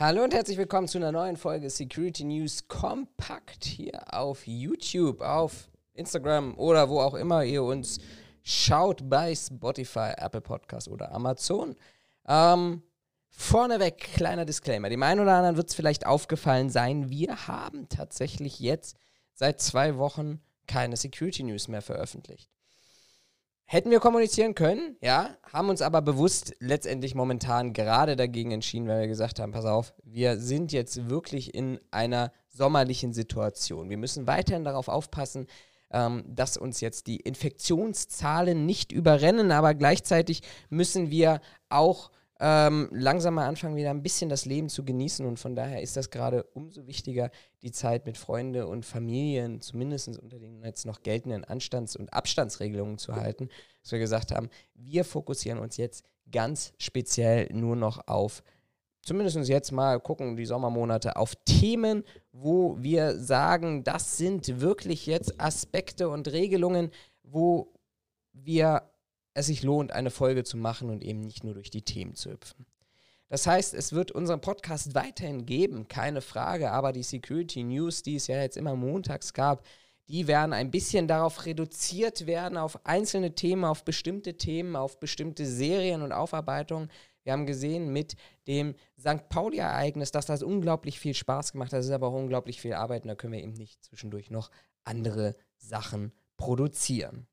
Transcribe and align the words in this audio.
Hallo 0.00 0.22
und 0.22 0.32
herzlich 0.32 0.56
willkommen 0.56 0.86
zu 0.86 0.98
einer 0.98 1.10
neuen 1.10 1.36
Folge 1.36 1.68
Security 1.68 2.22
News 2.22 2.68
Kompakt 2.68 3.64
hier 3.64 4.14
auf 4.14 4.46
YouTube, 4.46 5.20
auf 5.20 5.68
Instagram 5.92 6.56
oder 6.56 6.88
wo 6.88 7.00
auch 7.00 7.14
immer 7.14 7.42
ihr 7.42 7.64
uns 7.64 7.98
schaut 8.44 9.10
bei 9.10 9.34
Spotify, 9.34 10.12
Apple 10.16 10.40
Podcast 10.40 10.86
oder 10.86 11.10
Amazon. 11.10 11.74
Ähm, 12.28 12.84
vorneweg, 13.28 13.98
kleiner 13.98 14.44
Disclaimer. 14.44 14.88
Dem 14.88 15.02
einen 15.02 15.18
oder 15.18 15.34
anderen 15.34 15.56
wird 15.56 15.70
es 15.70 15.74
vielleicht 15.74 16.06
aufgefallen 16.06 16.70
sein, 16.70 17.10
wir 17.10 17.48
haben 17.48 17.88
tatsächlich 17.88 18.60
jetzt 18.60 18.96
seit 19.34 19.60
zwei 19.60 19.96
Wochen 19.98 20.40
keine 20.68 20.96
Security 20.96 21.42
News 21.42 21.66
mehr 21.66 21.82
veröffentlicht. 21.82 22.48
Hätten 23.70 23.90
wir 23.90 24.00
kommunizieren 24.00 24.54
können, 24.54 24.96
ja, 25.02 25.36
haben 25.52 25.68
uns 25.68 25.82
aber 25.82 26.00
bewusst 26.00 26.56
letztendlich 26.58 27.14
momentan 27.14 27.74
gerade 27.74 28.16
dagegen 28.16 28.50
entschieden, 28.50 28.88
weil 28.88 29.02
wir 29.02 29.08
gesagt 29.08 29.40
haben, 29.40 29.52
pass 29.52 29.66
auf, 29.66 29.92
wir 30.04 30.38
sind 30.38 30.72
jetzt 30.72 31.10
wirklich 31.10 31.54
in 31.54 31.78
einer 31.90 32.32
sommerlichen 32.48 33.12
Situation. 33.12 33.90
Wir 33.90 33.98
müssen 33.98 34.26
weiterhin 34.26 34.64
darauf 34.64 34.88
aufpassen, 34.88 35.48
ähm, 35.90 36.24
dass 36.26 36.56
uns 36.56 36.80
jetzt 36.80 37.08
die 37.08 37.18
Infektionszahlen 37.18 38.64
nicht 38.64 38.90
überrennen, 38.90 39.52
aber 39.52 39.74
gleichzeitig 39.74 40.40
müssen 40.70 41.10
wir 41.10 41.42
auch 41.68 42.10
ähm, 42.40 42.88
langsam 42.92 43.34
mal 43.34 43.48
anfangen, 43.48 43.76
wieder 43.76 43.90
ein 43.90 44.02
bisschen 44.02 44.28
das 44.28 44.44
Leben 44.44 44.68
zu 44.68 44.84
genießen. 44.84 45.26
Und 45.26 45.38
von 45.38 45.56
daher 45.56 45.82
ist 45.82 45.96
das 45.96 46.10
gerade 46.10 46.44
umso 46.54 46.86
wichtiger, 46.86 47.30
die 47.62 47.72
Zeit 47.72 48.06
mit 48.06 48.16
Freunden 48.16 48.64
und 48.64 48.84
Familien, 48.84 49.60
zumindest 49.60 50.08
unter 50.18 50.38
den 50.38 50.62
jetzt 50.62 50.86
noch 50.86 51.02
geltenden 51.02 51.44
Anstands- 51.44 51.96
und 51.96 52.12
Abstandsregelungen 52.12 52.98
zu 52.98 53.16
halten, 53.16 53.48
dass 53.82 53.92
wir 53.92 53.98
gesagt 53.98 54.32
haben, 54.32 54.48
wir 54.74 55.04
fokussieren 55.04 55.58
uns 55.58 55.76
jetzt 55.76 56.04
ganz 56.30 56.72
speziell 56.78 57.48
nur 57.52 57.74
noch 57.74 58.06
auf, 58.06 58.42
zumindest 59.02 59.48
jetzt 59.48 59.72
mal 59.72 59.98
gucken, 59.98 60.36
die 60.36 60.46
Sommermonate, 60.46 61.16
auf 61.16 61.34
Themen, 61.44 62.04
wo 62.30 62.76
wir 62.78 63.18
sagen, 63.18 63.82
das 63.82 64.16
sind 64.16 64.60
wirklich 64.60 65.06
jetzt 65.06 65.40
Aspekte 65.40 66.08
und 66.08 66.28
Regelungen, 66.28 66.90
wo 67.22 67.72
wir 68.32 68.82
es 69.38 69.46
sich 69.46 69.62
lohnt, 69.62 69.92
eine 69.92 70.10
Folge 70.10 70.44
zu 70.44 70.56
machen 70.56 70.90
und 70.90 71.02
eben 71.02 71.20
nicht 71.20 71.44
nur 71.44 71.54
durch 71.54 71.70
die 71.70 71.82
Themen 71.82 72.14
zu 72.14 72.30
hüpfen. 72.30 72.66
Das 73.28 73.46
heißt, 73.46 73.74
es 73.74 73.92
wird 73.92 74.10
unseren 74.10 74.40
Podcast 74.40 74.94
weiterhin 74.94 75.44
geben, 75.44 75.86
keine 75.86 76.22
Frage, 76.22 76.70
aber 76.70 76.92
die 76.92 77.02
Security 77.02 77.62
News, 77.62 78.02
die 78.02 78.16
es 78.16 78.26
ja 78.26 78.40
jetzt 78.40 78.56
immer 78.56 78.74
montags 78.74 79.34
gab, 79.34 79.64
die 80.08 80.26
werden 80.26 80.54
ein 80.54 80.70
bisschen 80.70 81.06
darauf 81.06 81.44
reduziert 81.44 82.26
werden, 82.26 82.56
auf 82.56 82.86
einzelne 82.86 83.34
Themen, 83.34 83.64
auf 83.64 83.84
bestimmte 83.84 84.38
Themen, 84.38 84.74
auf 84.74 84.98
bestimmte 84.98 85.44
Serien 85.44 86.00
und 86.00 86.12
Aufarbeitungen. 86.12 86.90
Wir 87.24 87.34
haben 87.34 87.44
gesehen 87.44 87.92
mit 87.92 88.16
dem 88.46 88.74
St. 88.98 89.28
Pauli-Ereignis, 89.28 90.10
dass 90.10 90.24
das 90.24 90.42
unglaublich 90.42 90.98
viel 90.98 91.12
Spaß 91.12 91.52
gemacht 91.52 91.72
hat. 91.72 91.80
Das 91.80 91.86
ist 91.86 91.92
aber 91.92 92.08
auch 92.08 92.14
unglaublich 92.14 92.62
viel 92.62 92.72
Arbeit 92.72 93.02
und 93.02 93.08
da 93.08 93.14
können 93.14 93.34
wir 93.34 93.42
eben 93.42 93.52
nicht 93.52 93.84
zwischendurch 93.84 94.30
noch 94.30 94.50
andere 94.84 95.36
Sachen 95.58 96.14
produzieren. 96.38 97.26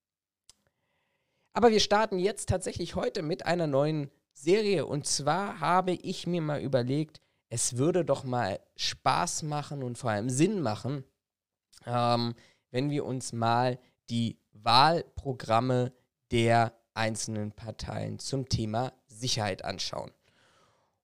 Aber 1.56 1.72
wir 1.72 1.80
starten 1.80 2.20
jetzt 2.20 2.50
tatsächlich 2.50 2.96
heute 2.96 3.22
mit 3.22 3.46
einer 3.46 3.66
neuen 3.66 4.12
Serie. 4.34 4.86
Und 4.86 5.08
zwar 5.08 5.62
habe 5.62 5.94
ich 5.94 6.28
mir 6.28 6.42
mal 6.42 6.60
überlegt, 6.60 7.22
es 7.48 7.78
würde 7.78 8.04
doch 8.04 8.26
mal 8.26 8.60
Spaß 8.76 9.44
machen 9.44 9.82
und 9.82 9.98
vor 9.98 10.10
allem 10.10 10.30
Sinn 10.30 10.60
machen, 10.60 11.06
ähm, 11.86 12.36
wenn 12.72 12.90
wir 12.90 13.06
uns 13.06 13.32
mal 13.32 13.80
die 14.10 14.38
Wahlprogramme 14.52 15.94
der 16.30 16.74
einzelnen 16.94 17.54
Parteien 17.54 18.20
zum 18.20 18.50
Thema 18.50 18.92
Sicherheit 19.08 19.64
anschauen. 19.64 20.12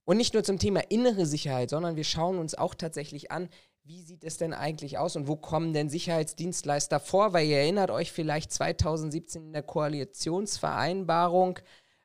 Und 0.03 0.17
nicht 0.17 0.33
nur 0.33 0.43
zum 0.43 0.59
Thema 0.59 0.81
innere 0.89 1.25
Sicherheit, 1.25 1.69
sondern 1.69 1.95
wir 1.95 2.03
schauen 2.03 2.37
uns 2.37 2.55
auch 2.55 2.75
tatsächlich 2.75 3.31
an, 3.31 3.47
wie 3.83 4.03
sieht 4.03 4.23
es 4.23 4.37
denn 4.37 4.53
eigentlich 4.53 4.97
aus 4.97 5.15
und 5.15 5.27
wo 5.27 5.35
kommen 5.35 5.73
denn 5.73 5.89
Sicherheitsdienstleister 5.89 6.99
vor? 6.99 7.33
Weil 7.33 7.47
ihr 7.47 7.57
erinnert 7.57 7.89
euch 7.89 8.11
vielleicht 8.11 8.51
2017 8.51 9.47
in 9.47 9.53
der 9.53 9.63
Koalitionsvereinbarung 9.63 11.59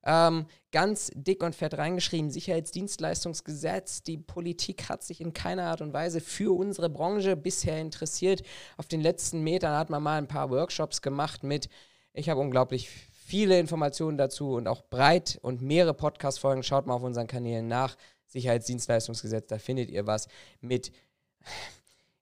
ähm, 0.06 0.46
ganz 0.70 1.10
dick 1.14 1.42
und 1.42 1.54
fett 1.54 1.76
reingeschrieben, 1.76 2.30
Sicherheitsdienstleistungsgesetz. 2.30 4.02
Die 4.02 4.18
Politik 4.18 4.88
hat 4.88 5.02
sich 5.02 5.20
in 5.20 5.32
keiner 5.32 5.64
Art 5.64 5.82
und 5.82 5.92
Weise 5.92 6.20
für 6.20 6.56
unsere 6.56 6.88
Branche 6.88 7.36
bisher 7.36 7.80
interessiert. 7.80 8.42
Auf 8.76 8.86
den 8.86 9.00
letzten 9.00 9.42
Metern 9.42 9.76
hat 9.76 9.90
man 9.90 10.02
mal 10.02 10.18
ein 10.18 10.28
paar 10.28 10.48
Workshops 10.50 11.02
gemacht 11.02 11.42
mit, 11.42 11.68
ich 12.14 12.30
habe 12.30 12.40
unglaublich 12.40 12.88
viele 13.10 13.58
Informationen 13.58 14.16
dazu 14.16 14.54
und 14.54 14.68
auch 14.68 14.82
breit 14.88 15.38
und 15.42 15.60
mehrere 15.60 15.92
Podcast-Folgen. 15.92 16.62
Schaut 16.62 16.86
mal 16.86 16.94
auf 16.94 17.02
unseren 17.02 17.26
Kanälen 17.26 17.66
nach. 17.66 17.96
Sicherheitsdienstleistungsgesetz, 18.28 19.46
da 19.48 19.58
findet 19.58 19.88
ihr 19.90 20.06
was 20.06 20.28
mit 20.60 20.90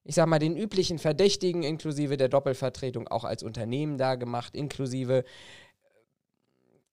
ich 0.03 0.15
sag 0.15 0.27
mal, 0.27 0.39
den 0.39 0.55
üblichen 0.55 0.99
Verdächtigen 0.99 1.63
inklusive 1.63 2.17
der 2.17 2.29
Doppelvertretung 2.29 3.07
auch 3.07 3.23
als 3.23 3.43
Unternehmen 3.43 3.97
da 3.97 4.15
gemacht, 4.15 4.55
inklusive 4.55 5.19
äh, 5.19 5.23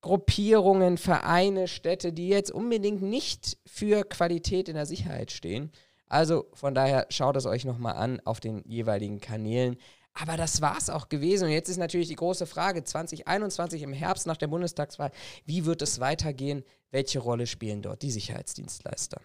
Gruppierungen, 0.03 0.99
Vereine, 0.99 1.69
Städte, 1.69 2.13
die 2.13 2.29
jetzt 2.29 2.51
unbedingt 2.51 3.03
nicht 3.03 3.57
für 3.65 4.05
Qualität 4.05 4.69
in 4.69 4.75
der 4.75 4.85
Sicherheit 4.85 5.31
stehen. 5.31 5.71
Also 6.09 6.47
von 6.53 6.75
daher 6.75 7.07
schaut 7.09 7.37
es 7.37 7.47
euch 7.47 7.65
nochmal 7.65 7.95
an 7.95 8.21
auf 8.25 8.41
den 8.41 8.63
jeweiligen 8.67 9.21
Kanälen. 9.21 9.79
Aber 10.13 10.37
das 10.37 10.61
war 10.61 10.77
es 10.77 10.91
auch 10.91 11.09
gewesen. 11.09 11.45
Und 11.45 11.53
jetzt 11.53 11.71
ist 11.71 11.79
natürlich 11.79 12.09
die 12.09 12.17
große 12.17 12.47
Frage 12.47 12.85
2021 12.85 13.83
im 13.83 13.95
Herbst 13.95 14.27
nach 14.27 14.37
der 14.37 14.49
Bundestagswahl, 14.49 15.13
wie 15.47 15.65
wird 15.65 15.81
es 15.81 16.01
weitergehen? 16.01 16.65
Welche 16.91 17.21
Rolle 17.21 17.47
spielen 17.47 17.81
dort 17.81 18.03
die 18.03 18.11
Sicherheitsdienstleister? 18.11 19.23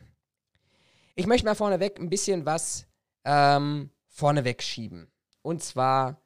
Ich 1.15 1.25
möchte 1.25 1.45
mal 1.45 1.55
vorneweg 1.55 1.99
ein 1.99 2.09
bisschen 2.09 2.45
was 2.45 2.86
ähm, 3.27 3.91
vorneweg 4.07 4.63
schieben. 4.63 5.11
Und 5.41 5.61
zwar, 5.61 6.21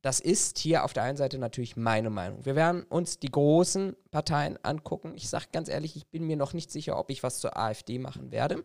das 0.00 0.20
ist 0.20 0.58
hier 0.58 0.84
auf 0.84 0.92
der 0.92 1.02
einen 1.02 1.16
Seite 1.16 1.38
natürlich 1.38 1.76
meine 1.76 2.10
Meinung. 2.10 2.46
Wir 2.46 2.54
werden 2.54 2.84
uns 2.84 3.18
die 3.18 3.30
großen 3.30 3.96
Parteien 4.12 4.56
angucken. 4.64 5.14
Ich 5.16 5.28
sage 5.28 5.46
ganz 5.52 5.68
ehrlich, 5.68 5.96
ich 5.96 6.06
bin 6.06 6.26
mir 6.26 6.36
noch 6.36 6.52
nicht 6.52 6.70
sicher, 6.70 6.96
ob 6.96 7.10
ich 7.10 7.24
was 7.24 7.40
zur 7.40 7.56
AfD 7.58 7.98
machen 7.98 8.30
werde. 8.30 8.62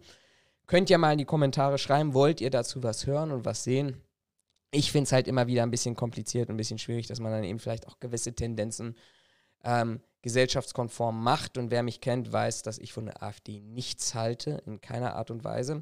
Könnt 0.68 0.90
ihr 0.90 1.00
mal 1.00 1.14
in 1.14 1.18
die 1.18 1.26
Kommentare 1.26 1.80
schreiben, 1.80 2.14
wollt 2.14 2.40
ihr 2.40 2.52
dazu 2.52 2.84
was 2.84 3.08
hören 3.08 3.32
und 3.32 3.44
was 3.44 3.64
sehen? 3.64 4.02
Ich 4.70 4.92
finde 4.92 5.06
es 5.06 5.12
halt 5.12 5.28
immer 5.28 5.48
wieder 5.48 5.64
ein 5.64 5.72
bisschen 5.72 5.96
kompliziert 5.96 6.48
und 6.48 6.56
ein 6.56 6.58
bisschen 6.58 6.80
schwierig, 6.80 7.08
dass 7.08 7.20
man 7.20 7.32
dann 7.32 7.44
eben 7.44 7.60
vielleicht 7.60 7.88
auch 7.88 8.00
gewisse 8.00 8.34
Tendenzen 8.34 8.96
ähm, 9.64 10.00
gesellschaftskonform 10.22 11.22
macht. 11.22 11.58
Und 11.58 11.72
wer 11.72 11.84
mich 11.84 12.00
kennt, 12.02 12.32
weiß, 12.32 12.62
dass 12.62 12.78
ich 12.78 12.94
von 12.94 13.08
der 13.08 13.22
AfD 13.22 13.60
nichts 13.60 14.14
halte, 14.14 14.62
in 14.66 14.80
keiner 14.80 15.16
Art 15.16 15.32
und 15.32 15.44
Weise. 15.44 15.82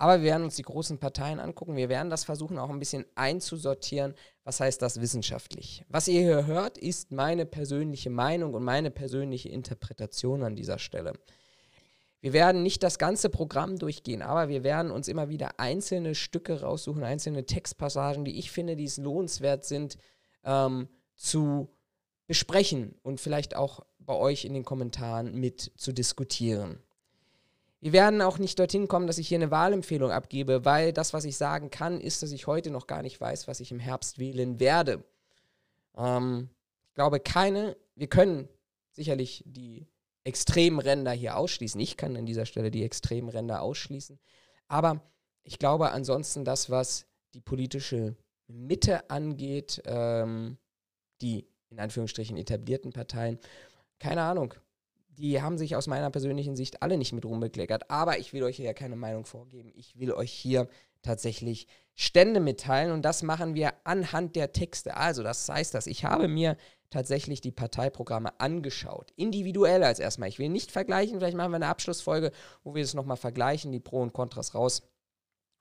Aber 0.00 0.22
wir 0.22 0.30
werden 0.30 0.44
uns 0.44 0.56
die 0.56 0.62
großen 0.62 0.96
Parteien 0.96 1.40
angucken. 1.40 1.76
Wir 1.76 1.90
werden 1.90 2.08
das 2.08 2.24
versuchen, 2.24 2.58
auch 2.58 2.70
ein 2.70 2.78
bisschen 2.78 3.04
einzusortieren. 3.16 4.14
Was 4.44 4.58
heißt 4.58 4.80
das 4.80 4.98
wissenschaftlich? 4.98 5.84
Was 5.90 6.08
ihr 6.08 6.22
hier 6.22 6.46
hört, 6.46 6.78
ist 6.78 7.12
meine 7.12 7.44
persönliche 7.44 8.08
Meinung 8.08 8.54
und 8.54 8.64
meine 8.64 8.90
persönliche 8.90 9.50
Interpretation 9.50 10.42
an 10.42 10.56
dieser 10.56 10.78
Stelle. 10.78 11.12
Wir 12.22 12.32
werden 12.32 12.62
nicht 12.62 12.82
das 12.82 12.98
ganze 12.98 13.28
Programm 13.28 13.78
durchgehen, 13.78 14.22
aber 14.22 14.48
wir 14.48 14.64
werden 14.64 14.90
uns 14.90 15.06
immer 15.06 15.28
wieder 15.28 15.60
einzelne 15.60 16.14
Stücke 16.14 16.62
raussuchen, 16.62 17.04
einzelne 17.04 17.44
Textpassagen, 17.44 18.24
die 18.24 18.38
ich 18.38 18.50
finde, 18.50 18.76
die 18.76 18.84
es 18.84 18.96
lohnenswert 18.96 19.66
sind, 19.66 19.98
ähm, 20.44 20.88
zu 21.14 21.68
besprechen 22.26 22.94
und 23.02 23.20
vielleicht 23.20 23.54
auch 23.54 23.84
bei 23.98 24.14
euch 24.14 24.46
in 24.46 24.54
den 24.54 24.64
Kommentaren 24.64 25.34
mit 25.34 25.72
zu 25.76 25.92
diskutieren. 25.92 26.82
Wir 27.80 27.92
werden 27.92 28.20
auch 28.20 28.38
nicht 28.38 28.58
dorthin 28.58 28.88
kommen, 28.88 29.06
dass 29.06 29.18
ich 29.18 29.28
hier 29.28 29.38
eine 29.38 29.50
Wahlempfehlung 29.50 30.10
abgebe, 30.10 30.64
weil 30.64 30.92
das, 30.92 31.14
was 31.14 31.24
ich 31.24 31.36
sagen 31.36 31.70
kann, 31.70 32.00
ist, 32.00 32.22
dass 32.22 32.32
ich 32.32 32.46
heute 32.46 32.70
noch 32.70 32.86
gar 32.86 33.02
nicht 33.02 33.20
weiß, 33.20 33.48
was 33.48 33.60
ich 33.60 33.72
im 33.72 33.80
Herbst 33.80 34.18
wählen 34.18 34.60
werde. 34.60 35.02
Ähm, 35.96 36.50
ich 36.88 36.94
glaube, 36.94 37.20
keine, 37.20 37.76
wir 37.94 38.08
können 38.08 38.48
sicherlich 38.92 39.42
die 39.46 39.86
extremen 40.24 40.78
Ränder 40.78 41.12
hier 41.12 41.36
ausschließen. 41.36 41.80
Ich 41.80 41.96
kann 41.96 42.16
an 42.16 42.26
dieser 42.26 42.44
Stelle 42.44 42.70
die 42.70 42.84
extremen 42.84 43.30
Ränder 43.30 43.62
ausschließen. 43.62 44.18
Aber 44.68 45.00
ich 45.42 45.58
glaube 45.58 45.90
ansonsten, 45.90 46.44
das, 46.44 46.68
was 46.68 47.06
die 47.32 47.40
politische 47.40 48.16
Mitte 48.46 49.08
angeht, 49.08 49.82
ähm, 49.86 50.58
die 51.22 51.46
in 51.70 51.78
Anführungsstrichen 51.78 52.36
etablierten 52.36 52.92
Parteien. 52.92 53.38
Keine 53.98 54.22
Ahnung. 54.22 54.54
Die 55.20 55.42
haben 55.42 55.58
sich 55.58 55.76
aus 55.76 55.86
meiner 55.86 56.10
persönlichen 56.10 56.56
Sicht 56.56 56.82
alle 56.82 56.96
nicht 56.96 57.12
mit 57.12 57.26
rumbekleckert. 57.26 57.90
Aber 57.90 58.18
ich 58.18 58.32
will 58.32 58.42
euch 58.42 58.56
hier 58.56 58.64
ja 58.64 58.72
keine 58.72 58.96
Meinung 58.96 59.26
vorgeben. 59.26 59.70
Ich 59.74 59.98
will 59.98 60.12
euch 60.12 60.32
hier 60.32 60.66
tatsächlich 61.02 61.66
Stände 61.94 62.40
mitteilen 62.40 62.92
und 62.92 63.02
das 63.02 63.22
machen 63.22 63.54
wir 63.54 63.74
anhand 63.84 64.34
der 64.34 64.52
Texte. 64.52 64.96
Also, 64.96 65.22
das 65.22 65.46
heißt, 65.46 65.74
dass 65.74 65.86
ich 65.86 66.06
habe 66.06 66.26
mir 66.28 66.56
tatsächlich 66.88 67.42
die 67.42 67.52
Parteiprogramme 67.52 68.40
angeschaut. 68.40 69.12
Individuell 69.16 69.84
als 69.84 69.98
erstmal. 69.98 70.30
Ich 70.30 70.38
will 70.38 70.48
nicht 70.48 70.72
vergleichen. 70.72 71.18
Vielleicht 71.18 71.36
machen 71.36 71.52
wir 71.52 71.56
eine 71.56 71.68
Abschlussfolge, 71.68 72.32
wo 72.64 72.74
wir 72.74 72.82
das 72.82 72.94
nochmal 72.94 73.18
vergleichen, 73.18 73.72
die 73.72 73.80
Pro 73.80 74.00
und 74.00 74.14
Kontras 74.14 74.54
raus. 74.54 74.82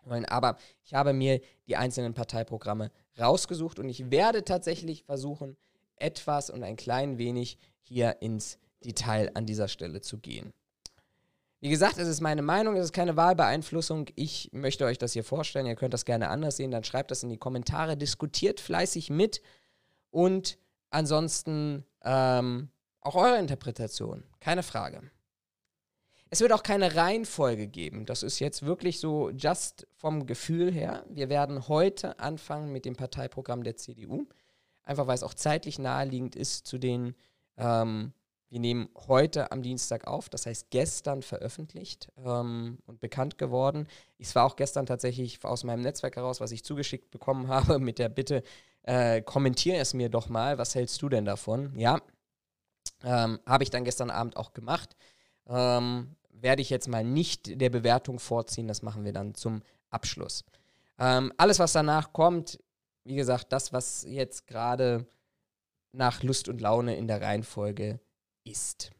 Aber 0.05 0.57
ich 0.83 0.93
habe 0.93 1.11
mir 1.11 1.41
die 1.67 1.75
einzelnen 1.75 2.13
Parteiprogramme 2.13 2.91
rausgesucht 3.19 3.77
und 3.77 3.89
ich 3.89 4.09
werde 4.09 4.45
tatsächlich 4.45 5.03
versuchen, 5.03 5.57
etwas 5.97 6.49
und 6.49 6.63
ein 6.63 6.77
klein 6.77 7.17
wenig 7.17 7.57
hier 7.81 8.21
ins 8.21 8.57
Detail 8.83 9.31
an 9.33 9.45
dieser 9.45 9.67
Stelle 9.67 10.01
zu 10.01 10.17
gehen. 10.17 10.53
Wie 11.61 11.69
gesagt, 11.69 11.97
es 11.97 12.07
ist 12.07 12.21
meine 12.21 12.41
Meinung, 12.41 12.77
es 12.77 12.85
ist 12.85 12.93
keine 12.93 13.17
Wahlbeeinflussung. 13.17 14.07
Ich 14.15 14.49
möchte 14.53 14.85
euch 14.85 14.97
das 14.97 15.11
hier 15.11 15.25
vorstellen. 15.25 15.65
Ihr 15.65 15.75
könnt 15.75 15.93
das 15.93 16.05
gerne 16.05 16.29
anders 16.29 16.55
sehen. 16.55 16.71
Dann 16.71 16.85
schreibt 16.85 17.11
das 17.11 17.23
in 17.23 17.29
die 17.29 17.37
Kommentare, 17.37 17.97
diskutiert 17.97 18.61
fleißig 18.61 19.09
mit 19.09 19.41
und 20.09 20.57
ansonsten 20.89 21.83
ähm, 22.03 22.69
auch 23.01 23.15
eure 23.15 23.39
Interpretation. 23.39 24.23
Keine 24.39 24.63
Frage. 24.63 25.01
Es 26.29 26.41
wird 26.41 26.53
auch 26.53 26.63
keine 26.63 26.95
Reihenfolge 26.95 27.67
geben. 27.67 28.05
Das 28.05 28.23
ist 28.23 28.39
jetzt 28.39 28.63
wirklich 28.63 28.99
so 28.99 29.29
just 29.31 29.87
vom 29.95 30.27
Gefühl 30.27 30.71
her. 30.71 31.03
Wir 31.09 31.27
werden 31.27 31.67
heute 31.67 32.19
anfangen 32.19 32.71
mit 32.71 32.85
dem 32.85 32.95
Parteiprogramm 32.95 33.63
der 33.63 33.77
CDU. 33.77 34.27
Einfach 34.83 35.07
weil 35.07 35.15
es 35.15 35.23
auch 35.23 35.33
zeitlich 35.33 35.77
naheliegend 35.79 36.35
ist 36.35 36.67
zu 36.67 36.77
den 36.77 37.15
ähm, 37.57 38.13
wir 38.49 38.59
nehmen 38.59 38.89
heute 39.07 39.51
am 39.51 39.61
Dienstag 39.61 40.07
auf, 40.07 40.27
das 40.27 40.45
heißt 40.45 40.71
gestern 40.71 41.21
veröffentlicht 41.21 42.09
ähm, 42.17 42.79
und 42.87 42.99
bekannt 42.99 43.37
geworden. 43.37 43.87
Es 44.17 44.33
war 44.35 44.45
auch 44.45 44.55
gestern 44.55 44.85
tatsächlich 44.85 45.43
aus 45.45 45.63
meinem 45.63 45.81
Netzwerk 45.81 46.15
heraus, 46.15 46.41
was 46.41 46.51
ich 46.51 46.63
zugeschickt 46.63 47.11
bekommen 47.11 47.47
habe, 47.49 47.79
mit 47.79 47.99
der 47.99 48.09
Bitte, 48.09 48.43
äh, 48.83 49.21
kommentiere 49.21 49.77
es 49.77 49.93
mir 49.93 50.09
doch 50.09 50.29
mal, 50.29 50.57
was 50.57 50.73
hältst 50.73 51.01
du 51.01 51.09
denn 51.09 51.25
davon? 51.25 51.77
Ja, 51.77 52.01
ähm, 53.03 53.39
habe 53.45 53.63
ich 53.63 53.69
dann 53.69 53.83
gestern 53.83 54.09
Abend 54.09 54.35
auch 54.35 54.53
gemacht. 54.53 54.95
Ähm, 55.47 56.15
werde 56.31 56.61
ich 56.61 56.69
jetzt 56.69 56.87
mal 56.87 57.03
nicht 57.03 57.59
der 57.59 57.69
Bewertung 57.69 58.17
vorziehen, 58.19 58.67
das 58.67 58.81
machen 58.81 59.03
wir 59.03 59.13
dann 59.13 59.35
zum 59.35 59.61
Abschluss. 59.89 60.43
Ähm, 60.97 61.31
alles, 61.37 61.59
was 61.59 61.73
danach 61.73 62.13
kommt, 62.13 62.59
wie 63.03 63.15
gesagt, 63.15 63.51
das, 63.51 63.73
was 63.73 64.05
jetzt 64.07 64.47
gerade 64.47 65.05
nach 65.91 66.23
Lust 66.23 66.49
und 66.49 66.61
Laune 66.61 66.95
in 66.95 67.07
der 67.07 67.21
Reihenfolge 67.21 67.99
ist. 68.49 68.91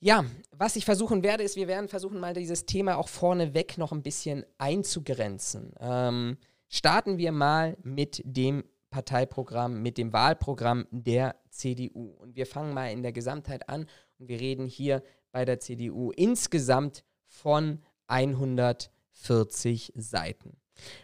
Ja, 0.00 0.24
was 0.50 0.76
ich 0.76 0.84
versuchen 0.84 1.22
werde, 1.22 1.44
ist, 1.44 1.56
wir 1.56 1.68
werden 1.68 1.88
versuchen, 1.88 2.20
mal 2.20 2.34
dieses 2.34 2.66
Thema 2.66 2.98
auch 2.98 3.08
vorneweg 3.08 3.78
noch 3.78 3.92
ein 3.92 4.02
bisschen 4.02 4.44
einzugrenzen. 4.58 5.72
Ähm, 5.80 6.36
starten 6.68 7.16
wir 7.16 7.32
mal 7.32 7.76
mit 7.82 8.20
dem 8.24 8.64
Parteiprogramm, 8.90 9.82
mit 9.82 9.96
dem 9.96 10.12
Wahlprogramm 10.12 10.86
der 10.90 11.36
CDU. 11.48 12.10
Und 12.18 12.36
wir 12.36 12.46
fangen 12.46 12.74
mal 12.74 12.92
in 12.92 13.02
der 13.02 13.12
Gesamtheit 13.12 13.68
an 13.68 13.88
und 14.18 14.28
wir 14.28 14.38
reden 14.38 14.66
hier 14.66 15.02
bei 15.32 15.44
der 15.44 15.58
CDU 15.58 16.10
insgesamt 16.12 17.02
von 17.26 17.82
140 18.06 19.92
Seiten. 19.96 20.58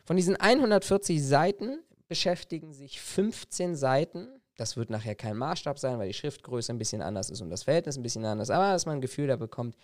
Von 0.05 0.17
diesen 0.17 0.37
140 0.37 1.25
Seiten 1.25 1.81
beschäftigen 2.07 2.73
sich 2.73 3.01
15 3.01 3.77
Seiten 3.77 4.40
das 4.61 4.77
wird 4.77 4.91
nachher 4.91 5.15
kein 5.15 5.39
Maßstab 5.39 5.79
sein, 5.79 5.99
weil 5.99 6.09
die 6.09 6.15
Schriftgröße 6.15 6.71
ein 6.71 6.79
bisschen 6.79 7.01
anders 7.01 7.31
ist 7.31 7.41
und 7.41 7.49
das 7.49 7.63
Verhältnis 7.63 7.97
ein 7.97 8.03
bisschen 8.03 8.27
anders. 8.27 8.51
Aber 8.51 8.73
dass 8.73 8.85
man 8.85 8.97
ein 8.97 9.01
Gefühl 9.01 9.27
da 9.27 9.37
bekommt 9.37 9.75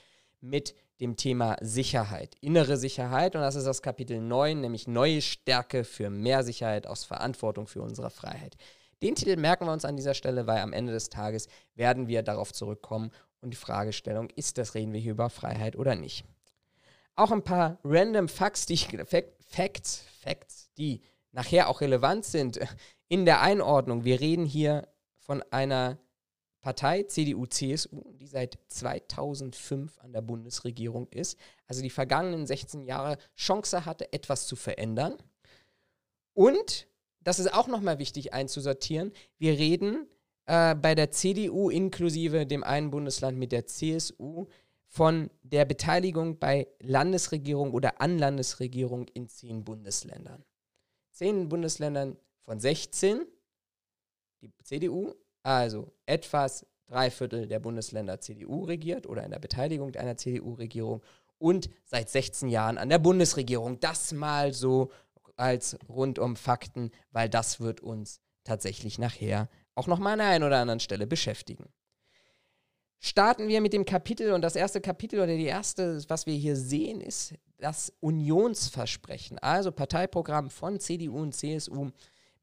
mit 0.43 0.75
dem 1.01 1.17
Thema 1.17 1.57
Sicherheit, 1.63 2.37
innere 2.43 2.77
Sicherheit. 2.77 3.35
Und 3.35 3.41
das 3.41 3.55
ist 3.55 3.67
das 3.67 3.81
Kapitel 3.81 4.21
9, 4.21 4.61
nämlich 4.61 4.87
neue 4.87 5.23
Stärke 5.23 5.83
für 5.83 6.11
mehr 6.11 6.45
Sicherheit 6.45 6.87
aus 6.87 7.05
Verantwortung 7.05 7.67
für 7.67 7.81
unsere 7.81 8.11
Freiheit. 8.11 8.57
Den 9.03 9.15
Titel 9.15 9.37
merken 9.37 9.65
wir 9.65 9.73
uns 9.73 9.87
an 9.87 9.97
dieser 9.97 10.13
Stelle, 10.13 10.47
weil 10.47 10.59
am 10.59 10.75
Ende 10.75 10.93
des 10.93 11.09
Tages 11.09 11.49
werden 11.75 12.07
wir 12.07 12.23
darauf 12.23 12.53
zurückkommen 12.53 13.13
und 13.41 13.51
die 13.51 13.57
Fragestellung, 13.57 14.29
ist 14.37 14.59
das, 14.59 14.75
reden 14.75 14.93
wir 14.93 15.01
hier 15.01 15.13
über 15.13 15.31
Freiheit 15.31 15.77
oder 15.77 15.95
nicht? 15.95 16.27
Auch 17.15 17.33
ein 17.33 17.43
paar 17.43 17.79
random 17.83 18.29
Facts, 18.29 18.67
die, 18.67 18.77
Facts, 18.77 20.05
Facts, 20.21 20.71
die 20.77 21.01
nachher 21.33 21.69
auch 21.69 21.81
relevant 21.81 22.25
sind, 22.25 22.59
in 23.09 23.25
der 23.25 23.41
Einordnung, 23.41 24.05
wir 24.05 24.21
reden 24.21 24.45
hier 24.45 24.89
von 25.19 25.43
einer 25.51 25.99
Partei, 26.61 27.05
CDU, 27.05 27.47
CSU, 27.47 28.13
die 28.15 28.27
seit 28.27 28.59
2005 28.69 29.99
an 29.99 30.13
der 30.13 30.21
Bundesregierung 30.21 31.07
ist, 31.11 31.39
also 31.69 31.81
die 31.81 31.91
vergangenen 31.91 32.47
16 32.47 32.85
Jahre 32.85 33.19
Chance 33.37 33.87
hatte, 33.87 34.13
etwas 34.13 34.49
zu 34.49 34.57
verändern. 34.57 35.17
Und, 36.35 36.89
das 37.21 37.39
ist 37.39 37.55
auch 37.55 37.69
nochmal 37.69 37.99
wichtig 37.99 38.35
einzusortieren, 38.35 39.13
wir 39.39 39.53
reden 39.53 40.09
äh, 40.47 40.75
bei 40.75 40.95
der 40.95 41.13
CDU 41.13 41.71
inklusive 41.71 42.47
dem 42.47 42.65
einen 42.65 42.91
Bundesland 42.91 43.39
mit 43.39 43.53
der 43.53 43.67
CSU 43.67 44.47
von 44.89 45.31
der 45.43 45.65
Beteiligung 45.65 46.39
bei 46.39 46.69
Landesregierung 46.81 47.73
oder 47.73 48.01
an 48.01 48.19
Landesregierung 48.19 49.07
in 49.09 49.29
zehn 49.29 49.65
Bundesländern. 49.65 50.45
Zehn 51.13 51.49
Bundesländern 51.49 52.17
von 52.47 52.59
16 52.59 53.27
die 54.41 54.53
CDU, 54.63 55.13
also 55.43 55.93
etwas 56.07 56.67
drei 56.87 57.11
Viertel 57.11 57.47
der 57.47 57.59
Bundesländer 57.59 58.21
CDU 58.21 58.65
regiert 58.65 59.07
oder 59.07 59.25
in 59.25 59.33
der 59.33 59.39
Beteiligung 59.39 59.95
einer 59.97 60.17
CDU-Regierung 60.17 61.03
und 61.39 61.69
seit 61.85 62.09
16 62.09 62.49
Jahren 62.49 62.79
an 62.79 62.89
der 62.89 62.99
Bundesregierung. 62.99 63.81
Das 63.81 64.13
mal 64.13 64.53
so 64.53 64.91
als 65.37 65.77
rundum 65.89 66.37
Fakten, 66.37 66.91
weil 67.11 67.29
das 67.29 67.61
wird 67.61 67.81
uns 67.81 68.21
tatsächlich 68.45 68.99
nachher 68.99 69.49
auch 69.75 69.89
noch 69.89 69.99
mal 69.99 70.13
an 70.13 70.21
der 70.21 70.29
einen 70.29 70.45
oder 70.45 70.59
anderen 70.59 70.81
Stelle 70.81 71.07
beschäftigen. 71.07 71.69
Starten 72.99 73.49
wir 73.49 73.61
mit 73.61 73.73
dem 73.73 73.85
Kapitel 73.85 74.33
und 74.33 74.41
das 74.41 74.57
erste 74.57 74.81
Kapitel 74.81 75.21
oder 75.21 75.37
die 75.37 75.45
erste, 75.45 76.03
was 76.09 76.25
wir 76.27 76.35
hier 76.35 76.57
sehen, 76.57 77.01
ist 77.01 77.35
das 77.59 77.93
Unionsversprechen, 78.01 79.39
also 79.39 79.71
Parteiprogramm 79.71 80.49
von 80.49 80.81
CDU 80.81 81.19
und 81.19 81.35
CSU 81.35 81.91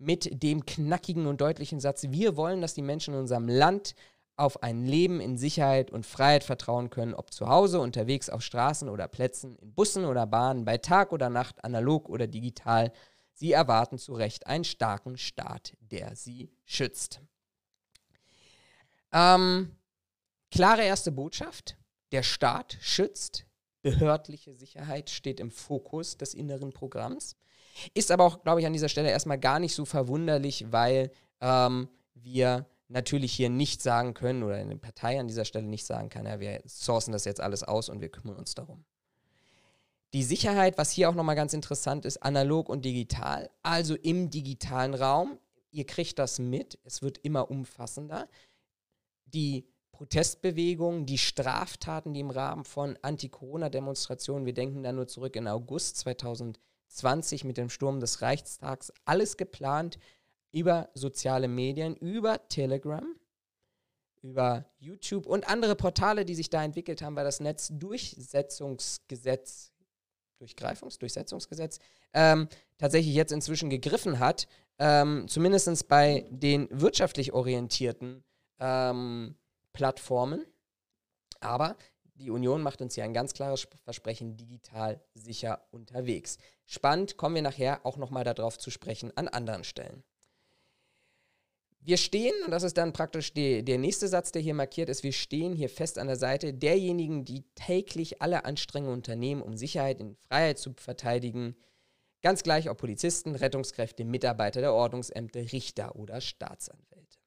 mit 0.04 0.44
dem 0.44 0.66
knackigen 0.66 1.28
und 1.28 1.42
deutlichen 1.42 1.80
Satz, 1.80 2.04
wir 2.10 2.36
wollen, 2.36 2.62
dass 2.62 2.74
die 2.74 2.82
Menschen 2.82 3.14
in 3.14 3.22
unserem 3.22 3.48
Land 3.48 3.96
auf 4.36 4.64
ein 4.64 4.86
Leben 4.86 5.20
in 5.20 5.38
Sicherheit 5.38 5.92
und 5.92 6.06
Freiheit 6.06 6.44
vertrauen 6.44 6.90
können, 6.90 7.14
ob 7.14 7.32
zu 7.32 7.48
Hause, 7.48 7.80
unterwegs 7.80 8.30
auf 8.30 8.42
Straßen 8.42 8.90
oder 8.90 9.08
Plätzen, 9.08 9.58
in 9.58 9.74
Bussen 9.74 10.06
oder 10.06 10.26
Bahnen, 10.26 10.66
bei 10.66 10.78
Tag 10.78 11.12
oder 11.12 11.30
Nacht, 11.30 11.64
analog 11.64 12.10
oder 12.10 12.28
digital. 12.28 12.92
Sie 13.34 13.52
erwarten 13.52 13.98
zu 13.98 14.14
Recht 14.14 14.48
einen 14.48 14.64
starken 14.64 15.18
Staat, 15.18 15.76
der 15.80 16.16
sie 16.16 16.52
schützt. 16.66 17.22
Ähm, 19.12 19.76
klare 20.50 20.84
erste 20.84 21.12
Botschaft, 21.12 21.78
der 22.12 22.24
Staat 22.24 22.78
schützt, 22.82 23.46
behördliche 23.84 24.56
Sicherheit 24.56 25.12
steht 25.12 25.40
im 25.40 25.52
Fokus 25.52 26.18
des 26.18 26.34
inneren 26.34 26.74
Programms. 26.74 27.36
Ist 27.94 28.12
aber 28.12 28.24
auch, 28.26 28.44
glaube 28.44 28.62
ich, 28.62 28.66
an 28.66 28.74
dieser 28.74 28.90
Stelle 28.90 29.10
erstmal 29.10 29.40
gar 29.40 29.60
nicht 29.60 29.76
so 29.76 29.86
verwunderlich, 29.86 30.66
weil 30.72 31.12
ähm, 31.42 31.90
wir 32.14 32.66
natürlich 32.88 33.34
hier 33.34 33.50
nicht 33.50 33.82
sagen 33.82 34.14
können 34.14 34.44
oder 34.44 34.56
eine 34.56 34.78
Partei 34.78 35.20
an 35.20 35.28
dieser 35.28 35.46
Stelle 35.46 35.66
nicht 35.66 35.86
sagen 35.86 36.10
kann, 36.10 36.26
ja, 36.26 36.40
wir 36.40 36.62
sourcen 36.66 37.12
das 37.12 37.26
jetzt 37.26 37.42
alles 37.42 37.64
aus 37.64 37.90
und 37.90 38.02
wir 38.02 38.10
kümmern 38.10 38.38
uns 38.38 38.56
darum. 38.56 38.86
Die 40.14 40.24
Sicherheit, 40.24 40.78
was 40.78 40.92
hier 40.92 41.10
auch 41.10 41.16
nochmal 41.16 41.36
ganz 41.36 41.54
interessant 41.54 42.06
ist, 42.06 42.18
analog 42.22 42.70
und 42.70 42.86
digital, 42.86 43.50
also 43.64 43.96
im 43.96 44.30
digitalen 44.30 44.94
Raum. 44.94 45.40
Ihr 45.72 45.88
kriegt 45.88 46.20
das 46.20 46.38
mit, 46.38 46.78
es 46.84 47.02
wird 47.02 47.18
immer 47.24 47.50
umfassender. 47.50 48.30
Die 49.26 49.66
Protestbewegungen, 49.92 51.08
die 51.08 51.18
Straftaten, 51.18 52.14
die 52.14 52.20
im 52.20 52.30
Rahmen 52.30 52.64
von 52.64 52.98
Anti-Corona-Demonstrationen, 53.02 54.46
wir 54.46 54.54
denken 54.54 54.84
da 54.84 54.92
nur 54.92 55.08
zurück 55.08 55.36
in 55.36 55.48
August 55.48 55.98
2020, 55.98 56.62
20 56.98 57.44
mit 57.44 57.58
dem 57.58 57.70
Sturm 57.70 58.00
des 58.00 58.22
Reichstags, 58.22 58.94
alles 59.06 59.38
geplant 59.38 59.98
über 60.52 60.90
soziale 60.94 61.48
Medien, 61.48 61.96
über 61.96 62.48
Telegram, 62.48 63.04
über 64.22 64.66
YouTube 64.80 65.26
und 65.26 65.50
andere 65.50 65.76
Portale, 65.76 66.26
die 66.26 66.36
sich 66.36 66.50
da 66.50 66.64
entwickelt 66.64 67.02
haben, 67.02 67.16
weil 67.16 67.26
das 67.26 67.40
Netzdurchsetzungsgesetz, 67.40 69.72
Durchgreifungs-, 70.40 71.80
ähm, 72.14 72.48
tatsächlich 72.78 73.16
jetzt 73.16 73.32
inzwischen 73.32 73.70
gegriffen 73.70 74.20
hat, 74.20 74.48
ähm, 74.80 75.28
zumindest 75.28 75.88
bei 75.88 76.26
den 76.30 76.68
wirtschaftlich 76.72 77.34
orientierten 77.34 78.24
ähm, 78.60 79.36
Plattformen. 79.74 80.46
Aber 81.40 81.76
die 82.16 82.30
Union 82.30 82.62
macht 82.62 82.82
uns 82.82 82.96
hier 82.96 83.04
ein 83.04 83.14
ganz 83.14 83.34
klares 83.34 83.68
Versprechen, 83.84 84.38
digital 84.38 85.02
sicher 85.14 85.66
unterwegs. 85.72 86.38
Spannend, 86.66 87.18
kommen 87.18 87.36
wir 87.36 87.42
nachher 87.42 87.86
auch 87.86 87.98
nochmal 87.98 88.24
darauf 88.24 88.58
zu 88.58 88.70
sprechen 88.70 89.12
an 89.16 89.28
anderen 89.28 89.64
Stellen. 89.64 90.04
Wir 91.86 91.98
stehen, 91.98 92.34
und 92.46 92.52
das 92.52 92.64
ist 92.64 92.78
dann 92.78 92.94
praktisch 92.94 93.34
die, 93.34 93.64
der 93.66 93.78
nächste 93.78 94.08
Satz, 94.08 94.32
der 94.32 94.42
hier 94.42 94.54
markiert 94.54 94.88
ist, 94.88 95.04
wir 95.04 95.12
stehen 95.12 95.54
hier 95.54 95.68
fest 95.68 95.98
an 95.98 96.08
der 96.08 96.16
Seite 96.16 96.54
derjenigen, 96.54 97.26
die 97.26 97.44
täglich 97.56 98.22
alle 98.22 98.46
Anstrengungen 98.46 98.96
unternehmen, 98.96 99.42
um 99.42 99.58
Sicherheit 99.58 100.00
in 100.00 100.16
Freiheit 100.16 100.60
zu 100.60 100.74
verteidigen. 100.78 101.58
Ganz 102.22 102.44
gleich 102.44 102.70
ob 102.70 102.78
Polizisten, 102.78 103.36
Rettungskräfte, 103.36 104.06
Mitarbeiter 104.06 104.62
der 104.62 104.74
Ordnungsämter, 104.74 105.52
Richter 105.52 105.98
oder 105.98 106.22
Staatsanwälte. 106.22 107.18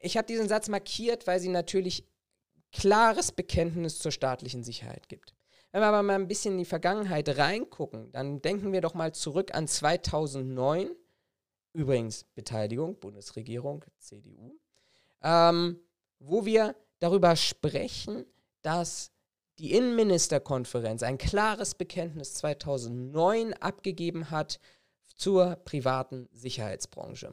Ich 0.00 0.18
habe 0.18 0.26
diesen 0.26 0.48
Satz 0.48 0.68
markiert, 0.68 1.26
weil 1.26 1.40
sie 1.40 1.48
natürlich 1.48 2.04
klares 2.72 3.32
Bekenntnis 3.32 3.98
zur 3.98 4.12
staatlichen 4.12 4.62
Sicherheit 4.62 5.08
gibt. 5.08 5.34
Wenn 5.72 5.82
wir 5.82 5.88
aber 5.88 6.02
mal 6.02 6.14
ein 6.14 6.28
bisschen 6.28 6.52
in 6.52 6.58
die 6.58 6.64
Vergangenheit 6.64 7.28
reingucken, 7.36 8.10
dann 8.12 8.40
denken 8.40 8.72
wir 8.72 8.80
doch 8.80 8.94
mal 8.94 9.12
zurück 9.12 9.54
an 9.54 9.68
2009. 9.68 10.90
Übrigens 11.72 12.24
Beteiligung, 12.34 12.98
Bundesregierung, 12.98 13.84
CDU. 13.98 14.58
Ähm, 15.22 15.80
wo 16.18 16.46
wir 16.46 16.74
darüber 16.98 17.36
sprechen, 17.36 18.24
dass 18.62 19.10
die 19.58 19.72
Innenministerkonferenz 19.72 21.02
ein 21.02 21.18
klares 21.18 21.74
Bekenntnis 21.74 22.34
2009 22.34 23.54
abgegeben 23.54 24.30
hat 24.30 24.60
zur 25.14 25.56
privaten 25.56 26.28
Sicherheitsbranche. 26.32 27.32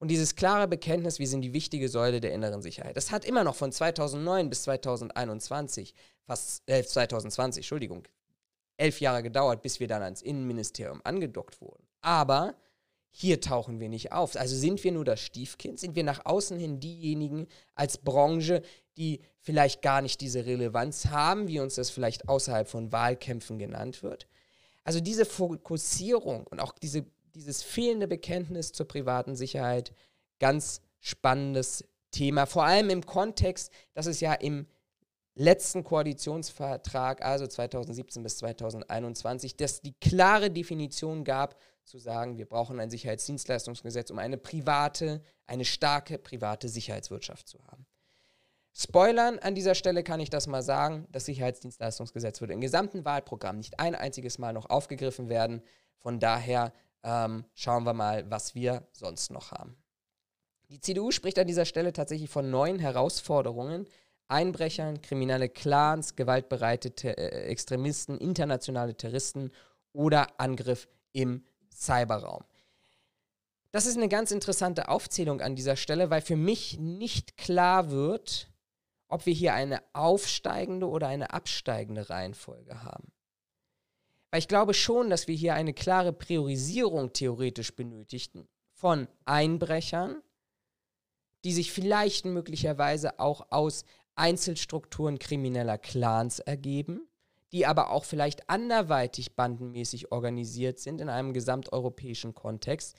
Und 0.00 0.08
dieses 0.08 0.34
klare 0.34 0.66
Bekenntnis, 0.66 1.18
wir 1.18 1.28
sind 1.28 1.42
die 1.42 1.52
wichtige 1.52 1.88
Säule 1.88 2.20
der 2.20 2.32
inneren 2.32 2.62
Sicherheit, 2.62 2.96
das 2.96 3.12
hat 3.12 3.24
immer 3.24 3.44
noch 3.44 3.54
von 3.54 3.70
2009 3.70 4.48
bis 4.48 4.62
2021, 4.62 5.94
fast 6.26 6.62
äh, 6.68 6.82
2020, 6.82 7.62
Entschuldigung, 7.62 8.08
elf 8.78 9.00
Jahre 9.00 9.22
gedauert, 9.22 9.60
bis 9.60 9.78
wir 9.78 9.88
dann 9.88 10.02
ans 10.02 10.22
Innenministerium 10.22 11.02
angedockt 11.04 11.60
wurden. 11.60 11.84
Aber 12.00 12.56
hier 13.10 13.42
tauchen 13.42 13.78
wir 13.78 13.90
nicht 13.90 14.12
auf. 14.12 14.36
Also 14.36 14.56
sind 14.56 14.82
wir 14.84 14.92
nur 14.92 15.04
das 15.04 15.20
Stiefkind? 15.20 15.78
Sind 15.78 15.96
wir 15.96 16.04
nach 16.04 16.24
außen 16.24 16.58
hin 16.58 16.80
diejenigen 16.80 17.46
als 17.74 17.98
Branche, 17.98 18.62
die 18.96 19.20
vielleicht 19.40 19.82
gar 19.82 20.00
nicht 20.00 20.20
diese 20.22 20.46
Relevanz 20.46 21.06
haben, 21.06 21.46
wie 21.46 21.60
uns 21.60 21.74
das 21.74 21.90
vielleicht 21.90 22.28
außerhalb 22.28 22.68
von 22.68 22.90
Wahlkämpfen 22.90 23.58
genannt 23.58 24.02
wird? 24.02 24.28
Also 24.84 25.00
diese 25.00 25.26
Fokussierung 25.26 26.46
und 26.46 26.60
auch 26.60 26.72
diese, 26.72 27.04
dieses 27.34 27.62
fehlende 27.62 28.08
Bekenntnis 28.08 28.72
zur 28.72 28.86
privaten 28.86 29.36
Sicherheit, 29.36 29.92
ganz 30.38 30.82
spannendes 31.00 31.84
Thema. 32.10 32.46
Vor 32.46 32.64
allem 32.64 32.90
im 32.90 33.06
Kontext, 33.06 33.72
dass 33.94 34.06
es 34.06 34.20
ja 34.20 34.34
im 34.34 34.66
letzten 35.34 35.84
Koalitionsvertrag, 35.84 37.22
also 37.22 37.46
2017 37.46 38.22
bis 38.22 38.38
2021, 38.38 39.56
dass 39.56 39.80
die 39.80 39.94
klare 40.00 40.50
Definition 40.50 41.24
gab, 41.24 41.56
zu 41.84 41.98
sagen, 41.98 42.38
wir 42.38 42.46
brauchen 42.46 42.78
ein 42.78 42.90
Sicherheitsdienstleistungsgesetz, 42.90 44.10
um 44.10 44.18
eine 44.18 44.36
private, 44.36 45.22
eine 45.46 45.64
starke 45.64 46.18
private 46.18 46.68
Sicherheitswirtschaft 46.68 47.48
zu 47.48 47.58
haben. 47.66 47.86
Spoilern 48.72 49.38
an 49.40 49.56
dieser 49.56 49.74
Stelle 49.74 50.04
kann 50.04 50.20
ich 50.20 50.30
das 50.30 50.46
mal 50.46 50.62
sagen. 50.62 51.08
Das 51.10 51.24
Sicherheitsdienstleistungsgesetz 51.24 52.40
würde 52.40 52.52
im 52.52 52.60
gesamten 52.60 53.04
Wahlprogramm 53.04 53.56
nicht 53.56 53.80
ein 53.80 53.94
einziges 53.96 54.38
Mal 54.38 54.52
noch 54.52 54.70
aufgegriffen 54.70 55.28
werden. 55.28 55.62
Von 55.98 56.20
daher 56.20 56.72
ähm, 57.02 57.44
schauen 57.54 57.84
wir 57.84 57.94
mal, 57.94 58.30
was 58.30 58.54
wir 58.54 58.86
sonst 58.92 59.30
noch 59.30 59.52
haben. 59.52 59.76
Die 60.68 60.80
CDU 60.80 61.10
spricht 61.10 61.38
an 61.38 61.46
dieser 61.46 61.64
Stelle 61.64 61.92
tatsächlich 61.92 62.30
von 62.30 62.50
neuen 62.50 62.78
Herausforderungen. 62.78 63.86
Einbrechern, 64.28 65.02
kriminelle 65.02 65.48
Clans, 65.48 66.14
gewaltbereite 66.14 66.90
äh, 67.04 67.48
Extremisten, 67.48 68.16
internationale 68.18 68.94
Terroristen 68.94 69.50
oder 69.92 70.28
Angriff 70.38 70.88
im 71.12 71.44
Cyberraum. 71.74 72.44
Das 73.72 73.86
ist 73.86 73.96
eine 73.96 74.08
ganz 74.08 74.30
interessante 74.30 74.88
Aufzählung 74.88 75.40
an 75.40 75.56
dieser 75.56 75.76
Stelle, 75.76 76.10
weil 76.10 76.22
für 76.22 76.36
mich 76.36 76.78
nicht 76.78 77.36
klar 77.36 77.90
wird, 77.90 78.48
ob 79.08 79.26
wir 79.26 79.34
hier 79.34 79.54
eine 79.54 79.82
aufsteigende 79.92 80.88
oder 80.88 81.08
eine 81.08 81.32
absteigende 81.32 82.10
Reihenfolge 82.10 82.82
haben. 82.82 83.12
Weil 84.30 84.38
ich 84.38 84.48
glaube 84.48 84.74
schon, 84.74 85.10
dass 85.10 85.26
wir 85.26 85.34
hier 85.34 85.54
eine 85.54 85.74
klare 85.74 86.12
Priorisierung 86.12 87.12
theoretisch 87.12 87.74
benötigten 87.74 88.48
von 88.72 89.08
Einbrechern, 89.24 90.22
die 91.44 91.52
sich 91.52 91.72
vielleicht 91.72 92.24
möglicherweise 92.24 93.18
auch 93.18 93.50
aus 93.50 93.84
Einzelstrukturen 94.14 95.18
krimineller 95.18 95.78
Clans 95.78 96.38
ergeben, 96.38 97.08
die 97.52 97.66
aber 97.66 97.90
auch 97.90 98.04
vielleicht 98.04 98.48
anderweitig 98.48 99.34
bandenmäßig 99.34 100.12
organisiert 100.12 100.78
sind 100.78 101.00
in 101.00 101.08
einem 101.08 101.32
gesamteuropäischen 101.32 102.34
Kontext, 102.34 102.96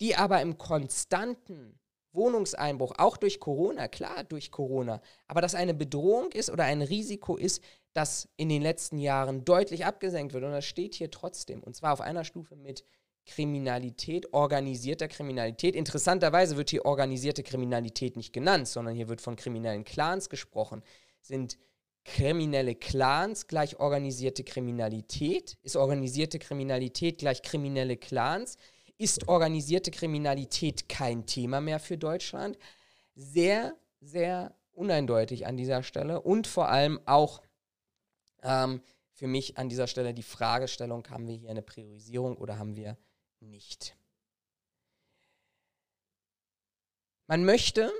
die 0.00 0.16
aber 0.16 0.40
im 0.40 0.56
konstanten 0.56 1.78
Wohnungseinbruch, 2.14 2.94
auch 2.98 3.16
durch 3.16 3.40
Corona, 3.40 3.88
klar 3.88 4.24
durch 4.24 4.50
Corona, 4.50 5.00
aber 5.26 5.40
dass 5.40 5.54
eine 5.54 5.74
Bedrohung 5.74 6.32
ist 6.32 6.50
oder 6.50 6.64
ein 6.64 6.82
Risiko 6.82 7.36
ist, 7.36 7.62
das 7.92 8.28
in 8.36 8.48
den 8.48 8.62
letzten 8.62 8.98
Jahren 8.98 9.44
deutlich 9.44 9.84
abgesenkt 9.86 10.32
wird. 10.32 10.44
Und 10.44 10.52
das 10.52 10.64
steht 10.64 10.94
hier 10.94 11.10
trotzdem. 11.10 11.62
Und 11.62 11.76
zwar 11.76 11.92
auf 11.92 12.00
einer 12.00 12.24
Stufe 12.24 12.56
mit 12.56 12.84
Kriminalität, 13.26 14.32
organisierter 14.34 15.08
Kriminalität. 15.08 15.74
Interessanterweise 15.74 16.56
wird 16.56 16.70
hier 16.70 16.84
organisierte 16.84 17.42
Kriminalität 17.42 18.16
nicht 18.16 18.32
genannt, 18.32 18.68
sondern 18.68 18.94
hier 18.94 19.08
wird 19.08 19.20
von 19.20 19.36
kriminellen 19.36 19.84
Clans 19.84 20.28
gesprochen. 20.28 20.82
Sind 21.20 21.58
kriminelle 22.04 22.74
Clans 22.74 23.46
gleich 23.46 23.80
organisierte 23.80 24.44
Kriminalität? 24.44 25.56
Ist 25.62 25.76
organisierte 25.76 26.38
Kriminalität 26.38 27.18
gleich 27.18 27.40
kriminelle 27.40 27.96
Clans? 27.96 28.56
Ist 28.96 29.28
organisierte 29.28 29.90
Kriminalität 29.90 30.88
kein 30.88 31.26
Thema 31.26 31.60
mehr 31.60 31.80
für 31.80 31.98
Deutschland? 31.98 32.58
Sehr, 33.14 33.76
sehr 34.00 34.54
uneindeutig 34.72 35.46
an 35.46 35.56
dieser 35.56 35.82
Stelle 35.82 36.20
und 36.20 36.46
vor 36.46 36.68
allem 36.68 37.00
auch 37.06 37.42
ähm, 38.42 38.82
für 39.12 39.26
mich 39.26 39.58
an 39.58 39.68
dieser 39.68 39.86
Stelle 39.86 40.14
die 40.14 40.22
Fragestellung, 40.22 41.08
haben 41.08 41.26
wir 41.26 41.34
hier 41.34 41.50
eine 41.50 41.62
Priorisierung 41.62 42.36
oder 42.36 42.58
haben 42.58 42.76
wir 42.76 42.96
nicht? 43.40 43.96
Man 47.26 47.44
möchte 47.44 47.90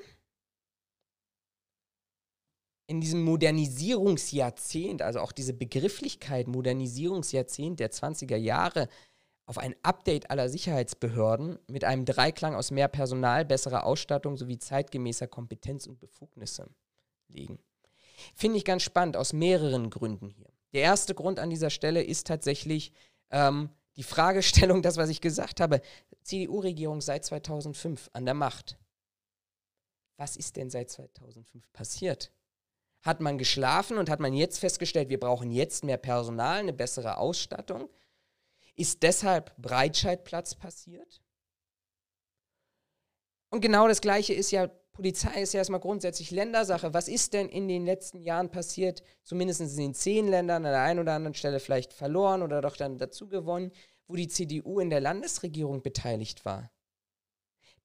in 2.87 3.01
diesem 3.01 3.23
Modernisierungsjahrzehnt, 3.23 5.01
also 5.01 5.21
auch 5.21 5.33
diese 5.33 5.55
Begrifflichkeit 5.55 6.47
Modernisierungsjahrzehnt 6.49 7.81
der 7.81 7.91
20er 7.91 8.37
Jahre, 8.37 8.89
auf 9.47 9.59
ein 9.59 9.75
Update 9.83 10.31
aller 10.31 10.49
Sicherheitsbehörden 10.49 11.59
mit 11.69 11.85
einem 11.85 12.05
Dreiklang 12.05 12.55
aus 12.55 12.71
mehr 12.71 12.89
Personal, 12.89 13.45
besserer 13.45 13.85
Ausstattung 13.85 14.37
sowie 14.37 14.59
zeitgemäßer 14.59 15.27
Kompetenz 15.27 15.87
und 15.87 16.01
Befugnisse 16.01 16.69
legen. 17.29 17.59
Finde 18.35 18.59
ich 18.59 18.65
ganz 18.65 18.83
spannend 18.83 19.17
aus 19.17 19.33
mehreren 19.33 19.91
Gründen 19.91 20.31
hier. 20.31 20.49
Der 20.73 20.83
erste 20.83 21.15
Grund 21.15 21.39
an 21.39 21.51
dieser 21.51 21.71
Stelle 21.71 22.03
ist 22.03 22.27
tatsächlich 22.27 22.93
ähm, 23.31 23.71
die 23.97 24.03
Fragestellung, 24.03 24.83
das, 24.83 24.97
was 24.97 25.09
ich 25.09 25.21
gesagt 25.21 25.61
habe. 25.61 25.81
CDU-Regierung 26.23 27.01
seit 27.01 27.25
2005 27.25 28.11
an 28.13 28.25
der 28.25 28.35
Macht. 28.35 28.79
Was 30.17 30.37
ist 30.37 30.57
denn 30.57 30.71
seit 30.71 30.91
2005 30.91 31.71
passiert? 31.73 32.33
Hat 33.03 33.21
man 33.21 33.37
geschlafen 33.37 33.99
und 33.99 34.09
hat 34.09 34.21
man 34.21 34.33
jetzt 34.33 34.59
festgestellt, 34.59 35.11
wir 35.11 35.21
brauchen 35.21 35.51
jetzt 35.51 35.85
mehr 35.85 35.99
Personal, 35.99 36.61
eine 36.61 36.73
bessere 36.73 37.19
Ausstattung? 37.19 37.91
Ist 38.77 39.03
deshalb 39.03 39.57
Breitscheidplatz 39.57 40.55
passiert? 40.55 41.23
Und 43.51 43.61
genau 43.61 43.87
das 43.87 44.01
Gleiche 44.01 44.35
ist 44.35 44.51
ja, 44.51 44.67
Polizei 44.67 45.43
ist 45.43 45.55
ja 45.55 45.59
erstmal 45.59 45.81
grundsätzlich 45.81 46.33
Ländersache. 46.33 46.93
Was 46.93 47.07
ist 47.07 47.35
denn 47.35 47.49
in 47.49 47.69
den 47.69 47.87
letzten 47.87 48.21
Jahren 48.21 48.51
passiert, 48.51 49.03
zumindest 49.23 49.61
in 49.61 49.77
den 49.77 49.95
zehn 49.95 50.27
Ländern, 50.27 50.67
an 50.67 50.73
der 50.73 50.83
einen 50.83 50.99
oder 50.99 51.13
anderen 51.13 51.35
Stelle 51.35 51.61
vielleicht 51.61 51.93
verloren 51.93 52.43
oder 52.43 52.61
doch 52.61 52.77
dann 52.77 52.99
dazu 52.99 53.29
gewonnen, 53.29 53.71
wo 54.09 54.17
die 54.17 54.29
CDU 54.29 54.81
in 54.81 54.91
der 54.91 55.01
Landesregierung 55.01 55.83
beteiligt 55.83 56.45
war? 56.45 56.71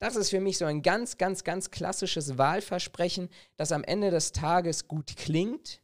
Das 0.00 0.16
ist 0.16 0.30
für 0.30 0.40
mich 0.40 0.58
so 0.58 0.64
ein 0.64 0.82
ganz, 0.82 1.18
ganz, 1.18 1.44
ganz 1.44 1.70
klassisches 1.70 2.38
Wahlversprechen, 2.38 3.28
das 3.56 3.70
am 3.70 3.84
Ende 3.84 4.10
des 4.10 4.32
Tages 4.32 4.88
gut 4.88 5.14
klingt, 5.16 5.80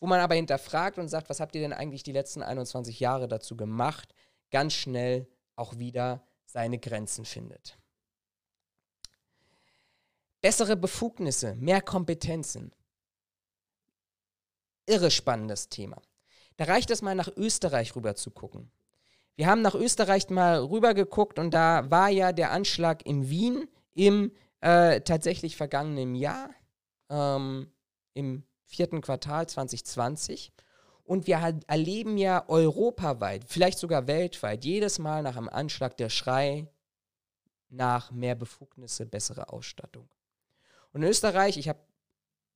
wo 0.00 0.06
man 0.06 0.20
aber 0.20 0.34
hinterfragt 0.34 0.98
und 0.98 1.08
sagt, 1.08 1.28
was 1.28 1.40
habt 1.40 1.54
ihr 1.54 1.60
denn 1.60 1.72
eigentlich 1.72 2.02
die 2.02 2.12
letzten 2.12 2.42
21 2.42 2.98
Jahre 3.00 3.28
dazu 3.28 3.56
gemacht, 3.56 4.14
ganz 4.50 4.72
schnell 4.72 5.28
auch 5.56 5.78
wieder 5.78 6.26
seine 6.46 6.78
Grenzen 6.78 7.24
findet. 7.24 7.78
Bessere 10.40 10.76
Befugnisse, 10.76 11.54
mehr 11.56 11.82
Kompetenzen. 11.82 12.72
Irre 14.86 15.10
spannendes 15.10 15.68
Thema. 15.68 16.00
Da 16.56 16.64
reicht 16.64 16.90
es 16.90 17.02
mal 17.02 17.14
nach 17.14 17.28
Österreich 17.36 17.94
rüber 17.94 18.16
zu 18.16 18.30
gucken. 18.30 18.72
Wir 19.36 19.46
haben 19.46 19.62
nach 19.62 19.74
Österreich 19.74 20.28
mal 20.30 20.58
rübergeguckt 20.58 21.38
und 21.38 21.52
da 21.52 21.90
war 21.90 22.08
ja 22.08 22.32
der 22.32 22.50
Anschlag 22.50 23.04
in 23.06 23.28
Wien 23.28 23.68
im 23.94 24.32
äh, 24.60 25.00
tatsächlich 25.02 25.56
vergangenen 25.56 26.14
Jahr, 26.14 26.50
ähm, 27.08 27.72
im 28.14 28.44
vierten 28.70 29.00
Quartal 29.00 29.48
2020. 29.48 30.52
Und 31.04 31.26
wir 31.26 31.62
erleben 31.66 32.16
ja 32.16 32.48
europaweit, 32.48 33.44
vielleicht 33.46 33.78
sogar 33.78 34.06
weltweit, 34.06 34.64
jedes 34.64 34.98
Mal 35.00 35.22
nach 35.22 35.36
einem 35.36 35.48
Anschlag 35.48 35.96
der 35.96 36.08
Schrei 36.08 36.68
nach 37.68 38.10
mehr 38.12 38.36
Befugnisse, 38.36 39.06
bessere 39.06 39.48
Ausstattung. 39.50 40.08
Und 40.92 41.02
in 41.02 41.08
Österreich, 41.08 41.56
ich 41.56 41.68
habe 41.68 41.80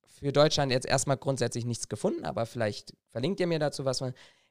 für 0.05 0.31
Deutschland 0.31 0.71
jetzt 0.71 0.87
erstmal 0.87 1.17
grundsätzlich 1.17 1.65
nichts 1.65 1.89
gefunden, 1.89 2.23
aber 2.23 2.45
vielleicht 2.45 2.93
verlinkt 3.09 3.39
ihr 3.41 3.47
mir 3.47 3.59
dazu 3.59 3.83
was 3.83 4.01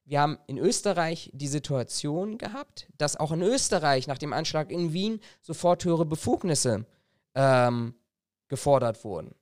wir 0.07 0.21
haben 0.21 0.39
in 0.47 0.59
Österreich 0.59 1.31
die 1.33 1.49
Situation 1.49 2.37
gehabt, 2.37 2.89
dass 2.99 3.17
auch 3.17 3.33
in 3.33 3.41
Österreich 3.41 4.07
nach 4.07 4.19
dem 4.19 4.35
Anschlag 4.35 4.71
in 4.71 4.93
Wien 4.93 5.21
sofort 5.41 5.83
höhere 5.87 6.05
Befugnisse 6.05 6.85
ähm, 7.35 7.95
gefordert 8.49 9.03
wurden. 9.03 9.35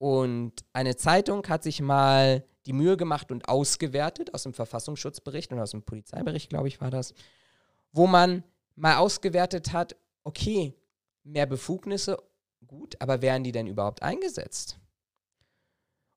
Und 0.00 0.64
eine 0.72 0.96
Zeitung 0.96 1.46
hat 1.46 1.62
sich 1.62 1.82
mal 1.82 2.42
die 2.64 2.72
Mühe 2.72 2.96
gemacht 2.96 3.30
und 3.30 3.50
ausgewertet 3.50 4.32
aus 4.32 4.44
dem 4.44 4.54
Verfassungsschutzbericht 4.54 5.52
und 5.52 5.60
aus 5.60 5.72
dem 5.72 5.82
Polizeibericht, 5.82 6.48
glaube 6.48 6.68
ich, 6.68 6.80
war 6.80 6.90
das, 6.90 7.12
wo 7.92 8.06
man 8.06 8.42
mal 8.76 8.96
ausgewertet 8.96 9.74
hat, 9.74 9.94
okay, 10.24 10.74
mehr 11.22 11.44
Befugnisse, 11.44 12.16
gut, 12.66 12.96
aber 12.98 13.20
werden 13.20 13.44
die 13.44 13.52
denn 13.52 13.66
überhaupt 13.66 14.02
eingesetzt? 14.02 14.78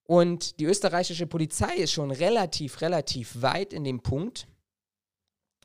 Und 0.06 0.62
die 0.62 0.66
österreichische 0.66 1.28
Polizei 1.28 1.76
ist 1.76 1.92
schon 1.92 2.12
relativ, 2.12 2.80
relativ 2.80 3.42
weit 3.42 3.74
in 3.74 3.84
dem 3.84 4.02
Punkt, 4.02 4.48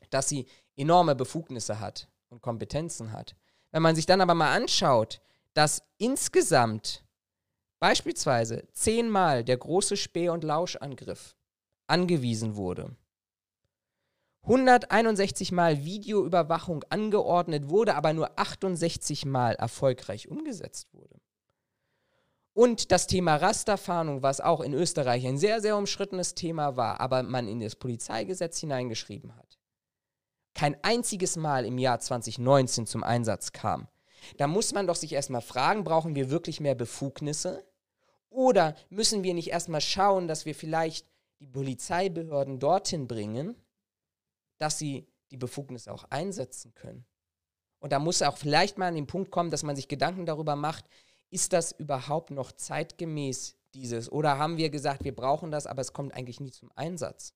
dass 0.09 0.27
sie 0.27 0.45
enorme 0.75 1.15
Befugnisse 1.15 1.79
hat 1.79 2.09
und 2.27 2.41
Kompetenzen 2.41 3.13
hat. 3.13 3.37
Wenn 3.71 3.81
man 3.81 3.95
sich 3.95 4.05
dann 4.05 4.19
aber 4.19 4.33
mal 4.33 4.53
anschaut, 4.53 5.21
dass 5.53 5.83
insgesamt 5.97 7.05
beispielsweise 7.79 8.67
zehnmal 8.73 9.43
der 9.43 9.57
große 9.57 9.97
Späh- 9.97 10.29
und 10.29 10.43
Lauschangriff 10.43 11.35
angewiesen 11.87 12.55
wurde, 12.55 12.95
161 14.43 15.51
Mal 15.51 15.83
Videoüberwachung 15.83 16.83
angeordnet 16.89 17.69
wurde, 17.69 17.95
aber 17.95 18.13
nur 18.13 18.39
68 18.39 19.25
Mal 19.25 19.55
erfolgreich 19.55 20.29
umgesetzt 20.29 20.93
wurde. 20.93 21.19
Und 22.53 22.91
das 22.91 23.07
Thema 23.07 23.35
Rasterfahndung, 23.35 24.23
was 24.23 24.41
auch 24.41 24.61
in 24.61 24.73
Österreich 24.73 25.25
ein 25.27 25.37
sehr, 25.37 25.61
sehr 25.61 25.77
umschrittenes 25.77 26.35
Thema 26.35 26.75
war, 26.77 26.99
aber 26.99 27.23
man 27.23 27.47
in 27.47 27.59
das 27.59 27.75
Polizeigesetz 27.75 28.59
hineingeschrieben 28.59 29.35
hat, 29.35 29.59
kein 30.55 30.75
einziges 30.83 31.35
Mal 31.35 31.63
im 31.65 31.77
Jahr 31.77 31.99
2019 31.99 32.87
zum 32.87 33.03
Einsatz 33.03 33.51
kam. 33.51 33.87
Da 34.37 34.47
muss 34.47 34.73
man 34.73 34.87
doch 34.87 34.95
sich 34.95 35.13
erstmal 35.13 35.41
fragen, 35.41 35.83
brauchen 35.83 36.15
wir 36.15 36.29
wirklich 36.29 36.59
mehr 36.59 36.75
Befugnisse? 36.75 37.65
Oder 38.29 38.75
müssen 38.89 39.23
wir 39.23 39.33
nicht 39.33 39.49
erstmal 39.49 39.81
schauen, 39.81 40.27
dass 40.27 40.45
wir 40.45 40.55
vielleicht 40.55 41.07
die 41.39 41.47
Polizeibehörden 41.47 42.59
dorthin 42.59 43.07
bringen, 43.07 43.55
dass 44.57 44.77
sie 44.77 45.07
die 45.31 45.37
Befugnisse 45.37 45.91
auch 45.91 46.05
einsetzen 46.09 46.73
können? 46.75 47.05
Und 47.79 47.93
da 47.93 47.99
muss 47.99 48.21
auch 48.21 48.37
vielleicht 48.37 48.77
mal 48.77 48.87
an 48.87 48.95
den 48.95 49.07
Punkt 49.07 49.31
kommen, 49.31 49.51
dass 49.51 49.63
man 49.63 49.75
sich 49.75 49.87
Gedanken 49.87 50.25
darüber 50.25 50.55
macht, 50.55 50.85
ist 51.31 51.53
das 51.53 51.71
überhaupt 51.71 52.31
noch 52.31 52.51
zeitgemäß 52.51 53.55
dieses? 53.73 54.11
Oder 54.11 54.37
haben 54.37 54.57
wir 54.57 54.69
gesagt, 54.69 55.03
wir 55.03 55.15
brauchen 55.15 55.51
das, 55.51 55.67
aber 55.67 55.81
es 55.81 55.93
kommt 55.93 56.13
eigentlich 56.13 56.39
nie 56.39 56.51
zum 56.51 56.71
Einsatz? 56.75 57.33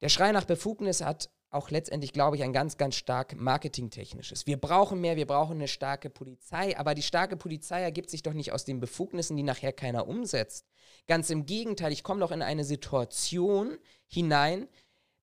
Der 0.00 0.08
Schrei 0.08 0.32
nach 0.32 0.44
Befugnis 0.44 1.02
hat 1.02 1.30
auch 1.50 1.70
letztendlich, 1.70 2.12
glaube 2.12 2.36
ich, 2.36 2.44
ein 2.44 2.52
ganz, 2.52 2.76
ganz 2.76 2.94
stark 2.94 3.34
marketingtechnisches. 3.36 4.46
Wir 4.46 4.56
brauchen 4.56 5.00
mehr, 5.00 5.16
wir 5.16 5.26
brauchen 5.26 5.56
eine 5.56 5.68
starke 5.68 6.08
Polizei, 6.08 6.78
aber 6.78 6.94
die 6.94 7.02
starke 7.02 7.36
Polizei 7.36 7.82
ergibt 7.82 8.08
sich 8.08 8.22
doch 8.22 8.32
nicht 8.32 8.52
aus 8.52 8.64
den 8.64 8.78
Befugnissen, 8.78 9.36
die 9.36 9.42
nachher 9.42 9.72
keiner 9.72 10.06
umsetzt. 10.06 10.66
Ganz 11.08 11.28
im 11.30 11.46
Gegenteil, 11.46 11.92
ich 11.92 12.04
komme 12.04 12.20
doch 12.20 12.30
in 12.30 12.42
eine 12.42 12.64
Situation 12.64 13.78
hinein, 14.06 14.68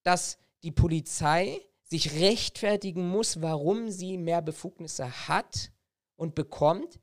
dass 0.03 0.38
die 0.63 0.72
Polizei 0.72 1.62
sich 1.84 2.19
rechtfertigen 2.19 3.10
muss, 3.10 3.41
warum 3.41 3.89
sie 3.89 4.17
mehr 4.17 4.41
Befugnisse 4.41 5.29
hat 5.29 5.72
und 6.17 6.36
bekommt, 6.36 7.00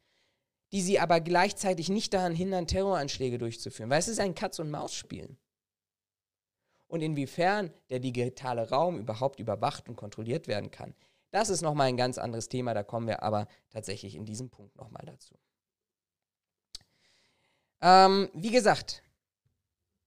die 0.72 0.82
sie 0.82 1.00
aber 1.00 1.20
gleichzeitig 1.20 1.88
nicht 1.88 2.12
daran 2.12 2.34
hindern, 2.34 2.66
Terroranschläge 2.66 3.38
durchzuführen. 3.38 3.88
Weil 3.88 4.00
es 4.00 4.08
ist 4.08 4.20
ein 4.20 4.34
Katz-und-Maus-Spielen. 4.34 5.38
Und 6.86 7.00
inwiefern 7.00 7.72
der 7.90 7.98
digitale 7.98 8.68
Raum 8.70 8.98
überhaupt 8.98 9.40
überwacht 9.40 9.88
und 9.88 9.96
kontrolliert 9.96 10.46
werden 10.48 10.70
kann, 10.70 10.94
das 11.30 11.48
ist 11.48 11.62
nochmal 11.62 11.88
ein 11.88 11.96
ganz 11.96 12.18
anderes 12.18 12.48
Thema. 12.48 12.74
Da 12.74 12.84
kommen 12.84 13.08
wir 13.08 13.22
aber 13.22 13.48
tatsächlich 13.70 14.14
in 14.14 14.24
diesem 14.24 14.50
Punkt 14.50 14.76
nochmal 14.76 15.02
dazu. 15.04 15.34
Ähm, 17.80 18.30
wie 18.34 18.52
gesagt, 18.52 19.02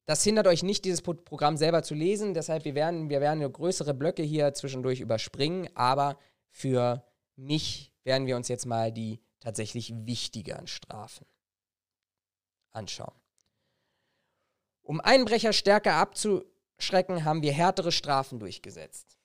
das 0.06 0.24
hindert 0.24 0.48
euch 0.48 0.64
nicht, 0.64 0.86
dieses 0.86 1.02
Programm 1.02 1.58
selber 1.58 1.84
zu 1.84 1.94
lesen. 1.94 2.34
Deshalb, 2.34 2.64
wir 2.64 2.76
werden, 2.76 3.10
wir 3.10 3.20
werden 3.20 3.52
größere 3.52 3.94
Blöcke 3.94 4.24
hier 4.24 4.54
zwischendurch 4.54 5.02
überspringen. 5.02 5.70
Aber 5.76 6.18
für 6.50 7.04
mich 7.36 7.94
werden 8.06 8.26
wir 8.26 8.38
uns 8.38 8.48
jetzt 8.48 8.66
mal 8.66 8.94
die 8.94 9.20
tatsächlich 9.42 9.94
wichtigeren 10.06 10.66
Strafen 10.66 11.28
anschauen. 12.72 13.14
Um 14.82 15.02
Einbrecher 15.02 15.52
stärker 15.52 15.96
abzuschrecken, 16.78 17.26
haben 17.26 17.42
wir 17.42 17.52
härtere 17.52 17.92
Strafen 17.92 18.40
durchgesetzt. 18.40 19.18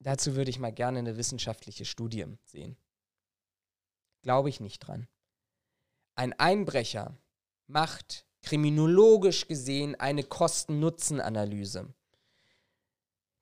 Dazu 0.00 0.34
würde 0.34 0.50
ich 0.50 0.58
mal 0.58 0.72
gerne 0.72 0.98
eine 0.98 1.16
wissenschaftliche 1.16 1.84
Studie 1.84 2.26
sehen. 2.44 2.76
Glaube 4.22 4.48
ich 4.48 4.60
nicht 4.60 4.80
dran. 4.80 5.06
Ein 6.16 6.32
Einbrecher 6.34 7.16
macht 7.66 8.26
kriminologisch 8.42 9.48
gesehen 9.48 9.94
eine 9.94 10.22
Kosten-Nutzen-Analyse. 10.22 11.92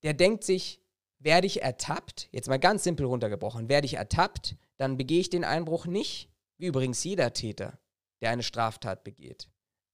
Der 0.03 0.15
denkt 0.15 0.45
sich, 0.45 0.81
werde 1.19 1.47
ich 1.47 1.63
ertappt, 1.63 2.29
jetzt 2.31 2.49
mal 2.49 2.59
ganz 2.59 2.85
simpel 2.85 3.07
runtergebrochen, 3.07 3.69
werde 3.69 3.87
ich 3.87 3.95
ertappt, 3.95 4.57
dann 4.77 4.97
begehe 4.97 5.21
ich 5.21 5.31
den 5.31 5.45
Einbruch 5.45 5.87
nicht, 5.87 6.31
wie 6.59 6.67
übrigens 6.67 7.03
jeder 7.05 7.33
Täter, 7.33 7.79
der 8.21 8.31
eine 8.31 8.43
Straftat 8.43 9.05
begeht. 9.05 9.49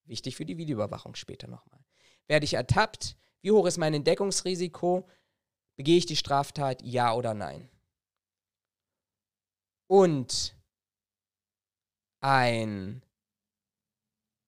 Wichtig 0.04 0.36
für 0.36 0.44
die 0.44 0.56
Videoüberwachung 0.56 1.14
später 1.14 1.46
nochmal. 1.46 1.79
Werde 2.30 2.44
ich 2.44 2.54
ertappt, 2.54 3.16
wie 3.40 3.50
hoch 3.50 3.66
ist 3.66 3.76
mein 3.76 3.92
Entdeckungsrisiko, 3.92 5.08
begehe 5.74 5.98
ich 5.98 6.06
die 6.06 6.14
Straftat, 6.14 6.80
ja 6.80 7.12
oder 7.12 7.34
nein. 7.34 7.68
Und 9.88 10.54
ein 12.20 13.02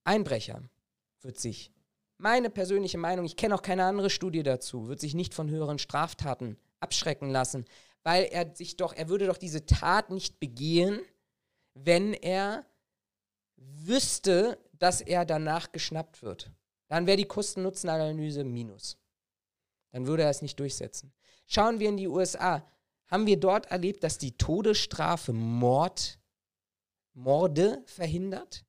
Einbrecher 0.04 0.62
wird 1.22 1.40
sich, 1.40 1.72
meine 2.18 2.50
persönliche 2.50 2.98
Meinung, 2.98 3.24
ich 3.24 3.34
kenne 3.34 3.56
auch 3.56 3.62
keine 3.62 3.84
andere 3.84 4.10
Studie 4.10 4.44
dazu, 4.44 4.86
wird 4.86 5.00
sich 5.00 5.14
nicht 5.14 5.34
von 5.34 5.50
höheren 5.50 5.80
Straftaten 5.80 6.56
abschrecken 6.78 7.30
lassen, 7.30 7.64
weil 8.04 8.26
er 8.26 8.54
sich 8.54 8.76
doch, 8.76 8.92
er 8.92 9.08
würde 9.08 9.26
doch 9.26 9.38
diese 9.38 9.66
Tat 9.66 10.10
nicht 10.10 10.38
begehen, 10.38 11.00
wenn 11.74 12.14
er 12.14 12.64
wüsste, 13.56 14.56
dass 14.70 15.00
er 15.00 15.24
danach 15.24 15.72
geschnappt 15.72 16.22
wird. 16.22 16.52
Dann 16.92 17.06
wäre 17.06 17.16
die 17.16 17.24
Kosten-Nutzen-Analyse 17.24 18.44
minus. 18.44 18.98
Dann 19.92 20.06
würde 20.06 20.24
er 20.24 20.28
es 20.28 20.42
nicht 20.42 20.60
durchsetzen. 20.60 21.10
Schauen 21.46 21.80
wir 21.80 21.88
in 21.88 21.96
die 21.96 22.06
USA. 22.06 22.68
Haben 23.06 23.24
wir 23.24 23.40
dort 23.40 23.64
erlebt, 23.70 24.04
dass 24.04 24.18
die 24.18 24.36
Todesstrafe 24.36 25.32
Mord, 25.32 26.18
Morde 27.14 27.82
verhindert? 27.86 28.66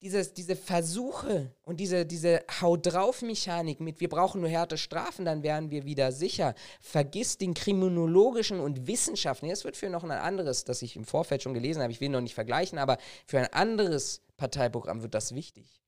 dieses, 0.00 0.34
diese 0.34 0.56
Versuche 0.56 1.54
und 1.62 1.78
diese, 1.78 2.04
diese 2.04 2.44
Hau 2.60 2.76
drauf-Mechanik 2.76 3.78
mit, 3.78 4.00
wir 4.00 4.08
brauchen 4.08 4.40
nur 4.40 4.50
harte 4.50 4.76
Strafen, 4.76 5.24
dann 5.24 5.44
wären 5.44 5.70
wir 5.70 5.84
wieder 5.84 6.10
sicher. 6.10 6.56
Vergiss 6.80 7.38
den 7.38 7.54
kriminologischen 7.54 8.58
und 8.58 8.88
wissenschaftlichen, 8.88 9.52
das 9.52 9.62
wird 9.62 9.76
für 9.76 9.88
noch 9.88 10.02
ein 10.02 10.10
anderes, 10.10 10.64
das 10.64 10.82
ich 10.82 10.96
im 10.96 11.04
Vorfeld 11.04 11.44
schon 11.44 11.54
gelesen 11.54 11.80
habe, 11.80 11.92
ich 11.92 12.00
will 12.00 12.08
noch 12.08 12.20
nicht 12.20 12.34
vergleichen, 12.34 12.80
aber 12.80 12.98
für 13.24 13.38
ein 13.38 13.52
anderes 13.52 14.22
Parteiprogramm 14.36 15.02
wird 15.02 15.14
das 15.14 15.36
wichtig. 15.36 15.80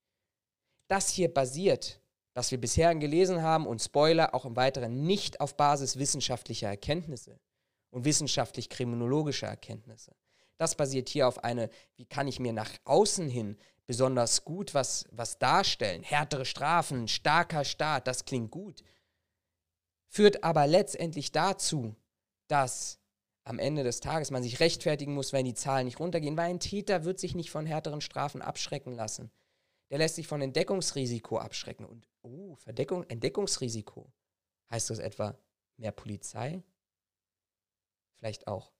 Das 0.89 1.09
hier 1.09 1.33
basiert, 1.33 2.01
was 2.35 2.51
wir 2.51 2.61
bisher 2.61 2.95
gelesen 2.95 3.43
haben 3.43 3.67
und 3.67 3.81
Spoiler 3.81 4.35
auch 4.35 4.45
im 4.45 4.57
Weiteren 4.57 5.05
nicht 5.05 5.41
auf 5.41 5.57
Basis 5.57 5.99
wissenschaftlicher 5.99 6.69
Erkenntnisse 6.69 7.39
und 7.91 8.05
wissenschaftlich-kriminologischer 8.05 9.47
Erkenntnisse. 9.47 10.13
Das 10.59 10.75
basiert 10.75 11.09
hier 11.09 11.27
auf 11.29 11.43
eine, 11.43 11.71
wie 11.97 12.07
kann 12.07 12.29
ich 12.29 12.41
mir 12.41 12.53
nach 12.53 12.71
außen 12.85 13.29
hin 13.29 13.57
besonders 13.87 14.45
gut 14.45 14.75
was, 14.75 15.07
was 15.11 15.39
darstellen. 15.39 16.03
Härtere 16.03 16.45
Strafen, 16.45 17.09
starker 17.09 17.65
Staat, 17.65 18.07
das 18.07 18.25
klingt 18.25 18.51
gut. 18.51 18.83
Führt 20.09 20.45
aber 20.45 20.67
letztendlich 20.67 21.33
dazu, 21.33 21.95
dass 22.49 22.99
am 23.45 23.59
Ende 23.59 23.83
des 23.83 24.01
Tages 24.01 24.31
man 24.31 24.43
sich 24.43 24.61
rechtfertigen 24.61 25.15
muss, 25.15 25.33
wenn 25.33 25.45
die 25.45 25.55
Zahlen 25.55 25.85
nicht 25.85 26.01
runtergehen, 26.01 26.37
weil 26.37 26.51
ein 26.51 26.61
Täter 26.61 27.05
wird 27.05 27.19
sich 27.19 27.35
nicht 27.35 27.51
von 27.51 27.67
härteren 27.67 28.01
Strafen 28.01 28.41
abschrecken 28.41 28.95
lassen. 28.95 29.31
Der 29.95 30.01
lässt 30.01 30.17
sich 30.17 30.27
von 30.27 30.43
Entdeckungsrisiko 30.43 31.39
abschrecken. 31.39 31.87
Und, 31.87 32.09
oh, 32.23 32.57
Verdeckung, 32.57 33.05
Entdeckungsrisiko. 33.05 34.13
Heißt 34.69 34.91
das 34.91 34.99
etwa 34.99 35.39
mehr 35.77 35.93
Polizei? 35.93 36.65
Vielleicht 38.17 38.49
auch 38.49 38.73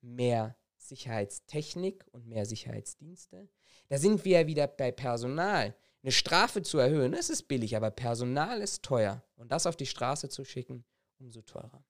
mehr 0.00 0.56
Sicherheitstechnik 0.78 2.06
und 2.12 2.26
mehr 2.26 2.46
Sicherheitsdienste. 2.46 3.50
Da 3.90 3.98
sind 3.98 4.24
wir 4.24 4.40
ja 4.40 4.46
wieder 4.46 4.66
bei 4.66 4.92
Personal. 4.92 5.76
Eine 6.02 6.12
Strafe 6.12 6.62
zu 6.62 6.78
erhöhen, 6.78 7.12
das 7.12 7.28
ist 7.28 7.48
billig, 7.48 7.76
aber 7.76 7.90
Personal 7.90 8.62
ist 8.62 8.82
teuer. 8.82 9.22
Und 9.36 9.52
das 9.52 9.66
auf 9.66 9.76
die 9.76 9.84
Straße 9.84 10.30
zu 10.30 10.42
schicken, 10.42 10.86
umso 11.18 11.42
teurer. 11.42 11.84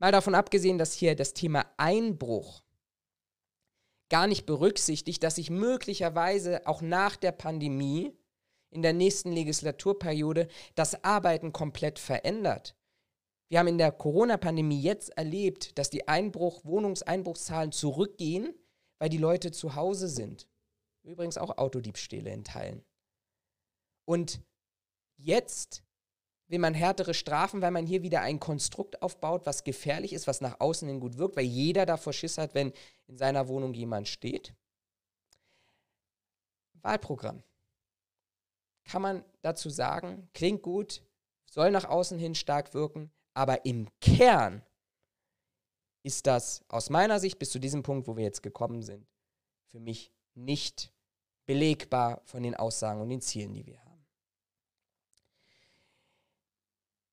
Mal 0.00 0.10
davon 0.10 0.34
abgesehen, 0.34 0.76
dass 0.76 0.92
hier 0.92 1.14
das 1.14 1.34
Thema 1.34 1.72
Einbruch 1.76 2.64
gar 4.12 4.26
nicht 4.26 4.44
berücksichtigt, 4.44 5.22
dass 5.22 5.36
sich 5.36 5.48
möglicherweise 5.48 6.66
auch 6.66 6.82
nach 6.82 7.16
der 7.16 7.32
Pandemie 7.32 8.12
in 8.68 8.82
der 8.82 8.92
nächsten 8.92 9.32
Legislaturperiode 9.32 10.48
das 10.74 11.02
Arbeiten 11.02 11.54
komplett 11.54 11.98
verändert. 11.98 12.76
Wir 13.48 13.58
haben 13.58 13.68
in 13.68 13.78
der 13.78 13.90
Corona-Pandemie 13.90 14.82
jetzt 14.82 15.16
erlebt, 15.16 15.78
dass 15.78 15.88
die 15.88 16.08
Einbruch, 16.08 16.62
Wohnungseinbruchszahlen 16.62 17.72
zurückgehen, 17.72 18.54
weil 18.98 19.08
die 19.08 19.16
Leute 19.16 19.50
zu 19.50 19.76
Hause 19.76 20.08
sind. 20.08 20.46
Übrigens 21.04 21.38
auch 21.38 21.56
Autodiebstähle 21.56 22.30
in 22.30 22.44
Teilen. 22.44 22.84
Und 24.04 24.42
jetzt 25.16 25.82
will 26.52 26.58
man 26.58 26.74
härtere 26.74 27.14
Strafen, 27.14 27.62
weil 27.62 27.70
man 27.70 27.86
hier 27.86 28.02
wieder 28.02 28.20
ein 28.20 28.38
Konstrukt 28.38 29.00
aufbaut, 29.00 29.46
was 29.46 29.64
gefährlich 29.64 30.12
ist, 30.12 30.26
was 30.26 30.42
nach 30.42 30.60
außen 30.60 30.86
hin 30.86 31.00
gut 31.00 31.16
wirkt, 31.16 31.34
weil 31.34 31.46
jeder 31.46 31.86
davor 31.86 32.12
Schiss 32.12 32.36
hat, 32.36 32.54
wenn 32.54 32.74
in 33.06 33.16
seiner 33.16 33.48
Wohnung 33.48 33.72
jemand 33.72 34.06
steht. 34.06 34.54
Wahlprogramm. 36.82 37.42
Kann 38.84 39.00
man 39.00 39.24
dazu 39.40 39.70
sagen, 39.70 40.28
klingt 40.34 40.62
gut, 40.62 41.02
soll 41.46 41.70
nach 41.70 41.86
außen 41.86 42.18
hin 42.18 42.34
stark 42.34 42.74
wirken, 42.74 43.10
aber 43.32 43.64
im 43.64 43.88
Kern 44.00 44.62
ist 46.02 46.26
das 46.26 46.64
aus 46.68 46.90
meiner 46.90 47.18
Sicht 47.18 47.38
bis 47.38 47.50
zu 47.50 47.60
diesem 47.60 47.82
Punkt, 47.82 48.06
wo 48.06 48.16
wir 48.16 48.24
jetzt 48.24 48.42
gekommen 48.42 48.82
sind, 48.82 49.06
für 49.68 49.80
mich 49.80 50.12
nicht 50.34 50.92
belegbar 51.46 52.20
von 52.26 52.42
den 52.42 52.54
Aussagen 52.54 53.00
und 53.00 53.08
den 53.08 53.22
Zielen, 53.22 53.54
die 53.54 53.64
wir 53.64 53.82
haben. 53.82 53.91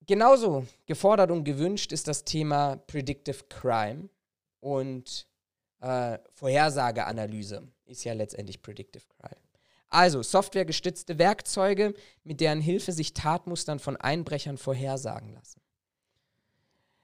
Genauso 0.10 0.66
gefordert 0.88 1.30
und 1.30 1.44
gewünscht 1.44 1.92
ist 1.92 2.08
das 2.08 2.24
Thema 2.24 2.78
Predictive 2.88 3.44
Crime 3.48 4.10
und 4.60 5.28
äh, 5.82 6.18
Vorhersageanalyse 6.34 7.68
ist 7.86 8.04
ja 8.06 8.14
letztendlich 8.14 8.60
Predictive 8.60 9.04
Crime. 9.20 9.40
Also 9.88 10.24
softwaregestützte 10.24 11.20
Werkzeuge, 11.20 11.94
mit 12.24 12.42
deren 12.42 12.60
Hilfe 12.60 12.92
sich 12.92 13.14
Tatmustern 13.14 13.78
von 13.78 13.98
Einbrechern 13.98 14.58
vorhersagen 14.58 15.32
lassen. 15.32 15.62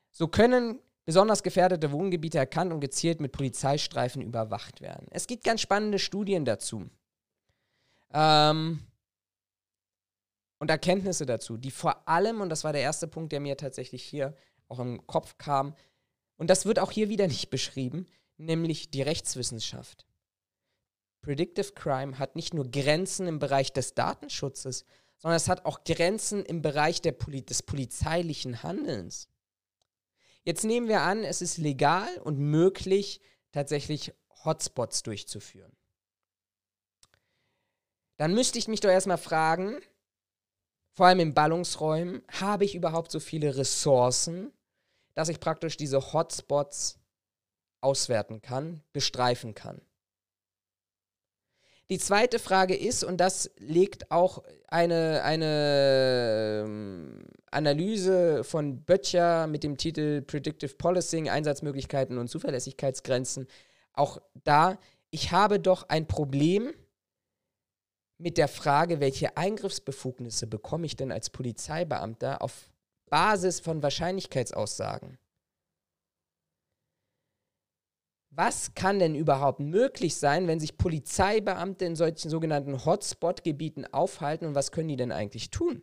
So 0.09 0.27
können 0.27 0.79
besonders 1.05 1.43
gefährdete 1.43 1.91
Wohngebiete 1.91 2.39
erkannt 2.39 2.73
und 2.73 2.79
gezielt 2.79 3.21
mit 3.21 3.33
Polizeistreifen 3.33 4.23
überwacht 4.23 4.81
werden. 4.81 5.05
Es 5.11 5.27
gibt 5.27 5.43
ganz 5.43 5.61
spannende 5.61 5.99
Studien 5.99 6.43
dazu. 6.43 6.89
Ähm, 8.11 8.79
und 10.59 10.69
Erkenntnisse 10.69 11.25
dazu, 11.25 11.57
die 11.57 11.71
vor 11.71 12.07
allem, 12.07 12.41
und 12.41 12.49
das 12.49 12.63
war 12.63 12.73
der 12.73 12.81
erste 12.81 13.07
Punkt, 13.07 13.31
der 13.31 13.39
mir 13.39 13.57
tatsächlich 13.57 14.03
hier 14.03 14.35
auch 14.67 14.79
im 14.79 15.05
Kopf 15.07 15.37
kam, 15.37 15.75
und 16.37 16.49
das 16.49 16.65
wird 16.65 16.79
auch 16.79 16.91
hier 16.91 17.09
wieder 17.09 17.27
nicht 17.27 17.49
beschrieben, 17.49 18.07
nämlich 18.37 18.91
die 18.91 19.01
Rechtswissenschaft. 19.01 20.05
Predictive 21.21 21.73
Crime 21.73 22.19
hat 22.19 22.35
nicht 22.35 22.53
nur 22.53 22.69
Grenzen 22.69 23.27
im 23.27 23.39
Bereich 23.39 23.73
des 23.73 23.93
Datenschutzes, 23.93 24.85
sondern 25.17 25.37
es 25.37 25.47
hat 25.47 25.65
auch 25.65 25.83
Grenzen 25.83 26.43
im 26.45 26.61
Bereich 26.61 27.01
Poli 27.01 27.43
des 27.43 27.63
polizeilichen 27.63 28.63
Handelns. 28.63 29.29
Jetzt 30.43 30.63
nehmen 30.63 30.87
wir 30.87 31.01
an, 31.01 31.23
es 31.23 31.41
ist 31.41 31.57
legal 31.57 32.15
und 32.19 32.37
möglich, 32.37 33.21
tatsächlich 33.51 34.13
Hotspots 34.43 35.01
durchzuführen. 35.01 35.75
Dann 38.17 38.33
müsste 38.33 38.59
ich 38.59 38.67
mich 38.67 38.81
doch 38.81 38.89
erstmal 38.89 39.17
fragen, 39.17 39.79
vor 40.95 41.07
allem 41.07 41.19
in 41.19 41.33
Ballungsräumen, 41.33 42.23
habe 42.31 42.65
ich 42.65 42.73
überhaupt 42.73 43.11
so 43.11 43.19
viele 43.19 43.57
Ressourcen, 43.57 44.51
dass 45.13 45.29
ich 45.29 45.39
praktisch 45.39 45.77
diese 45.77 46.13
Hotspots 46.13 46.97
auswerten 47.81 48.41
kann, 48.41 48.81
bestreifen 48.93 49.53
kann? 49.53 49.81
Die 51.89 51.99
zweite 51.99 52.39
Frage 52.39 52.75
ist, 52.75 53.03
und 53.03 53.17
das 53.17 53.51
legt 53.57 54.09
auch 54.09 54.43
eine, 54.67 55.21
eine 55.23 56.63
ähm, 56.65 57.27
Analyse 57.51 58.43
von 58.43 58.83
Böttcher 58.83 59.45
mit 59.45 59.63
dem 59.63 59.77
Titel 59.77 60.23
Predictive 60.23 60.73
Policing, 60.75 61.29
Einsatzmöglichkeiten 61.29 62.17
und 62.17 62.27
Zuverlässigkeitsgrenzen 62.27 63.47
auch 63.93 64.19
da. 64.43 64.79
Ich 65.11 65.31
habe 65.31 65.59
doch 65.59 65.87
ein 65.89 66.07
Problem 66.07 66.73
mit 68.17 68.37
der 68.37 68.47
Frage, 68.47 68.99
welche 68.99 69.37
Eingriffsbefugnisse 69.37 70.47
bekomme 70.47 70.85
ich 70.85 70.95
denn 70.95 71.11
als 71.11 71.29
Polizeibeamter 71.29 72.41
auf 72.41 72.69
Basis 73.09 73.59
von 73.59 73.83
Wahrscheinlichkeitsaussagen? 73.83 75.17
was 78.35 78.73
kann 78.75 78.99
denn 78.99 79.15
überhaupt 79.15 79.59
möglich 79.59 80.15
sein, 80.15 80.47
wenn 80.47 80.59
sich 80.59 80.77
Polizeibeamte 80.77 81.85
in 81.85 81.95
solchen 81.95 82.29
sogenannten 82.29 82.85
Hotspot-Gebieten 82.85 83.85
aufhalten 83.85 84.45
und 84.45 84.55
was 84.55 84.71
können 84.71 84.89
die 84.89 84.97
denn 84.97 85.11
eigentlich 85.11 85.51
tun? 85.51 85.81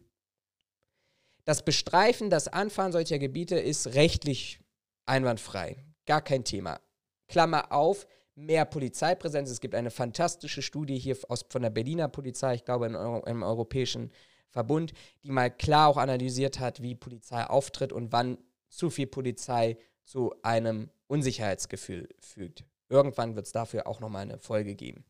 Das 1.44 1.64
Bestreifen, 1.64 2.30
das 2.30 2.48
Anfahren 2.48 2.92
solcher 2.92 3.18
Gebiete 3.18 3.58
ist 3.58 3.94
rechtlich 3.94 4.60
einwandfrei. 5.06 5.84
Gar 6.06 6.22
kein 6.22 6.44
Thema. 6.44 6.80
Klammer 7.28 7.72
auf, 7.72 8.06
mehr 8.34 8.64
Polizeipräsenz. 8.64 9.50
Es 9.50 9.60
gibt 9.60 9.74
eine 9.74 9.90
fantastische 9.90 10.62
Studie 10.62 10.98
hier 10.98 11.16
aus, 11.28 11.44
von 11.48 11.62
der 11.62 11.70
Berliner 11.70 12.08
Polizei, 12.08 12.54
ich 12.54 12.64
glaube 12.64 12.86
Euro, 12.86 13.24
im 13.26 13.42
Europäischen 13.42 14.10
Verbund, 14.50 14.92
die 15.22 15.30
mal 15.30 15.50
klar 15.50 15.88
auch 15.88 15.96
analysiert 15.96 16.60
hat, 16.60 16.82
wie 16.82 16.94
Polizei 16.94 17.44
auftritt 17.44 17.92
und 17.92 18.12
wann 18.12 18.38
zu 18.68 18.90
viel 18.90 19.06
Polizei 19.06 19.78
zu 20.04 20.34
einem 20.42 20.90
Unsicherheitsgefühl 21.06 22.08
fügt. 22.20 22.64
Irgendwann 22.88 23.36
wird 23.36 23.46
es 23.46 23.52
dafür 23.52 23.86
auch 23.86 24.00
nochmal 24.00 24.22
eine 24.22 24.38
Folge 24.38 24.74
geben. 24.74 25.04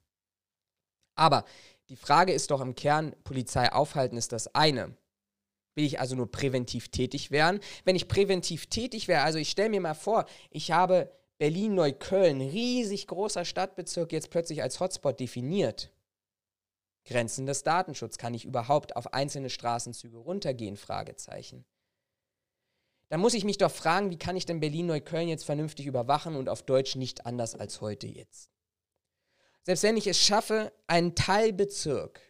Aber 1.15 1.45
die 1.89 1.97
Frage 1.97 2.33
ist 2.33 2.51
doch 2.51 2.61
im 2.61 2.75
Kern, 2.75 3.15
Polizei 3.25 3.71
aufhalten 3.73 4.17
ist 4.17 4.33
das 4.33 4.55
eine. 4.55 4.97
Will 5.75 5.85
ich 5.85 6.01
also 6.01 6.15
nur 6.15 6.31
präventiv 6.31 6.89
tätig 6.89 7.31
werden? 7.31 7.61
Wenn 7.85 7.97
ich 7.97 8.09
präventiv 8.09 8.67
tätig 8.67 9.09
wäre, 9.09 9.23
also 9.23 9.39
ich 9.39 9.51
stelle 9.51 9.71
mir 9.71 9.81
mal 9.81 9.95
vor, 9.95 10.27
ich 10.51 10.71
habe 10.71 11.11
Berlin-Neukölln, 11.43 12.41
riesig 12.41 13.09
großer 13.09 13.45
Stadtbezirk, 13.45 14.13
jetzt 14.13 14.31
plötzlich 14.31 14.63
als 14.63 14.79
Hotspot 14.79 15.19
definiert. 15.19 15.91
Grenzen 17.05 17.47
des 17.47 17.65
Datenschutzes. 17.65 18.17
Kann 18.19 18.33
ich 18.33 18.45
überhaupt 18.45 18.95
auf 18.95 19.13
einzelne 19.13 19.51
Straßenzüge 19.51 20.19
runtergehen? 20.19 20.77
Fragezeichen 20.77 21.65
dann 23.13 23.21
muss 23.21 23.35
ich 23.35 23.45
mich 23.45 23.59
doch 23.59 23.71
fragen, 23.71 24.11
wie 24.11 24.17
kann 24.17 24.37
ich 24.37 24.47
denn 24.47 24.61
Berlin-Neukölln 24.61 25.29
jetzt 25.29 25.45
vernünftig 25.45 25.85
überwachen 25.85 26.35
und 26.35 26.49
auf 26.49 26.63
Deutsch 26.63 26.97
nicht 26.97 27.27
anders 27.27 27.55
als 27.55 27.83
heute 27.83 28.07
jetzt? 28.07 28.51
Selbst 29.65 29.83
wenn 29.83 29.99
ich 29.99 30.07
es 30.07 30.19
schaffe, 30.19 30.73
einen 30.87 31.15
Teilbezirk, 31.15 32.23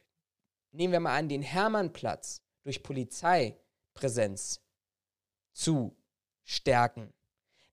nehmen 0.72 0.92
wir 0.92 0.98
mal 0.98 1.16
an, 1.16 1.28
den 1.28 1.42
Hermannplatz, 1.42 2.42
durch 2.64 2.82
Polizeipräsenz 2.82 4.60
zu 5.52 5.96
stärken, 6.42 7.14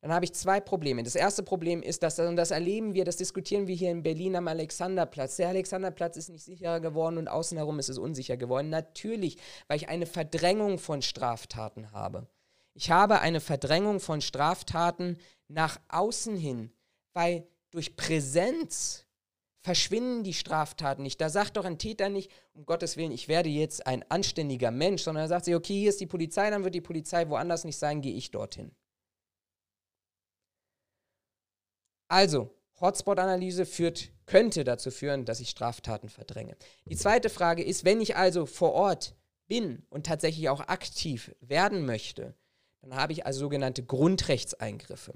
dann 0.02 0.14
habe 0.14 0.24
ich 0.24 0.34
zwei 0.34 0.62
Probleme. 0.62 1.04
Das 1.04 1.16
erste 1.16 1.44
Problem 1.44 1.82
ist, 1.82 2.04
dass, 2.04 2.20
und 2.20 2.38
das 2.38 2.52
erleben 2.52 2.94
wir, 2.94 3.04
das 3.04 3.18
diskutieren 3.18 3.68
wir 3.68 3.76
hier 3.76 3.92
in 3.92 4.02
Berlin 4.02 4.36
am 4.38 4.48
Alexanderplatz. 4.48 5.36
Der 5.36 5.50
Alexanderplatz 5.50 6.16
ist 6.16 6.30
nicht 6.30 6.44
sicherer 6.44 6.80
geworden 6.80 7.18
und 7.18 7.28
außen 7.28 7.58
herum 7.58 7.80
ist 7.80 7.90
es 7.90 7.98
unsicher 7.98 8.38
geworden. 8.38 8.70
Natürlich, 8.70 9.38
weil 9.68 9.78
ich 9.78 9.90
eine 9.90 10.06
Verdrängung 10.06 10.80
von 10.80 11.02
Straftaten 11.02 11.92
habe. 11.92 12.28
Ich 12.74 12.92
habe 12.92 13.20
eine 13.20 13.42
Verdrängung 13.42 14.00
von 14.00 14.22
Straftaten 14.22 15.18
nach 15.50 15.82
außen 15.90 16.38
hin, 16.38 16.72
weil 17.14 17.46
durch 17.72 17.98
Präsenz 17.98 19.06
verschwinden 19.62 20.24
die 20.24 20.34
Straftaten 20.34 21.04
nicht. 21.04 21.20
Da 21.20 21.28
sagt 21.28 21.58
doch 21.58 21.66
ein 21.66 21.78
Täter 21.78 22.08
nicht, 22.08 22.32
um 22.54 22.66
Gottes 22.66 22.96
Willen, 22.96 23.12
ich 23.12 23.28
werde 23.28 23.50
jetzt 23.50 23.86
ein 23.86 24.10
anständiger 24.10 24.72
Mensch, 24.72 25.04
sondern 25.04 25.26
er 25.26 25.28
sagt 25.28 25.44
sich, 25.44 25.56
okay, 25.56 25.78
hier 25.78 25.90
ist 25.90 26.00
die 26.00 26.06
Polizei, 26.06 26.50
dann 26.50 26.64
wird 26.64 26.76
die 26.76 26.82
Polizei 26.82 27.28
woanders 27.28 27.66
nicht 27.66 27.78
sein, 27.78 28.00
gehe 28.00 28.14
ich 28.14 28.32
dorthin. 28.32 28.72
Also, 32.10 32.54
Hotspot-Analyse 32.82 33.66
führt, 33.66 34.10
könnte 34.26 34.64
dazu 34.64 34.92
führen, 34.92 35.26
dass 35.26 35.40
ich 35.40 35.50
Straftaten 35.50 36.10
verdränge. 36.10 36.58
Die 36.86 36.96
zweite 36.96 37.30
Frage 37.30 37.64
ist, 37.64 37.86
wenn 37.86 38.02
ich 38.02 38.16
also 38.16 38.46
vor 38.46 38.74
Ort 38.74 39.16
bin 39.48 39.86
und 39.90 40.06
tatsächlich 40.06 40.50
auch 40.50 40.62
aktiv 40.62 41.36
werden 41.40 41.86
möchte, 41.86 42.36
dann 42.82 42.96
habe 42.96 43.14
ich 43.14 43.26
also 43.26 43.42
sogenannte 43.42 43.84
Grundrechtseingriffe. 43.84 45.14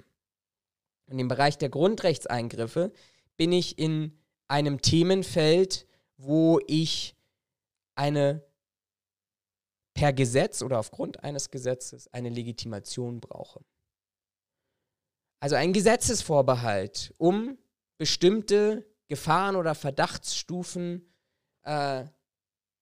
In 1.08 1.18
dem 1.18 1.28
Bereich 1.28 1.58
der 1.58 1.70
Grundrechtseingriffe 1.70 2.92
bin 3.38 3.52
ich 3.52 3.78
in 3.80 4.18
einem 4.48 4.82
Themenfeld, 4.82 5.88
wo 6.18 6.60
ich 6.68 7.16
eine 7.96 8.44
per 9.94 10.14
Gesetz 10.14 10.62
oder 10.62 10.80
aufgrund 10.80 11.24
eines 11.24 11.50
Gesetzes 11.50 12.12
eine 12.14 12.30
Legitimation 12.30 13.20
brauche. 13.20 13.64
Also 15.44 15.58
ein 15.58 15.74
Gesetzesvorbehalt, 15.74 17.14
um 17.18 17.58
bestimmte 17.98 18.86
Gefahren 19.10 19.58
oder 19.58 19.76
Verdachtsstufen 19.76 21.14
äh, 21.64 22.06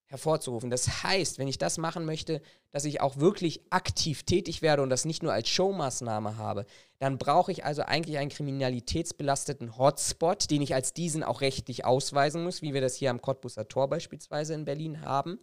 hervorzurufen. 0.06 0.70
Das 0.70 1.02
heißt, 1.02 1.40
wenn 1.40 1.48
ich 1.48 1.58
das 1.58 1.80
machen 1.80 2.06
möchte, 2.06 2.40
dass 2.70 2.86
ich 2.86 3.02
auch 3.02 3.18
wirklich 3.18 3.62
aktiv 3.72 4.22
tätig 4.22 4.62
werde 4.62 4.84
und 4.84 4.92
das 4.92 5.06
nicht 5.06 5.24
nur 5.24 5.34
als 5.34 5.50
Showmaßnahme 5.50 6.38
habe, 6.38 6.68
dann 7.00 7.18
brauche 7.18 7.52
ich 7.52 7.66
also 7.66 7.82
eigentlich 7.82 8.20
einen 8.20 8.30
kriminalitätsbelasteten 8.30 9.80
Hotspot, 9.80 10.52
den 10.52 10.62
ich 10.62 10.76
als 10.76 10.94
diesen 10.94 11.24
auch 11.24 11.42
rechtlich 11.42 11.84
ausweisen 11.84 12.44
muss, 12.44 12.62
wie 12.62 12.76
wir 12.76 12.82
das 12.82 12.94
hier 12.94 13.10
am 13.10 13.24
Cottbusser 13.24 13.70
Tor 13.70 13.90
beispielsweise 13.90 14.54
in 14.54 14.66
Berlin 14.66 15.02
haben. 15.02 15.40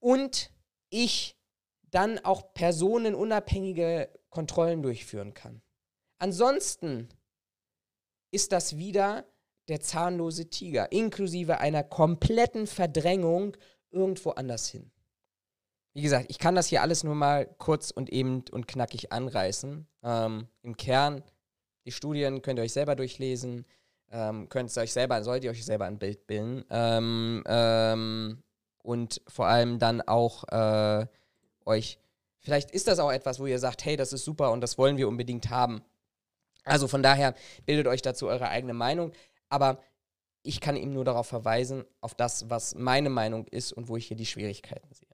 Und 0.00 0.50
ich 0.88 1.36
dann 1.92 2.18
auch 2.18 2.52
personenunabhängige 2.52 4.08
Kontrollen 4.30 4.82
durchführen 4.82 5.34
kann. 5.34 5.60
Ansonsten 6.18 7.08
ist 8.30 8.52
das 8.52 8.76
wieder 8.76 9.24
der 9.68 9.80
zahnlose 9.80 10.50
Tiger, 10.50 10.90
inklusive 10.92 11.58
einer 11.58 11.84
kompletten 11.84 12.66
Verdrängung 12.66 13.56
irgendwo 13.90 14.30
anders 14.30 14.68
hin. 14.68 14.90
Wie 15.92 16.02
gesagt, 16.02 16.26
ich 16.28 16.38
kann 16.38 16.54
das 16.54 16.66
hier 16.66 16.82
alles 16.82 17.02
nur 17.02 17.14
mal 17.14 17.46
kurz 17.58 17.90
und 17.90 18.10
eben 18.10 18.44
und 18.52 18.68
knackig 18.68 19.12
anreißen. 19.12 19.86
Ähm, 20.02 20.48
Im 20.62 20.76
Kern, 20.76 21.24
die 21.84 21.92
Studien 21.92 22.42
könnt 22.42 22.58
ihr 22.58 22.62
euch 22.62 22.72
selber 22.72 22.94
durchlesen. 22.94 23.66
Ähm, 24.12 24.48
könnt 24.48 24.76
ihr 24.76 24.82
euch 24.82 24.92
selber, 24.92 25.22
solltet 25.24 25.44
ihr 25.44 25.50
euch 25.50 25.64
selber 25.64 25.86
ein 25.86 25.98
Bild 25.98 26.26
bilden. 26.26 26.64
Ähm, 26.70 27.42
ähm, 27.46 28.42
und 28.82 29.20
vor 29.26 29.46
allem 29.46 29.78
dann 29.78 30.00
auch 30.00 30.44
äh, 30.48 31.06
euch, 31.64 31.98
vielleicht 32.40 32.70
ist 32.70 32.88
das 32.88 32.98
auch 32.98 33.12
etwas, 33.12 33.38
wo 33.38 33.46
ihr 33.46 33.58
sagt, 33.58 33.84
hey, 33.84 33.96
das 33.96 34.12
ist 34.12 34.24
super 34.24 34.52
und 34.52 34.60
das 34.60 34.78
wollen 34.78 34.96
wir 34.96 35.08
unbedingt 35.08 35.50
haben. 35.50 35.82
Also 36.64 36.88
von 36.88 37.02
daher 37.02 37.34
bildet 37.66 37.86
euch 37.86 38.02
dazu 38.02 38.26
eure 38.26 38.48
eigene 38.48 38.74
Meinung. 38.74 39.12
Aber 39.48 39.80
ich 40.42 40.60
kann 40.60 40.76
eben 40.76 40.92
nur 40.92 41.04
darauf 41.04 41.26
verweisen, 41.26 41.84
auf 42.00 42.14
das, 42.14 42.48
was 42.48 42.74
meine 42.74 43.10
Meinung 43.10 43.46
ist 43.46 43.72
und 43.72 43.88
wo 43.88 43.96
ich 43.96 44.06
hier 44.06 44.16
die 44.16 44.26
Schwierigkeiten 44.26 44.92
sehe. 44.92 45.08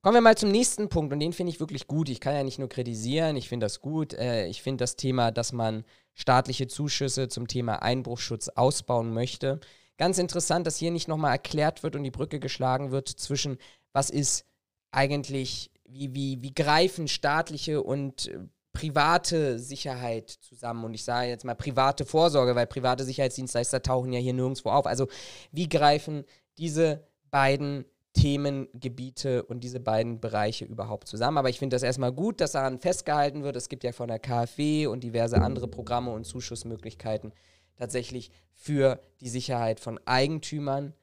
Kommen 0.00 0.14
wir 0.14 0.20
mal 0.20 0.38
zum 0.38 0.50
nächsten 0.50 0.88
Punkt 0.88 1.12
und 1.12 1.20
den 1.20 1.32
finde 1.32 1.50
ich 1.50 1.60
wirklich 1.60 1.86
gut. 1.86 2.08
Ich 2.08 2.20
kann 2.20 2.34
ja 2.34 2.44
nicht 2.44 2.58
nur 2.58 2.68
kritisieren, 2.68 3.36
ich 3.36 3.48
finde 3.48 3.66
das 3.66 3.80
gut. 3.80 4.14
Äh, 4.14 4.46
ich 4.46 4.62
finde 4.62 4.82
das 4.82 4.96
Thema, 4.96 5.30
dass 5.32 5.52
man 5.52 5.84
staatliche 6.14 6.68
Zuschüsse 6.68 7.28
zum 7.28 7.48
Thema 7.48 7.82
Einbruchschutz 7.82 8.48
ausbauen 8.48 9.12
möchte. 9.12 9.60
Ganz 9.98 10.18
interessant, 10.18 10.66
dass 10.66 10.76
hier 10.76 10.92
nicht 10.92 11.08
nochmal 11.08 11.32
erklärt 11.32 11.82
wird 11.82 11.96
und 11.96 12.04
die 12.04 12.12
Brücke 12.12 12.38
geschlagen 12.38 12.92
wird 12.92 13.08
zwischen, 13.08 13.58
was 13.92 14.08
ist 14.08 14.46
eigentlich, 14.90 15.70
wie, 15.84 16.14
wie, 16.14 16.42
wie 16.42 16.54
greifen 16.54 17.08
staatliche 17.08 17.82
und 17.82 18.28
äh, 18.28 18.38
private 18.72 19.58
Sicherheit 19.58 20.30
zusammen. 20.30 20.84
Und 20.84 20.94
ich 20.94 21.04
sage 21.04 21.28
jetzt 21.28 21.44
mal 21.44 21.54
private 21.54 22.04
Vorsorge, 22.04 22.54
weil 22.54 22.66
private 22.66 23.04
Sicherheitsdienstleister 23.04 23.82
tauchen 23.82 24.12
ja 24.12 24.20
hier 24.20 24.34
nirgendwo 24.34 24.70
auf. 24.70 24.86
Also 24.86 25.08
wie 25.50 25.68
greifen 25.68 26.24
diese 26.58 27.06
beiden 27.30 27.84
Themengebiete 28.12 29.44
und 29.44 29.60
diese 29.60 29.80
beiden 29.80 30.20
Bereiche 30.20 30.64
überhaupt 30.64 31.08
zusammen. 31.08 31.38
Aber 31.38 31.50
ich 31.50 31.58
finde 31.58 31.74
das 31.74 31.82
erstmal 31.82 32.12
gut, 32.12 32.40
dass 32.40 32.52
daran 32.52 32.80
festgehalten 32.80 33.42
wird. 33.44 33.56
Es 33.56 33.68
gibt 33.68 33.84
ja 33.84 33.92
von 33.92 34.08
der 34.08 34.18
KfW 34.18 34.86
und 34.86 35.04
diverse 35.04 35.40
andere 35.40 35.68
Programme 35.68 36.10
und 36.10 36.24
Zuschussmöglichkeiten 36.24 37.32
tatsächlich 37.76 38.30
für 38.54 39.00
die 39.20 39.28
Sicherheit 39.28 39.78
von 39.78 40.00
Eigentümern 40.04 40.94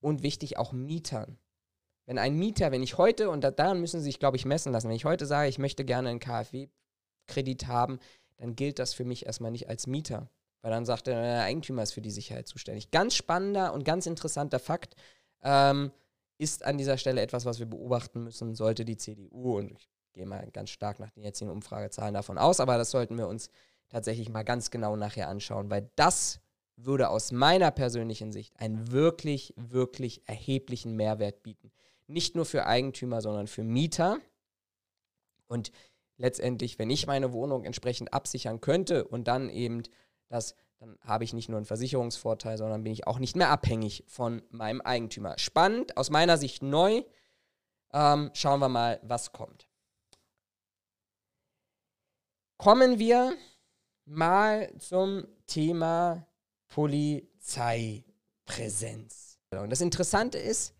und 0.00 0.22
wichtig 0.22 0.58
auch 0.58 0.72
Mietern. 0.72 1.38
Wenn 2.10 2.18
ein 2.18 2.34
Mieter, 2.34 2.72
wenn 2.72 2.82
ich 2.82 2.98
heute, 2.98 3.30
und 3.30 3.44
daran 3.44 3.78
müssen 3.78 4.00
Sie 4.00 4.06
sich, 4.06 4.18
glaube 4.18 4.36
ich, 4.36 4.44
messen 4.44 4.72
lassen, 4.72 4.88
wenn 4.88 4.96
ich 4.96 5.04
heute 5.04 5.26
sage, 5.26 5.48
ich 5.48 5.60
möchte 5.60 5.84
gerne 5.84 6.08
einen 6.08 6.18
KfW 6.18 6.66
Kredit 7.28 7.68
haben, 7.68 8.00
dann 8.36 8.56
gilt 8.56 8.80
das 8.80 8.94
für 8.94 9.04
mich 9.04 9.26
erstmal 9.26 9.52
nicht 9.52 9.68
als 9.68 9.86
Mieter. 9.86 10.28
Weil 10.60 10.72
dann 10.72 10.84
sagt 10.84 11.06
er, 11.06 11.22
der 11.22 11.42
Eigentümer 11.44 11.84
ist 11.84 11.92
für 11.92 12.00
die 12.00 12.10
Sicherheit 12.10 12.48
zuständig. 12.48 12.90
Ganz 12.90 13.14
spannender 13.14 13.72
und 13.72 13.84
ganz 13.84 14.06
interessanter 14.06 14.58
Fakt 14.58 14.96
ähm, 15.44 15.92
ist 16.36 16.64
an 16.64 16.78
dieser 16.78 16.98
Stelle 16.98 17.20
etwas, 17.20 17.44
was 17.44 17.60
wir 17.60 17.66
beobachten 17.66 18.24
müssen, 18.24 18.56
sollte 18.56 18.84
die 18.84 18.96
CDU, 18.96 19.58
und 19.58 19.70
ich 19.70 19.88
gehe 20.12 20.26
mal 20.26 20.50
ganz 20.50 20.70
stark 20.70 20.98
nach 20.98 21.12
den 21.12 21.22
jetzigen 21.22 21.52
Umfragezahlen 21.52 22.14
davon 22.14 22.38
aus, 22.38 22.58
aber 22.58 22.76
das 22.76 22.90
sollten 22.90 23.16
wir 23.18 23.28
uns 23.28 23.50
tatsächlich 23.88 24.30
mal 24.30 24.42
ganz 24.42 24.72
genau 24.72 24.96
nachher 24.96 25.28
anschauen, 25.28 25.70
weil 25.70 25.88
das 25.94 26.40
würde 26.74 27.08
aus 27.08 27.30
meiner 27.30 27.70
persönlichen 27.70 28.32
Sicht 28.32 28.58
einen 28.58 28.90
wirklich, 28.90 29.54
wirklich 29.56 30.22
erheblichen 30.26 30.96
Mehrwert 30.96 31.44
bieten. 31.44 31.70
Nicht 32.10 32.34
nur 32.34 32.44
für 32.44 32.66
Eigentümer, 32.66 33.20
sondern 33.20 33.46
für 33.46 33.62
Mieter. 33.62 34.18
Und 35.46 35.70
letztendlich, 36.16 36.78
wenn 36.78 36.90
ich 36.90 37.06
meine 37.06 37.32
Wohnung 37.32 37.64
entsprechend 37.64 38.12
absichern 38.12 38.60
könnte 38.60 39.06
und 39.06 39.28
dann 39.28 39.48
eben 39.48 39.82
das, 40.28 40.54
dann 40.78 40.98
habe 41.02 41.24
ich 41.24 41.32
nicht 41.32 41.48
nur 41.48 41.58
einen 41.58 41.66
Versicherungsvorteil, 41.66 42.58
sondern 42.58 42.84
bin 42.84 42.92
ich 42.92 43.06
auch 43.06 43.18
nicht 43.18 43.36
mehr 43.36 43.50
abhängig 43.50 44.04
von 44.06 44.42
meinem 44.50 44.80
Eigentümer. 44.80 45.38
Spannend, 45.38 45.96
aus 45.96 46.10
meiner 46.10 46.36
Sicht 46.36 46.62
neu. 46.62 47.02
Ähm, 47.92 48.30
schauen 48.34 48.60
wir 48.60 48.68
mal, 48.68 49.00
was 49.02 49.32
kommt. 49.32 49.68
Kommen 52.56 52.98
wir 52.98 53.34
mal 54.04 54.72
zum 54.78 55.26
Thema 55.46 56.26
Polizeipräsenz. 56.68 59.38
Und 59.52 59.70
das 59.70 59.80
Interessante 59.80 60.38
ist, 60.38 60.74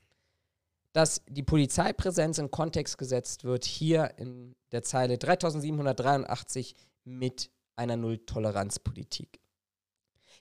dass 0.92 1.22
die 1.28 1.42
Polizeipräsenz 1.42 2.38
in 2.38 2.50
Kontext 2.50 2.98
gesetzt 2.98 3.44
wird, 3.44 3.64
hier 3.64 4.14
in 4.16 4.56
der 4.72 4.82
Zeile 4.82 5.18
3783 5.18 6.74
mit 7.04 7.50
einer 7.76 7.96
Nulltoleranzpolitik. 7.96 9.40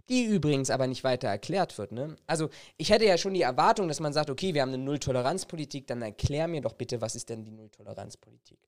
Die 0.09 0.25
übrigens 0.25 0.71
aber 0.71 0.88
nicht 0.88 1.03
weiter 1.03 1.27
erklärt 1.27 1.77
wird. 1.77 1.91
Ne? 1.91 2.15
Also 2.25 2.49
ich 2.77 2.89
hätte 2.89 3.05
ja 3.05 3.17
schon 3.17 3.35
die 3.35 3.43
Erwartung, 3.43 3.88
dass 3.88 3.99
man 3.99 4.12
sagt, 4.12 4.31
okay, 4.31 4.55
wir 4.55 4.63
haben 4.63 4.73
eine 4.73 4.83
Nulltoleranzpolitik, 4.83 5.85
dann 5.85 6.01
erklär 6.01 6.47
mir 6.47 6.62
doch 6.62 6.73
bitte, 6.73 6.99
was 6.99 7.15
ist 7.15 7.29
denn 7.29 7.43
die 7.43 7.51
Nulltoleranzpolitik? 7.51 8.59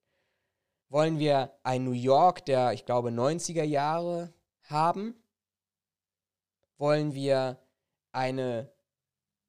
Wollen 0.90 1.18
wir 1.18 1.52
ein 1.64 1.84
New 1.84 1.94
York 1.94 2.46
der, 2.46 2.74
ich 2.74 2.86
glaube, 2.86 3.10
90er 3.10 3.64
Jahre 3.64 4.34
haben? 4.64 5.16
Wollen 6.78 7.16
wir 7.16 7.60
eine 8.12 8.72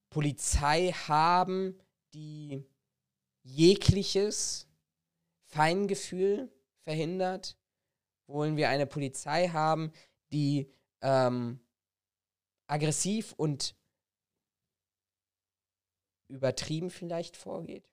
Polizei 0.08 0.92
haben, 0.92 1.78
die 2.14 2.66
jegliches 3.42 4.68
Feingefühl 5.46 6.51
verhindert? 6.81 7.57
Wollen 8.27 8.57
wir 8.57 8.68
eine 8.68 8.87
Polizei 8.87 9.48
haben, 9.48 9.92
die 10.33 10.72
ähm, 11.03 11.61
aggressiv 12.66 13.35
und 13.37 13.77
übertrieben 16.29 16.90
vielleicht 16.90 17.37
vorgeht? 17.37 17.88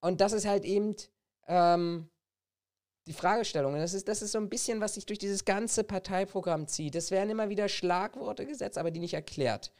Und 0.00 0.20
das 0.20 0.32
ist 0.32 0.46
halt 0.46 0.64
eben 0.64 0.96
ähm, 1.46 2.08
die 3.06 3.12
Fragestellung. 3.12 3.74
Das 3.74 3.94
ist, 3.94 4.08
das 4.08 4.22
ist 4.22 4.32
so 4.32 4.38
ein 4.38 4.48
bisschen, 4.48 4.80
was 4.80 4.94
sich 4.94 5.06
durch 5.06 5.18
dieses 5.18 5.44
ganze 5.44 5.84
Parteiprogramm 5.84 6.66
zieht. 6.66 6.94
Es 6.94 7.10
werden 7.10 7.30
immer 7.30 7.48
wieder 7.48 7.68
Schlagworte 7.68 8.46
gesetzt, 8.46 8.78
aber 8.78 8.90
die 8.90 9.00
nicht 9.00 9.14
erklärt. 9.14 9.72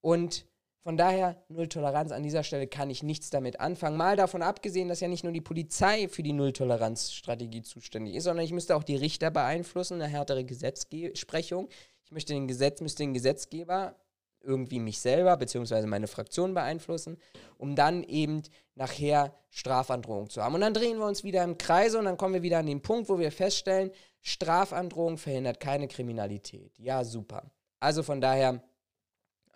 Und 0.00 0.46
von 0.82 0.96
daher, 0.96 1.36
Nulltoleranz 1.48 2.12
an 2.12 2.22
dieser 2.22 2.42
Stelle 2.42 2.66
kann 2.66 2.88
ich 2.88 3.02
nichts 3.02 3.30
damit 3.30 3.60
anfangen. 3.60 3.96
Mal 3.96 4.16
davon 4.16 4.42
abgesehen, 4.42 4.88
dass 4.88 5.00
ja 5.00 5.08
nicht 5.08 5.24
nur 5.24 5.32
die 5.32 5.40
Polizei 5.40 6.08
für 6.08 6.22
die 6.22 6.32
Nulltoleranzstrategie 6.32 7.62
zuständig 7.62 8.14
ist, 8.14 8.24
sondern 8.24 8.44
ich 8.44 8.52
müsste 8.52 8.74
auch 8.74 8.84
die 8.84 8.96
Richter 8.96 9.30
beeinflussen, 9.30 9.94
eine 9.94 10.06
härtere 10.06 10.44
Gesetzesprechung. 10.44 11.68
Ich 12.04 12.10
möchte 12.10 12.32
den 12.32 12.48
Gesetz, 12.48 12.80
müsste 12.80 13.02
den 13.02 13.12
Gesetzgeber 13.12 13.96
irgendwie 14.40 14.78
mich 14.78 15.00
selber 15.00 15.36
bzw. 15.36 15.86
meine 15.86 16.06
Fraktion 16.06 16.54
beeinflussen, 16.54 17.18
um 17.58 17.76
dann 17.76 18.02
eben 18.04 18.42
nachher 18.74 19.34
Strafandrohung 19.50 20.30
zu 20.30 20.42
haben. 20.42 20.54
Und 20.54 20.62
dann 20.62 20.74
drehen 20.74 20.98
wir 20.98 21.06
uns 21.06 21.24
wieder 21.24 21.44
im 21.44 21.58
Kreise 21.58 21.98
und 21.98 22.06
dann 22.06 22.16
kommen 22.16 22.34
wir 22.34 22.42
wieder 22.42 22.58
an 22.58 22.66
den 22.66 22.80
Punkt, 22.80 23.08
wo 23.08 23.18
wir 23.18 23.32
feststellen, 23.32 23.90
Strafandrohung 24.22 25.18
verhindert 25.18 25.60
keine 25.60 25.88
Kriminalität. 25.88 26.78
Ja, 26.78 27.04
super. 27.04 27.50
Also 27.80 28.02
von 28.02 28.20
daher 28.20 28.62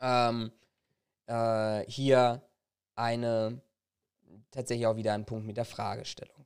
ähm, 0.02 0.52
äh, 1.26 1.84
hier 1.90 2.42
eine 2.94 3.62
tatsächlich 4.50 4.86
auch 4.86 4.96
wieder 4.96 5.14
ein 5.14 5.24
Punkt 5.24 5.46
mit 5.46 5.56
der 5.56 5.64
Fragestellung. 5.64 6.42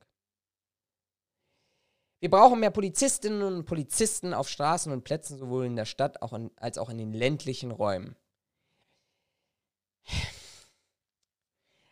Wir 2.19 2.31
brauchen 2.31 2.59
mehr 2.59 2.71
Polizistinnen 2.71 3.43
und 3.43 3.65
Polizisten 3.65 4.33
auf 4.33 4.49
Straßen 4.49 4.91
und 4.91 5.03
Plätzen, 5.03 5.37
sowohl 5.37 5.65
in 5.65 5.75
der 5.75 5.85
Stadt 5.85 6.21
auch 6.21 6.33
in, 6.33 6.49
als 6.55 6.77
auch 6.77 6.89
in 6.89 6.97
den 6.97 7.13
ländlichen 7.13 7.71
Räumen. 7.71 8.15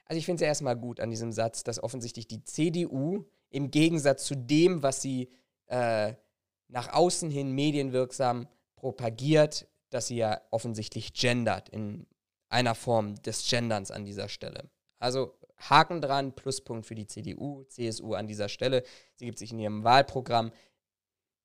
Also 0.08 0.20
ich 0.20 0.26
finde 0.26 0.36
es 0.36 0.42
ja 0.42 0.48
erstmal 0.48 0.78
gut 0.78 1.00
an 1.00 1.10
diesem 1.10 1.32
Satz, 1.32 1.64
dass 1.64 1.82
offensichtlich 1.82 2.28
die 2.28 2.44
CDU 2.44 3.26
im 3.50 3.72
Gegensatz 3.72 4.26
zu 4.26 4.36
dem, 4.36 4.84
was 4.84 5.02
sie 5.02 5.32
äh, 5.66 6.14
nach 6.68 6.94
außen 6.94 7.30
hin 7.30 7.52
medienwirksam 7.52 8.48
propagiert, 8.76 9.68
dass 9.90 10.08
sie 10.08 10.18
ja 10.18 10.42
offensichtlich 10.52 11.14
gendert 11.14 11.70
in 11.70 12.08
einer 12.50 12.76
Form 12.76 13.16
des 13.22 13.50
Genderns 13.50 13.92
an 13.92 14.06
dieser 14.06 14.30
Stelle. 14.30 14.70
Also 15.00 15.34
Haken 15.58 16.02
dran, 16.02 16.34
Pluspunkt 16.34 16.86
für 16.86 16.96
die 16.96 17.08
CDU, 17.08 17.64
CSU 17.64 18.14
an 18.14 18.28
dieser 18.28 18.50
Stelle. 18.50 18.84
Sie 19.16 19.26
gibt 19.26 19.40
sich 19.40 19.52
in 19.52 19.60
ihrem 19.60 19.84
Wahlprogramm 19.84 20.52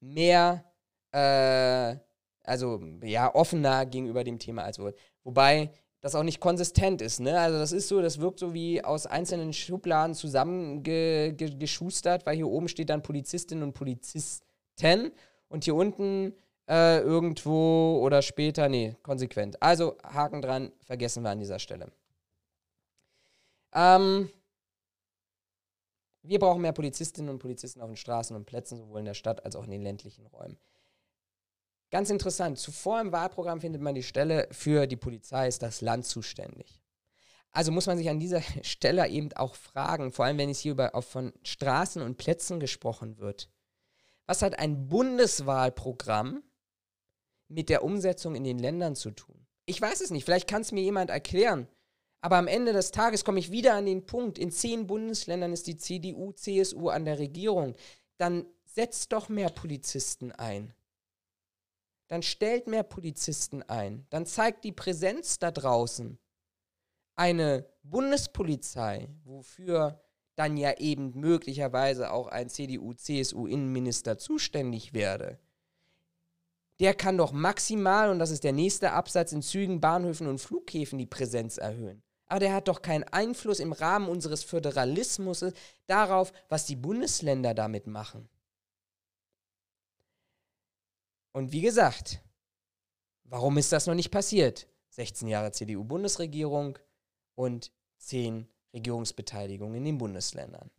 mehr, 0.01 0.65
äh, 1.13 1.97
also 2.43 2.81
ja, 3.03 3.35
offener 3.35 3.87
gegenüber 3.87 4.25
dem 4.25 4.39
Thema 4.39 4.65
als 4.65 4.79
wohl. 4.79 4.95
Wobei 5.25 5.71
das 6.01 6.15
auch 6.15 6.23
nicht 6.23 6.41
konsistent 6.41 7.03
ist. 7.03 7.21
Ne? 7.21 7.39
Also 7.39 7.59
das 7.59 7.73
ist 7.73 7.89
so, 7.89 8.01
das 8.01 8.21
wirkt 8.21 8.39
so 8.39 8.55
wie 8.55 8.83
aus 8.83 9.05
einzelnen 9.07 9.53
Schubladen 9.53 10.15
zusammengeschustert, 10.15 12.25
weil 12.25 12.37
hier 12.37 12.49
oben 12.49 12.69
steht 12.69 12.89
dann 12.91 13.03
Polizistin 13.03 13.63
und 13.63 13.75
Polizisten 13.75 15.13
und 15.49 15.65
hier 15.65 15.75
unten 15.75 16.35
äh, 16.71 17.01
irgendwo 17.01 18.01
oder 18.01 18.23
später, 18.23 18.69
nee, 18.69 18.95
konsequent. 19.03 19.61
Also 19.61 19.99
Haken 20.05 20.41
dran, 20.41 20.73
vergessen 20.85 21.25
wir 21.25 21.31
an 21.31 21.41
dieser 21.41 21.59
Stelle. 21.59 21.91
Ähm, 23.73 24.31
wir 26.23 26.39
brauchen 26.39 26.63
mehr 26.63 26.73
Polizistinnen 26.73 27.29
und 27.29 27.41
Polizisten 27.41 27.81
auf 27.81 27.89
den 27.89 27.97
Straßen 27.97 28.37
und 28.37 28.45
Plätzen, 28.47 28.79
sowohl 28.79 29.01
in 29.01 29.05
der 29.05 29.15
Stadt 29.15 29.45
als 29.45 29.57
auch 29.57 29.65
in 29.65 29.71
den 29.73 29.83
ländlichen 29.83 30.27
Räumen. 30.27 30.59
Ganz 31.91 32.09
interessant, 32.09 32.57
zuvor 32.59 33.01
im 33.01 33.11
Wahlprogramm 33.11 33.61
findet 33.61 33.83
man 33.83 33.97
die 33.97 34.05
Stelle 34.05 34.47
für 34.53 34.87
die 34.87 34.97
Polizei, 34.97 35.49
ist 35.49 35.63
das 35.63 35.81
Land 35.81 36.07
zuständig. 36.07 36.81
Also 37.51 37.73
muss 37.73 37.87
man 37.87 37.99
sich 37.99 38.09
an 38.09 38.21
dieser 38.21 38.43
Stelle 38.63 39.09
eben 39.09 39.33
auch 39.33 39.57
fragen, 39.57 40.13
vor 40.13 40.25
allem 40.25 40.39
wenn 40.39 40.51
es 40.51 40.61
hier 40.61 40.73
über, 40.73 40.95
auch 40.95 41.03
von 41.03 41.33
Straßen 41.43 42.01
und 42.01 42.17
Plätzen 42.17 42.61
gesprochen 42.61 43.19
wird. 43.19 43.51
Was 44.27 44.43
hat 44.43 44.61
ein 44.61 44.87
Bundeswahlprogramm 44.87 46.45
mit 47.51 47.69
der 47.69 47.85
Umsetzung 47.85 48.35
in 48.35 48.45
den 48.45 48.59
Ländern 48.59 48.97
zu 48.97 49.11
tun? 49.11 49.47
Ich 49.67 49.81
weiß 49.81 50.01
es 50.01 50.11
nicht, 50.11 50.25
vielleicht 50.25 50.49
kann 50.49 50.63
es 50.63 50.73
mir 50.73 50.83
jemand 50.83 51.11
erklären. 51.11 51.69
Aber 52.23 52.37
am 52.37 52.49
Ende 52.49 52.73
des 52.73 52.91
Tages 52.91 53.25
komme 53.25 53.39
ich 53.39 53.51
wieder 53.51 53.75
an 53.75 53.87
den 53.87 54.05
Punkt, 54.05 54.39
in 54.39 54.51
zehn 54.51 54.87
Bundesländern 54.87 55.53
ist 55.53 55.67
die 55.67 55.77
CDU, 55.77 56.33
CSU 56.33 56.89
an 56.89 57.05
der 57.05 57.19
Regierung. 57.19 57.75
Dann 58.19 58.47
setzt 58.67 59.13
doch 59.13 59.29
mehr 59.29 59.49
Polizisten 59.49 60.33
ein. 60.33 60.75
Dann 62.09 62.23
stellt 62.23 62.67
mehr 62.67 62.83
Polizisten 62.83 63.63
ein. 63.63 64.07
Dann 64.11 64.27
zeigt 64.27 64.65
die 64.65 64.73
Präsenz 64.73 65.39
da 65.39 65.51
draußen. 65.51 66.19
Eine 67.15 67.67
Bundespolizei, 67.83 69.09
wofür 69.25 70.03
dann 70.35 70.57
ja 70.57 70.77
eben 70.79 71.13
möglicherweise 71.19 72.13
auch 72.13 72.27
ein 72.27 72.49
CDU-CSU-Innenminister 72.49 74.19
zuständig 74.19 74.93
werde, 74.93 75.39
der 76.81 76.95
kann 76.95 77.19
doch 77.19 77.33
maximal, 77.33 78.11
und 78.11 78.19
das 78.19 78.31
ist 78.31 78.43
der 78.43 78.53
nächste 78.53 78.93
Absatz, 78.93 79.33
in 79.33 79.43
Zügen, 79.43 79.81
Bahnhöfen 79.81 80.27
und 80.27 80.41
Flughäfen 80.41 80.99
die 80.99 81.07
Präsenz 81.07 81.59
erhöhen. 81.59 82.03
Aber 82.27 82.41
der 82.41 82.55
hat 82.55 82.69
doch 82.69 82.81
keinen 82.81 83.05
Einfluss 83.05 83.61
im 83.61 83.73
Rahmen 83.73 84.09
unseres 84.09 84.45
Föderalismus 84.45 85.45
darauf, 85.87 86.33
was 86.49 86.65
die 86.65 86.77
Bundesländer 86.77 87.55
damit 87.55 87.87
machen. 87.87 88.29
Und 91.33 91.53
wie 91.53 91.61
gesagt, 91.61 92.23
warum 93.25 93.59
ist 93.59 93.73
das 93.73 93.87
noch 93.87 93.95
nicht 93.95 94.11
passiert? 94.11 94.67
16 94.91 95.29
Jahre 95.29 95.53
CDU-Bundesregierung 95.53 96.79
und 97.35 97.73
10 97.99 98.49
Regierungsbeteiligung 98.73 99.75
in 99.75 99.85
den 99.85 99.99
Bundesländern. 99.99 100.71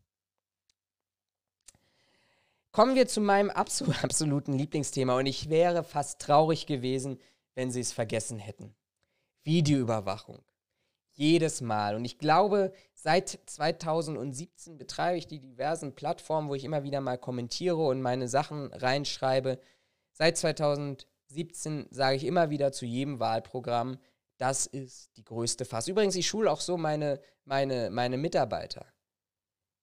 Kommen 2.72 2.96
wir 2.96 3.08
zu 3.08 3.20
meinem 3.20 3.50
absoluten 3.52 4.54
Lieblingsthema 4.54 5.18
und 5.18 5.26
ich 5.26 5.50
wäre 5.50 5.84
fast 5.84 6.22
traurig 6.22 6.66
gewesen, 6.66 7.20
wenn 7.54 7.72
Sie 7.72 7.82
es 7.82 7.92
vergessen 7.92 8.40
hätten. 8.40 8.74
Videoüberwachung. 9.44 10.40
Jedes 11.14 11.60
Mal. 11.60 11.96
Und 11.96 12.06
ich 12.06 12.18
glaube, 12.18 12.72
seit 12.94 13.40
2017 13.46 14.78
betreibe 14.78 15.18
ich 15.18 15.28
die 15.28 15.40
diversen 15.40 15.94
Plattformen, 15.94 16.48
wo 16.48 16.56
ich 16.56 16.64
immer 16.64 16.84
wieder 16.84 17.02
mal 17.02 17.18
kommentiere 17.18 17.86
und 17.86 18.02
meine 18.02 18.30
Sachen 18.30 18.72
reinschreibe. 18.72 19.60
Seit 20.14 20.38
2017 20.38 21.88
sage 21.92 22.16
ich 22.16 22.24
immer 22.24 22.50
wieder 22.50 22.72
zu 22.72 22.86
jedem 22.86 23.20
Wahlprogramm, 23.20 23.98
das 24.38 24.66
ist 24.66 25.16
die 25.18 25.26
größte 25.26 25.66
Fass. 25.66 25.88
Übrigens, 25.88 26.16
ich 26.16 26.28
schule 26.28 26.50
auch 26.50 26.62
so 26.62 26.78
meine, 26.78 27.20
meine, 27.44 27.92
meine 27.92 28.18
Mitarbeiter. 28.18 28.86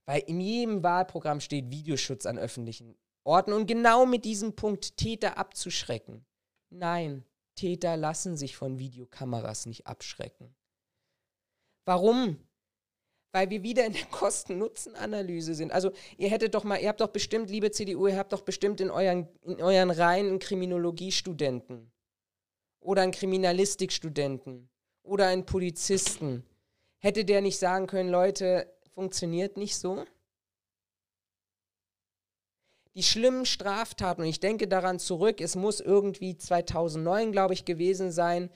Weil 0.08 0.22
in 0.26 0.40
jedem 0.40 0.82
Wahlprogramm 0.82 1.38
steht 1.38 1.70
Videoschutz 1.70 2.24
an 2.24 2.38
öffentlichen 2.38 2.96
Orten 3.24 3.52
und 3.52 3.66
genau 3.66 4.06
mit 4.06 4.24
diesem 4.24 4.56
Punkt 4.56 4.96
Täter 4.96 5.36
abzuschrecken. 5.36 6.24
Nein, 6.70 7.26
Täter 7.56 7.98
lassen 7.98 8.34
sich 8.34 8.56
von 8.56 8.78
Videokameras 8.78 9.66
nicht 9.66 9.86
abschrecken. 9.86 10.56
Warum? 11.84 12.38
Weil 13.32 13.50
wir 13.50 13.62
wieder 13.62 13.84
in 13.84 13.92
der 13.92 14.06
Kosten-Nutzen-Analyse 14.06 15.54
sind. 15.54 15.72
Also 15.72 15.90
ihr 16.16 16.30
hättet 16.30 16.54
doch 16.54 16.64
mal, 16.64 16.80
ihr 16.80 16.88
habt 16.88 17.02
doch 17.02 17.08
bestimmt, 17.08 17.50
liebe 17.50 17.70
CDU, 17.70 18.06
ihr 18.06 18.16
habt 18.16 18.32
doch 18.32 18.40
bestimmt 18.40 18.80
in 18.80 18.90
euren, 18.90 19.28
in 19.42 19.60
euren 19.60 19.90
Reihen 19.90 20.28
einen 20.28 20.38
Kriminologiestudenten 20.38 21.92
oder 22.80 23.02
einen 23.02 23.12
Kriminalistikstudenten 23.12 24.70
oder 25.02 25.26
einen 25.26 25.44
Polizisten. 25.44 26.46
Hätte 26.96 27.26
der 27.26 27.42
nicht 27.42 27.58
sagen 27.58 27.86
können, 27.86 28.08
Leute, 28.08 28.74
funktioniert 28.98 29.56
nicht 29.56 29.76
so. 29.76 30.04
Die 32.96 33.04
schlimmen 33.04 33.46
Straftaten, 33.46 34.22
und 34.22 34.26
ich 34.26 34.40
denke 34.40 34.66
daran 34.66 34.98
zurück, 34.98 35.40
es 35.40 35.54
muss 35.54 35.78
irgendwie 35.78 36.36
2009, 36.36 37.30
glaube 37.30 37.54
ich, 37.54 37.64
gewesen 37.64 38.10
sein, 38.10 38.50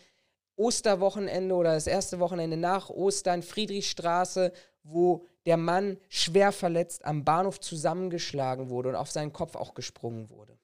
Osterwochenende 0.57 1.55
oder 1.55 1.75
das 1.75 1.87
erste 1.87 2.19
Wochenende 2.19 2.57
nach 2.57 2.91
Ostern, 2.91 3.45
Friedrichstraße, 3.45 4.53
wo 4.83 5.29
der 5.47 5.59
Mann 5.59 5.97
schwer 6.09 6.51
verletzt 6.51 7.05
am 7.05 7.25
Bahnhof 7.25 7.61
zusammengeschlagen 7.61 8.69
wurde 8.69 8.89
und 8.89 8.97
auf 8.97 9.13
seinen 9.13 9.33
Kopf 9.33 9.55
auch 9.55 9.75
gesprungen 9.75 10.29
wurde. 10.29 10.59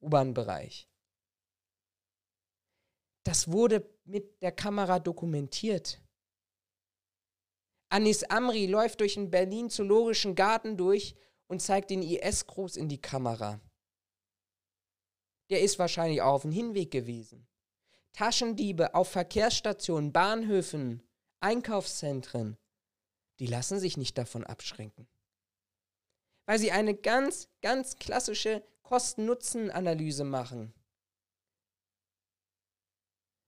U-Bahn-Bereich. 0.00 0.88
Das 3.24 3.50
wurde 3.50 3.84
mit 4.04 4.40
der 4.42 4.52
Kamera 4.52 5.00
dokumentiert. 5.00 6.00
Anis 7.90 8.24
Amri 8.24 8.66
läuft 8.66 9.00
durch 9.00 9.14
den 9.14 9.30
Berlin-Zoologischen 9.30 10.34
Garten 10.34 10.76
durch 10.76 11.14
und 11.46 11.62
zeigt 11.62 11.90
den 11.90 12.02
IS-Gruß 12.02 12.76
in 12.76 12.88
die 12.88 13.00
Kamera. 13.00 13.60
Der 15.50 15.62
ist 15.62 15.78
wahrscheinlich 15.78 16.20
auch 16.20 16.34
auf 16.34 16.42
dem 16.42 16.52
Hinweg 16.52 16.90
gewesen. 16.90 17.48
Taschendiebe 18.12 18.94
auf 18.94 19.08
Verkehrsstationen, 19.10 20.12
Bahnhöfen, 20.12 21.02
Einkaufszentren, 21.40 22.58
die 23.38 23.46
lassen 23.46 23.78
sich 23.78 23.96
nicht 23.96 24.18
davon 24.18 24.44
abschränken. 24.44 25.08
Weil 26.46 26.58
sie 26.58 26.72
eine 26.72 26.94
ganz, 26.94 27.48
ganz 27.62 27.96
klassische 27.96 28.64
Kosten-Nutzen-Analyse 28.82 30.24
machen. 30.24 30.74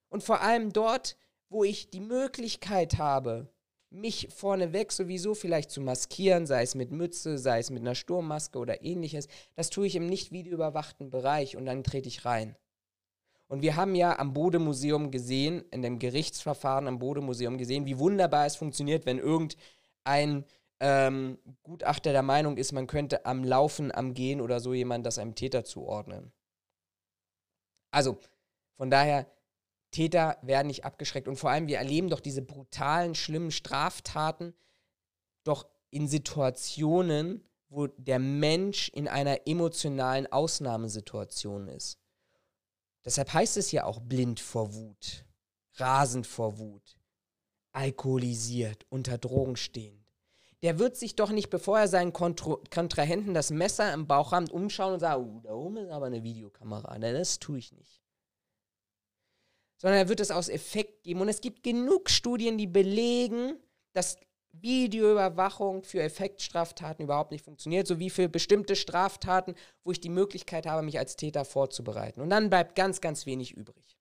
Und 0.09 0.23
vor 0.23 0.41
allem 0.41 0.73
dort, 0.73 1.17
wo 1.49 1.65
ich 1.65 1.91
die 1.91 2.01
Möglichkeit 2.01 2.99
habe, 2.99 3.53
mich 3.91 4.29
vorneweg 4.31 4.93
sowieso 4.93 5.35
vielleicht 5.35 5.71
zu 5.71 5.81
maskieren, 5.81 6.47
sei 6.47 6.63
es 6.63 6.75
mit 6.75 6.93
Mütze, 6.93 7.39
sei 7.39 7.59
es 7.59 7.71
mit 7.71 7.83
einer 7.83 7.95
Sturmmaske 7.95 8.59
oder 8.59 8.85
ähnliches, 8.85 9.27
das 9.57 9.71
tue 9.71 9.87
ich 9.87 9.97
im 9.97 10.07
nicht 10.07 10.33
videoüberwachten 10.33 11.11
Bereich 11.11 11.57
und 11.57 11.67
dann 11.67 11.85
trete 11.85 12.09
ich 12.09 12.25
rein. 12.25 12.57
Und 13.49 13.63
wir 13.63 13.75
haben 13.75 13.97
ja 13.97 14.17
am 14.17 14.33
Bodemuseum 14.33 15.11
gesehen, 15.11 15.65
in 15.73 15.83
dem 15.83 15.99
Gerichtsverfahren 15.99 16.87
am 16.87 17.01
Bodemuseum 17.01 17.59
gesehen, 17.59 17.85
wie 17.85 17.99
wunderbar 17.99 18.47
es 18.47 18.55
funktioniert, 18.55 19.07
wenn 19.07 19.19
irgendein 19.19 20.45
ähm, 20.79 21.37
Gutachter 21.65 22.13
der 22.13 22.23
Meinung 22.23 22.57
ist, 22.57 22.71
man 22.71 22.87
könnte 22.87 23.27
am 23.27 23.43
Laufen, 23.43 23.93
am 23.93 24.15
Gehen 24.15 24.41
oder 24.41 24.61
so 24.61 24.73
jemand 24.73 25.05
das 25.05 25.19
einem 25.19 25.35
Täter 25.35 25.65
zuordnen. 25.65 26.31
Also, 27.91 28.19
von 28.77 28.89
daher, 28.89 29.27
Täter 29.91 30.39
werden 30.43 30.69
nicht 30.69 30.85
abgeschreckt. 30.85 31.29
Und 31.29 31.37
vor 31.37 31.51
allem, 31.51 31.67
wir 31.67 31.79
erleben 31.79 32.11
doch 32.11 32.21
diese 32.21 32.43
brutalen, 32.43 33.15
schlimmen 33.15 33.51
Straftaten 33.51 34.55
doch 35.45 35.67
in 35.91 36.07
Situationen, 36.07 37.45
wo 37.69 37.87
der 37.87 38.19
Mensch 38.19 38.89
in 38.91 39.09
einer 39.09 39.47
emotionalen 39.47 40.31
Ausnahmesituation 40.31 41.69
ist. 41.69 41.99
Deshalb 43.05 43.33
heißt 43.33 43.57
es 43.57 43.73
ja 43.73 43.85
auch 43.85 44.01
blind 44.01 44.41
vor 44.41 44.75
Wut, 44.75 45.25
rasend 45.75 46.27
vor 46.27 46.59
Wut, 46.59 46.99
alkoholisiert, 47.73 48.85
unter 48.91 49.19
Drogen 49.19 49.57
stehend. 49.57 49.97
Der 50.63 50.79
wird 50.79 50.97
sich 50.97 51.17
doch 51.17 51.31
nicht, 51.31 51.49
bevor 51.49 51.79
er 51.79 51.89
seinen 51.89 52.13
Kontro 52.13 52.63
Kontrahenten 52.71 53.33
das 53.33 53.51
Messer 53.51 53.95
im 53.95 54.07
Bauch 54.07 54.33
rammt, 54.33 54.51
umschauen 54.51 54.95
und 54.95 55.01
sagen, 55.01 55.25
uh, 55.25 55.41
da 55.41 55.55
oben 55.55 55.79
ist 55.79 55.91
aber 55.91 56.07
eine 56.07 56.23
Videokamera. 56.23 56.99
Nein, 56.99 57.15
das 57.15 57.39
tue 57.39 57.59
ich 57.59 57.73
nicht 57.73 58.03
sondern 59.81 59.99
er 59.99 60.09
wird 60.09 60.21
es 60.21 60.31
aus 60.31 60.51
Effekt 60.51 61.05
geben. 61.05 61.23
Und 61.23 61.29
es 61.31 61.41
gibt 61.41 61.63
genug 61.63 62.11
Studien, 62.11 62.59
die 62.59 62.67
belegen, 62.67 63.57
dass 63.93 64.19
Videoüberwachung 64.53 65.85
für 65.85 66.03
Effektstraftaten 66.03 67.05
überhaupt 67.05 67.31
nicht 67.31 67.45
funktioniert, 67.45 67.87
sowie 67.87 68.11
für 68.11 68.29
bestimmte 68.29 68.77
Straftaten, 68.77 69.55
wo 69.83 69.93
ich 69.93 70.01
die 70.01 70.11
Möglichkeit 70.11 70.67
habe, 70.67 70.83
mich 70.83 70.99
als 70.99 71.17
Täter 71.17 71.47
vorzubereiten. 71.47 72.21
Und 72.21 72.29
dann 72.29 72.51
bleibt 72.51 72.77
ganz, 72.77 73.01
ganz 73.01 73.25
wenig 73.25 73.53
übrig. 73.53 73.97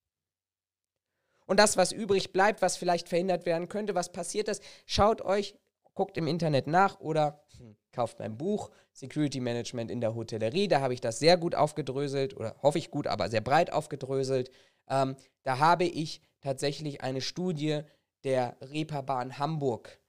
Und 1.46 1.60
das, 1.60 1.78
was 1.78 1.94
übrig 1.94 2.34
bleibt, 2.34 2.62
was 2.62 2.76
vielleicht 2.76 3.08
verhindert 3.08 3.46
werden 3.46 3.70
könnte, 3.70 3.96
was 3.96 4.12
passiert 4.12 4.50
ist, 4.50 4.62
schaut 4.86 5.22
euch, 5.22 5.56
guckt 5.94 6.18
im 6.18 6.28
Internet 6.28 6.68
nach 6.68 7.00
oder 7.00 7.46
hm, 7.58 7.76
kauft 7.92 8.20
mein 8.20 8.38
Buch 8.38 8.70
Security 8.92 9.40
Management 9.40 9.90
in 9.90 10.02
der 10.02 10.14
Hotellerie. 10.14 10.68
Da 10.68 10.82
habe 10.82 10.94
ich 10.94 11.02
das 11.02 11.20
sehr 11.20 11.38
gut 11.38 11.56
aufgedröselt 11.56 12.36
oder 12.36 12.56
hoffe 12.62 12.80
ich 12.80 12.92
gut, 12.92 13.08
aber 13.08 13.30
sehr 13.30 13.42
breit 13.42 13.72
aufgedröselt. 13.72 14.52
Ähm, 14.90 15.16
da 15.44 15.60
habe 15.60 15.86
ich 15.86 16.22
tatsächlich 16.42 17.02
eine 17.02 17.22
Studie 17.22 17.82
der 18.24 18.58
Reeperbahn 18.62 19.38
Hamburg, 19.38 20.00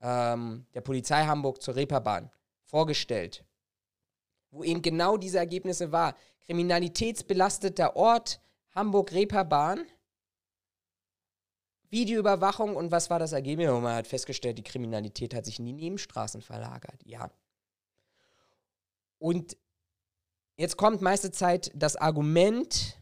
ähm, 0.00 0.66
der 0.74 0.80
Polizei 0.80 1.24
Hamburg 1.24 1.62
zur 1.62 1.76
Reeperbahn 1.76 2.30
vorgestellt, 2.64 3.44
wo 4.50 4.62
eben 4.62 4.82
genau 4.82 5.16
diese 5.16 5.38
Ergebnisse 5.38 5.92
war. 5.92 6.16
Kriminalitätsbelasteter 6.40 7.96
Ort, 7.96 8.40
Hamburg-Reeperbahn, 8.74 9.86
Videoüberwachung 11.90 12.74
und 12.74 12.90
was 12.90 13.10
war 13.10 13.18
das 13.18 13.32
Ergebnis? 13.32 13.68
Und 13.68 13.82
man 13.82 13.96
hat 13.96 14.06
festgestellt, 14.06 14.56
die 14.56 14.62
Kriminalität 14.62 15.34
hat 15.34 15.44
sich 15.44 15.58
in 15.58 15.66
die 15.66 15.74
Nebenstraßen 15.74 16.40
verlagert. 16.40 17.00
Ja. 17.04 17.30
Und 19.18 19.58
jetzt 20.56 20.78
kommt 20.78 21.02
meiste 21.02 21.30
Zeit 21.30 21.70
das 21.74 21.96
Argument, 21.96 23.01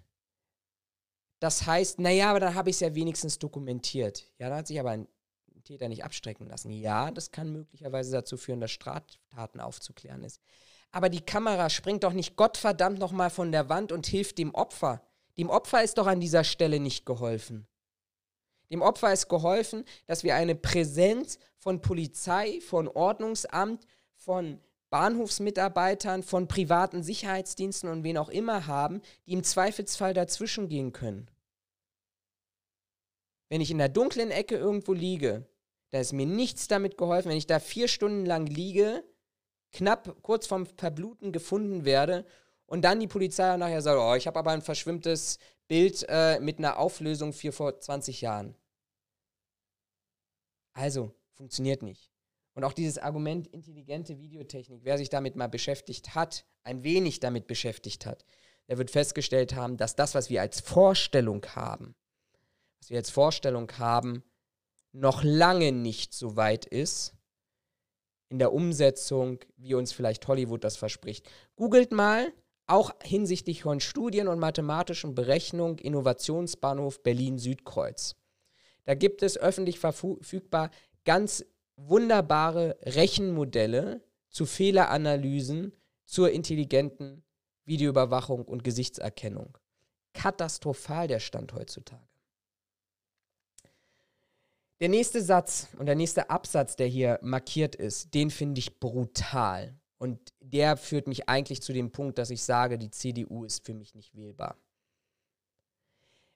das 1.41 1.67
heißt, 1.67 1.99
naja, 1.99 2.31
aber 2.31 2.41
dann 2.41 2.55
habe 2.55 2.71
ich 2.71 2.77
es 2.77 2.81
ja 2.81 2.95
wenigstens 2.95 3.39
dokumentiert. 3.39 4.31
Ja, 4.39 4.51
da 4.51 4.57
hat 4.57 4.67
sich 4.67 4.79
aber 4.79 4.91
ein 4.91 5.09
Täter 5.65 5.89
nicht 5.89 6.05
abstrecken 6.05 6.47
lassen. 6.47 6.71
Ja, 6.71 7.11
das 7.11 7.31
kann 7.31 7.51
möglicherweise 7.51 8.13
dazu 8.13 8.37
führen, 8.37 8.61
dass 8.61 8.71
Straftaten 8.71 9.61
aufzuklären 9.61 10.23
ist. 10.23 10.41
Aber 10.93 11.09
die 11.09 11.21
Kamera 11.21 11.71
springt 11.71 12.05
doch 12.05 12.13
nicht 12.13 12.37
Gottverdammt 12.37 12.99
nochmal 12.99 13.31
von 13.31 13.53
der 13.53 13.69
Wand 13.69 13.93
und 13.93 14.07
hilft 14.07 14.39
dem 14.39 14.55
Opfer. 14.55 15.03
Dem 15.39 15.49
Opfer 15.49 15.83
ist 15.83 15.99
doch 15.99 16.07
an 16.07 16.21
dieser 16.21 16.45
Stelle 16.45 16.81
nicht 16.81 17.07
geholfen. 17.07 17.67
Dem 18.71 18.83
Opfer 18.83 19.13
ist 19.13 19.29
geholfen, 19.29 19.85
dass 20.07 20.25
wir 20.25 20.35
eine 20.35 20.55
Präsenz 20.55 21.39
von 21.57 21.81
Polizei, 21.81 22.61
von 22.61 22.89
Ordnungsamt, 22.89 23.87
von 24.15 24.61
Bahnhofsmitarbeitern, 24.91 26.23
von 26.23 26.49
privaten 26.49 27.03
Sicherheitsdiensten 27.03 27.89
und 27.89 28.05
wen 28.05 28.19
auch 28.19 28.29
immer 28.29 28.67
haben, 28.67 29.01
die 29.27 29.33
im 29.33 29.45
Zweifelsfall 29.45 30.15
dazwischen 30.15 30.69
gehen 30.69 30.93
können. 30.93 31.31
Wenn 33.49 33.61
ich 33.61 33.71
in 33.71 33.79
der 33.79 33.89
dunklen 33.89 34.31
Ecke 34.31 34.57
irgendwo 34.57 34.93
liege, 34.93 35.49
da 35.91 35.99
ist 35.99 36.13
mir 36.13 36.27
nichts 36.27 36.69
damit 36.69 36.97
geholfen, 36.97 37.31
wenn 37.31 37.37
ich 37.37 37.47
da 37.47 37.59
vier 37.59 37.89
Stunden 37.89 38.25
lang 38.25 38.47
liege, 38.47 39.05
knapp 39.73 40.23
kurz 40.23 40.47
vorm 40.47 40.67
Verbluten 40.67 41.33
gefunden 41.33 41.85
werde 41.85 42.25
und 42.67 42.83
dann 42.83 43.01
die 43.01 43.09
Polizei 43.09 43.57
nachher 43.57 43.83
sagt, 43.83 43.99
oh, 43.99 44.15
ich 44.15 44.27
habe 44.27 44.39
aber 44.39 44.53
ein 44.53 44.63
verschwimmtes 44.63 45.39
Bild 45.67 46.05
äh, 46.09 46.39
mit 46.41 46.59
einer 46.59 46.79
Auflösung 46.79 47.33
für 47.33 47.53
vor 47.53 47.79
20 47.79 48.21
Jahren. 48.21 48.55
Also, 50.73 51.13
funktioniert 51.33 51.83
nicht. 51.83 52.10
Und 52.61 52.65
auch 52.65 52.75
dieses 52.75 52.99
Argument 52.99 53.47
intelligente 53.47 54.19
Videotechnik, 54.19 54.81
wer 54.85 54.99
sich 54.99 55.09
damit 55.09 55.35
mal 55.35 55.49
beschäftigt 55.49 56.15
hat, 56.15 56.45
ein 56.63 56.85
wenig 56.85 57.19
damit 57.19 57.47
beschäftigt 57.47 58.05
hat, 58.05 58.27
der 58.69 58.77
wird 58.77 58.91
festgestellt 58.91 59.55
haben, 59.55 59.79
dass 59.79 59.97
das, 59.97 60.15
was 60.15 60.29
wir 60.29 60.43
als 60.43 60.61
Vorstellung 60.61 61.43
haben, 61.55 61.95
was 62.79 62.91
wir 62.91 62.99
als 62.99 63.09
Vorstellung 63.09 63.73
haben, 63.79 64.25
noch 64.93 65.25
lange 65.25 65.73
nicht 65.73 66.13
so 66.13 66.37
weit 66.37 66.67
ist 66.67 67.15
in 68.29 68.39
der 68.39 68.53
Umsetzung, 68.53 69.39
wie 69.57 69.73
uns 69.73 69.93
vielleicht 69.93 70.29
Hollywood 70.29 70.63
das 70.63 70.77
verspricht. 70.77 71.31
Googelt 71.57 71.93
mal, 71.93 72.31
auch 72.67 72.93
hinsichtlich 73.03 73.63
von 73.63 73.81
Studien 73.81 74.29
und 74.29 74.39
mathematischen 74.39 75.15
Berechnungen, 75.15 75.79
Innovationsbahnhof 75.79 77.03
Berlin-Südkreuz. 77.03 78.17
Da 78.85 78.93
gibt 78.93 79.23
es 79.23 79.39
öffentlich 79.39 79.79
verfügbar 79.79 80.71
ganz 81.07 81.43
wunderbare 81.89 82.79
Rechenmodelle 82.83 84.03
zu 84.29 84.47
Fehleranalysen, 84.47 85.73
zur 86.05 86.31
intelligenten 86.31 87.23
Videoüberwachung 87.65 88.45
und 88.45 88.65
Gesichtserkennung. 88.65 89.57
Katastrophal 90.13 91.07
der 91.07 91.21
Stand 91.21 91.53
heutzutage. 91.53 92.07
Der 94.81 94.89
nächste 94.89 95.23
Satz 95.23 95.69
und 95.79 95.87
der 95.87 95.95
nächste 95.95 96.31
Absatz, 96.31 96.75
der 96.75 96.87
hier 96.87 97.19
markiert 97.23 97.77
ist, 97.77 98.15
den 98.15 98.31
finde 98.31 98.59
ich 98.59 98.81
brutal. 98.81 99.79
Und 99.99 100.33
der 100.41 100.79
führt 100.79 101.07
mich 101.07 101.29
eigentlich 101.29 101.61
zu 101.61 101.75
dem 101.75 101.93
Punkt, 101.93 102.17
dass 102.17 102.31
ich 102.31 102.43
sage, 102.43 102.79
die 102.79 102.91
CDU 102.91 103.45
ist 103.45 103.67
für 103.67 103.75
mich 103.75 103.95
nicht 103.95 104.17
wählbar. 104.17 104.57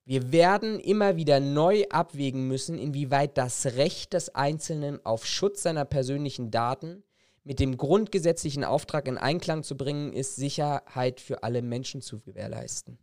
Wir 0.07 0.33
werden 0.33 0.81
immer 0.81 1.17
wieder 1.17 1.41
neu 1.41 1.85
abwägen 1.89 2.47
müssen, 2.47 2.79
inwieweit 2.79 3.39
das 3.39 3.65
Recht 3.65 4.13
des 4.13 4.35
Einzelnen 4.35 5.05
auf 5.07 5.25
Schutz 5.25 5.63
seiner 5.63 5.87
persönlichen 5.87 6.51
Daten 6.51 7.03
mit 7.43 7.59
dem 7.59 7.77
grundgesetzlichen 7.79 8.65
Auftrag 8.65 9.09
in 9.09 9.17
Einklang 9.17 9.63
zu 9.63 9.77
bringen 9.77 10.13
ist, 10.13 10.37
Sicherheit 10.37 11.21
für 11.21 11.43
alle 11.43 11.63
Menschen 11.63 12.03
zu 12.03 12.21
gewährleisten. 12.21 12.99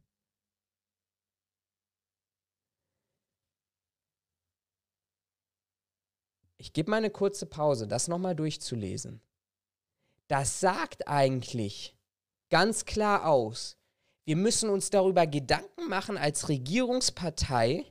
Ich 6.58 6.74
gebe 6.74 6.92
mal 6.92 6.98
eine 6.98 7.10
kurze 7.10 7.48
Pause, 7.48 7.88
das 7.88 8.08
nochmal 8.08 8.36
durchzulesen. 8.36 9.22
Das 10.28 10.60
sagt 10.60 11.08
eigentlich 11.08 11.98
ganz 12.52 12.86
klar 12.86 13.26
aus, 13.28 13.78
wir 14.26 14.36
müssen 14.36 14.70
uns 14.70 14.90
darüber 14.90 15.26
Gedanken 15.26 15.90
machen 15.90 16.18
als 16.18 16.50
Regierungspartei, 16.50 17.86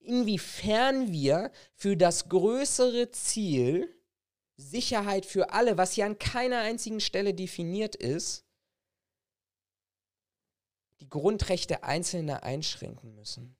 inwiefern 0.00 1.12
wir 1.12 1.50
für 1.74 1.96
das 1.96 2.28
größere 2.28 3.10
Ziel 3.10 3.88
Sicherheit 4.56 5.26
für 5.26 5.50
alle, 5.52 5.76
was 5.76 5.92
hier 5.92 6.06
an 6.06 6.18
keiner 6.18 6.60
einzigen 6.60 7.00
Stelle 7.00 7.34
definiert 7.34 7.96
ist, 7.96 8.44
die 11.00 11.08
Grundrechte 11.08 11.82
Einzelner 11.82 12.44
einschränken 12.44 13.14
müssen. 13.14 13.56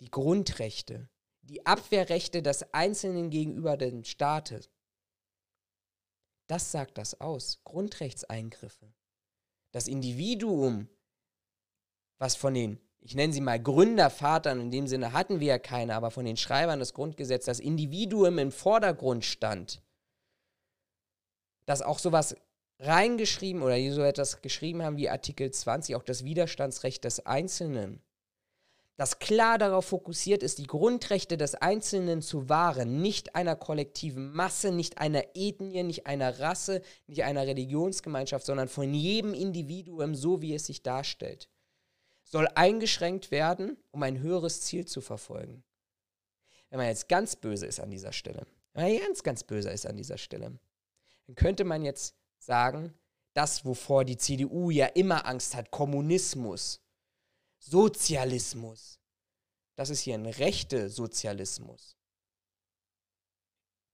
Die 0.00 0.10
Grundrechte, 0.10 1.08
die 1.42 1.66
Abwehrrechte 1.66 2.42
des 2.42 2.72
Einzelnen 2.72 3.30
gegenüber 3.30 3.76
dem 3.76 4.04
Staate. 4.04 4.60
Das 6.46 6.70
sagt 6.70 6.98
das 6.98 7.20
aus. 7.20 7.60
Grundrechtseingriffe. 7.64 8.92
Das 9.72 9.88
Individuum 9.88 10.88
was 12.18 12.36
von 12.36 12.54
den, 12.54 12.78
ich 13.00 13.14
nenne 13.14 13.32
sie 13.32 13.40
mal 13.40 13.62
Gründervatern, 13.62 14.60
in 14.60 14.70
dem 14.70 14.86
Sinne 14.86 15.12
hatten 15.12 15.40
wir 15.40 15.46
ja 15.46 15.58
keine, 15.58 15.94
aber 15.94 16.10
von 16.10 16.24
den 16.24 16.36
Schreibern 16.36 16.80
des 16.80 16.94
Grundgesetzes, 16.94 17.58
das 17.58 17.60
Individuum 17.60 18.38
im 18.38 18.52
Vordergrund 18.52 19.24
stand, 19.24 19.82
dass 21.66 21.82
auch 21.82 21.98
sowas 21.98 22.36
reingeschrieben 22.78 23.62
oder 23.62 23.76
die 23.76 23.90
so 23.90 24.02
etwas 24.02 24.42
geschrieben 24.42 24.82
haben 24.82 24.96
wie 24.96 25.08
Artikel 25.08 25.50
20, 25.50 25.96
auch 25.96 26.02
das 26.02 26.24
Widerstandsrecht 26.24 27.04
des 27.04 27.24
Einzelnen, 27.24 28.02
das 28.96 29.18
klar 29.18 29.58
darauf 29.58 29.84
fokussiert 29.84 30.42
ist, 30.42 30.58
die 30.58 30.66
Grundrechte 30.66 31.36
des 31.36 31.54
Einzelnen 31.54 32.22
zu 32.22 32.48
wahren, 32.48 33.02
nicht 33.02 33.34
einer 33.34 33.54
kollektiven 33.54 34.32
Masse, 34.32 34.72
nicht 34.72 34.98
einer 34.98 35.22
Ethnie, 35.34 35.82
nicht 35.82 36.06
einer 36.06 36.40
Rasse, 36.40 36.80
nicht 37.06 37.22
einer 37.22 37.46
Religionsgemeinschaft, 37.46 38.46
sondern 38.46 38.68
von 38.68 38.94
jedem 38.94 39.34
Individuum, 39.34 40.14
so 40.14 40.40
wie 40.40 40.54
es 40.54 40.66
sich 40.66 40.82
darstellt 40.82 41.50
soll 42.26 42.48
eingeschränkt 42.54 43.30
werden, 43.30 43.76
um 43.92 44.02
ein 44.02 44.18
höheres 44.18 44.62
Ziel 44.62 44.84
zu 44.84 45.00
verfolgen. 45.00 45.62
Wenn 46.68 46.78
man 46.78 46.88
jetzt 46.88 47.08
ganz 47.08 47.36
böse 47.36 47.66
ist 47.66 47.80
an 47.80 47.90
dieser 47.90 48.12
Stelle, 48.12 48.46
wenn 48.72 48.92
man 48.92 49.00
ganz, 49.00 49.22
ganz 49.22 49.44
böse 49.44 49.70
ist 49.70 49.86
an 49.86 49.96
dieser 49.96 50.18
Stelle, 50.18 50.58
dann 51.26 51.36
könnte 51.36 51.64
man 51.64 51.84
jetzt 51.84 52.16
sagen, 52.38 52.92
das, 53.32 53.64
wovor 53.64 54.04
die 54.04 54.16
CDU 54.16 54.70
ja 54.70 54.86
immer 54.86 55.26
Angst 55.26 55.54
hat, 55.54 55.70
Kommunismus, 55.70 56.80
Sozialismus, 57.58 58.98
das 59.76 59.90
ist 59.90 60.00
hier 60.00 60.14
ein 60.14 60.26
rechter 60.26 60.88
Sozialismus. 60.88 61.96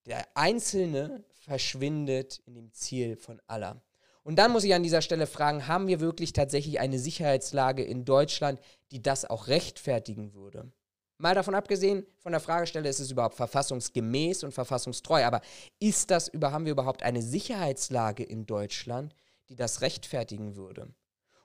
Der 0.06 0.36
Einzelne 0.36 1.24
verschwindet 1.32 2.38
in 2.46 2.54
dem 2.54 2.72
Ziel 2.72 3.16
von 3.16 3.40
aller. 3.46 3.82
Und 4.24 4.36
dann 4.36 4.52
muss 4.52 4.64
ich 4.64 4.74
an 4.74 4.82
dieser 4.82 5.02
Stelle 5.02 5.26
fragen, 5.26 5.66
haben 5.66 5.88
wir 5.88 6.00
wirklich 6.00 6.32
tatsächlich 6.32 6.78
eine 6.78 6.98
Sicherheitslage 6.98 7.82
in 7.82 8.04
Deutschland, 8.04 8.60
die 8.92 9.02
das 9.02 9.24
auch 9.24 9.48
rechtfertigen 9.48 10.32
würde? 10.34 10.70
Mal 11.18 11.34
davon 11.34 11.54
abgesehen, 11.54 12.06
von 12.18 12.32
der 12.32 12.40
Fragestelle, 12.40 12.88
ist 12.88 13.00
es 13.00 13.10
überhaupt 13.10 13.36
verfassungsgemäß 13.36 14.44
und 14.44 14.52
verfassungstreu, 14.52 15.24
aber 15.24 15.40
ist 15.78 16.10
das, 16.10 16.30
haben 16.40 16.64
wir 16.64 16.72
überhaupt 16.72 17.02
eine 17.02 17.22
Sicherheitslage 17.22 18.24
in 18.24 18.46
Deutschland, 18.46 19.14
die 19.48 19.56
das 19.56 19.82
rechtfertigen 19.82 20.56
würde? 20.56 20.92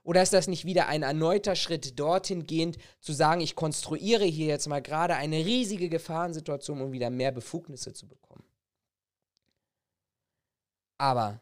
Oder 0.03 0.23
ist 0.23 0.33
das 0.33 0.47
nicht 0.47 0.65
wieder 0.65 0.87
ein 0.87 1.03
erneuter 1.03 1.55
Schritt 1.55 1.99
dorthin 1.99 2.47
gehend, 2.47 2.77
zu 3.01 3.11
sagen, 3.11 3.41
ich 3.41 3.55
konstruiere 3.55 4.23
hier 4.23 4.47
jetzt 4.47 4.67
mal 4.67 4.81
gerade 4.81 5.15
eine 5.15 5.37
riesige 5.45 5.89
Gefahrensituation, 5.89 6.81
um 6.81 6.91
wieder 6.91 7.09
mehr 7.09 7.31
Befugnisse 7.31 7.91
zu 7.93 8.07
bekommen? 8.07 8.45
Aber 10.97 11.41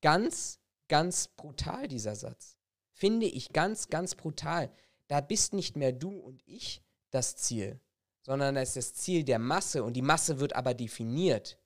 Ganz, 0.00 0.58
ganz 0.88 1.28
brutal, 1.28 1.88
dieser 1.88 2.16
Satz. 2.16 2.56
Finde 2.92 3.26
ich 3.26 3.52
ganz, 3.52 3.88
ganz 3.88 4.14
brutal. 4.14 4.70
Da 5.08 5.20
bist 5.20 5.52
nicht 5.52 5.76
mehr 5.76 5.92
du 5.92 6.10
und 6.10 6.42
ich 6.46 6.82
das 7.10 7.36
Ziel, 7.36 7.80
sondern 8.22 8.56
es 8.56 8.70
ist 8.70 8.76
das 8.76 8.94
Ziel 8.94 9.24
der 9.24 9.38
Masse 9.38 9.82
und 9.82 9.94
die 9.94 10.02
Masse 10.02 10.38
wird 10.40 10.54
aber 10.54 10.74
definiert. 10.74 11.58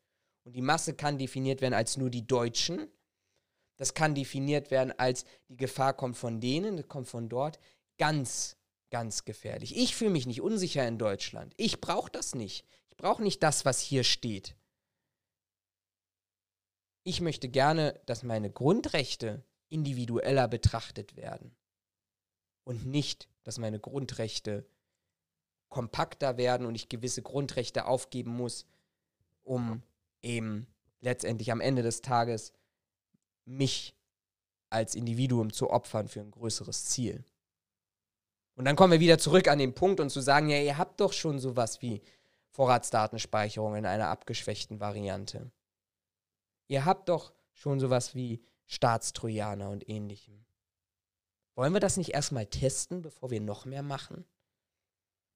Und 0.45 0.55
die 0.55 0.62
Masse 0.62 0.95
kann 0.95 1.18
definiert 1.18 1.61
werden 1.61 1.74
als 1.74 1.97
nur 1.97 2.11
die 2.11 2.26
Deutschen. 2.26 2.89
Das 3.76 3.95
kann 3.95 4.14
definiert 4.14 4.70
werden 4.70 4.93
als 4.99 5.24
die 5.49 5.57
Gefahr 5.57 5.95
kommt 5.95 6.16
von 6.16 6.41
denen, 6.41 6.87
kommt 6.87 7.09
von 7.09 7.28
dort. 7.28 7.59
Ganz, 7.99 8.57
ganz 8.91 9.24
gefährlich. 9.24 9.76
Ich 9.76 9.97
fühle 9.97 10.11
mich 10.11 10.26
nicht 10.26 10.41
unsicher 10.41 10.87
in 10.87 10.99
Deutschland. 10.99 11.55
Ich 11.57 11.80
brauche 11.80 12.11
das 12.11 12.35
nicht. 12.35 12.64
Ich 12.89 12.97
brauche 12.97 13.22
nicht 13.22 13.43
das, 13.43 13.64
was 13.64 13.80
hier 13.80 14.05
steht 14.05 14.55
ich 17.05 17.20
möchte 17.20 17.48
gerne, 17.48 18.00
dass 18.07 18.22
meine 18.22 18.50
Grundrechte 18.50 19.44
individueller 19.68 20.48
betrachtet 20.48 21.16
werden 21.16 21.55
und 22.64 22.86
nicht, 22.86 23.28
dass 23.44 23.59
meine 23.59 23.78
Grundrechte 23.78 24.66
kompakter 25.68 26.36
werden 26.36 26.66
und 26.66 26.74
ich 26.74 26.88
gewisse 26.88 27.22
Grundrechte 27.22 27.86
aufgeben 27.86 28.30
muss, 28.30 28.66
um 29.42 29.82
eben 30.22 30.66
letztendlich 31.00 31.52
am 31.52 31.61
Ende 31.61 31.82
des 31.82 32.00
Tages 32.00 32.52
mich 33.44 33.94
als 34.70 34.94
Individuum 34.94 35.52
zu 35.52 35.70
opfern 35.70 36.09
für 36.09 36.20
ein 36.20 36.30
größeres 36.30 36.86
Ziel. 36.86 37.24
Und 38.57 38.64
dann 38.64 38.76
kommen 38.76 38.92
wir 38.92 39.00
wieder 39.00 39.18
zurück 39.18 39.48
an 39.48 39.59
den 39.59 39.74
Punkt 39.74 40.00
und 40.00 40.11
zu 40.11 40.20
sagen, 40.20 40.48
ja, 40.48 40.61
ihr 40.61 40.78
habt 40.78 41.00
doch 41.00 41.12
schon 41.12 41.38
sowas 41.38 41.82
wie 41.82 42.00
Vorratsdatenspeicherung 42.50 43.76
in 43.76 43.86
einer 43.86 44.09
abgeschwächten 44.09 44.80
Variante. 44.80 45.50
Ihr 46.66 46.84
habt 46.84 47.08
doch 47.08 47.32
schon 47.52 47.80
sowas 47.80 48.14
wie 48.14 48.44
Staatstrojaner 48.66 49.70
und 49.70 49.88
ähnlichem. 49.88 50.44
Wollen 51.54 51.72
wir 51.72 51.80
das 51.80 51.96
nicht 51.96 52.10
erstmal 52.10 52.46
testen, 52.46 53.02
bevor 53.02 53.30
wir 53.30 53.40
noch 53.40 53.64
mehr 53.64 53.82
machen? 53.82 54.24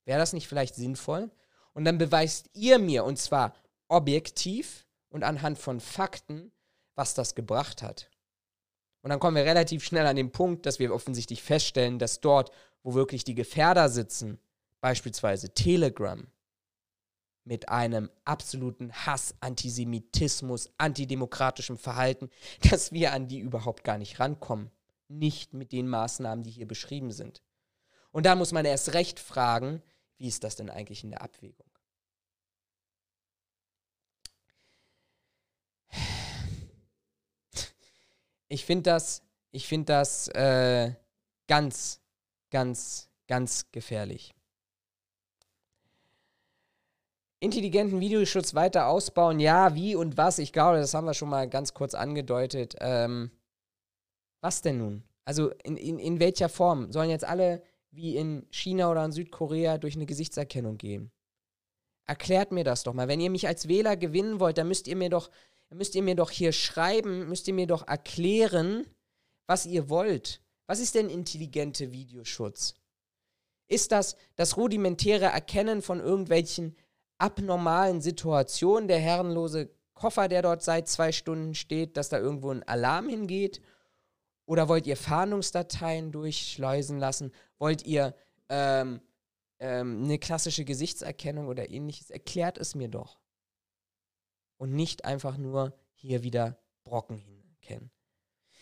Wäre 0.05 0.18
das 0.18 0.33
nicht 0.33 0.49
vielleicht 0.49 0.74
sinnvoll? 0.74 1.31
Und 1.74 1.85
dann 1.85 1.99
beweist 1.99 2.51
ihr 2.55 2.79
mir, 2.79 3.05
und 3.05 3.18
zwar 3.18 3.55
objektiv 3.89 4.87
und 5.11 5.22
anhand 5.22 5.59
von 5.59 5.81
Fakten, 5.81 6.51
was 6.95 7.14
das 7.14 7.35
gebracht 7.35 7.83
hat. 7.83 8.11
Und 9.03 9.11
dann 9.11 9.20
kommen 9.20 9.37
wir 9.37 9.45
relativ 9.45 9.85
schnell 9.85 10.07
an 10.07 10.16
den 10.16 10.33
Punkt, 10.33 10.66
dass 10.66 10.79
wir 10.79 10.93
offensichtlich 10.93 11.43
feststellen, 11.43 11.99
dass 11.99 12.20
dort, 12.20 12.51
wo 12.83 12.95
wirklich 12.95 13.22
die 13.22 13.37
Gefährder 13.37 13.89
sitzen, 13.89 14.41
beispielsweise 14.81 15.55
Telegram, 15.55 16.26
mit 17.49 17.71
einem 17.71 18.11
absoluten 18.27 18.93
Hass, 18.93 19.35
Antisemitismus, 19.41 20.71
antidemokratischem 20.77 21.79
Verhalten, 21.79 22.31
dass 22.71 22.93
wir 22.93 23.13
an 23.13 23.27
die 23.27 23.41
überhaupt 23.41 23.85
gar 23.85 23.99
nicht 23.99 24.21
rankommen. 24.21 24.71
Nicht 25.09 25.55
mit 25.55 25.73
den 25.73 25.89
Maßnahmen, 25.89 26.45
die 26.45 26.51
hier 26.51 26.69
beschrieben 26.69 27.11
sind. 27.11 27.43
Und 28.13 28.27
da 28.27 28.35
muss 28.35 28.53
man 28.53 28.67
erst 28.67 28.93
recht 28.93 29.19
fragen, 29.19 29.83
wie 30.19 30.29
ist 30.29 30.45
das 30.45 30.57
denn 30.57 30.69
eigentlich 30.69 31.03
in 31.03 31.11
der 31.11 31.23
Abwägung? 31.23 31.67
Ich 38.51 38.65
finde 38.65 38.85
das, 38.85 39.21
ich 39.51 39.67
finde 39.69 39.93
das 39.93 40.29
äh, 40.29 40.95
ganz, 41.49 42.01
ganz, 42.49 43.11
ganz 43.27 43.71
gefährlich 43.73 44.35
intelligenten 47.41 48.01
Videoschutz 48.01 48.55
weiter 48.55 48.89
ausbauen. 48.89 49.41
Ja, 49.41 49.74
wie 49.74 49.95
und 49.95 50.16
was? 50.16 50.39
Ich 50.39 50.53
glaube, 50.53 50.78
das 50.78 50.95
haben 50.95 51.07
wir 51.07 51.14
schon 51.14 51.28
mal 51.28 51.49
ganz 51.49 51.74
kurz 51.74 51.95
angedeutet. 51.95 52.74
Ähm, 52.80 53.30
was 54.41 54.62
denn 54.62 54.78
nun? 54.78 55.05
Also 55.24 55.51
in, 55.64 55.76
in, 55.76 55.99
in 55.99 56.20
welcher 56.20 56.49
Form? 56.49 56.93
Sollen 56.93 57.11
jetzt 57.11 57.24
alle 57.24 57.62
wie 57.91 58.16
in 58.16 58.47
China 58.51 58.91
oder 58.91 59.05
in 59.05 59.12
Südkorea 59.12 59.78
durch 59.78 59.95
eine 59.95 60.07
Gesichtserkennung 60.07 60.78
gehen? 60.78 61.11
Erklärt 62.07 62.53
mir 62.53 62.64
das 62.64 62.82
doch 62.82 62.95
mal. 62.95 63.09
Wenn 63.09 63.20
ihr 63.20 63.30
mich 63.30 63.47
als 63.47 63.68
Wähler 63.68 63.97
gewinnen 63.97 64.41
wollt, 64.41 64.59
dann 64.59 64.68
müsst 64.68 64.89
ihr 64.89 64.97
mir 64.97 65.11
doch, 65.11 65.30
müsst 65.70 65.95
ihr 65.95 66.03
mir 66.03 66.14
doch 66.14 66.30
hier 66.30 66.53
schreiben, 66.53 67.28
müsst 67.28 67.47
ihr 67.49 67.55
mir 67.55 67.66
doch 67.66 67.86
erklären, 67.86 68.86
was 69.47 69.66
ihr 69.66 69.91
wollt. 69.91 70.41
Was 70.66 70.80
ist 70.80 70.95
denn 70.95 71.11
intelligente 71.11 71.93
Videoschutz? 71.93 72.74
Ist 73.68 73.93
das 73.93 74.16
das 74.36 74.57
rudimentäre 74.57 75.26
Erkennen 75.26 75.82
von 75.82 76.01
irgendwelchen 76.01 76.74
abnormalen 77.19 78.01
Situation, 78.01 78.89
der 78.89 78.99
herrenlose 78.99 79.71
Koffer, 79.95 80.29
der 80.29 80.43
dort 80.43 80.62
seit 80.62 80.89
zwei 80.89 81.12
Stunden 81.12 81.55
steht, 81.55 81.97
dass 81.97 82.09
da 82.09 82.19
irgendwo 82.19 82.51
ein 82.51 82.62
Alarm 82.62 83.09
hingeht? 83.09 83.61
Oder 84.47 84.69
wollt 84.69 84.87
ihr 84.87 84.97
Fahndungsdateien 84.97 86.12
durchschleusen 86.12 86.99
lassen? 86.99 87.33
Wollt 87.59 87.85
ihr 87.85 88.14
ähm, 88.49 89.01
ähm, 89.59 90.05
eine 90.05 90.19
klassische 90.19 90.64
Gesichtserkennung 90.64 91.49
oder 91.49 91.69
ähnliches? 91.71 92.11
Erklärt 92.11 92.57
es 92.57 92.75
mir 92.75 92.89
doch. 92.89 93.19
Und 94.57 94.73
nicht 94.73 95.05
einfach 95.05 95.37
nur 95.37 95.77
hier 95.93 96.23
wieder 96.23 96.59
Brocken 96.85 97.19
hinkennen. 97.19 97.91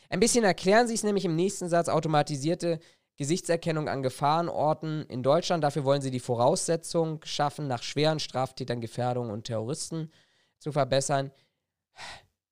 Ein 0.09 0.21
bisschen 0.21 0.45
erklären 0.45 0.89
Sie 0.89 0.95
es 0.95 1.05
nämlich 1.05 1.25
im 1.25 1.37
nächsten 1.37 1.69
Satz 1.69 1.89
automatisierte 1.89 2.81
Gesichtserkennung 3.17 3.89
an 3.89 4.03
Gefahrenorten 4.03 5.07
in 5.07 5.23
Deutschland. 5.23 5.65
Dafür 5.65 5.85
wollen 5.85 6.03
sie 6.03 6.11
die 6.11 6.21
Voraussetzung 6.21 7.21
schaffen, 7.25 7.67
nach 7.67 7.83
schweren 7.83 8.21
Straftätern, 8.21 8.81
Gefährdungen 8.81 9.31
und 9.31 9.45
Terroristen 9.45 10.11
zu 10.59 10.73
verbessern. 10.73 11.31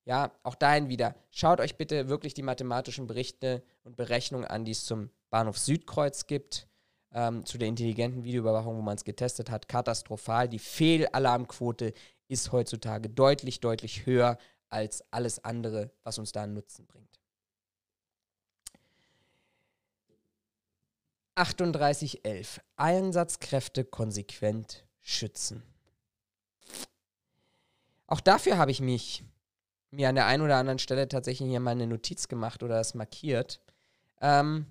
Ja, 0.06 0.32
auch 0.42 0.54
dahin 0.54 0.88
wieder. 0.88 1.14
Schaut 1.30 1.60
euch 1.60 1.76
bitte 1.76 2.08
wirklich 2.08 2.34
die 2.34 2.42
mathematischen 2.42 3.06
Berichte 3.06 3.62
und 3.84 3.96
Berechnungen 3.96 4.46
an, 4.46 4.64
die 4.64 4.72
es 4.72 4.84
zum 4.84 5.10
Bahnhof 5.30 5.58
Südkreuz 5.58 6.26
gibt, 6.26 6.68
ähm, 7.12 7.46
zu 7.46 7.56
der 7.56 7.68
intelligenten 7.68 8.22
Videoüberwachung, 8.22 8.76
wo 8.76 8.82
man 8.82 8.96
es 8.96 9.04
getestet 9.04 9.50
hat. 9.50 9.66
Katastrophal. 9.66 10.48
Die 10.48 10.58
Fehlalarmquote 10.58 11.94
ist 12.28 12.52
heutzutage 12.52 13.08
deutlich, 13.08 13.60
deutlich 13.60 14.04
höher 14.04 14.36
als 14.68 15.04
alles 15.10 15.42
andere, 15.44 15.90
was 16.02 16.18
uns 16.18 16.32
da 16.32 16.42
einen 16.42 16.54
Nutzen 16.54 16.86
bringt. 16.86 17.23
3811. 21.35 22.61
Einsatzkräfte 22.76 23.85
konsequent 23.85 24.85
schützen. 25.01 25.62
Auch 28.07 28.20
dafür 28.20 28.59
habe 28.59 28.70
ich 28.70 28.80
mich 28.80 29.24
mir 29.91 30.09
an 30.09 30.14
der 30.14 30.26
einen 30.26 30.43
oder 30.43 30.57
anderen 30.57 30.78
Stelle 30.78 31.09
tatsächlich 31.09 31.49
hier 31.49 31.61
mal 31.61 31.70
eine 31.70 31.87
Notiz 31.87 32.28
gemacht 32.28 32.62
oder 32.62 32.76
das 32.76 32.95
markiert. 32.95 33.61
Ähm, 34.20 34.66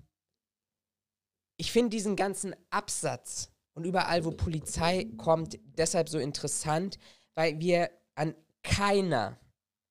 ich 1.56 1.72
finde 1.72 1.90
diesen 1.90 2.16
ganzen 2.16 2.54
Absatz 2.70 3.50
und 3.74 3.84
überall, 3.84 4.24
wo 4.24 4.30
Polizei 4.30 5.08
kommt, 5.16 5.58
deshalb 5.64 6.08
so 6.08 6.18
interessant, 6.18 6.98
weil 7.34 7.58
wir 7.60 7.90
an 8.14 8.34
keiner, 8.62 9.38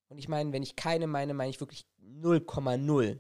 und 0.10 0.18
ich 0.18 0.28
meine, 0.28 0.52
wenn 0.54 0.64
ich 0.64 0.76
keine 0.76 1.08
meine, 1.08 1.34
meine 1.34 1.50
ich 1.50 1.60
wirklich 1.60 1.86
0,0, 2.02 3.20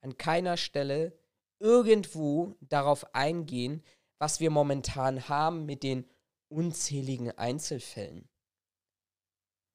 an 0.00 0.16
keiner 0.16 0.56
Stelle 0.56 1.12
irgendwo 1.58 2.54
darauf 2.60 3.14
eingehen, 3.14 3.82
was 4.18 4.40
wir 4.40 4.50
momentan 4.50 5.28
haben 5.28 5.66
mit 5.66 5.82
den 5.82 6.06
unzähligen 6.48 7.32
Einzelfällen. 7.32 8.28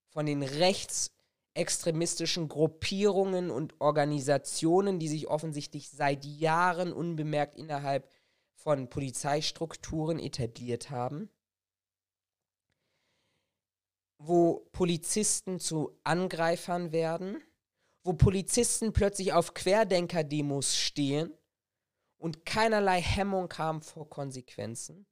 Von 0.09 0.25
den 0.25 0.41
rechtsextremistischen 0.43 2.47
Gruppierungen 2.47 3.51
und 3.51 3.79
Organisationen, 3.79 4.99
die 4.99 5.07
sich 5.07 5.27
offensichtlich 5.27 5.89
seit 5.89 6.25
Jahren 6.25 6.93
unbemerkt 6.93 7.55
innerhalb 7.55 8.09
von 8.53 8.89
Polizeistrukturen 8.89 10.19
etabliert 10.19 10.89
haben, 10.89 11.29
wo 14.17 14.67
Polizisten 14.71 15.59
zu 15.59 15.97
Angreifern 16.03 16.91
werden, 16.91 17.41
wo 18.03 18.13
Polizisten 18.13 18.93
plötzlich 18.93 19.33
auf 19.33 19.53
Querdenker-Demos 19.53 20.75
stehen 20.75 21.31
und 22.21 22.45
keinerlei 22.45 23.01
Hemmung 23.01 23.51
haben 23.57 23.81
vor 23.81 24.09
Konsequenzen. 24.09 25.05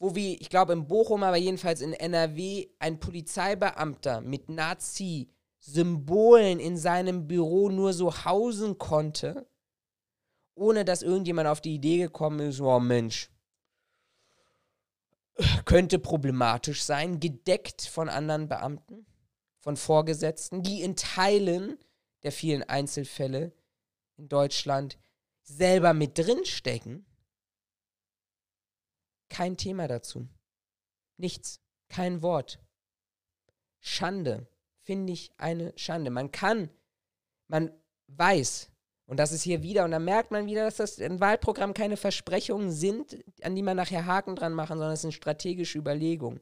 Wo 0.00 0.16
wie, 0.16 0.34
ich 0.36 0.50
glaube 0.50 0.72
in 0.72 0.88
Bochum, 0.88 1.22
aber 1.22 1.36
jedenfalls 1.36 1.80
in 1.80 1.92
NRW, 1.92 2.66
ein 2.80 2.98
Polizeibeamter 2.98 4.20
mit 4.20 4.48
Nazi-Symbolen 4.48 6.58
in 6.58 6.76
seinem 6.76 7.28
Büro 7.28 7.70
nur 7.70 7.92
so 7.92 8.24
hausen 8.24 8.78
konnte, 8.78 9.46
ohne 10.56 10.84
dass 10.84 11.02
irgendjemand 11.02 11.48
auf 11.48 11.60
die 11.60 11.76
Idee 11.76 11.98
gekommen 11.98 12.40
ist, 12.40 12.60
oh 12.60 12.80
Mensch, 12.80 13.30
könnte 15.64 16.00
problematisch 16.00 16.82
sein, 16.82 17.20
gedeckt 17.20 17.82
von 17.82 18.08
anderen 18.08 18.48
Beamten, 18.48 19.06
von 19.60 19.76
Vorgesetzten, 19.76 20.64
die 20.64 20.82
in 20.82 20.96
Teilen 20.96 21.78
der 22.24 22.32
vielen 22.32 22.64
Einzelfälle 22.64 23.52
in 24.16 24.28
Deutschland 24.28 24.98
selber 25.44 25.94
mit 25.94 26.18
drin 26.18 26.44
stecken, 26.44 27.06
kein 29.28 29.56
Thema 29.56 29.88
dazu. 29.88 30.28
Nichts, 31.16 31.60
kein 31.88 32.22
Wort. 32.22 32.60
Schande, 33.80 34.48
finde 34.82 35.12
ich 35.12 35.32
eine 35.36 35.72
Schande. 35.76 36.10
Man 36.10 36.32
kann, 36.32 36.70
man 37.48 37.70
weiß, 38.08 38.70
und 39.06 39.18
das 39.18 39.32
ist 39.32 39.42
hier 39.42 39.62
wieder, 39.62 39.84
und 39.84 39.90
dann 39.90 40.04
merkt 40.04 40.30
man 40.30 40.46
wieder, 40.46 40.64
dass 40.64 40.76
das 40.76 40.98
ein 40.98 41.20
Wahlprogramm 41.20 41.74
keine 41.74 41.96
Versprechungen 41.96 42.72
sind, 42.72 43.22
an 43.42 43.54
die 43.54 43.62
man 43.62 43.76
nachher 43.76 44.06
Haken 44.06 44.36
dran 44.36 44.54
machen, 44.54 44.78
sondern 44.78 44.94
es 44.94 45.02
sind 45.02 45.12
strategische 45.12 45.78
Überlegungen. 45.78 46.40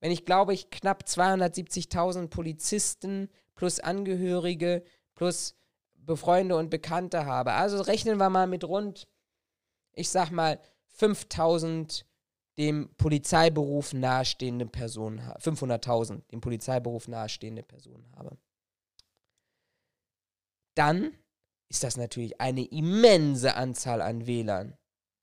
Wenn 0.00 0.10
ich 0.10 0.24
glaube, 0.24 0.52
ich 0.52 0.70
knapp 0.70 1.04
270.000 1.04 2.28
Polizisten 2.28 3.30
plus 3.54 3.80
Angehörige 3.80 4.84
plus 5.14 5.56
Befreunde 6.06 6.56
und 6.56 6.70
Bekannte 6.70 7.26
habe. 7.26 7.52
Also 7.52 7.80
rechnen 7.80 8.18
wir 8.18 8.30
mal 8.30 8.46
mit 8.46 8.64
rund, 8.64 9.08
ich 9.92 10.10
sag 10.10 10.30
mal, 10.30 10.60
5000 10.88 12.06
dem 12.56 12.94
Polizeiberuf 12.96 13.92
nahestehende 13.92 14.66
Personen, 14.66 15.20
500.000 15.20 16.22
dem 16.30 16.40
Polizeiberuf 16.40 17.08
nahestehende 17.08 17.62
Personen 17.62 18.08
habe. 18.14 18.38
Dann 20.74 21.16
ist 21.68 21.82
das 21.82 21.96
natürlich 21.96 22.40
eine 22.40 22.64
immense 22.64 23.54
Anzahl 23.54 24.00
an 24.00 24.26
Wählern, 24.26 24.76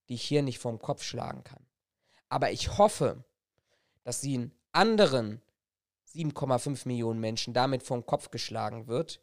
die 0.10 0.16
ich 0.16 0.24
hier 0.24 0.42
nicht 0.42 0.60
vom 0.60 0.80
Kopf 0.80 1.04
schlagen 1.04 1.44
kann. 1.44 1.66
Aber 2.28 2.52
ich 2.52 2.78
hoffe, 2.78 3.24
dass 4.04 4.22
sie 4.22 4.36
in 4.36 4.52
anderen 4.72 5.42
7,5 6.14 6.88
Millionen 6.88 7.20
Menschen 7.20 7.54
damit 7.54 7.84
vom 7.84 8.06
Kopf 8.06 8.32
geschlagen 8.32 8.88
wird, 8.88 9.22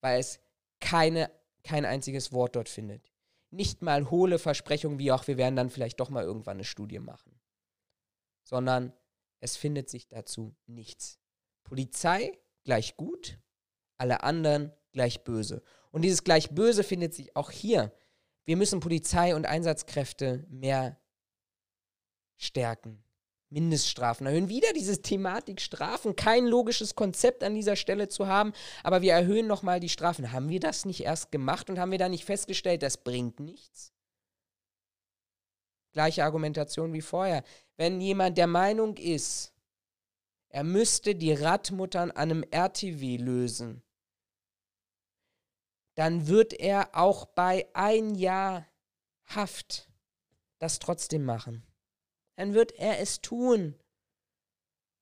weil 0.00 0.20
es 0.20 0.38
keine, 0.80 1.30
kein 1.64 1.84
einziges 1.84 2.32
Wort 2.32 2.56
dort 2.56 2.68
findet. 2.68 3.12
Nicht 3.50 3.82
mal 3.82 4.10
hohle 4.10 4.38
Versprechungen 4.38 4.98
wie 4.98 5.12
auch, 5.12 5.26
wir 5.26 5.36
werden 5.36 5.56
dann 5.56 5.70
vielleicht 5.70 6.00
doch 6.00 6.10
mal 6.10 6.24
irgendwann 6.24 6.56
eine 6.56 6.64
Studie 6.64 6.98
machen. 6.98 7.40
Sondern 8.44 8.92
es 9.40 9.56
findet 9.56 9.88
sich 9.88 10.08
dazu 10.08 10.54
nichts. 10.66 11.18
Polizei 11.64 12.32
gleich 12.64 12.96
gut, 12.96 13.38
alle 13.98 14.22
anderen 14.22 14.72
gleich 14.92 15.24
böse. 15.24 15.62
Und 15.90 16.02
dieses 16.02 16.24
gleich 16.24 16.50
böse 16.50 16.84
findet 16.84 17.14
sich 17.14 17.36
auch 17.36 17.50
hier. 17.50 17.92
Wir 18.44 18.56
müssen 18.56 18.80
Polizei 18.80 19.34
und 19.34 19.46
Einsatzkräfte 19.46 20.46
mehr 20.48 21.00
stärken. 22.36 23.02
Mindeststrafen 23.56 24.26
erhöhen. 24.26 24.50
Wieder 24.50 24.74
diese 24.74 25.00
Thematik 25.00 25.62
Strafen, 25.62 26.14
kein 26.14 26.46
logisches 26.46 26.94
Konzept 26.94 27.42
an 27.42 27.54
dieser 27.54 27.74
Stelle 27.74 28.08
zu 28.08 28.26
haben, 28.26 28.52
aber 28.82 29.00
wir 29.00 29.14
erhöhen 29.14 29.46
nochmal 29.46 29.80
die 29.80 29.88
Strafen. 29.88 30.30
Haben 30.32 30.50
wir 30.50 30.60
das 30.60 30.84
nicht 30.84 31.02
erst 31.02 31.32
gemacht 31.32 31.70
und 31.70 31.78
haben 31.78 31.90
wir 31.90 31.98
da 31.98 32.10
nicht 32.10 32.26
festgestellt, 32.26 32.82
das 32.82 32.98
bringt 32.98 33.40
nichts? 33.40 33.94
Gleiche 35.92 36.24
Argumentation 36.24 36.92
wie 36.92 37.00
vorher. 37.00 37.42
Wenn 37.78 38.02
jemand 38.02 38.36
der 38.36 38.46
Meinung 38.46 38.98
ist, 38.98 39.54
er 40.50 40.62
müsste 40.62 41.14
die 41.14 41.32
Radmuttern 41.32 42.10
an 42.10 42.30
einem 42.30 42.44
RTW 42.50 43.16
lösen, 43.16 43.82
dann 45.94 46.26
wird 46.28 46.52
er 46.52 46.90
auch 46.92 47.24
bei 47.24 47.66
ein 47.72 48.14
Jahr 48.14 48.66
Haft 49.24 49.90
das 50.58 50.78
trotzdem 50.78 51.24
machen 51.24 51.65
dann 52.36 52.54
wird 52.54 52.72
er 52.72 53.00
es 53.00 53.20
tun. 53.20 53.74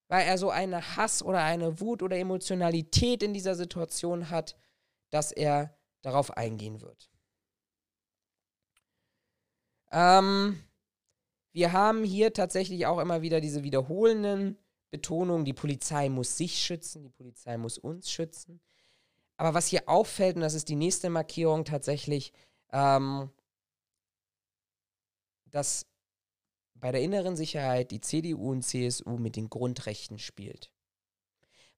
Weil 0.09 0.27
er 0.27 0.39
so 0.39 0.51
eine 0.51 0.97
Hass 0.97 1.23
oder 1.23 1.43
eine 1.43 1.81
Wut 1.81 2.03
oder 2.03 2.17
Emotionalität 2.17 3.23
in 3.23 3.35
dieser 3.35 3.55
Situation 3.55 4.31
hat, 4.31 4.57
dass 5.11 5.33
er 5.33 5.77
darauf 6.03 6.37
eingehen 6.37 6.81
wird. 6.81 7.11
Ähm, 9.91 10.63
wir 11.53 11.73
haben 11.73 12.05
hier 12.05 12.33
tatsächlich 12.33 12.87
auch 12.87 12.99
immer 12.99 13.23
wieder 13.23 13.41
diese 13.41 13.63
wiederholenden 13.63 14.59
Betonungen, 14.91 15.45
die 15.45 15.53
Polizei 15.53 16.09
muss 16.09 16.37
sich 16.37 16.59
schützen, 16.59 17.03
die 17.03 17.11
Polizei 17.11 17.57
muss 17.57 17.79
uns 17.79 18.11
schützen. 18.11 18.61
Aber 19.37 19.55
was 19.55 19.69
hier 19.69 19.89
auffällt, 19.89 20.37
und 20.37 20.43
das 20.43 20.55
ist 20.55 20.69
die 20.69 20.77
nächste 20.77 21.11
Markierung 21.11 21.65
tatsächlich, 21.65 22.33
ähm, 22.73 23.31
dass 25.47 25.87
bei 26.85 26.93
der 26.93 27.01
inneren 27.01 27.35
Sicherheit 27.35 27.93
die 27.93 28.03
CDU 28.03 28.51
und 28.51 28.61
CSU 28.61 29.17
mit 29.17 29.37
den 29.37 29.49
Grundrechten 29.49 30.19
spielt. 30.19 30.71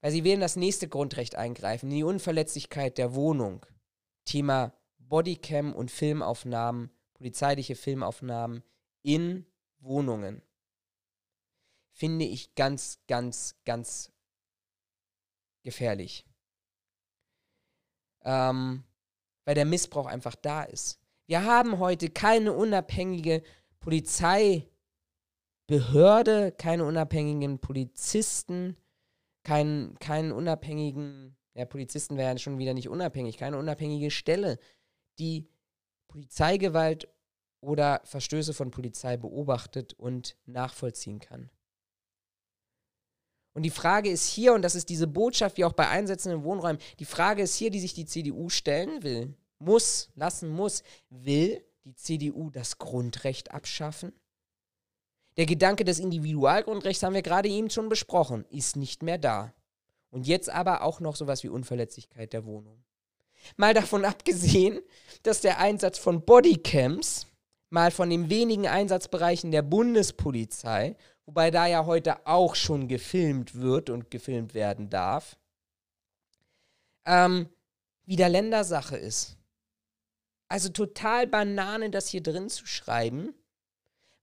Weil 0.01 0.11
sie 0.11 0.25
werden 0.25 0.41
das 0.41 0.57
nächste 0.57 0.89
Grundrecht 0.89 1.37
eingreifen, 1.37 1.91
die 1.91 2.03
Unverletzlichkeit 2.03 2.99
der 2.99 3.15
Wohnung. 3.15 3.65
Thema 4.25 4.73
Bodycam 4.99 5.73
und 5.75 5.93
Filmaufnahmen, 5.93 6.91
polizeiliche 7.15 7.77
Filmaufnahmen 7.77 8.65
in 9.03 9.47
Wohnungen. 9.79 10.43
Finde 11.93 12.25
ich 12.25 12.57
ganz, 12.57 12.99
ganz, 13.07 13.55
ganz 13.65 14.11
gefährlich. 15.63 16.27
Ähm, 18.25 18.83
weil 19.45 19.55
der 19.55 19.67
Missbrauch 19.67 20.07
einfach 20.07 20.35
da 20.35 20.65
ist. 20.65 20.99
Wir 21.27 21.45
haben 21.45 21.79
heute 21.79 22.11
keine 22.11 22.53
unabhängige 22.53 23.45
Polizei 23.79 24.69
Behörde, 25.67 26.53
keine 26.53 26.85
unabhängigen 26.85 27.59
Polizisten, 27.59 28.77
keinen, 29.43 29.99
keinen 29.99 30.33
unabhängigen, 30.33 31.37
ja, 31.55 31.65
Polizisten 31.65 32.17
wären 32.17 32.39
schon 32.39 32.59
wieder 32.59 32.75
nicht 32.75 32.89
unabhängig, 32.89 33.37
keine 33.37 33.59
unabhängige 33.59 34.11
Stelle, 34.11 34.59
die 35.19 35.49
Polizeigewalt 36.09 37.09
oder 37.61 38.01
Verstöße 38.05 38.55
von 38.55 38.71
Polizei 38.71 39.17
beobachtet 39.17 39.95
und 39.95 40.37
nachvollziehen 40.47 41.19
kann. 41.19 41.51
Und 43.55 43.63
die 43.63 43.71
Frage 43.71 44.11
ist 44.11 44.29
hier, 44.29 44.53
und 44.53 44.63
das 44.63 44.75
ist 44.75 44.91
diese 44.91 45.07
Botschaft 45.07 45.57
wie 45.57 45.65
auch 45.65 45.73
bei 45.73 45.89
Einsätzen 45.89 46.31
in 46.31 46.45
Wohnräumen, 46.45 46.81
die 46.99 47.07
Frage 47.07 47.43
ist 47.43 47.57
hier, 47.57 47.71
die 47.71 47.81
sich 47.81 47.95
die 47.95 48.05
CDU 48.05 48.51
stellen 48.51 49.03
will, 49.03 49.35
muss, 49.59 50.11
lassen 50.15 50.51
muss, 50.51 50.83
will 51.09 51.65
die 51.85 51.95
CDU 51.95 52.51
das 52.51 52.77
Grundrecht 52.79 53.53
abschaffen? 53.53 54.13
Der 55.37 55.47
Gedanke 55.47 55.85
des 55.85 55.99
Individualgrundrechts 55.99 57.03
haben 57.03 57.15
wir 57.15 57.23
gerade 57.23 57.49
eben 57.49 57.69
schon 57.69 57.89
besprochen, 57.89 58.47
ist 58.51 58.77
nicht 58.77 59.03
mehr 59.03 59.19
da. 59.19 59.53
Und 60.11 60.27
jetzt 60.27 60.49
aber 60.49 60.83
auch 60.83 61.01
noch 61.01 61.17
sowas 61.17 61.43
wie 61.43 61.49
Unverletzlichkeit 61.49 62.33
der 62.33 62.47
Wohnung. 62.47 62.83
Mal 63.57 63.75
davon 63.75 64.05
abgesehen, 64.07 64.81
dass 65.23 65.43
der 65.43 65.59
Einsatz 65.59 65.99
von 65.99 66.25
Bodycams 66.25 67.27
mal 67.69 67.91
von 67.91 68.09
den 68.09 68.31
wenigen 68.31 68.67
Einsatzbereichen 68.67 69.51
der 69.51 69.63
Bundespolizei, 69.63 70.97
wobei 71.27 71.51
da 71.51 71.67
ja 71.67 71.85
heute 71.85 72.27
auch 72.27 72.55
schon 72.55 72.89
gefilmt 72.89 73.57
wird 73.57 73.91
und 73.91 74.11
gefilmt 74.11 74.55
werden 74.55 74.89
darf, 74.89 75.37
ähm, 77.05 77.49
wieder 78.05 78.29
Ländersache 78.29 78.97
ist. 78.97 79.37
Also 80.49 80.71
total 80.71 81.27
Banane, 81.27 81.91
das 81.91 82.09
hier 82.09 82.23
drin 82.23 82.49
zu 82.49 82.67
schreiben 82.67 83.35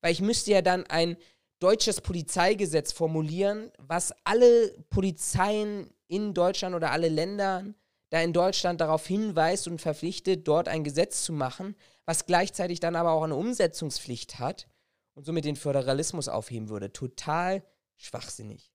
weil 0.04 0.12
ich 0.12 0.22
müsste 0.22 0.51
ja 0.51 0.62
dann 0.62 0.86
ein 0.88 1.18
deutsches 1.60 2.01
Polizeigesetz 2.01 2.91
formulieren, 2.91 3.72
was 3.78 4.14
alle 4.26 4.78
Polizeien 4.89 5.89
in 6.08 6.34
Deutschland 6.34 6.76
oder 6.76 6.91
alle 6.91 7.08
Länder 7.08 7.64
da 8.10 8.22
in 8.22 8.34
Deutschland 8.34 8.82
darauf 8.82 9.08
hinweist 9.08 9.68
und 9.68 9.80
verpflichtet, 9.80 10.47
dort 10.47 10.68
ein 10.68 10.84
Gesetz 10.84 11.24
zu 11.24 11.32
machen, 11.32 11.76
was 12.06 12.26
gleichzeitig 12.26 12.82
dann 12.82 12.97
aber 12.97 13.14
auch 13.14 13.24
eine 13.24 13.36
Umsetzungspflicht 13.36 14.39
hat 14.39 14.68
und 15.16 15.26
somit 15.26 15.45
den 15.45 15.56
Föderalismus 15.56 16.28
aufheben 16.28 16.68
würde. 16.68 16.91
Total 16.91 17.64
schwachsinnig. 17.95 18.72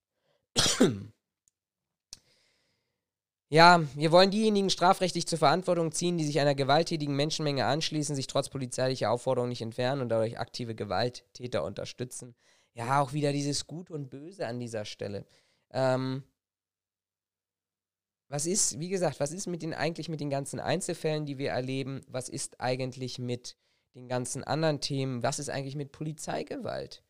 Ja, 3.50 3.82
wir 3.94 4.12
wollen 4.12 4.30
diejenigen 4.30 4.68
strafrechtlich 4.68 5.26
zur 5.26 5.38
Verantwortung 5.38 5.90
ziehen, 5.92 6.18
die 6.18 6.24
sich 6.26 6.38
einer 6.38 6.54
gewalttätigen 6.54 7.16
Menschenmenge 7.16 7.64
anschließen, 7.64 8.14
sich 8.14 8.26
trotz 8.26 8.50
polizeilicher 8.50 9.10
Aufforderung 9.10 9.48
nicht 9.48 9.62
entfernen 9.62 10.02
und 10.02 10.10
dadurch 10.10 10.38
aktive 10.38 10.74
Gewalttäter 10.74 11.64
unterstützen. 11.64 12.34
Ja, 12.74 13.00
auch 13.00 13.14
wieder 13.14 13.32
dieses 13.32 13.66
Gut 13.66 13.90
und 13.90 14.10
Böse 14.10 14.46
an 14.46 14.60
dieser 14.60 14.84
Stelle. 14.84 15.24
Ähm, 15.70 16.24
was 18.28 18.44
ist, 18.44 18.78
wie 18.78 18.90
gesagt, 18.90 19.18
was 19.18 19.32
ist 19.32 19.46
mit 19.46 19.62
den 19.62 19.72
eigentlich 19.72 20.10
mit 20.10 20.20
den 20.20 20.28
ganzen 20.28 20.60
Einzelfällen, 20.60 21.24
die 21.24 21.38
wir 21.38 21.50
erleben? 21.50 22.02
Was 22.06 22.28
ist 22.28 22.60
eigentlich 22.60 23.18
mit 23.18 23.56
den 23.94 24.08
ganzen 24.08 24.44
anderen 24.44 24.82
Themen? 24.82 25.22
Was 25.22 25.38
ist 25.38 25.48
eigentlich 25.48 25.76
mit 25.76 25.92
Polizeigewalt? 25.92 27.02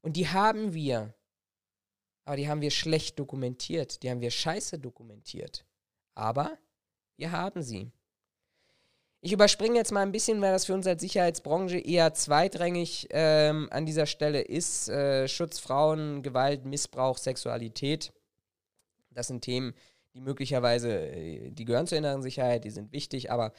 Und 0.00 0.16
die 0.16 0.28
haben 0.28 0.72
wir 0.72 1.14
aber 2.26 2.36
die 2.36 2.48
haben 2.48 2.60
wir 2.60 2.72
schlecht 2.72 3.18
dokumentiert, 3.18 4.02
die 4.02 4.10
haben 4.10 4.20
wir 4.20 4.32
scheiße 4.32 4.80
dokumentiert. 4.80 5.64
Aber 6.14 6.58
wir 7.16 7.30
haben 7.30 7.62
sie. 7.62 7.92
Ich 9.20 9.32
überspringe 9.32 9.76
jetzt 9.76 9.92
mal 9.92 10.02
ein 10.02 10.12
bisschen, 10.12 10.42
weil 10.42 10.52
das 10.52 10.66
für 10.66 10.74
uns 10.74 10.86
als 10.88 11.00
Sicherheitsbranche 11.00 11.78
eher 11.78 12.14
zweitrangig 12.14 13.06
ähm, 13.10 13.68
an 13.70 13.86
dieser 13.86 14.06
Stelle 14.06 14.40
ist. 14.40 14.88
Äh, 14.88 15.28
Schutz 15.28 15.60
Frauen, 15.60 16.22
Gewalt, 16.22 16.64
Missbrauch, 16.64 17.16
Sexualität. 17.16 18.12
Das 19.10 19.28
sind 19.28 19.42
Themen, 19.42 19.72
die 20.12 20.20
möglicherweise, 20.20 20.90
äh, 20.90 21.50
die 21.52 21.64
gehören 21.64 21.86
zur 21.86 21.98
inneren 21.98 22.22
Sicherheit, 22.22 22.64
die 22.64 22.70
sind 22.70 22.92
wichtig, 22.92 23.30
aber 23.30 23.52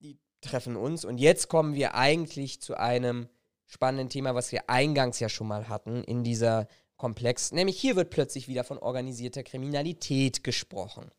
die 0.00 0.18
treffen 0.40 0.76
uns. 0.76 1.04
Und 1.04 1.18
jetzt 1.18 1.48
kommen 1.48 1.74
wir 1.74 1.96
eigentlich 1.96 2.60
zu 2.62 2.76
einem 2.76 3.28
spannenden 3.66 4.08
Thema, 4.08 4.36
was 4.36 4.52
wir 4.52 4.70
eingangs 4.70 5.18
ja 5.18 5.28
schon 5.28 5.48
mal 5.48 5.68
hatten 5.68 6.04
in 6.04 6.22
dieser 6.22 6.68
komplex. 6.98 7.52
Nämlich 7.52 7.80
hier 7.80 7.96
wird 7.96 8.10
plötzlich 8.10 8.48
wieder 8.48 8.64
von 8.64 8.78
organisierter 8.78 9.42
Kriminalität 9.42 10.44
gesprochen. 10.44 11.10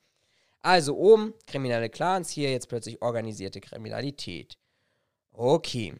Also 0.62 0.98
oben 0.98 1.34
kriminelle 1.48 1.90
Clans, 1.90 2.30
hier 2.30 2.52
jetzt 2.52 2.68
plötzlich 2.68 3.02
organisierte 3.02 3.62
Kriminalität. 3.62 4.58
Okay. 5.32 5.96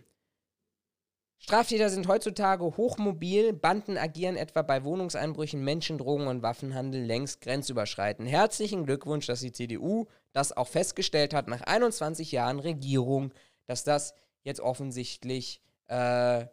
Straftäter 1.42 1.90
sind 1.90 2.10
heutzutage 2.10 2.66
hochmobil, 2.66 3.54
Banden 3.54 3.98
agieren 3.98 4.36
etwa 4.36 4.62
bei 4.62 4.84
Wohnungseinbrüchen, 4.84 5.64
Menschendrogen 5.64 6.28
und 6.28 6.44
Waffenhandel 6.44 7.02
längst 7.02 7.40
grenzüberschreitend. 7.40 8.28
Herzlichen 8.28 8.86
Glückwunsch, 8.86 9.26
dass 9.26 9.40
die 9.40 9.54
CDU 9.54 10.08
das 10.34 10.56
auch 10.56 10.68
festgestellt 10.68 11.34
hat 11.34 11.48
nach 11.48 11.62
21 11.62 12.34
Jahren 12.34 12.60
Regierung, 12.60 13.34
dass 13.68 13.86
das 13.86 14.14
jetzt 14.44 14.60
offensichtlich 14.60 15.62
äh, 15.88 16.46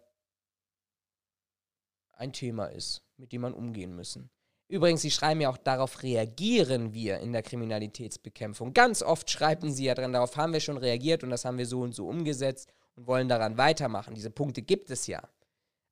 ein 2.17 2.33
Thema 2.33 2.67
ist 2.67 3.07
mit 3.19 3.33
dem 3.33 3.43
man 3.43 3.55
umgehen 3.55 3.95
müssen. 3.95 4.31
Übrigens, 4.69 5.03
Sie 5.03 5.11
schreiben 5.11 5.41
ja 5.41 5.49
auch, 5.49 5.59
darauf 5.59 6.03
reagieren 6.03 6.93
wir 6.93 7.21
in 7.21 7.33
der 7.33 7.43
Kriminalitätsbekämpfung. 7.43 8.75
Ganz 8.75 9.03
oft 9.03 9.31
schreiben 9.31 9.73
Sie 9.73 9.85
ja 9.85 9.95
dran, 9.95 10.13
darauf 10.13 10.37
haben 10.37 10.53
wir 10.53 10.61
schon 10.61 10.77
reagiert 10.77 11.23
und 11.23 11.31
das 11.31 11.45
haben 11.45 11.59
wir 11.59 11.67
so 11.67 11.83
und 11.83 11.95
so 11.95 12.09
umgesetzt 12.09 12.73
und 12.97 13.07
wollen 13.07 13.29
daran 13.29 13.59
weitermachen. 13.59 14.15
Diese 14.15 14.31
Punkte 14.31 14.63
gibt 14.63 14.91
es 14.91 15.07
ja. 15.07 15.23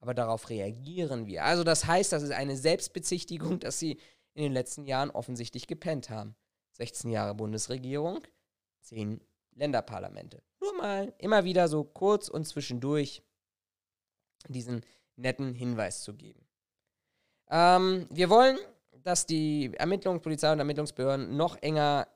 Aber 0.00 0.12
darauf 0.12 0.50
reagieren 0.50 1.26
wir. 1.26 1.44
Also 1.44 1.62
das 1.62 1.86
heißt, 1.86 2.12
das 2.12 2.24
ist 2.24 2.32
eine 2.32 2.56
Selbstbezichtigung, 2.56 3.58
dass 3.60 3.78
Sie 3.78 3.98
in 4.34 4.42
den 4.42 4.52
letzten 4.52 4.84
Jahren 4.86 5.10
offensichtlich 5.10 5.68
gepennt 5.68 6.10
haben. 6.10 6.34
16 6.72 7.10
Jahre 7.10 7.36
Bundesregierung, 7.36 8.20
10 8.80 9.20
Länderparlamente. 9.52 10.42
Nur 10.60 10.76
mal 10.76 11.14
immer 11.18 11.44
wieder 11.44 11.68
so 11.68 11.84
kurz 11.84 12.28
und 12.28 12.44
zwischendurch 12.44 13.22
diesen 14.48 14.84
netten 15.16 15.54
Hinweis 15.54 16.02
zu 16.02 16.14
geben. 16.14 16.44
Ähm, 17.50 18.06
wir 18.10 18.30
wollen, 18.30 18.58
dass 19.02 19.26
die 19.26 19.72
Ermittlungen, 19.76 20.20
Polizei 20.20 20.52
und 20.52 20.58
Ermittlungsbehörden 20.58 21.36
noch 21.36 21.56
enger 21.62 22.08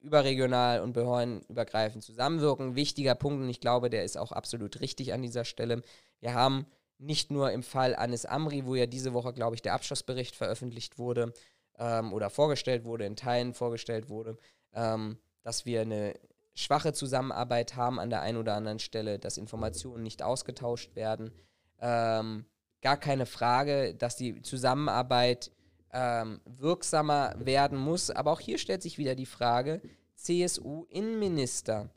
überregional 0.00 0.80
und 0.80 0.92
behördenübergreifend 0.92 2.04
zusammenwirken. 2.04 2.76
Wichtiger 2.76 3.14
Punkt, 3.14 3.42
und 3.42 3.48
ich 3.48 3.60
glaube, 3.60 3.90
der 3.90 4.04
ist 4.04 4.16
auch 4.16 4.32
absolut 4.32 4.80
richtig 4.80 5.12
an 5.12 5.22
dieser 5.22 5.44
Stelle. 5.44 5.82
Wir 6.20 6.34
haben 6.34 6.66
nicht 6.98 7.30
nur 7.30 7.50
im 7.50 7.62
Fall 7.62 7.94
Anis 7.94 8.24
Amri, 8.24 8.66
wo 8.66 8.74
ja 8.74 8.86
diese 8.86 9.12
Woche, 9.12 9.32
glaube 9.32 9.54
ich, 9.54 9.62
der 9.62 9.74
Abschlussbericht 9.74 10.34
veröffentlicht 10.34 10.98
wurde 10.98 11.32
ähm, 11.78 12.12
oder 12.12 12.30
vorgestellt 12.30 12.84
wurde, 12.84 13.04
in 13.04 13.16
Teilen 13.16 13.54
vorgestellt 13.54 14.08
wurde, 14.08 14.38
ähm, 14.72 15.18
dass 15.42 15.66
wir 15.66 15.82
eine 15.82 16.14
schwache 16.54 16.92
Zusammenarbeit 16.92 17.76
haben 17.76 18.00
an 18.00 18.10
der 18.10 18.22
einen 18.22 18.38
oder 18.38 18.54
anderen 18.54 18.78
Stelle, 18.78 19.18
dass 19.18 19.36
Informationen 19.36 20.02
nicht 20.02 20.22
ausgetauscht 20.22 20.96
werden. 20.96 21.32
Ähm, 21.80 22.46
gar 22.82 22.96
keine 22.96 23.26
Frage, 23.26 23.94
dass 23.94 24.16
die 24.16 24.42
Zusammenarbeit 24.42 25.50
ähm, 25.92 26.40
wirksamer 26.44 27.34
werden 27.38 27.78
muss. 27.78 28.10
Aber 28.10 28.32
auch 28.32 28.40
hier 28.40 28.58
stellt 28.58 28.82
sich 28.82 28.98
wieder 28.98 29.14
die 29.14 29.26
Frage, 29.26 29.80
CSU-Innenminister, 30.14 31.90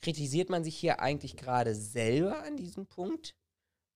kritisiert 0.00 0.50
man 0.50 0.64
sich 0.64 0.76
hier 0.76 1.00
eigentlich 1.00 1.36
gerade 1.36 1.74
selber 1.74 2.42
an 2.42 2.56
diesem 2.56 2.86
Punkt? 2.86 3.34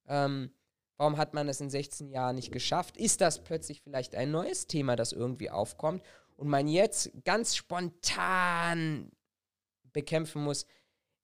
Ähm, 0.06 0.50
warum 0.96 1.16
hat 1.16 1.34
man 1.34 1.48
es 1.48 1.60
in 1.60 1.70
16 1.70 2.10
Jahren 2.10 2.36
nicht 2.36 2.52
geschafft? 2.52 2.96
Ist 2.96 3.20
das 3.20 3.42
plötzlich 3.42 3.82
vielleicht 3.82 4.14
ein 4.14 4.30
neues 4.30 4.66
Thema, 4.66 4.96
das 4.96 5.12
irgendwie 5.12 5.50
aufkommt 5.50 6.02
und 6.36 6.48
man 6.48 6.68
jetzt 6.68 7.10
ganz 7.24 7.56
spontan 7.56 9.10
bekämpfen 9.92 10.42
muss? 10.42 10.66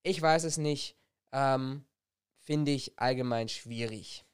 Ich 0.03 0.21
weiß 0.21 0.45
es 0.45 0.59
nicht. 0.59 0.97
Ähm, 1.33 1.85
Finde 2.43 2.73
ich 2.73 2.99
allgemein 2.99 3.49
schwierig. 3.49 4.25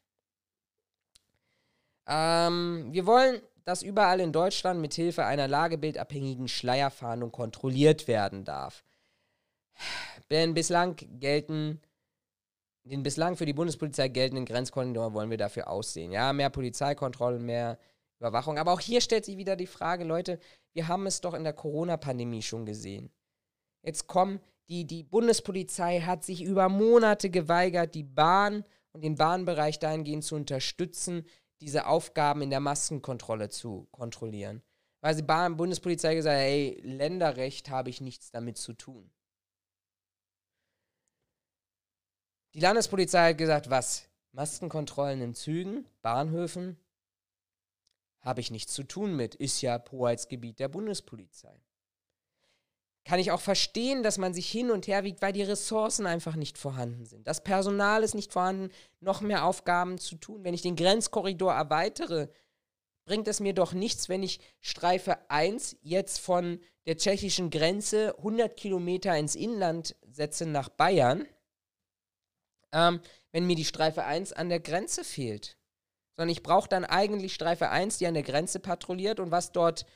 Ähm, 2.06 2.88
wir 2.90 3.06
wollen, 3.06 3.40
dass 3.64 3.82
überall 3.82 4.20
in 4.20 4.32
Deutschland 4.32 4.80
mit 4.80 4.94
Hilfe 4.94 5.24
einer 5.24 5.46
lagebildabhängigen 5.46 6.48
Schleierfahndung 6.48 7.30
kontrolliert 7.30 8.09
werden 8.09 8.44
darf. 8.44 8.82
Denn 10.30 10.54
bislang 10.54 10.96
gelten 11.20 11.80
den 12.88 13.02
bislang 13.02 13.36
für 13.36 13.44
die 13.44 13.52
Bundespolizei 13.52 14.09
geltenden 14.09 14.46
Grenzkorridor 14.46 15.12
wollen 15.12 15.30
wir 15.30 15.36
dafür 15.36 15.68
aussehen. 15.68 16.11
Ja, 16.11 16.32
mehr 16.32 16.48
Polizeikontrolle, 16.48 17.38
mehr 17.38 17.78
Überwachung. 18.18 18.59
Aber 18.59 18.72
auch 18.72 18.80
hier 18.80 19.00
stellt 19.00 19.26
sich 19.26 19.36
wieder 19.36 19.56
die 19.56 19.66
Frage, 19.66 20.04
Leute, 20.04 20.40
wir 20.72 20.88
haben 20.88 21.06
es 21.06 21.20
doch 21.20 21.34
in 21.34 21.44
der 21.44 21.52
Corona-Pandemie 21.52 22.42
schon 22.42 22.64
gesehen. 22.64 23.11
Jetzt 23.82 24.06
kommen, 24.06 24.40
die, 24.68 24.86
die 24.86 25.02
Bundespolizei 25.02 26.00
hat 26.00 26.24
sich 26.24 26.42
über 26.42 26.68
Monate 26.68 27.30
geweigert, 27.30 27.94
die 27.94 28.04
Bahn 28.04 28.64
und 28.92 29.02
den 29.02 29.16
Bahnbereich 29.16 29.78
dahingehend 29.78 30.24
zu 30.24 30.34
unterstützen, 30.34 31.24
diese 31.60 31.86
Aufgaben 31.86 32.42
in 32.42 32.50
der 32.50 32.60
Maskenkontrolle 32.60 33.48
zu 33.48 33.88
kontrollieren. 33.90 34.62
Weil 35.00 35.14
die 35.14 35.22
Bahn, 35.22 35.56
Bundespolizei 35.56 36.14
gesagt 36.14 36.36
hat, 36.36 36.42
hey, 36.42 36.80
Länderrecht 36.82 37.70
habe 37.70 37.90
ich 37.90 38.00
nichts 38.00 38.30
damit 38.30 38.58
zu 38.58 38.72
tun. 38.74 39.10
Die 42.54 42.60
Landespolizei 42.60 43.30
hat 43.30 43.38
gesagt, 43.38 43.70
was? 43.70 44.08
Maskenkontrollen 44.32 45.20
in 45.20 45.34
Zügen, 45.34 45.86
Bahnhöfen? 46.02 46.76
Habe 48.20 48.40
ich 48.40 48.50
nichts 48.50 48.74
zu 48.74 48.82
tun 48.82 49.16
mit, 49.16 49.34
ist 49.34 49.62
ja 49.62 49.82
Hoheitsgebiet 49.90 50.58
der 50.58 50.68
Bundespolizei. 50.68 51.62
Kann 53.09 53.18
ich 53.18 53.30
auch 53.30 53.40
verstehen, 53.40 54.02
dass 54.02 54.18
man 54.18 54.34
sich 54.34 54.50
hin 54.50 54.70
und 54.70 54.86
her 54.86 55.02
wiegt, 55.02 55.22
weil 55.22 55.32
die 55.32 55.42
Ressourcen 55.42 56.06
einfach 56.06 56.36
nicht 56.36 56.59
vorhanden 56.59 57.06
sind. 57.06 57.26
Das 57.26 57.42
Personal 57.42 58.02
ist 58.02 58.14
nicht 58.14 58.32
vorhanden, 58.32 58.70
noch 59.00 59.22
mehr 59.22 59.44
Aufgaben 59.44 59.96
zu 59.96 60.16
tun. 60.16 60.44
Wenn 60.44 60.54
ich 60.54 60.62
den 60.62 60.76
Grenzkorridor 60.76 61.54
erweitere, 61.54 62.28
bringt 63.06 63.26
es 63.26 63.40
mir 63.40 63.54
doch 63.54 63.72
nichts, 63.72 64.11
wenn 64.11 64.22
ich 64.22 64.40
Streife 64.61 65.30
1 65.30 65.76
jetzt 65.80 66.20
von 66.20 66.61
der 66.86 66.98
tschechischen 66.98 67.48
Grenze 67.48 68.14
100 68.18 68.54
Kilometer 68.56 69.16
ins 69.16 69.34
Inland 69.34 69.96
setze 70.06 70.44
nach 70.44 70.68
Bayern 70.68 71.26
ähm, 72.72 73.00
wenn 73.32 73.46
mir 73.46 73.56
die 73.56 73.64
Streife 73.64 74.04
1 74.04 74.32
an 74.32 74.48
der 74.48 74.61
Grenze 74.61 75.04
fehlt. 75.04 75.56
Sondern 76.16 76.30
ich 76.30 76.42
brauche 76.42 76.68
dann 76.68 76.84
eigentlich 76.84 77.34
Streife 77.34 77.68
1, 77.70 77.98
die 77.98 78.06
an 78.06 78.14
der 78.14 78.22
Grenze 78.22 78.61
patrouilliert 78.61 79.20
und 79.20 79.30
was 79.30 79.52
dort 79.52 79.86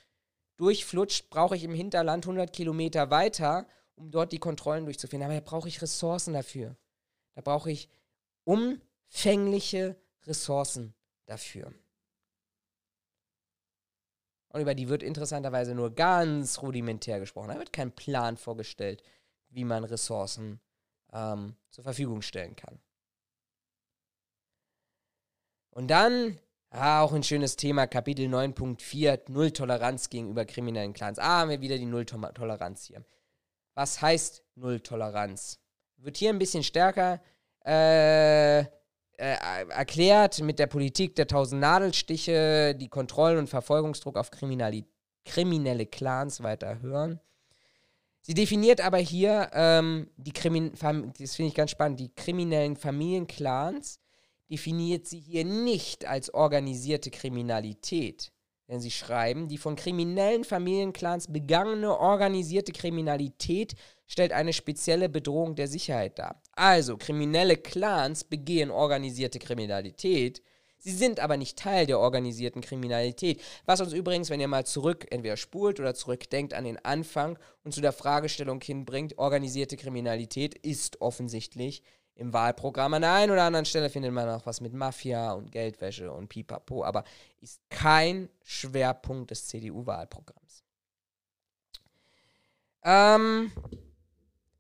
durchflutscht, 0.57 1.31
brauche 1.31 1.57
ich 1.57 1.65
im 1.65 1.75
Hinterland 1.75 2.25
100 2.25 2.53
Kilometer 2.53 3.11
weiter, 3.11 3.67
um 3.95 4.11
dort 4.11 4.33
die 4.33 4.39
Kontrollen 4.39 4.85
durchzuführen. 4.85 5.23
Aber 5.23 5.35
da 5.35 5.41
brauche 5.41 5.69
ich 5.69 5.83
Ressourcen 5.83 6.35
dafür. 6.35 6.77
Da 7.35 7.41
brauche 7.41 7.71
ich 7.71 7.89
umfängliche 8.45 9.97
Ressourcen 10.25 10.95
dafür. 11.27 11.73
Und 14.49 14.61
über 14.61 14.75
die 14.75 14.89
wird 14.89 15.03
interessanterweise 15.03 15.75
nur 15.75 15.95
ganz 15.95 16.61
rudimentär 16.61 17.21
gesprochen. 17.21 17.49
Da 17.49 17.59
wird 17.59 17.73
kein 17.73 17.93
Plan 17.93 18.37
vorgestellt, 18.37 19.03
wie 19.49 19.65
man 19.65 19.85
Ressourcen 19.85 20.61
ähm, 21.13 21.57
zur 21.71 21.85
Verfügung 21.85 22.21
stellen 22.21 22.55
kann. 22.55 22.79
Und 25.71 25.89
dann, 25.89 26.39
ah, 26.73 27.03
auch 27.03 27.13
ein 27.13 27.23
schönes 27.23 27.57
Thema, 27.57 27.87
Kapitel 27.87 28.27
9.4, 28.27 29.31
Null-Toleranz 29.31 30.11
gegenüber 30.11 30.45
kriminellen 30.45 30.93
Clans. 30.93 31.19
Ah, 31.19 31.41
haben 31.41 31.51
wir 31.51 31.61
wieder 31.61 31.79
die 31.79 31.87
Null-Toleranz 31.87 32.85
hier. 32.85 33.05
Was 33.75 34.01
heißt 34.03 34.43
Null-Toleranz? 34.57 35.61
Wird 35.99 36.17
hier 36.17 36.31
ein 36.31 36.39
bisschen 36.39 36.63
stärker 36.63 37.21
äh, 37.65 38.61
äh, 38.61 38.67
erklärt 39.19 40.41
mit 40.41 40.59
der 40.59 40.67
Politik 40.67 41.15
der 41.15 41.29
tausend 41.29 41.61
Nadelstiche, 41.61 42.75
die 42.75 42.89
Kontrollen 42.89 43.39
und 43.39 43.49
Verfolgungsdruck 43.49 44.17
auf 44.17 44.31
kriminelle 44.31 45.87
Clans 45.87 46.43
weiter 46.43 46.81
hören. 46.81 47.21
Sie 48.23 48.35
definiert 48.35 48.81
aber 48.81 48.99
hier 48.99 49.51
ähm, 49.53 50.09
die 50.17 50.33
Krimin 50.33 50.73
das 50.73 51.35
finde 51.37 51.49
ich 51.49 51.55
ganz 51.55 51.73
spannend, 51.73 52.01
die 52.01 52.15
kriminellen 52.15 52.77
Familienclans 52.77 54.01
definiert 54.53 55.09
sie 55.09 55.19
hier 55.19 55.47
nicht 55.47 56.05
als 56.05 56.33
organisierte 56.33 57.11
Kriminalität. 57.11 58.31
Denn 58.69 58.81
sie 58.81 58.91
schreiben, 58.91 59.49
die 59.49 59.59
von 59.59 59.77
kriminellen 59.77 60.45
Familienclans 60.45 61.33
begangene 61.33 61.99
organisierte 61.99 62.73
Kriminalität 62.73 63.75
stellt 64.07 64.33
eine 64.33 64.53
spezielle 64.53 65.09
Bedrohung 65.09 65.55
der 65.55 65.69
Sicherheit 65.69 66.19
dar. 66.19 66.43
Also, 66.53 66.99
kriminelle 66.99 67.57
Clans 67.57 68.25
begehen 68.25 68.71
organisierte 68.71 69.39
Kriminalität, 69.39 70.43
Sie 70.85 70.91
sind 70.91 71.21
aber 71.21 71.37
nicht 71.37 71.57
Teil 71.57 71.87
der 71.87 72.01
organisierten 72.01 72.61
Kriminalität. 72.61 73.41
Was 73.67 73.81
uns 73.81 73.93
übrigens, 73.93 74.31
wenn 74.31 74.41
ihr 74.41 74.49
mal 74.49 74.67
zurück, 74.67 75.07
entweder 75.11 75.37
spult 75.37 75.79
oder 75.79 75.95
zurückdenkt 75.95 76.55
an 76.55 76.65
den 76.65 76.85
Anfang 76.85 77.39
und 77.63 77.73
zu 77.73 77.81
der 77.81 77.93
Fragestellung 77.93 78.61
hinbringt, 78.61 79.17
organisierte 79.17 79.77
Kriminalität 79.77 80.57
ist 80.57 81.01
offensichtlich 81.01 81.85
im 82.15 82.33
Wahlprogramm. 82.33 82.95
An 82.95 83.03
der 83.03 83.13
einen 83.13 83.33
oder 83.33 83.45
anderen 83.45 83.65
Stelle 83.65 83.91
findet 83.91 84.13
man 84.13 84.29
auch 84.29 84.47
was 84.47 84.61
mit 84.61 84.73
Mafia 84.73 85.33
und 85.33 85.51
Geldwäsche 85.51 86.13
und 86.13 86.29
Pipapo, 86.29 86.85
aber 86.85 87.05
ist 87.41 87.61
kein 87.71 88.29
Schwerpunkt 88.43 89.31
des 89.31 89.47
CDU-Wahlprogramms. 89.49 90.65
Ähm, 92.85 93.53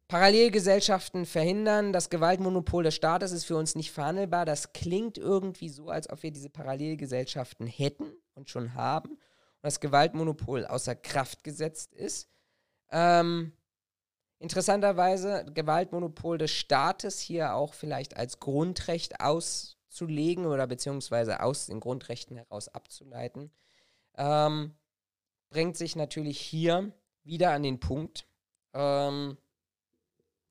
Parallelgesellschaften 0.09 1.25
verhindern, 1.25 1.93
das 1.93 2.11
Gewaltmonopol 2.11 2.85
des 2.85 2.95
Staates 2.95 3.33
ist 3.33 3.45
für 3.45 3.57
uns 3.57 3.75
nicht 3.75 3.93
verhandelbar. 3.93 4.45
Das 4.45 4.73
klingt 4.73 5.19
irgendwie 5.19 5.69
so, 5.69 5.89
als 5.89 6.11
ob 6.11 6.23
wir 6.23 6.31
diese 6.31 6.51
Parallelgesellschaften 6.51 7.67
hätten 7.67 8.13
und 8.35 8.51
schon 8.51 8.75
haben 8.75 9.13
und 9.13 9.19
das 9.63 9.81
Gewaltmonopol 9.81 10.67
außer 10.67 10.95
Kraft 10.95 11.45
gesetzt 11.45 11.95
ist. 11.95 12.29
Ähm, 12.91 13.53
interessanterweise 14.43 15.47
Gewaltmonopol 15.55 16.37
des 16.37 16.51
Staates 16.51 17.21
hier 17.21 17.55
auch 17.55 17.75
vielleicht 17.75 18.17
als 18.17 18.41
Grundrecht 18.41 19.21
auszulegen 19.21 20.47
oder 20.47 20.67
beziehungsweise 20.67 21.41
aus 21.41 21.67
den 21.67 21.79
Grundrechten 21.79 22.37
heraus 22.37 22.69
abzuleiten, 22.69 23.53
ähm, 24.17 24.75
bringt 25.49 25.77
sich 25.77 25.95
natürlich 25.95 26.41
hier 26.41 26.93
wieder 27.23 27.53
an 27.53 27.63
den 27.63 27.79
Punkt, 27.79 28.27
ähm, 28.75 29.39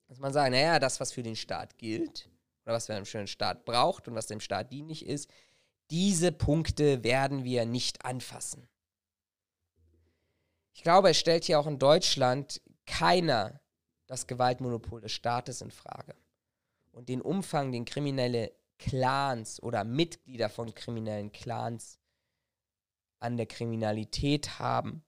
dass 0.08 0.20
man 0.20 0.32
sagt, 0.32 0.52
naja, 0.52 0.80
das, 0.80 1.00
was 1.00 1.12
für 1.12 1.24
den 1.24 1.36
Staat 1.36 1.78
gilt, 1.78 2.30
oder 2.64 2.76
was 2.76 2.86
für 2.86 2.94
einen 2.96 3.28
Staat 3.28 3.66
braucht 3.66 4.08
und 4.08 4.16
was 4.16 4.28
dem 4.28 4.40
Staat 4.40 4.72
dienlich 4.72 5.06
ist, 5.06 5.30
diese 5.90 6.32
Punkte 6.32 7.04
werden 7.04 7.44
wir 7.44 7.66
nicht 7.66 8.06
anfassen. 8.06 8.70
Ich 10.74 10.84
glaube, 10.84 11.10
es 11.10 11.18
stellt 11.18 11.44
hier 11.44 11.60
auch 11.60 11.68
in 11.68 11.80
Deutschland 11.80 12.62
keiner 12.86 13.61
das 14.12 14.28
Gewaltmonopol 14.28 15.00
des 15.00 15.14
Staates 15.14 15.62
in 15.62 15.72
Frage. 15.72 16.18
Und 16.92 17.08
den 17.08 17.22
Umfang, 17.22 17.72
den 17.72 17.86
kriminelle 17.86 18.52
Clans 18.78 19.64
oder 19.64 19.86
Mitglieder 19.86 20.50
von 20.50 20.76
kriminellen 20.76 21.32
Clans 21.32 21.98
an 23.22 23.38
der 23.38 23.46
Kriminalität 23.46 24.60
haben, 24.60 25.06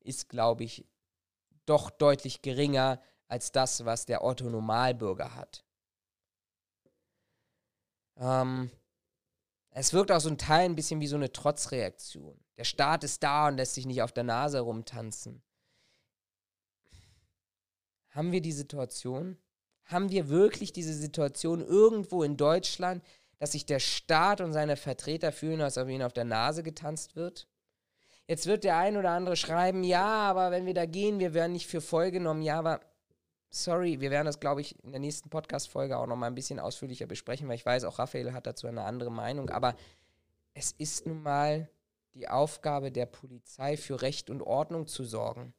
ist, 0.00 0.30
glaube 0.30 0.64
ich, 0.64 0.88
doch 1.66 1.90
deutlich 1.90 2.40
geringer 2.40 3.02
als 3.28 3.52
das, 3.52 3.84
was 3.84 4.06
der 4.06 4.24
Otto 4.24 4.48
Normalbürger 4.48 5.34
hat. 5.34 5.66
Ähm, 8.16 8.70
es 9.68 9.92
wirkt 9.92 10.10
auch 10.10 10.20
so 10.20 10.30
ein 10.30 10.38
Teil 10.38 10.64
ein 10.64 10.76
bisschen 10.76 11.02
wie 11.02 11.08
so 11.08 11.16
eine 11.16 11.30
Trotzreaktion. 11.30 12.42
Der 12.56 12.64
Staat 12.64 13.04
ist 13.04 13.22
da 13.22 13.48
und 13.48 13.58
lässt 13.58 13.74
sich 13.74 13.84
nicht 13.84 14.00
auf 14.00 14.12
der 14.12 14.24
Nase 14.24 14.60
rumtanzen. 14.60 15.42
Haben 18.16 18.32
wir 18.32 18.40
die 18.40 18.52
Situation? 18.52 19.36
Haben 19.84 20.10
wir 20.10 20.28
wirklich 20.28 20.72
diese 20.72 20.94
Situation 20.94 21.60
irgendwo 21.60 22.22
in 22.22 22.36
Deutschland, 22.36 23.04
dass 23.38 23.52
sich 23.52 23.66
der 23.66 23.78
Staat 23.78 24.40
und 24.40 24.52
seine 24.52 24.76
Vertreter 24.76 25.30
fühlen, 25.30 25.60
als 25.60 25.78
ob 25.78 25.88
ihnen 25.88 26.02
auf 26.02 26.14
der 26.14 26.24
Nase 26.24 26.62
getanzt 26.62 27.14
wird? 27.14 27.46
Jetzt 28.26 28.46
wird 28.46 28.64
der 28.64 28.78
ein 28.78 28.96
oder 28.96 29.10
andere 29.10 29.36
schreiben, 29.36 29.84
ja, 29.84 30.04
aber 30.04 30.50
wenn 30.50 30.66
wir 30.66 30.74
da 30.74 30.86
gehen, 30.86 31.20
wir 31.20 31.34
werden 31.34 31.52
nicht 31.52 31.68
für 31.68 31.80
voll 31.80 32.10
genommen. 32.10 32.42
Ja, 32.42 32.58
aber 32.58 32.80
sorry, 33.50 34.00
wir 34.00 34.10
werden 34.10 34.26
das, 34.26 34.40
glaube 34.40 34.62
ich, 34.62 34.82
in 34.82 34.90
der 34.90 35.00
nächsten 35.00 35.30
Podcast-Folge 35.30 35.96
auch 35.96 36.06
nochmal 36.06 36.30
ein 36.30 36.34
bisschen 36.34 36.58
ausführlicher 36.58 37.06
besprechen, 37.06 37.46
weil 37.46 37.54
ich 37.54 37.66
weiß, 37.66 37.84
auch 37.84 37.98
Raphael 38.00 38.32
hat 38.32 38.46
dazu 38.46 38.66
eine 38.66 38.82
andere 38.82 39.12
Meinung. 39.12 39.50
Aber 39.50 39.76
es 40.54 40.72
ist 40.72 41.06
nun 41.06 41.22
mal 41.22 41.68
die 42.14 42.28
Aufgabe 42.28 42.90
der 42.90 43.06
Polizei, 43.06 43.76
für 43.76 44.00
Recht 44.02 44.30
und 44.30 44.42
Ordnung 44.42 44.86
zu 44.86 45.04
sorgen. 45.04 45.54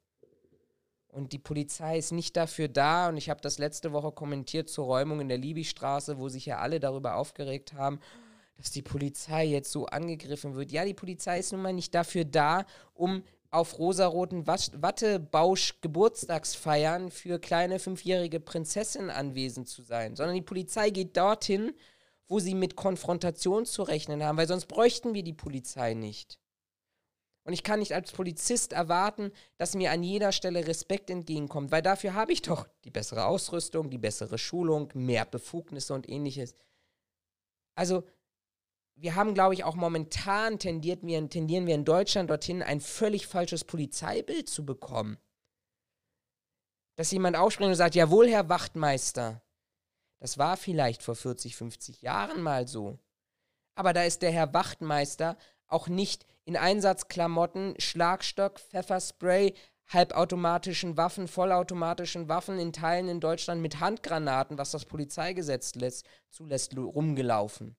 Und 1.07 1.33
die 1.33 1.39
Polizei 1.39 1.97
ist 1.97 2.11
nicht 2.11 2.37
dafür 2.37 2.67
da, 2.67 3.09
und 3.09 3.17
ich 3.17 3.29
habe 3.29 3.41
das 3.41 3.57
letzte 3.57 3.93
Woche 3.93 4.11
kommentiert 4.11 4.69
zur 4.69 4.85
Räumung 4.85 5.21
in 5.21 5.29
der 5.29 5.37
Libystraße, 5.37 6.19
wo 6.19 6.29
sich 6.29 6.45
ja 6.45 6.59
alle 6.59 6.79
darüber 6.79 7.15
aufgeregt 7.15 7.73
haben, 7.73 7.99
dass 8.57 8.69
die 8.71 8.81
Polizei 8.81 9.45
jetzt 9.45 9.71
so 9.71 9.85
angegriffen 9.85 10.55
wird. 10.55 10.71
Ja, 10.71 10.85
die 10.85 10.93
Polizei 10.93 11.39
ist 11.39 11.53
nun 11.53 11.61
mal 11.61 11.73
nicht 11.73 11.95
dafür 11.95 12.25
da, 12.25 12.65
um 12.93 13.23
auf 13.49 13.79
rosaroten 13.79 14.45
Wattebausch-Geburtstagsfeiern 14.45 17.09
für 17.11 17.39
kleine 17.39 17.79
fünfjährige 17.79 18.41
Prinzessinnen 18.41 19.09
anwesend 19.09 19.69
zu 19.69 19.83
sein, 19.83 20.15
sondern 20.15 20.35
die 20.35 20.41
Polizei 20.41 20.89
geht 20.89 21.15
dorthin, 21.15 21.73
wo 22.27 22.39
sie 22.39 22.55
mit 22.55 22.75
Konfrontation 22.75 23.65
zu 23.65 23.83
rechnen 23.83 24.21
haben, 24.23 24.37
weil 24.37 24.49
sonst 24.49 24.65
bräuchten 24.65 25.13
wir 25.13 25.23
die 25.23 25.31
Polizei 25.33 25.93
nicht. 25.93 26.39
Und 27.47 27.53
ich 27.53 27.63
kann 27.63 27.79
nicht 27.79 27.93
als 27.93 28.11
Polizist 28.11 28.73
erwarten, 28.73 29.31
dass 29.55 29.73
mir 29.73 29.91
an 29.91 30.03
jeder 30.03 30.33
Stelle 30.33 30.67
Respekt 30.67 31.09
entgegenkommt, 31.09 31.71
weil 31.71 31.81
dafür 31.81 32.13
habe 32.13 32.33
ich 32.33 32.41
doch 32.41 32.67
die 32.83 32.89
bessere 32.89 33.23
Ausrüstung, 33.23 33.89
die 33.89 33.97
bessere 33.97 34.37
Schulung, 34.37 34.91
mehr 34.93 35.23
Befugnisse 35.23 35.93
und 35.93 36.09
ähnliches. 36.09 36.55
Also 37.73 38.03
wir 38.95 39.15
haben, 39.15 39.33
glaube 39.33 39.53
ich, 39.53 39.63
auch 39.63 39.75
momentan 39.75 40.59
tendiert 40.59 41.03
wir, 41.03 41.29
tendieren 41.29 41.67
wir 41.67 41.75
in 41.75 41.85
Deutschland 41.85 42.29
dorthin, 42.29 42.61
ein 42.61 42.81
völlig 42.81 43.27
falsches 43.27 43.63
Polizeibild 43.63 44.49
zu 44.49 44.65
bekommen. 44.65 45.17
Dass 46.97 47.11
jemand 47.11 47.37
aufspringt 47.37 47.69
und 47.69 47.75
sagt, 47.75 47.95
jawohl, 47.95 48.27
Herr 48.27 48.49
Wachtmeister. 48.49 49.41
Das 50.19 50.37
war 50.37 50.57
vielleicht 50.57 51.01
vor 51.01 51.15
40, 51.15 51.55
50 51.55 52.01
Jahren 52.01 52.41
mal 52.41 52.67
so. 52.67 52.99
Aber 53.75 53.93
da 53.93 54.03
ist 54.03 54.21
der 54.21 54.31
Herr 54.31 54.53
Wachtmeister 54.53 55.37
auch 55.67 55.87
nicht 55.87 56.25
in 56.45 56.57
Einsatzklamotten, 56.57 57.75
Schlagstock, 57.79 58.59
Pfefferspray, 58.59 59.53
halbautomatischen 59.87 60.97
Waffen, 60.97 61.27
vollautomatischen 61.27 62.27
Waffen 62.29 62.59
in 62.59 62.73
Teilen 62.73 63.07
in 63.07 63.19
Deutschland 63.19 63.61
mit 63.61 63.79
Handgranaten, 63.79 64.57
was 64.57 64.71
das 64.71 64.85
Polizeigesetz 64.85 65.75
lässt, 65.75 66.05
zulässt, 66.29 66.75
rumgelaufen 66.77 67.75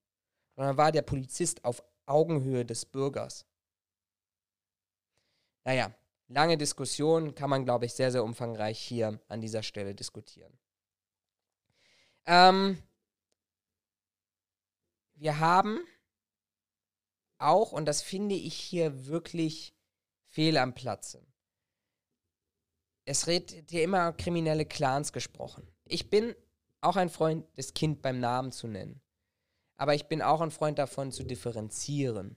sondern 0.59 0.76
war 0.76 0.91
der 0.91 1.03
Polizist 1.03 1.64
auf 1.64 1.84
Augenhöhe 2.05 2.64
des 2.64 2.84
Bürgers. 2.84 3.47
Naja, 5.62 5.95
lange 6.26 6.59
Diskussion 6.59 7.36
kann 7.36 7.49
man, 7.49 7.64
glaube 7.64 7.86
ich, 7.86 7.95
sehr, 7.95 8.11
sehr 8.11 8.24
umfangreich 8.24 8.76
hier 8.76 9.20
an 9.28 9.41
dieser 9.41 9.62
Stelle 9.62 9.95
diskutieren. 9.95 10.53
Ähm, 12.26 12.82
wir 15.14 15.39
haben 15.39 15.78
auch, 17.39 17.72
und 17.72 17.86
das 17.86 18.03
finde 18.03 18.34
ich 18.34 18.55
hier 18.55 19.07
wirklich 19.07 19.74
fehl 20.26 20.57
am 20.57 20.74
Platze, 20.74 21.26
es 23.05 23.26
redet 23.26 23.70
hier 23.70 23.84
immer 23.84 24.12
kriminelle 24.12 24.66
Clans 24.66 25.12
gesprochen. 25.12 25.66
Ich 25.86 26.11
bin 26.11 26.34
auch 26.82 26.97
ein 26.97 27.09
Freund, 27.09 27.47
das 27.57 27.72
Kind 27.72 28.03
beim 28.03 28.20
Namen 28.20 28.53
zu 28.53 28.68
nennen. 28.68 29.01
Aber 29.76 29.95
ich 29.95 30.07
bin 30.07 30.20
auch 30.20 30.41
ein 30.41 30.51
Freund 30.51 30.78
davon, 30.78 31.11
zu 31.11 31.24
differenzieren. 31.24 32.36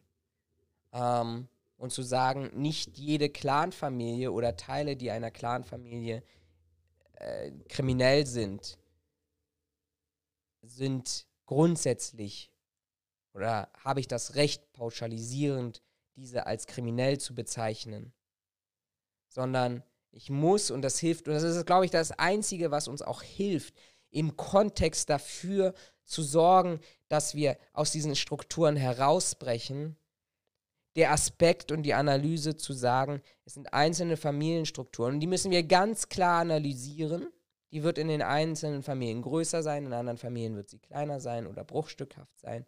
Ähm, 0.93 1.49
und 1.75 1.91
zu 1.91 2.03
sagen, 2.03 2.51
nicht 2.53 2.97
jede 2.99 3.29
Clanfamilie 3.29 4.31
oder 4.31 4.55
Teile, 4.55 4.95
die 4.95 5.09
einer 5.09 5.31
Clanfamilie 5.31 6.23
äh, 7.15 7.51
kriminell 7.69 8.27
sind, 8.27 8.77
sind 10.61 11.25
grundsätzlich 11.47 12.50
oder 13.33 13.69
habe 13.83 13.99
ich 13.99 14.07
das 14.07 14.35
Recht, 14.35 14.73
pauschalisierend 14.73 15.81
diese 16.15 16.45
als 16.45 16.67
kriminell 16.67 17.19
zu 17.19 17.33
bezeichnen, 17.33 18.13
sondern 19.27 19.83
ich 20.11 20.29
muss, 20.29 20.71
und 20.71 20.81
das 20.81 20.99
hilft, 20.99 21.27
und 21.27 21.33
das 21.33 21.43
ist, 21.43 21.65
glaube 21.65 21.85
ich, 21.85 21.91
das 21.91 22.11
Einzige, 22.11 22.71
was 22.71 22.87
uns 22.87 23.01
auch 23.01 23.21
hilft, 23.21 23.75
im 24.09 24.35
Kontext 24.35 25.09
dafür 25.09 25.73
zu 26.03 26.21
sorgen, 26.21 26.81
dass 27.07 27.33
wir 27.33 27.57
aus 27.71 27.91
diesen 27.91 28.15
Strukturen 28.15 28.75
herausbrechen, 28.75 29.95
der 30.97 31.11
Aspekt 31.11 31.71
und 31.71 31.83
die 31.83 31.93
Analyse 31.93 32.57
zu 32.57 32.73
sagen, 32.73 33.21
es 33.45 33.53
sind 33.53 33.73
einzelne 33.73 34.17
Familienstrukturen 34.17 35.15
und 35.15 35.19
die 35.21 35.27
müssen 35.27 35.51
wir 35.51 35.63
ganz 35.63 36.09
klar 36.09 36.41
analysieren. 36.41 37.27
Die 37.71 37.83
wird 37.83 37.97
in 37.97 38.09
den 38.09 38.21
einzelnen 38.21 38.83
Familien 38.83 39.21
größer 39.21 39.63
sein, 39.63 39.85
in 39.85 39.93
anderen 39.93 40.17
Familien 40.17 40.57
wird 40.57 40.69
sie 40.69 40.79
kleiner 40.79 41.21
sein 41.21 41.47
oder 41.47 41.63
bruchstückhaft 41.63 42.37
sein. 42.37 42.65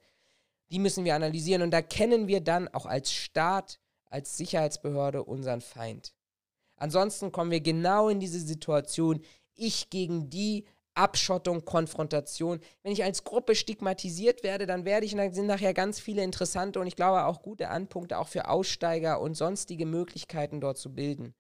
Die 0.73 0.79
müssen 0.79 1.05
wir 1.05 1.13
analysieren 1.13 1.61
und 1.61 1.69
da 1.69 1.83
kennen 1.83 2.27
wir 2.27 2.41
dann 2.41 2.67
auch 2.67 2.87
als 2.87 3.13
Staat, 3.13 3.79
als 4.07 4.37
Sicherheitsbehörde 4.37 5.23
unseren 5.23 5.61
Feind. 5.61 6.15
Ansonsten 6.77 7.31
kommen 7.31 7.51
wir 7.51 7.61
genau 7.61 8.09
in 8.09 8.19
diese 8.19 8.39
Situation, 8.39 9.21
ich 9.53 9.91
gegen 9.91 10.31
die, 10.31 10.65
Abschottung, 10.95 11.63
Konfrontation. 11.63 12.59
Wenn 12.81 12.91
ich 12.91 13.03
als 13.03 13.23
Gruppe 13.23 13.53
stigmatisiert 13.53 14.43
werde, 14.43 14.65
dann 14.65 14.83
werde 14.83 15.05
ich, 15.05 15.13
und 15.13 15.19
dann 15.19 15.33
sind 15.33 15.45
nachher 15.45 15.75
ganz 15.75 15.99
viele 15.99 16.23
interessante 16.23 16.79
und 16.79 16.87
ich 16.87 16.95
glaube 16.95 17.25
auch 17.25 17.43
gute 17.43 17.69
Anpunkte 17.69 18.17
auch 18.17 18.27
für 18.27 18.47
Aussteiger 18.47 19.21
und 19.21 19.35
sonstige 19.35 19.85
Möglichkeiten 19.85 20.59
dort 20.59 20.79
zu 20.79 20.93
bilden. 20.93 21.35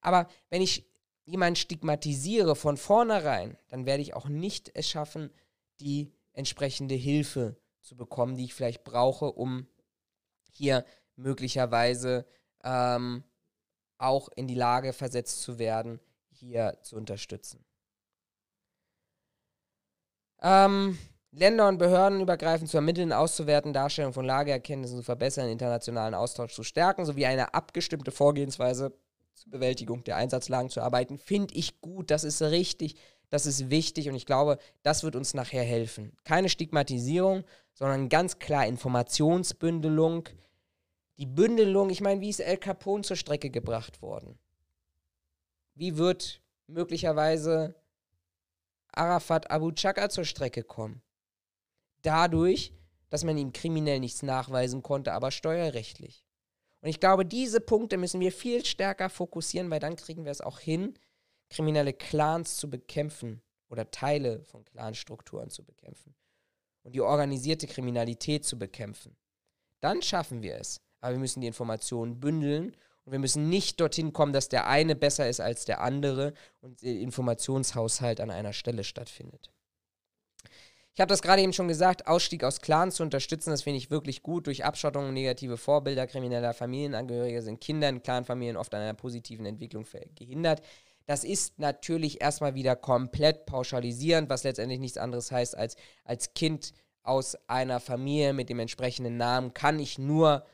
Aber 0.00 0.26
wenn 0.50 0.62
ich 0.62 0.84
jemanden 1.24 1.56
stigmatisiere 1.56 2.56
von 2.56 2.76
vornherein, 2.76 3.56
dann 3.68 3.86
werde 3.86 4.02
ich 4.02 4.14
auch 4.14 4.28
nicht 4.28 4.70
es 4.74 4.88
schaffen, 4.88 5.30
die 5.80 6.12
entsprechende 6.32 6.94
Hilfe 6.94 7.56
zu 7.84 7.96
bekommen, 7.96 8.36
die 8.36 8.44
ich 8.44 8.54
vielleicht 8.54 8.84
brauche, 8.84 9.26
um 9.26 9.66
hier 10.52 10.84
möglicherweise 11.16 12.26
ähm, 12.62 13.22
auch 13.98 14.28
in 14.34 14.48
die 14.48 14.54
Lage 14.54 14.92
versetzt 14.92 15.42
zu 15.42 15.58
werden, 15.58 16.00
hier 16.30 16.78
zu 16.82 16.96
unterstützen. 16.96 17.64
Ähm, 20.42 20.98
Länder- 21.30 21.68
und 21.68 21.78
Behörden 21.78 22.20
übergreifend 22.20 22.70
zu 22.70 22.76
ermitteln, 22.76 23.12
auszuwerten, 23.12 23.72
Darstellung 23.72 24.12
von 24.12 24.24
Lageerkenntnissen 24.24 24.98
zu 24.98 25.02
verbessern, 25.02 25.48
internationalen 25.48 26.14
Austausch 26.14 26.54
zu 26.54 26.62
stärken, 26.62 27.04
sowie 27.04 27.26
eine 27.26 27.54
abgestimmte 27.54 28.12
Vorgehensweise 28.12 28.92
zur 29.34 29.50
Bewältigung 29.50 30.04
der 30.04 30.16
Einsatzlagen 30.16 30.70
zu 30.70 30.80
arbeiten, 30.80 31.18
finde 31.18 31.54
ich 31.54 31.80
gut. 31.80 32.10
Das 32.10 32.22
ist 32.24 32.40
richtig, 32.40 32.96
das 33.34 33.46
ist 33.46 33.68
wichtig 33.70 34.08
und 34.08 34.14
ich 34.14 34.26
glaube, 34.26 34.58
das 34.82 35.02
wird 35.02 35.16
uns 35.16 35.34
nachher 35.34 35.64
helfen. 35.64 36.16
Keine 36.24 36.48
Stigmatisierung, 36.48 37.44
sondern 37.72 38.08
ganz 38.08 38.38
klar 38.38 38.66
Informationsbündelung. 38.66 40.28
Die 41.18 41.26
Bündelung, 41.26 41.90
ich 41.90 42.00
meine, 42.00 42.20
wie 42.20 42.30
ist 42.30 42.40
El 42.40 42.58
Capone 42.58 43.02
zur 43.02 43.16
Strecke 43.16 43.50
gebracht 43.50 44.02
worden? 44.02 44.38
Wie 45.74 45.96
wird 45.96 46.40
möglicherweise 46.66 47.74
Arafat 48.96 49.50
Abu 49.50 49.72
Chaka 49.72 50.08
zur 50.08 50.24
Strecke 50.24 50.62
kommen. 50.62 51.02
Dadurch, 52.02 52.72
dass 53.10 53.24
man 53.24 53.36
ihm 53.36 53.52
kriminell 53.52 54.00
nichts 54.00 54.22
nachweisen 54.22 54.82
konnte, 54.82 55.12
aber 55.12 55.30
steuerrechtlich. 55.30 56.24
Und 56.80 56.88
ich 56.88 57.00
glaube, 57.00 57.24
diese 57.24 57.60
Punkte 57.60 57.96
müssen 57.96 58.20
wir 58.20 58.30
viel 58.30 58.64
stärker 58.64 59.08
fokussieren, 59.08 59.70
weil 59.70 59.80
dann 59.80 59.96
kriegen 59.96 60.24
wir 60.24 60.32
es 60.32 60.40
auch 60.40 60.60
hin, 60.60 60.94
kriminelle 61.54 61.92
Clans 61.92 62.56
zu 62.56 62.68
bekämpfen 62.68 63.40
oder 63.68 63.90
Teile 63.90 64.44
von 64.44 64.64
Clanstrukturen 64.64 65.50
zu 65.50 65.64
bekämpfen 65.64 66.14
und 66.82 66.94
die 66.94 67.00
organisierte 67.00 67.66
Kriminalität 67.66 68.44
zu 68.44 68.58
bekämpfen. 68.58 69.16
Dann 69.80 70.02
schaffen 70.02 70.42
wir 70.42 70.56
es. 70.56 70.80
Aber 71.00 71.12
wir 71.12 71.20
müssen 71.20 71.42
die 71.42 71.46
Informationen 71.46 72.18
bündeln 72.18 72.74
und 73.04 73.12
wir 73.12 73.18
müssen 73.18 73.50
nicht 73.50 73.78
dorthin 73.78 74.14
kommen, 74.14 74.32
dass 74.32 74.48
der 74.48 74.66
eine 74.66 74.96
besser 74.96 75.28
ist 75.28 75.40
als 75.40 75.66
der 75.66 75.82
andere 75.82 76.32
und 76.60 76.80
der 76.80 76.98
Informationshaushalt 77.00 78.20
an 78.20 78.30
einer 78.30 78.54
Stelle 78.54 78.84
stattfindet. 78.84 79.52
Ich 80.94 81.00
habe 81.00 81.08
das 81.08 81.22
gerade 81.22 81.42
eben 81.42 81.52
schon 81.52 81.68
gesagt, 81.68 82.06
Ausstieg 82.06 82.44
aus 82.44 82.60
Clans 82.60 82.94
zu 82.94 83.02
unterstützen, 83.02 83.50
das 83.50 83.62
finde 83.62 83.78
ich 83.78 83.90
wirklich 83.90 84.22
gut. 84.22 84.46
Durch 84.46 84.64
Abschottung 84.64 85.08
und 85.08 85.14
negative 85.14 85.56
Vorbilder 85.56 86.06
krimineller 86.06 86.54
Familienangehöriger 86.54 87.42
sind 87.42 87.60
Kinder 87.60 87.88
in 87.88 88.02
Clanfamilien 88.02 88.56
oft 88.56 88.72
an 88.74 88.80
einer 88.80 88.94
positiven 88.94 89.44
Entwicklung 89.44 89.84
gehindert. 90.14 90.62
Das 91.06 91.24
ist 91.24 91.58
natürlich 91.58 92.20
erstmal 92.20 92.54
wieder 92.54 92.76
komplett 92.76 93.46
pauschalisierend, 93.46 94.30
was 94.30 94.44
letztendlich 94.44 94.80
nichts 94.80 94.98
anderes 94.98 95.30
heißt, 95.30 95.56
als 95.56 95.76
als 96.04 96.34
Kind 96.34 96.72
aus 97.02 97.36
einer 97.46 97.80
Familie 97.80 98.32
mit 98.32 98.48
dem 98.48 98.58
entsprechenden 98.58 99.16
Namen 99.16 99.52
kann 99.52 99.78
ich 99.78 99.98
nur 99.98 100.44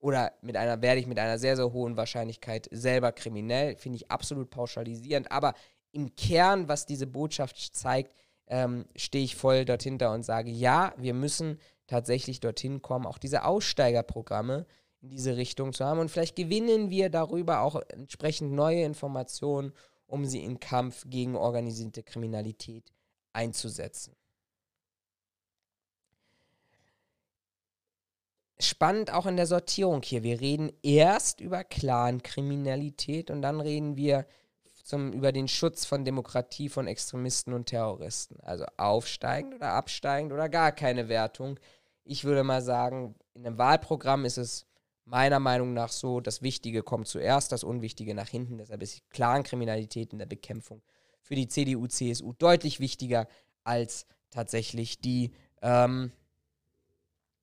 oder 0.00 0.32
mit 0.42 0.56
einer, 0.56 0.82
werde 0.82 1.00
ich 1.00 1.06
mit 1.06 1.18
einer 1.18 1.38
sehr, 1.38 1.56
sehr 1.56 1.72
hohen 1.72 1.96
Wahrscheinlichkeit 1.96 2.68
selber 2.70 3.10
kriminell. 3.12 3.76
Finde 3.76 3.96
ich 3.96 4.10
absolut 4.10 4.50
pauschalisierend. 4.50 5.32
Aber 5.32 5.54
im 5.92 6.14
Kern, 6.14 6.68
was 6.68 6.84
diese 6.84 7.06
Botschaft 7.06 7.56
zeigt, 7.74 8.12
ähm, 8.46 8.84
stehe 8.96 9.24
ich 9.24 9.34
voll 9.34 9.64
dort 9.64 9.82
hinter 9.82 10.12
und 10.12 10.22
sage, 10.22 10.50
ja, 10.50 10.92
wir 10.98 11.14
müssen 11.14 11.58
tatsächlich 11.86 12.40
dorthin 12.40 12.82
kommen, 12.82 13.06
auch 13.06 13.16
diese 13.16 13.44
Aussteigerprogramme 13.44 14.66
in 15.04 15.10
diese 15.10 15.36
Richtung 15.36 15.72
zu 15.74 15.84
haben. 15.84 16.00
Und 16.00 16.10
vielleicht 16.10 16.34
gewinnen 16.34 16.90
wir 16.90 17.10
darüber 17.10 17.60
auch 17.60 17.76
entsprechend 17.88 18.52
neue 18.52 18.82
Informationen, 18.82 19.72
um 20.06 20.24
sie 20.24 20.42
im 20.42 20.60
Kampf 20.60 21.04
gegen 21.06 21.36
organisierte 21.36 22.02
Kriminalität 22.02 22.90
einzusetzen. 23.34 24.16
Spannend 28.58 29.12
auch 29.12 29.26
in 29.26 29.36
der 29.36 29.46
Sortierung 29.46 30.02
hier. 30.02 30.22
Wir 30.22 30.40
reden 30.40 30.72
erst 30.82 31.40
über 31.40 31.64
Clankriminalität 31.64 33.30
und 33.30 33.42
dann 33.42 33.60
reden 33.60 33.96
wir 33.96 34.26
zum, 34.84 35.12
über 35.12 35.32
den 35.32 35.48
Schutz 35.48 35.84
von 35.84 36.04
Demokratie 36.04 36.70
von 36.70 36.86
Extremisten 36.86 37.52
und 37.52 37.66
Terroristen. 37.66 38.40
Also 38.40 38.64
aufsteigend 38.78 39.54
oder 39.54 39.72
absteigend 39.72 40.32
oder 40.32 40.48
gar 40.48 40.72
keine 40.72 41.08
Wertung. 41.08 41.58
Ich 42.04 42.24
würde 42.24 42.44
mal 42.44 42.62
sagen, 42.62 43.16
in 43.34 43.46
einem 43.46 43.58
Wahlprogramm 43.58 44.24
ist 44.24 44.38
es 44.38 44.66
meiner 45.04 45.40
Meinung 45.40 45.74
nach 45.74 45.90
so, 45.90 46.20
das 46.20 46.42
Wichtige 46.42 46.82
kommt 46.82 47.08
zuerst, 47.08 47.52
das 47.52 47.64
Unwichtige 47.64 48.14
nach 48.14 48.28
hinten. 48.28 48.58
Deshalb 48.58 48.82
ist 48.82 49.08
Clankriminalität 49.10 50.12
in 50.12 50.18
der 50.18 50.26
Bekämpfung 50.26 50.82
für 51.22 51.34
die 51.34 51.48
CDU, 51.48 51.86
CSU 51.86 52.32
deutlich 52.34 52.80
wichtiger 52.80 53.26
als 53.64 54.06
tatsächlich 54.30 55.00
die 55.00 55.32
ähm, 55.62 56.12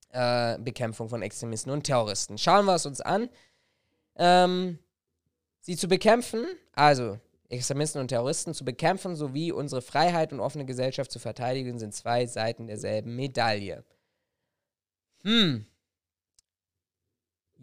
äh, 0.10 0.58
Bekämpfung 0.60 1.10
von 1.10 1.22
Extremisten 1.22 1.72
und 1.72 1.84
Terroristen. 1.84 2.38
Schauen 2.38 2.66
wir 2.66 2.76
es 2.76 2.86
uns 2.86 3.02
an. 3.02 3.30
Ähm, 4.16 4.80
sie 5.62 5.78
zu 5.78 5.88
bekämpfen, 5.88 6.46
also 6.74 7.20
Extremisten 7.50 8.00
und 8.00 8.10
Terroristen 8.10 8.54
zu 8.54 8.64
bekämpfen 8.64 9.16
sowie 9.16 9.52
unsere 9.52 9.82
Freiheit 9.82 10.32
und 10.32 10.40
offene 10.40 10.66
Gesellschaft 10.66 11.12
zu 11.12 11.20
verteidigen, 11.20 11.80
sind 11.80 11.94
zwei 11.94 12.26
Seiten 12.26 12.68
derselben 12.68 13.16
Medaille. 13.16 13.84
Hm. 15.24 15.66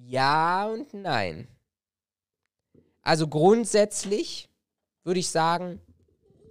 Ja 0.01 0.66
und 0.66 0.94
nein. 0.94 1.49
Also 3.03 3.26
grundsätzlich 3.26 4.49
würde 5.03 5.20
ich 5.20 5.30
sagen, 5.30 5.80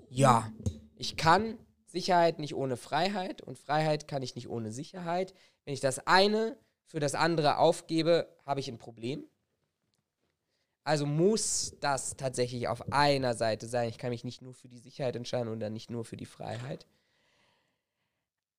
ja, 0.09 0.51
ich 0.95 1.15
kann 1.17 1.57
Sicherheit 1.85 2.39
nicht 2.39 2.55
ohne 2.55 2.77
Freiheit 2.77 3.41
und 3.41 3.57
Freiheit 3.57 4.07
kann 4.07 4.21
ich 4.21 4.35
nicht 4.35 4.49
ohne 4.49 4.71
Sicherheit. 4.71 5.33
Wenn 5.63 5.73
ich 5.73 5.79
das 5.79 5.99
eine 6.07 6.57
für 6.85 6.99
das 6.99 7.15
andere 7.15 7.57
aufgebe, 7.57 8.27
habe 8.45 8.59
ich 8.59 8.67
ein 8.67 8.77
Problem. 8.77 9.23
Also 10.83 11.05
muss 11.05 11.75
das 11.81 12.15
tatsächlich 12.15 12.67
auf 12.67 12.91
einer 12.91 13.33
Seite 13.33 13.67
sein. 13.67 13.89
Ich 13.89 13.97
kann 13.97 14.09
mich 14.09 14.23
nicht 14.23 14.41
nur 14.41 14.53
für 14.53 14.69
die 14.69 14.79
Sicherheit 14.79 15.15
entscheiden 15.15 15.51
oder 15.51 15.69
nicht 15.69 15.89
nur 15.89 16.05
für 16.05 16.17
die 16.17 16.25
Freiheit. 16.25 16.87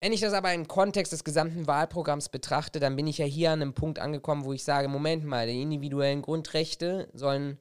Wenn 0.00 0.12
ich 0.12 0.20
das 0.20 0.32
aber 0.32 0.54
im 0.54 0.68
Kontext 0.68 1.12
des 1.12 1.24
gesamten 1.24 1.66
Wahlprogramms 1.66 2.28
betrachte, 2.28 2.78
dann 2.78 2.94
bin 2.94 3.08
ich 3.08 3.18
ja 3.18 3.24
hier 3.24 3.50
an 3.50 3.62
einem 3.62 3.74
Punkt 3.74 3.98
angekommen, 3.98 4.44
wo 4.44 4.52
ich 4.52 4.62
sage, 4.62 4.88
Moment 4.88 5.24
mal, 5.24 5.46
die 5.48 5.60
individuellen 5.60 6.22
Grundrechte 6.22 7.08
sollen 7.12 7.58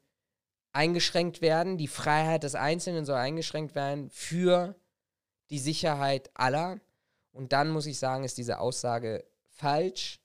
eingeschränkt 0.72 1.42
werden, 1.42 1.78
die 1.78 1.88
Freiheit 1.88 2.44
des 2.44 2.54
Einzelnen 2.54 3.06
soll 3.06 3.16
eingeschränkt 3.16 3.74
werden 3.74 4.12
für 4.12 4.76
die 5.50 5.58
Sicherheit 5.58 6.30
aller. 6.36 6.80
Und 7.32 7.54
dann 7.54 7.72
muss 7.72 7.88
ich 7.88 7.98
sagen, 7.98 8.24
ist 8.24 8.38
diese 8.38 8.60
Aussage 8.60 9.26
falsch, 9.48 10.20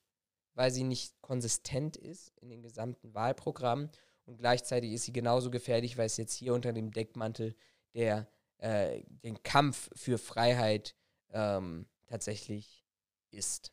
weil 0.55 0.71
sie 0.71 0.85
nicht 0.85 1.21
konsistent 1.23 1.97
ist 1.97 2.33
in 2.41 2.51
dem 2.51 2.63
gesamten 2.63 3.15
Wahlprogramm 3.15 3.89
und 4.25 4.37
gleichzeitig 4.37 4.93
ist 4.93 5.05
sie 5.05 5.13
genauso 5.13 5.51
gefährlich, 5.51 5.97
weil 5.97 6.07
es 6.07 6.19
jetzt 6.19 6.35
hier 6.35 6.53
unter 6.53 6.73
dem 6.73 6.91
Deckmantel 6.91 7.55
der 7.95 8.29
äh, 8.59 9.03
den 9.07 9.43
Kampf 9.43 9.91
für 9.95 10.19
Freiheit 10.19 10.95
ähm, 11.33 11.87
tatsächlich 12.13 12.85
ist. 13.31 13.73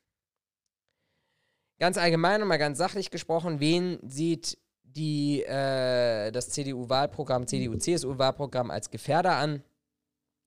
Ganz 1.78 1.98
allgemein 1.98 2.42
und 2.42 2.48
mal 2.48 2.58
ganz 2.58 2.78
sachlich 2.78 3.12
gesprochen, 3.12 3.60
wen 3.60 4.00
sieht 4.08 4.58
die, 4.84 5.44
äh, 5.44 6.32
das 6.32 6.50
CDU-Wahlprogramm, 6.50 7.48
CDU-CSU-Wahlprogramm 7.48 8.72
als 8.72 8.90
Gefährder 8.90 9.36
an? 9.36 9.62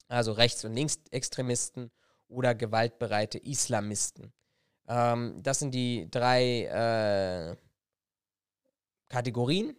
Also 0.09 0.32
Rechts- 0.32 0.64
und 0.64 0.72
Linksextremisten 0.74 1.90
oder 2.28 2.55
gewaltbereite 2.55 3.38
Islamisten. 3.38 4.32
Ähm, 4.88 5.43
das 5.43 5.59
sind 5.59 5.74
die 5.74 6.11
drei 6.11 6.64
äh, 6.64 7.57
Kategorien, 9.09 9.76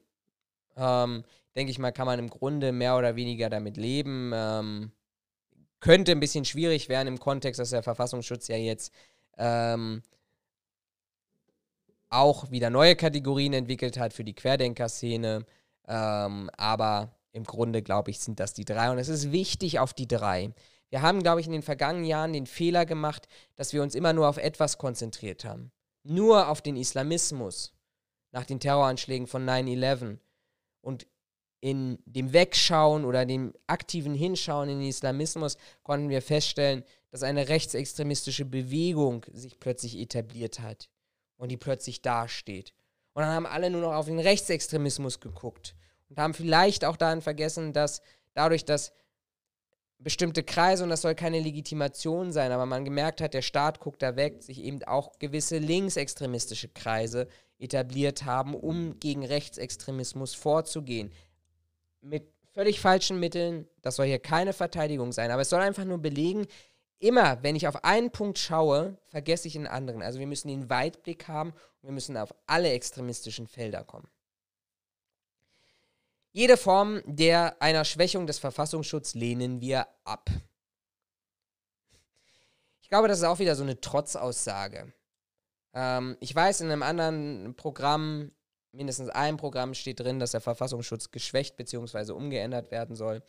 ähm, 0.75 1.23
denke 1.55 1.71
ich 1.71 1.79
mal, 1.79 1.91
kann 1.91 2.05
man 2.05 2.19
im 2.19 2.29
Grunde 2.29 2.71
mehr 2.71 2.95
oder 2.95 3.15
weniger 3.15 3.49
damit 3.49 3.77
leben. 3.77 4.31
Ähm, 4.33 4.91
könnte 5.83 6.13
ein 6.13 6.21
bisschen 6.21 6.45
schwierig 6.45 6.87
werden 6.87 7.09
im 7.09 7.19
Kontext, 7.19 7.59
dass 7.59 7.71
der 7.71 7.83
Verfassungsschutz 7.83 8.47
ja 8.47 8.55
jetzt 8.55 8.93
ähm, 9.37 10.01
auch 12.09 12.51
wieder 12.51 12.69
neue 12.69 12.95
Kategorien 12.95 13.51
entwickelt 13.51 13.99
hat 13.99 14.13
für 14.13 14.23
die 14.23 14.33
Querdenker-Szene. 14.33 15.45
Ähm, 15.89 16.49
aber 16.55 17.13
im 17.33 17.43
Grunde, 17.43 17.81
glaube 17.81 18.11
ich, 18.11 18.19
sind 18.19 18.39
das 18.39 18.53
die 18.53 18.63
drei. 18.63 18.91
Und 18.91 18.97
es 18.97 19.09
ist 19.09 19.33
wichtig 19.33 19.79
auf 19.79 19.93
die 19.93 20.07
drei. 20.07 20.53
Wir 20.89 21.01
haben, 21.01 21.21
glaube 21.21 21.41
ich, 21.41 21.47
in 21.47 21.53
den 21.53 21.63
vergangenen 21.63 22.05
Jahren 22.05 22.31
den 22.31 22.45
Fehler 22.45 22.85
gemacht, 22.85 23.27
dass 23.55 23.73
wir 23.73 23.83
uns 23.83 23.93
immer 23.93 24.13
nur 24.13 24.29
auf 24.29 24.37
etwas 24.37 24.77
konzentriert 24.77 25.43
haben. 25.43 25.73
Nur 26.03 26.47
auf 26.47 26.61
den 26.61 26.77
Islamismus 26.77 27.73
nach 28.31 28.45
den 28.45 28.61
Terroranschlägen 28.61 29.27
von 29.27 29.45
9-11 29.45 30.17
und 30.79 31.07
in 31.63 31.97
dem 32.03 32.33
Wegschauen 32.33 33.05
oder 33.05 33.25
dem 33.25 33.53
aktiven 33.67 34.13
Hinschauen 34.13 34.67
in 34.67 34.79
den 34.79 34.89
Islamismus 34.89 35.55
konnten 35.81 36.09
wir 36.09 36.21
feststellen, 36.21 36.83
dass 37.09 37.23
eine 37.23 37.47
rechtsextremistische 37.47 38.43
Bewegung 38.43 39.25
sich 39.31 39.61
plötzlich 39.61 39.97
etabliert 39.97 40.59
hat 40.59 40.89
und 41.37 41.53
die 41.53 41.57
plötzlich 41.57 42.01
dasteht. 42.01 42.73
Und 43.13 43.21
dann 43.21 43.31
haben 43.31 43.45
alle 43.45 43.69
nur 43.69 43.79
noch 43.79 43.93
auf 43.93 44.07
den 44.07 44.19
Rechtsextremismus 44.19 45.21
geguckt 45.21 45.73
und 46.09 46.19
haben 46.19 46.33
vielleicht 46.33 46.83
auch 46.83 46.97
daran 46.97 47.21
vergessen, 47.21 47.71
dass 47.71 48.01
dadurch, 48.33 48.65
dass 48.65 48.91
bestimmte 49.99 50.43
Kreise, 50.43 50.83
und 50.83 50.89
das 50.89 50.99
soll 50.99 51.15
keine 51.15 51.39
Legitimation 51.39 52.33
sein, 52.33 52.51
aber 52.51 52.65
man 52.65 52.83
gemerkt 52.83 53.21
hat, 53.21 53.33
der 53.33 53.41
Staat 53.41 53.79
guckt 53.79 54.01
da 54.01 54.17
weg, 54.17 54.43
sich 54.43 54.61
eben 54.61 54.83
auch 54.83 55.17
gewisse 55.17 55.59
linksextremistische 55.59 56.67
Kreise 56.67 57.29
etabliert 57.57 58.25
haben, 58.25 58.53
um 58.53 58.99
gegen 58.99 59.23
Rechtsextremismus 59.23 60.35
vorzugehen. 60.35 61.09
Mit 62.03 62.31
völlig 62.53 62.79
falschen 62.79 63.19
Mitteln, 63.19 63.67
das 63.81 63.95
soll 63.95 64.05
hier 64.05 64.19
keine 64.19 64.53
Verteidigung 64.53 65.11
sein, 65.11 65.31
aber 65.31 65.41
es 65.41 65.49
soll 65.49 65.61
einfach 65.61 65.85
nur 65.85 65.97
belegen, 65.97 66.45
immer 66.99 67.41
wenn 67.43 67.55
ich 67.55 67.67
auf 67.67 67.83
einen 67.83 68.11
Punkt 68.11 68.37
schaue, 68.37 68.97
vergesse 69.07 69.47
ich 69.47 69.57
einen 69.57 69.67
anderen. 69.67 70.01
Also 70.01 70.19
wir 70.19 70.27
müssen 70.27 70.47
den 70.47 70.69
Weitblick 70.69 71.27
haben 71.27 71.51
und 71.81 71.89
wir 71.89 71.91
müssen 71.91 72.15
auf 72.15 72.33
alle 72.45 72.71
extremistischen 72.71 73.47
Felder 73.47 73.83
kommen. 73.83 74.07
Jede 76.31 76.57
Form 76.57 77.01
der 77.05 77.61
einer 77.61 77.85
Schwächung 77.85 78.25
des 78.25 78.39
Verfassungsschutzes 78.39 79.13
lehnen 79.13 79.61
wir 79.61 79.87
ab. 80.03 80.29
Ich 82.81 82.89
glaube, 82.89 83.07
das 83.07 83.19
ist 83.19 83.23
auch 83.23 83.39
wieder 83.39 83.55
so 83.55 83.63
eine 83.63 83.79
Trotzaussage. 83.79 84.93
Ähm, 85.73 86.17
ich 86.19 86.33
weiß, 86.33 86.61
in 86.61 86.71
einem 86.71 86.83
anderen 86.83 87.55
Programm, 87.55 88.31
mindestens 88.73 89.09
einem 89.09 89.37
Programm 89.37 89.73
steht 89.73 89.99
drin, 89.99 90.19
dass 90.19 90.31
der 90.31 90.41
Verfassungsschutz 90.41 91.11
geschwächt 91.11 91.55
bzw. 91.55 92.11
umgeändert 92.11 92.71
werden 92.71 92.95
soll, 92.95 93.23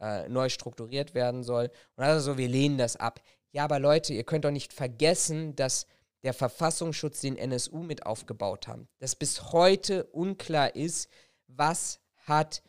äh, 0.00 0.28
neu 0.28 0.48
strukturiert 0.48 1.14
werden 1.14 1.42
soll. 1.42 1.70
Und 1.96 2.04
also 2.04 2.32
so, 2.32 2.38
wir 2.38 2.48
lehnen 2.48 2.78
das 2.78 2.96
ab. 2.96 3.20
Ja, 3.52 3.64
aber 3.64 3.78
Leute, 3.78 4.12
ihr 4.12 4.24
könnt 4.24 4.44
doch 4.44 4.50
nicht 4.50 4.72
vergessen, 4.72 5.56
dass 5.56 5.86
der 6.22 6.34
Verfassungsschutz 6.34 7.20
den 7.20 7.36
NSU 7.36 7.78
mit 7.78 8.04
aufgebaut 8.04 8.66
haben. 8.68 8.88
Dass 8.98 9.14
bis 9.14 9.52
heute 9.52 10.04
unklar 10.04 10.74
ist, 10.74 11.08
was 11.46 12.00
hat 12.26 12.62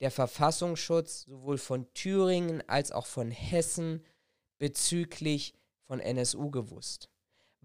der 0.00 0.10
Verfassungsschutz 0.10 1.22
sowohl 1.22 1.58
von 1.58 1.92
Thüringen 1.94 2.62
als 2.68 2.92
auch 2.92 3.06
von 3.06 3.30
Hessen 3.30 4.04
bezüglich 4.58 5.54
von 5.86 6.00
NSU 6.00 6.50
gewusst. 6.50 7.08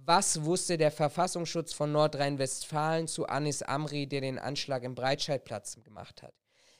Was 0.06 0.43
wusste 0.43 0.78
der 0.78 0.91
Verfassungsschutz 0.91 1.74
von 1.74 1.91
Nordrhein-Westfalen 1.91 3.08
zu 3.08 3.28
Anis 3.28 3.62
Amri, 3.62 4.08
der 4.08 4.22
den 4.22 4.39
Anschlag 4.39 4.84
im 4.84 4.95
Breitscheidplatz 4.95 5.78
gemacht 5.84 6.24
hat? 6.24 6.34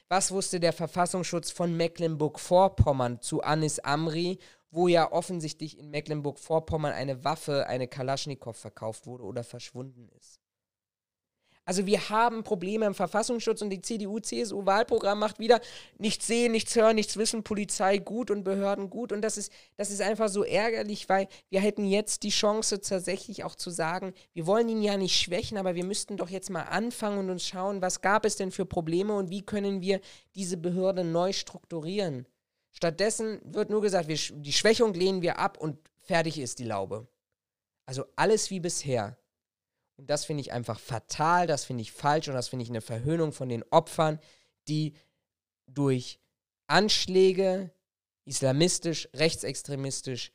Was 0.08 0.32
wusste 0.32 0.60
der 0.60 0.74
Verfassungsschutz 0.74 1.52
von 1.52 1.76
Mecklenburg-Vorpommern 1.76 3.22
zu 3.22 3.42
Anis 3.42 3.80
Amri, 3.80 4.40
wo 4.72 4.88
ja 4.88 5.12
offensichtlich 5.12 5.78
in 5.78 5.90
Mecklenburg-Vorpommern 5.90 6.94
eine 6.94 7.24
Waffe, 7.24 7.68
eine 7.68 7.88
Kalaschnikow, 7.88 8.56
verkauft 8.56 9.06
wurde 9.06 9.24
oder 9.24 9.44
verschwunden 9.44 10.10
ist? 10.18 10.40
Also 11.70 11.86
wir 11.86 12.10
haben 12.10 12.42
Probleme 12.44 12.88
im 12.88 12.96
Verfassungsschutz 12.96 13.62
und 13.62 13.70
die 13.70 13.80
CDU-CSU-Wahlprogramm 13.80 15.20
macht 15.20 15.38
wieder 15.38 15.62
nichts 16.00 16.26
sehen, 16.26 16.52
nichts 16.52 16.76
hören, 16.76 16.96
nichts 16.96 17.16
wissen, 17.16 17.44
Polizei 17.44 18.00
gut 18.00 18.32
und 18.32 18.44
Behörden 18.44 18.90
gut. 18.90 19.12
Und 19.12 19.22
das 19.22 19.38
ist, 19.38 19.54
das 19.78 19.92
ist 19.92 20.02
einfach 20.02 20.30
so 20.30 20.44
ärgerlich, 20.44 21.10
weil 21.10 21.28
wir 21.52 21.60
hätten 21.60 21.86
jetzt 21.86 22.24
die 22.24 22.32
Chance 22.32 22.82
tatsächlich 22.82 23.44
auch 23.44 23.54
zu 23.54 23.70
sagen, 23.70 24.16
wir 24.34 24.48
wollen 24.48 24.68
ihn 24.68 24.82
ja 24.82 24.98
nicht 24.98 25.16
schwächen, 25.16 25.60
aber 25.60 25.76
wir 25.76 25.86
müssten 25.86 26.18
doch 26.18 26.32
jetzt 26.32 26.50
mal 26.50 26.64
anfangen 26.64 27.20
und 27.20 27.30
uns 27.30 27.46
schauen, 27.46 27.84
was 27.84 28.02
gab 28.02 28.26
es 28.26 28.36
denn 28.36 28.50
für 28.50 28.66
Probleme 28.66 29.14
und 29.14 29.30
wie 29.30 29.44
können 29.44 29.80
wir 29.80 30.02
diese 30.34 30.58
Behörde 30.58 31.04
neu 31.04 31.34
strukturieren. 31.34 32.26
Stattdessen 32.72 33.42
wird 33.44 33.70
nur 33.70 33.84
gesagt, 33.84 34.08
wir, 34.08 34.18
die 34.18 34.54
Schwächung 34.54 34.96
lehnen 34.96 35.22
wir 35.22 35.38
ab 35.38 35.60
und 35.60 35.78
fertig 36.00 36.40
ist 36.40 36.58
die 36.58 36.66
Laube. 36.66 37.08
Also 37.86 38.06
alles 38.16 38.50
wie 38.50 38.60
bisher. 38.60 39.20
Und 40.00 40.10
das 40.10 40.24
finde 40.24 40.40
ich 40.40 40.54
einfach 40.54 40.80
fatal, 40.80 41.46
das 41.46 41.66
finde 41.66 41.82
ich 41.82 41.92
falsch 41.92 42.30
und 42.30 42.34
das 42.34 42.48
finde 42.48 42.64
ich 42.64 42.70
eine 42.70 42.80
Verhöhnung 42.80 43.34
von 43.34 43.50
den 43.50 43.66
Opfern, 43.70 44.18
die 44.70 44.94
durch 45.68 46.22
Anschläge 46.68 47.72
islamistisch, 48.24 49.10
rechtsextremistisch 49.14 50.32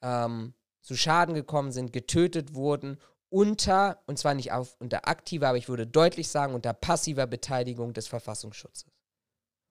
ähm, 0.00 0.54
zu 0.80 0.96
Schaden 0.96 1.34
gekommen 1.34 1.72
sind, 1.72 1.92
getötet 1.92 2.54
wurden, 2.54 2.98
unter, 3.30 4.00
und 4.06 4.16
zwar 4.16 4.34
nicht 4.34 4.52
auf, 4.52 4.76
unter 4.78 5.08
aktiver, 5.08 5.48
aber 5.48 5.58
ich 5.58 5.68
würde 5.68 5.88
deutlich 5.88 6.28
sagen, 6.28 6.54
unter 6.54 6.72
passiver 6.72 7.26
Beteiligung 7.26 7.92
des 7.92 8.06
Verfassungsschutzes. 8.06 8.92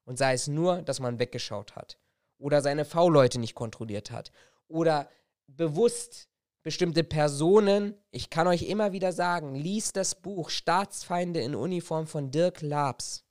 Und 0.04 0.18
sei 0.18 0.34
es 0.34 0.48
nur, 0.48 0.82
dass 0.82 1.00
man 1.00 1.18
weggeschaut 1.18 1.78
hat 1.78 1.98
oder 2.40 2.62
seine 2.62 2.84
V-Leute 2.84 3.40
nicht 3.40 3.56
kontrolliert 3.56 4.12
hat 4.12 4.34
oder 4.68 5.10
bewusst 5.48 6.29
bestimmte 6.64 7.04
Personen, 7.04 7.96
ich 8.12 8.30
kann 8.30 8.48
euch 8.48 8.64
immer 8.64 8.92
wieder 8.92 9.12
sagen, 9.12 9.56
liest 9.56 9.96
das 9.96 10.16
Buch 10.16 10.50
Staatsfeinde 10.50 11.42
in 11.42 11.56
Uniform 11.56 12.08
von 12.08 12.32
Dirk 12.32 12.62
Labs. 12.62 13.26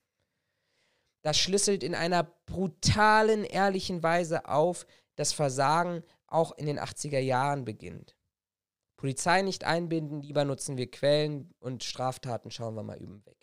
Das 1.23 1.39
schlüsselt 1.39 1.83
in 1.83 1.95
einer 1.95 2.25
brutalen, 2.47 3.45
ehrlichen 3.45 4.03
Weise 4.03 4.47
auf, 4.47 4.87
dass 5.17 5.33
Versagen 5.33 6.03
auch 6.27 6.53
in 6.57 6.67
den 6.67 6.79
80er 6.79 7.19
Jahren 7.19 7.65
beginnt. 7.65 8.17
Polizei 8.97 9.43
nicht 9.43 9.65
einbinden, 9.65 10.23
lieber 10.23 10.45
nutzen 10.45 10.77
wir 10.77 10.91
Quellen 10.91 11.55
und 11.61 11.85
Straftaten 11.85 12.51
schauen 12.51 12.75
wir 12.75 12.83
mal 12.83 12.99
üben 12.99 13.25
weg. 13.27 13.38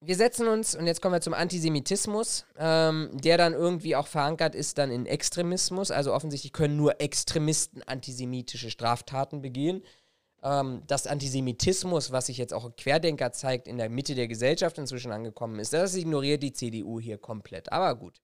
Wir 0.00 0.16
setzen 0.16 0.46
uns, 0.46 0.74
und 0.74 0.86
jetzt 0.86 1.00
kommen 1.00 1.14
wir 1.14 1.20
zum 1.20 1.34
Antisemitismus, 1.34 2.46
ähm, 2.58 3.10
der 3.14 3.38
dann 3.38 3.54
irgendwie 3.54 3.96
auch 3.96 4.06
verankert 4.06 4.54
ist 4.54 4.78
dann 4.78 4.90
in 4.90 5.06
Extremismus. 5.06 5.90
Also 5.90 6.12
offensichtlich 6.12 6.52
können 6.52 6.76
nur 6.76 7.00
Extremisten 7.00 7.82
antisemitische 7.82 8.70
Straftaten 8.70 9.40
begehen. 9.40 9.82
Ähm, 10.42 10.82
dass 10.86 11.06
Antisemitismus, 11.06 12.12
was 12.12 12.26
sich 12.26 12.36
jetzt 12.36 12.52
auch 12.52 12.76
Querdenker 12.76 13.32
zeigt, 13.32 13.66
in 13.66 13.78
der 13.78 13.88
Mitte 13.88 14.14
der 14.14 14.28
Gesellschaft 14.28 14.76
inzwischen 14.78 15.10
angekommen 15.10 15.58
ist, 15.58 15.72
das 15.72 15.96
ignoriert 15.96 16.42
die 16.42 16.52
CDU 16.52 17.00
hier 17.00 17.18
komplett. 17.18 17.72
Aber 17.72 17.94
gut. 17.96 18.20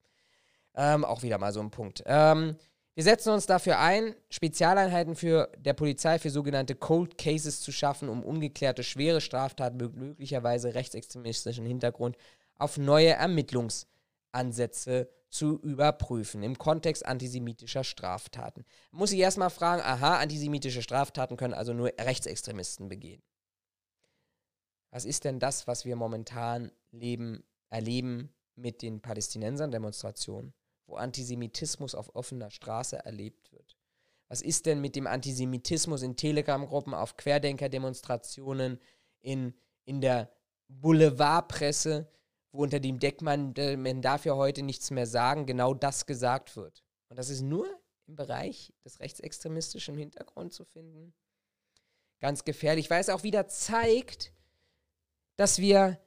Ähm, 0.75 1.05
auch 1.05 1.23
wieder 1.23 1.39
mal 1.39 1.53
so 1.53 1.61
ein 1.61 1.71
Punkt. 1.71 2.03
Ähm, 2.07 2.57
wir 2.95 3.05
setzen 3.05 3.33
uns 3.33 3.47
dafür 3.47 3.79
ein, 3.79 4.15
Spezialeinheiten 4.29 5.17
für 5.17 5.51
der 5.59 5.73
Polizei 5.73 6.19
für 6.19 6.31
sogenannte 6.31 6.75
Cold 6.75 7.17
Cases 7.17 7.61
zu 7.61 7.73
schaffen, 7.73 8.09
um 8.09 8.23
ungeklärte 8.23 8.85
schwere 8.85 9.23
Straftaten 9.23 9.79
mit 9.79 9.97
möglicherweise 9.97 10.75
rechtsextremistischen 10.75 11.65
Hintergrund 11.65 12.17
auf 12.59 12.77
neue 12.77 13.11
Ermittlungsansätze 13.11 15.09
zu 15.31 15.59
überprüfen 15.61 16.43
im 16.43 16.59
Kontext 16.59 17.07
antisemitischer 17.07 17.85
Straftaten. 17.85 18.67
Muss 18.91 19.13
ich 19.13 19.21
erstmal 19.21 19.49
fragen, 19.49 19.81
aha, 19.81 20.19
antisemitische 20.19 20.83
Straftaten 20.83 21.39
können 21.39 21.55
also 21.55 21.73
nur 21.73 21.91
Rechtsextremisten 21.99 22.91
begehen. 22.91 23.23
Was 24.91 25.07
ist 25.07 25.25
denn 25.25 25.39
das, 25.39 25.67
was 25.67 25.87
wir 25.87 25.97
momentan 25.97 26.71
leben, 26.91 27.43
erleben 27.71 28.35
mit 28.57 28.83
den 28.83 29.01
Palästinensern-Demonstrationen? 29.01 30.53
Wo 30.93 30.97
Antisemitismus 30.97 31.95
auf 31.95 32.15
offener 32.15 32.51
Straße 32.51 33.03
erlebt 33.05 33.51
wird. 33.51 33.77
Was 34.29 34.43
ist 34.43 34.67
denn 34.67 34.81
mit 34.81 34.95
dem 34.95 35.07
Antisemitismus 35.07 36.03
in 36.03 36.17
Telegram-Gruppen, 36.17 36.93
auf 36.95 37.17
Querdenker-Demonstrationen, 37.17 38.79
in, 39.21 39.55
in 39.85 40.01
der 40.03 40.31
Boulevardpresse, 40.69 42.11
wo 42.51 42.63
unter 42.63 42.79
dem 42.79 42.99
Deckmantel, 42.99 43.79
man 43.79 44.03
darf 44.03 44.27
ja 44.27 44.37
heute 44.37 44.63
nichts 44.63 44.91
mehr 44.91 45.07
sagen, 45.07 45.47
genau 45.47 45.73
das 45.73 46.05
gesagt 46.05 46.57
wird. 46.57 46.85
Und 47.09 47.19
das 47.19 47.31
ist 47.31 47.41
nur 47.41 47.67
im 48.07 48.17
Bereich 48.17 48.75
des 48.85 49.01
rechtsextremistischen 49.01 49.97
Hintergrunds 49.97 50.57
zu 50.57 50.65
finden. 50.67 51.15
Ganz 52.21 52.45
gefährlich, 52.45 52.91
weil 52.91 53.01
es 53.01 53.09
auch 53.09 53.23
wieder 53.23 53.49
zeigt, 53.49 54.35
dass 55.37 55.59
wir 55.59 55.99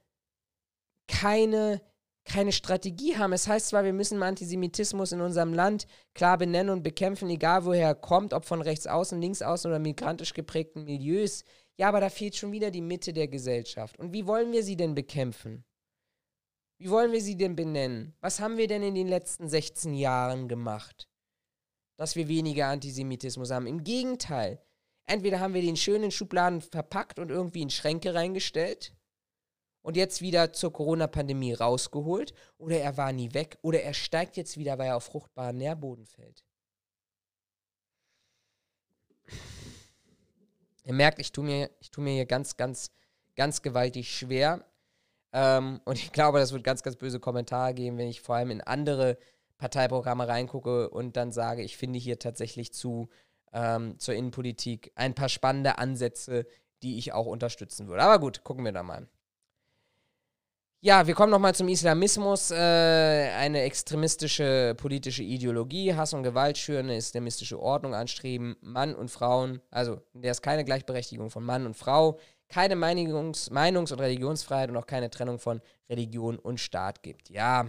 keine 1.07 1.81
keine 2.25 2.51
Strategie 2.51 3.17
haben. 3.17 3.33
Es 3.33 3.47
heißt 3.47 3.67
zwar, 3.67 3.83
wir 3.83 3.93
müssen 3.93 4.21
Antisemitismus 4.21 5.11
in 5.11 5.21
unserem 5.21 5.53
Land 5.53 5.85
klar 6.13 6.37
benennen 6.37 6.71
und 6.71 6.83
bekämpfen, 6.83 7.29
egal 7.29 7.65
woher 7.65 7.87
er 7.89 7.95
kommt, 7.95 8.33
ob 8.33 8.45
von 8.45 8.61
rechts 8.61 8.87
außen, 8.87 9.21
links 9.21 9.41
außen 9.41 9.69
oder 9.69 9.79
migrantisch 9.79 10.33
geprägten 10.33 10.83
Milieus. 10.83 11.43
Ja, 11.77 11.89
aber 11.89 12.01
da 12.01 12.09
fehlt 12.09 12.35
schon 12.35 12.51
wieder 12.51 12.71
die 12.71 12.81
Mitte 12.81 13.13
der 13.13 13.27
Gesellschaft. 13.27 13.99
Und 13.99 14.11
wie 14.11 14.25
wollen 14.25 14.51
wir 14.51 14.63
sie 14.63 14.75
denn 14.75 14.95
bekämpfen? 14.95 15.63
Wie 16.79 16.89
wollen 16.89 17.11
wir 17.11 17.21
sie 17.21 17.37
denn 17.37 17.55
benennen? 17.55 18.15
Was 18.21 18.39
haben 18.39 18.57
wir 18.57 18.67
denn 18.67 18.83
in 18.83 18.95
den 18.95 19.07
letzten 19.07 19.47
16 19.47 19.93
Jahren 19.93 20.47
gemacht, 20.47 21.07
dass 21.97 22.15
wir 22.15 22.27
weniger 22.27 22.67
Antisemitismus 22.67 23.51
haben? 23.51 23.67
Im 23.67 23.83
Gegenteil. 23.83 24.61
Entweder 25.07 25.39
haben 25.39 25.53
wir 25.53 25.61
den 25.61 25.77
schönen 25.77 26.09
Schubladen 26.09 26.61
verpackt 26.61 27.19
und 27.19 27.29
irgendwie 27.29 27.61
in 27.61 27.69
Schränke 27.69 28.15
reingestellt 28.15 28.94
und 29.85 29.95
jetzt 29.95 30.19
wieder 30.19 30.51
zur 30.51 30.73
Corona-Pandemie 30.73 31.53
rausgeholt 31.53 32.33
oder 32.57 32.79
er 32.79 32.97
war 32.97 33.13
nie 33.13 33.35
weg 33.35 33.59
oder 33.61 33.83
er 33.83 33.93
steigt 33.93 34.35
jetzt 34.35 34.57
wieder, 34.57 34.79
weil 34.79 34.87
er 34.87 34.95
auf 34.95 35.03
fruchtbaren 35.03 35.57
Nährboden 35.57 36.07
fällt. 36.07 36.43
Ihr 40.85 40.93
merkt, 40.93 41.19
ich 41.19 41.31
tue 41.31 41.43
mir, 41.43 41.69
tue 41.91 42.03
mir 42.03 42.13
hier 42.13 42.25
ganz, 42.25 42.57
ganz, 42.57 42.89
ganz 43.35 43.61
gewaltig 43.61 44.09
schwer. 44.09 44.65
Ähm, 45.31 45.81
und 45.85 45.99
ich 45.99 46.11
glaube, 46.11 46.39
das 46.39 46.51
wird 46.51 46.63
ganz, 46.63 46.81
ganz 46.81 46.95
böse 46.95 47.19
Kommentare 47.19 47.75
geben, 47.75 47.99
wenn 47.99 48.07
ich 48.07 48.21
vor 48.21 48.37
allem 48.37 48.49
in 48.49 48.61
andere 48.61 49.19
Parteiprogramme 49.59 50.27
reingucke 50.27 50.89
und 50.89 51.15
dann 51.15 51.31
sage, 51.31 51.61
ich 51.61 51.77
finde 51.77 51.99
hier 51.99 52.17
tatsächlich 52.17 52.73
zu 52.73 53.07
ähm, 53.53 53.99
zur 53.99 54.15
Innenpolitik 54.15 54.91
ein 54.95 55.13
paar 55.13 55.29
spannende 55.29 55.77
Ansätze, 55.77 56.47
die 56.81 56.97
ich 56.97 57.13
auch 57.13 57.27
unterstützen 57.27 57.87
würde. 57.87 58.01
Aber 58.01 58.19
gut, 58.19 58.43
gucken 58.43 58.65
wir 58.65 58.71
da 58.71 58.81
mal. 58.81 59.07
Ja, 60.81 61.07
wir 61.07 61.15
kommen 61.15 61.31
nochmal 61.31 61.55
zum 61.55 61.67
Islamismus. 61.67 62.51
Äh, 62.51 62.55
eine 62.55 63.61
extremistische 63.61 64.75
politische 64.77 65.23
Ideologie, 65.23 65.95
Hass 65.95 66.13
und 66.13 66.21
Gewalt 66.23 66.57
schüren, 66.59 66.85
eine 66.85 66.97
islamistische 66.97 67.59
Ordnung 67.59 67.95
anstreben, 67.95 68.55
Mann 68.61 68.93
und 68.93 69.09
Frauen, 69.09 69.61
also 69.71 69.99
der 70.13 70.31
es 70.31 70.43
keine 70.43 70.63
Gleichberechtigung 70.63 71.31
von 71.31 71.43
Mann 71.43 71.65
und 71.65 71.75
Frau, 71.75 72.19
keine 72.49 72.75
Meinungs-, 72.75 73.51
Meinungs 73.51 73.91
und 73.91 73.99
Religionsfreiheit 73.99 74.69
und 74.69 74.77
auch 74.77 74.85
keine 74.85 75.09
Trennung 75.09 75.39
von 75.39 75.59
Religion 75.89 76.37
und 76.37 76.59
Staat 76.59 77.01
gibt. 77.01 77.29
Ja. 77.31 77.65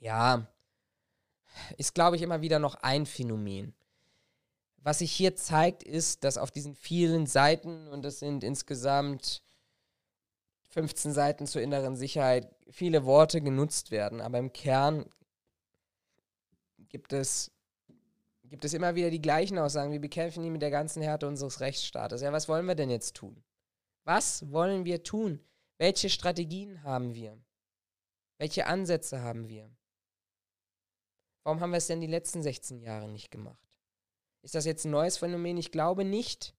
Ja. 0.00 0.48
Ist, 1.76 1.94
glaube 1.94 2.16
ich, 2.16 2.22
immer 2.22 2.40
wieder 2.40 2.58
noch 2.58 2.74
ein 2.82 3.06
Phänomen. 3.06 3.74
Was 4.78 4.98
sich 4.98 5.12
hier 5.12 5.36
zeigt, 5.36 5.84
ist, 5.84 6.24
dass 6.24 6.36
auf 6.36 6.50
diesen 6.50 6.74
vielen 6.74 7.26
Seiten, 7.26 7.86
und 7.88 8.02
das 8.04 8.18
sind 8.18 8.42
insgesamt 8.42 9.43
15 10.74 11.12
Seiten 11.12 11.46
zur 11.46 11.62
inneren 11.62 11.94
Sicherheit 11.94 12.52
viele 12.68 13.04
Worte 13.04 13.40
genutzt 13.40 13.92
werden, 13.92 14.20
aber 14.20 14.38
im 14.38 14.52
Kern 14.52 15.08
gibt 16.88 17.12
es, 17.12 17.52
gibt 18.42 18.64
es 18.64 18.74
immer 18.74 18.96
wieder 18.96 19.10
die 19.10 19.22
gleichen 19.22 19.56
Aussagen. 19.56 19.92
Wir 19.92 20.00
bekämpfen 20.00 20.42
die 20.42 20.50
mit 20.50 20.62
der 20.62 20.72
ganzen 20.72 21.00
Härte 21.00 21.28
unseres 21.28 21.60
Rechtsstaates. 21.60 22.22
Ja, 22.22 22.32
was 22.32 22.48
wollen 22.48 22.66
wir 22.66 22.74
denn 22.74 22.90
jetzt 22.90 23.14
tun? 23.14 23.44
Was 24.02 24.50
wollen 24.50 24.84
wir 24.84 25.04
tun? 25.04 25.40
Welche 25.78 26.10
Strategien 26.10 26.82
haben 26.82 27.14
wir? 27.14 27.38
Welche 28.38 28.66
Ansätze 28.66 29.22
haben 29.22 29.48
wir? 29.48 29.70
Warum 31.44 31.60
haben 31.60 31.70
wir 31.70 31.78
es 31.78 31.86
denn 31.86 32.00
die 32.00 32.08
letzten 32.08 32.42
16 32.42 32.80
Jahre 32.80 33.08
nicht 33.08 33.30
gemacht? 33.30 33.62
Ist 34.42 34.56
das 34.56 34.64
jetzt 34.64 34.84
ein 34.84 34.90
neues 34.90 35.18
Phänomen? 35.18 35.56
Ich 35.56 35.70
glaube 35.70 36.04
nicht. 36.04 36.52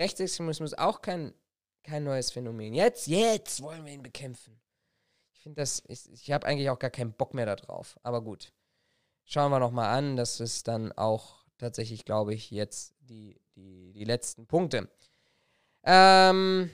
Rechtsextremismus 0.00 0.74
auch 0.74 1.02
kein 1.02 1.34
kein 1.82 2.04
neues 2.04 2.30
Phänomen. 2.30 2.74
Jetzt, 2.74 3.06
jetzt 3.06 3.62
wollen 3.62 3.84
wir 3.84 3.92
ihn 3.92 4.02
bekämpfen. 4.02 4.60
Ich 5.32 5.40
finde 5.40 5.60
das, 5.60 5.82
ich, 5.88 6.10
ich 6.12 6.30
habe 6.30 6.46
eigentlich 6.46 6.70
auch 6.70 6.78
gar 6.78 6.90
keinen 6.90 7.12
Bock 7.12 7.34
mehr 7.34 7.46
darauf. 7.46 7.98
Aber 8.02 8.22
gut. 8.22 8.52
Schauen 9.24 9.50
wir 9.50 9.58
nochmal 9.58 9.96
an. 9.96 10.16
Das 10.16 10.40
ist 10.40 10.68
dann 10.68 10.92
auch 10.92 11.44
tatsächlich, 11.58 12.04
glaube 12.04 12.34
ich, 12.34 12.50
jetzt 12.50 12.94
die, 13.00 13.40
die, 13.56 13.92
die 13.92 14.04
letzten 14.04 14.46
Punkte. 14.46 14.88
Ähm, 15.84 16.70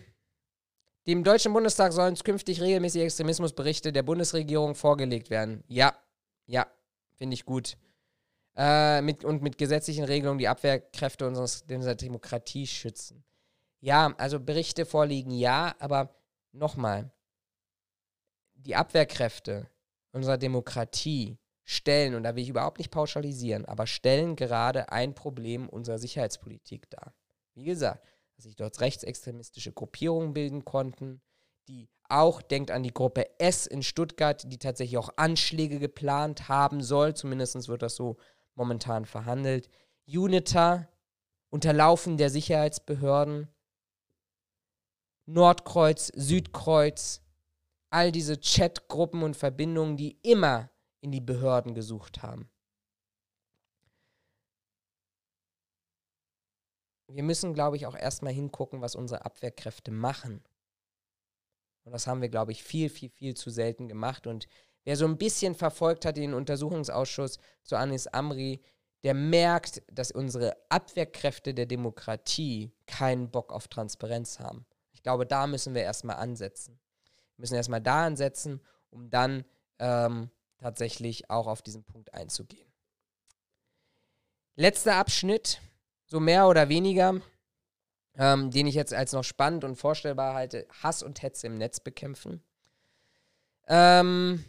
dem 1.06 1.24
Deutschen 1.24 1.52
Bundestag 1.52 1.92
sollen 1.92 2.14
künftig 2.16 2.60
regelmäßig 2.60 3.02
Extremismusberichte 3.02 3.92
der 3.92 4.02
Bundesregierung 4.02 4.74
vorgelegt 4.74 5.30
werden. 5.30 5.64
Ja, 5.68 5.94
ja, 6.46 6.66
finde 7.16 7.34
ich 7.34 7.44
gut. 7.46 7.76
äh, 8.58 9.00
mit, 9.02 9.24
und 9.24 9.40
mit 9.42 9.56
gesetzlichen 9.56 10.04
Regelungen 10.04 10.38
die 10.38 10.48
Abwehrkräfte 10.48 11.26
unserer 11.26 11.94
Demokratie 11.94 12.66
schützen. 12.66 13.24
Ja, 13.80 14.14
also 14.18 14.40
Berichte 14.40 14.86
vorliegen, 14.86 15.30
ja, 15.30 15.74
aber 15.78 16.14
nochmal, 16.52 17.10
die 18.54 18.74
Abwehrkräfte 18.74 19.68
unserer 20.12 20.38
Demokratie 20.38 21.38
stellen, 21.64 22.14
und 22.14 22.24
da 22.24 22.34
will 22.34 22.42
ich 22.42 22.48
überhaupt 22.48 22.78
nicht 22.78 22.90
pauschalisieren, 22.90 23.64
aber 23.66 23.86
stellen 23.86 24.36
gerade 24.36 24.90
ein 24.90 25.14
Problem 25.14 25.68
unserer 25.68 25.98
Sicherheitspolitik 25.98 26.90
dar. 26.90 27.14
Wie 27.54 27.64
gesagt, 27.64 28.04
dass 28.36 28.44
sich 28.44 28.56
dort 28.56 28.80
rechtsextremistische 28.80 29.72
Gruppierungen 29.72 30.32
bilden 30.32 30.64
konnten, 30.64 31.20
die 31.68 31.88
auch, 32.08 32.40
denkt 32.40 32.70
an 32.70 32.82
die 32.82 32.94
Gruppe 32.94 33.38
S 33.38 33.66
in 33.66 33.82
Stuttgart, 33.82 34.50
die 34.50 34.58
tatsächlich 34.58 34.96
auch 34.96 35.10
Anschläge 35.16 35.78
geplant 35.78 36.48
haben 36.48 36.82
soll, 36.82 37.14
zumindest 37.14 37.68
wird 37.68 37.82
das 37.82 37.96
so 37.96 38.16
momentan 38.54 39.04
verhandelt. 39.04 39.68
UNITA, 40.08 40.88
Unterlaufen 41.50 42.16
der 42.16 42.30
Sicherheitsbehörden, 42.30 43.48
Nordkreuz, 45.28 46.10
Südkreuz, 46.14 47.20
all 47.90 48.12
diese 48.12 48.38
Chatgruppen 48.38 49.22
und 49.22 49.36
Verbindungen, 49.36 49.98
die 49.98 50.18
immer 50.22 50.70
in 51.02 51.12
die 51.12 51.20
Behörden 51.20 51.74
gesucht 51.74 52.22
haben. 52.22 52.48
Wir 57.10 57.22
müssen, 57.22 57.52
glaube 57.52 57.76
ich, 57.76 57.86
auch 57.86 57.94
erstmal 57.94 58.32
hingucken, 58.32 58.80
was 58.80 58.94
unsere 58.94 59.26
Abwehrkräfte 59.26 59.90
machen. 59.90 60.42
Und 61.84 61.92
das 61.92 62.06
haben 62.06 62.22
wir, 62.22 62.30
glaube 62.30 62.52
ich, 62.52 62.62
viel, 62.62 62.88
viel, 62.88 63.10
viel 63.10 63.34
zu 63.34 63.50
selten 63.50 63.86
gemacht. 63.86 64.26
Und 64.26 64.46
wer 64.84 64.96
so 64.96 65.06
ein 65.06 65.18
bisschen 65.18 65.54
verfolgt 65.54 66.06
hat 66.06 66.16
den 66.16 66.32
Untersuchungsausschuss 66.32 67.38
zu 67.64 67.76
Anis 67.76 68.06
Amri, 68.06 68.62
der 69.04 69.12
merkt, 69.12 69.82
dass 69.92 70.10
unsere 70.10 70.56
Abwehrkräfte 70.70 71.52
der 71.52 71.66
Demokratie 71.66 72.72
keinen 72.86 73.30
Bock 73.30 73.52
auf 73.52 73.68
Transparenz 73.68 74.38
haben. 74.40 74.66
Ich 75.08 75.10
glaube, 75.10 75.24
da 75.24 75.46
müssen 75.46 75.74
wir 75.74 75.80
erstmal 75.80 76.16
ansetzen. 76.16 76.78
Wir 77.36 77.40
müssen 77.40 77.54
erstmal 77.54 77.80
da 77.80 78.04
ansetzen, 78.04 78.60
um 78.90 79.08
dann 79.08 79.46
ähm, 79.78 80.28
tatsächlich 80.58 81.30
auch 81.30 81.46
auf 81.46 81.62
diesen 81.62 81.82
Punkt 81.82 82.12
einzugehen. 82.12 82.70
Letzter 84.54 84.96
Abschnitt, 84.96 85.62
so 86.04 86.20
mehr 86.20 86.46
oder 86.46 86.68
weniger, 86.68 87.22
ähm, 88.18 88.50
den 88.50 88.66
ich 88.66 88.74
jetzt 88.74 88.92
als 88.92 89.12
noch 89.12 89.24
spannend 89.24 89.64
und 89.64 89.76
vorstellbar 89.76 90.34
halte, 90.34 90.68
Hass 90.82 91.02
und 91.02 91.22
Hetze 91.22 91.46
im 91.46 91.56
Netz 91.56 91.80
bekämpfen. 91.80 92.42
Ähm, 93.66 94.44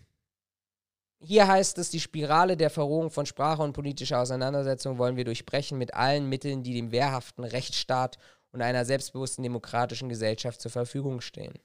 hier 1.19 1.47
heißt 1.47 1.77
es, 1.77 1.89
die 1.89 2.01
Spirale 2.01 2.57
der 2.57 2.69
Verrohung 2.69 3.11
von 3.11 3.25
Sprache 3.25 3.61
und 3.61 3.71
politischer 3.71 4.19
Auseinandersetzung 4.19 4.97
wollen 4.97 5.15
wir 5.15 5.23
durchbrechen 5.23 5.77
mit 5.77 5.93
allen 5.93 6.27
Mitteln, 6.27 6.63
die 6.63 6.73
dem 6.73 6.91
wehrhaften 6.91 7.45
Rechtsstaat 7.45 8.17
und 8.51 8.61
einer 8.61 8.85
selbstbewussten 8.85 9.43
demokratischen 9.43 10.09
Gesellschaft 10.09 10.61
zur 10.61 10.71
Verfügung 10.71 11.21
stehen. 11.21 11.57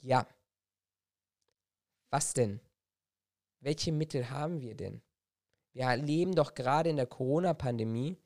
Ja. 0.00 0.26
Was 2.10 2.34
denn? 2.34 2.60
welche 3.62 3.92
Mittel 3.92 4.28
haben 4.28 4.60
wir 4.60 4.74
denn? 4.74 5.00
Wir 5.72 5.84
erleben 5.84 6.34
doch 6.34 6.54
gerade 6.54 6.90
in 6.90 6.96
der 6.96 7.06
Corona-Pandemie, 7.06 8.18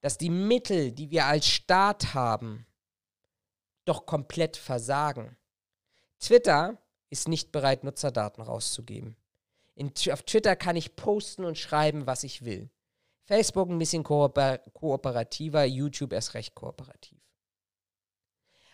dass 0.00 0.18
die 0.18 0.30
Mittel, 0.30 0.92
die 0.92 1.10
wir 1.10 1.26
als 1.26 1.46
Staat 1.46 2.14
haben, 2.14 2.66
doch 3.84 4.06
komplett 4.06 4.56
versagen. 4.56 5.36
Twitter 6.18 6.78
ist 7.10 7.28
nicht 7.28 7.52
bereit, 7.52 7.84
Nutzerdaten 7.84 8.42
rauszugeben. 8.42 9.16
In, 9.74 9.92
auf 10.12 10.22
Twitter 10.22 10.56
kann 10.56 10.76
ich 10.76 10.96
posten 10.96 11.44
und 11.44 11.56
schreiben, 11.56 12.06
was 12.06 12.24
ich 12.24 12.44
will. 12.44 12.70
Facebook 13.24 13.68
ein 13.68 13.78
bisschen 13.78 14.02
kooper 14.02 14.58
kooperativer, 14.58 15.64
YouTube 15.64 16.12
erst 16.12 16.34
recht 16.34 16.54
kooperativ. 16.54 17.17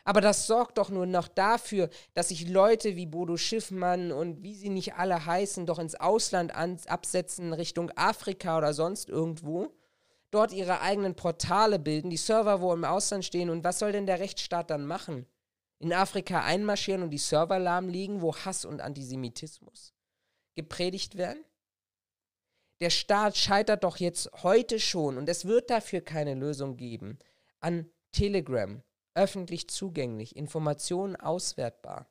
Aber 0.04 0.20
das 0.20 0.46
sorgt 0.46 0.76
doch 0.76 0.90
nur 0.90 1.06
noch 1.06 1.28
dafür, 1.28 1.88
dass 2.12 2.28
sich 2.28 2.46
Leute 2.46 2.94
wie 2.94 3.06
Bodo 3.06 3.38
Schiffmann 3.38 4.12
und 4.12 4.42
wie 4.42 4.54
sie 4.54 4.68
nicht 4.68 4.94
alle 4.94 5.24
heißen, 5.24 5.64
doch 5.64 5.78
ins 5.78 5.94
Ausland 5.94 6.54
absetzen, 6.54 7.54
Richtung 7.54 7.90
Afrika 7.96 8.58
oder 8.58 8.74
sonst 8.74 9.08
irgendwo, 9.08 9.74
dort 10.30 10.52
ihre 10.52 10.82
eigenen 10.82 11.16
Portale 11.16 11.78
bilden, 11.78 12.10
die 12.10 12.18
Server 12.18 12.60
wo 12.60 12.72
im 12.74 12.84
Ausland 12.84 13.24
stehen. 13.24 13.48
Und 13.48 13.64
was 13.64 13.78
soll 13.78 13.92
denn 13.92 14.06
der 14.06 14.20
Rechtsstaat 14.20 14.68
dann 14.68 14.84
machen? 14.84 15.26
In 15.78 15.92
Afrika 15.92 16.42
einmarschieren 16.42 17.02
und 17.02 17.10
die 17.10 17.18
Server 17.18 17.58
lahmlegen, 17.58 18.20
wo 18.20 18.34
Hass 18.34 18.64
und 18.64 18.82
Antisemitismus 18.82 19.94
gepredigt 20.54 21.16
werden? 21.16 21.44
Der 22.80 22.90
Staat 22.90 23.36
scheitert 23.36 23.84
doch 23.84 23.96
jetzt 23.96 24.30
heute 24.42 24.80
schon, 24.80 25.16
und 25.16 25.28
es 25.28 25.46
wird 25.46 25.70
dafür 25.70 26.00
keine 26.02 26.34
Lösung 26.34 26.76
geben, 26.76 27.18
an 27.60 27.88
Telegram, 28.12 28.82
öffentlich 29.14 29.68
zugänglich, 29.68 30.36
Informationen 30.36 31.16
auswertbar. 31.16 32.06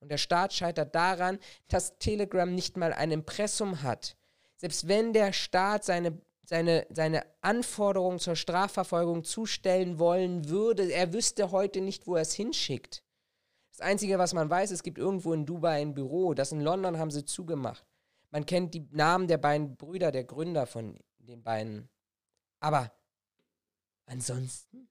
Und 0.00 0.10
der 0.10 0.18
Staat 0.18 0.52
scheitert 0.52 0.94
daran, 0.94 1.38
dass 1.68 1.98
Telegram 1.98 2.54
nicht 2.54 2.76
mal 2.76 2.92
ein 2.92 3.10
Impressum 3.10 3.82
hat. 3.82 4.16
Selbst 4.56 4.88
wenn 4.88 5.12
der 5.12 5.32
Staat 5.32 5.84
seine, 5.84 6.20
seine, 6.44 6.86
seine 6.90 7.26
Anforderungen 7.40 8.18
zur 8.18 8.36
Strafverfolgung 8.36 9.24
zustellen 9.24 9.98
wollen 9.98 10.48
würde, 10.48 10.90
er 10.90 11.12
wüsste 11.12 11.50
heute 11.50 11.80
nicht, 11.80 12.06
wo 12.06 12.16
er 12.16 12.22
es 12.22 12.34
hinschickt. 12.34 13.02
Das 13.70 13.80
Einzige, 13.80 14.18
was 14.18 14.32
man 14.32 14.48
weiß, 14.48 14.70
es 14.70 14.82
gibt 14.82 14.96
irgendwo 14.96 15.32
in 15.34 15.44
Dubai 15.44 15.82
ein 15.82 15.94
Büro. 15.94 16.32
Das 16.32 16.52
in 16.52 16.60
London 16.60 16.98
haben 16.98 17.10
sie 17.10 17.24
zugemacht. 17.24 17.84
Man 18.30 18.46
kennt 18.46 18.74
die 18.74 18.88
Namen 18.90 19.28
der 19.28 19.38
beiden 19.38 19.76
Brüder, 19.76 20.12
der 20.12 20.24
Gründer 20.24 20.66
von 20.66 20.98
den 21.18 21.42
beiden. 21.42 21.88
Aber 22.60 22.90
ansonsten 24.06 24.88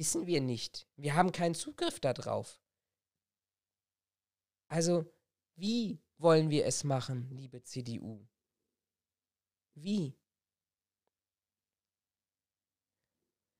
wissen 0.00 0.26
wir 0.26 0.40
nicht. 0.40 0.88
Wir 0.96 1.14
haben 1.14 1.30
keinen 1.30 1.54
Zugriff 1.54 2.00
darauf. 2.00 2.58
Also, 4.66 5.04
wie 5.56 6.00
wollen 6.16 6.48
wir 6.48 6.64
es 6.64 6.84
machen, 6.84 7.28
liebe 7.30 7.62
CDU? 7.62 8.26
Wie? 9.74 10.16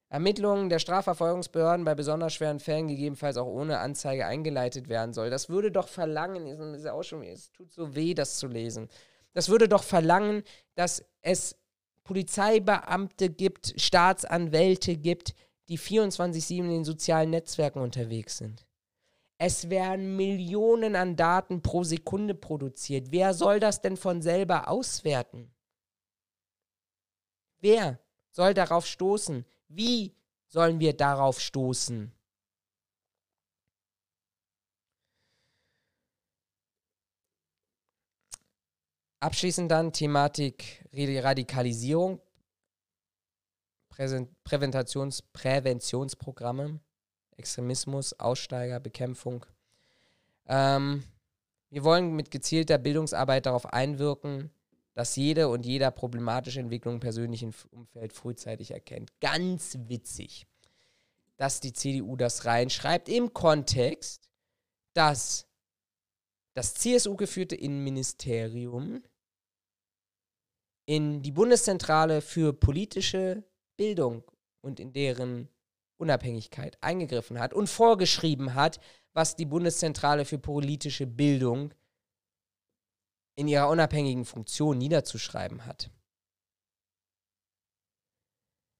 Ermittlungen 0.08 0.70
der 0.70 0.78
Strafverfolgungsbehörden 0.78 1.84
bei 1.84 1.94
besonders 1.94 2.32
schweren 2.32 2.58
Fällen 2.58 2.88
gegebenenfalls 2.88 3.36
auch 3.36 3.46
ohne 3.46 3.78
Anzeige 3.78 4.24
eingeleitet 4.24 4.88
werden 4.88 5.12
soll. 5.12 5.28
Das 5.28 5.50
würde 5.50 5.70
doch 5.70 5.88
verlangen, 5.88 6.46
es 6.46 7.52
tut 7.52 7.70
so 7.70 7.94
weh, 7.94 8.14
das 8.14 8.38
zu 8.38 8.46
lesen. 8.46 8.88
Das 9.34 9.50
würde 9.50 9.68
doch 9.68 9.82
verlangen, 9.82 10.42
dass 10.74 11.04
es 11.20 11.54
Polizeibeamte 12.02 13.28
gibt, 13.28 13.74
Staatsanwälte 13.78 14.96
gibt, 14.96 15.34
die 15.70 15.78
24-7 15.78 16.58
in 16.58 16.70
den 16.70 16.84
sozialen 16.84 17.30
Netzwerken 17.30 17.80
unterwegs 17.80 18.38
sind. 18.38 18.66
Es 19.38 19.70
werden 19.70 20.16
Millionen 20.16 20.96
an 20.96 21.16
Daten 21.16 21.62
pro 21.62 21.84
Sekunde 21.84 22.34
produziert. 22.34 23.12
Wer 23.12 23.32
soll 23.32 23.60
das 23.60 23.80
denn 23.80 23.96
von 23.96 24.20
selber 24.20 24.68
auswerten? 24.68 25.54
Wer 27.60 28.00
soll 28.32 28.52
darauf 28.52 28.84
stoßen? 28.84 29.46
Wie 29.68 30.14
sollen 30.46 30.80
wir 30.80 30.94
darauf 30.96 31.40
stoßen? 31.40 32.12
Abschließend 39.20 39.70
dann 39.70 39.92
Thematik 39.92 40.84
Radikalisierung. 40.92 42.20
Präventations 44.44 45.22
Präventionsprogramme, 45.22 46.80
Extremismus, 47.36 48.18
Aussteigerbekämpfung. 48.18 49.44
Ähm, 50.46 51.04
wir 51.68 51.84
wollen 51.84 52.14
mit 52.16 52.30
gezielter 52.30 52.78
Bildungsarbeit 52.78 53.46
darauf 53.46 53.66
einwirken, 53.66 54.50
dass 54.94 55.16
jede 55.16 55.48
und 55.48 55.66
jeder 55.66 55.90
problematische 55.90 56.60
Entwicklung 56.60 56.94
im 56.94 57.00
persönlichen 57.00 57.54
Umfeld 57.70 58.12
frühzeitig 58.12 58.70
erkennt. 58.70 59.12
Ganz 59.20 59.78
witzig, 59.86 60.46
dass 61.36 61.60
die 61.60 61.72
CDU 61.72 62.16
das 62.16 62.46
reinschreibt 62.46 63.08
im 63.08 63.32
Kontext, 63.34 64.30
dass 64.94 65.46
das 66.54 66.74
CSU-geführte 66.74 67.54
Innenministerium 67.54 69.02
in 70.86 71.22
die 71.22 71.32
Bundeszentrale 71.32 72.20
für 72.20 72.52
politische 72.52 73.44
Bildung 73.80 74.22
und 74.60 74.78
in 74.78 74.92
deren 74.92 75.48
Unabhängigkeit 75.96 76.76
eingegriffen 76.82 77.40
hat 77.40 77.54
und 77.54 77.66
vorgeschrieben 77.66 78.54
hat, 78.54 78.78
was 79.14 79.36
die 79.36 79.46
Bundeszentrale 79.46 80.26
für 80.26 80.38
politische 80.38 81.06
Bildung 81.06 81.72
in 83.36 83.48
ihrer 83.48 83.70
unabhängigen 83.70 84.26
Funktion 84.26 84.76
niederzuschreiben 84.76 85.64
hat. 85.64 85.90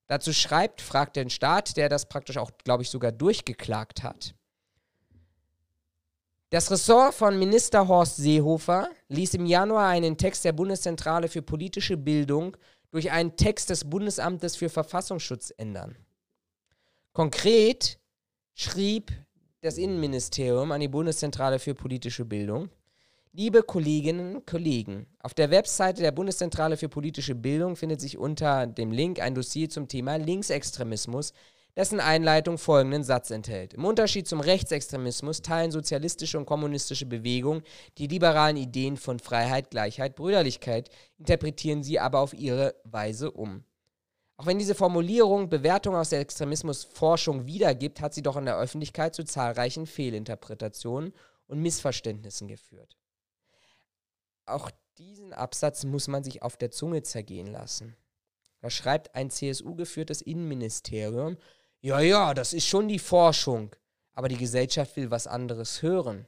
Dazu 0.07 0.35
schreibt, 0.35 0.83
fragt 0.83 1.17
den 1.17 1.31
Staat, 1.31 1.79
der 1.79 1.89
das 1.89 2.07
praktisch 2.07 2.37
auch, 2.37 2.51
glaube 2.63 2.83
ich, 2.83 2.91
sogar 2.91 3.11
durchgeklagt 3.11 4.03
hat. 4.03 4.35
Das 6.51 6.71
Ressort 6.71 7.15
von 7.15 7.39
Minister 7.39 7.89
Horst 7.89 8.17
Seehofer 8.17 8.91
ließ 9.09 9.33
im 9.33 9.47
Januar 9.47 9.89
einen 9.89 10.19
Text 10.19 10.45
der 10.45 10.53
Bundeszentrale 10.53 11.29
für 11.29 11.41
politische 11.41 11.97
Bildung 11.97 12.55
durch 12.91 13.11
einen 13.11 13.37
Text 13.37 13.71
des 13.71 13.89
Bundesamtes 13.89 14.57
für 14.57 14.69
Verfassungsschutz 14.69 15.53
ändern. 15.57 15.97
Konkret 17.12 17.99
schrieb 18.55 19.12
das 19.61 19.79
Innenministerium 19.79 20.73
an 20.73 20.81
die 20.81 20.89
Bundeszentrale 20.89 21.59
für 21.59 21.75
politische 21.75 22.25
Bildung, 22.25 22.71
Liebe 23.33 23.62
Kolleginnen 23.62 24.35
und 24.35 24.47
Kollegen, 24.47 25.07
auf 25.21 25.35
der 25.35 25.53
Webseite 25.53 26.03
der 26.03 26.11
Bundeszentrale 26.11 26.77
für 26.77 26.89
politische 26.89 27.37
Bildung 27.37 27.77
findet 27.77 28.01
sich 28.01 28.19
unter 28.19 28.67
dem 28.67 28.91
Link 28.91 29.21
ein 29.21 29.37
Dossier 29.37 29.71
zum 29.71 29.87
Thema 29.87 30.17
Linksextremismus, 30.17 31.33
dessen 31.77 32.01
Einleitung 32.01 32.59
folgenden 32.59 33.05
Satz 33.05 33.31
enthält. 33.31 33.75
Im 33.75 33.85
Unterschied 33.85 34.27
zum 34.27 34.41
Rechtsextremismus 34.41 35.43
teilen 35.43 35.71
sozialistische 35.71 36.39
und 36.39 36.47
kommunistische 36.47 37.07
Bewegungen 37.07 37.63
die 37.99 38.07
liberalen 38.07 38.57
Ideen 38.57 38.97
von 38.97 39.19
Freiheit, 39.19 39.71
Gleichheit, 39.71 40.17
Brüderlichkeit, 40.17 40.91
interpretieren 41.19 41.83
sie 41.83 41.99
aber 42.01 42.21
auf 42.21 42.35
ihre 42.35 42.75
Weise 42.85 43.31
um. 43.31 43.65
Auch 44.37 44.47
wenn 44.47 44.59
diese 44.59 44.75
Formulierung 44.75 45.51
Bewertung 45.51 45.95
aus 45.95 46.09
der 46.09 46.21
Extremismusforschung 46.21 47.47
wiedergibt, 47.47 48.01
hat 48.01 48.15
sie 48.15 48.23
doch 48.23 48.37
in 48.37 48.47
der 48.47 48.59
Öffentlichkeit 48.59 49.15
zu 49.15 49.23
zahlreichen 49.23 49.87
Fehlinterpretationen 49.87 51.13
und 51.47 51.61
Missverständnissen 51.61 52.49
geführt. 52.49 52.97
Auch 54.47 54.71
diesen 54.97 55.33
Absatz 55.33 55.85
muss 55.85 56.09
man 56.09 56.25
sich 56.25 56.43
auf 56.43 56.57
der 56.57 56.71
Zunge 56.71 57.03
zergehen 57.03 57.49
lassen. 57.49 57.97
Da 58.61 58.71
schreibt 58.71 59.15
ein 59.15 59.31
CSU-geführtes 59.31 60.23
Innenministerium, 60.23 61.37
ja, 61.81 62.01
ja, 62.01 62.35
das 62.35 62.52
ist 62.52 62.66
schon 62.66 62.89
die 62.89 62.98
Forschung, 62.98 63.74
aber 64.12 64.28
die 64.28 64.36
Gesellschaft 64.36 64.97
will 64.97 65.11
was 65.11 65.27
anderes 65.27 65.82
hören. 65.82 66.27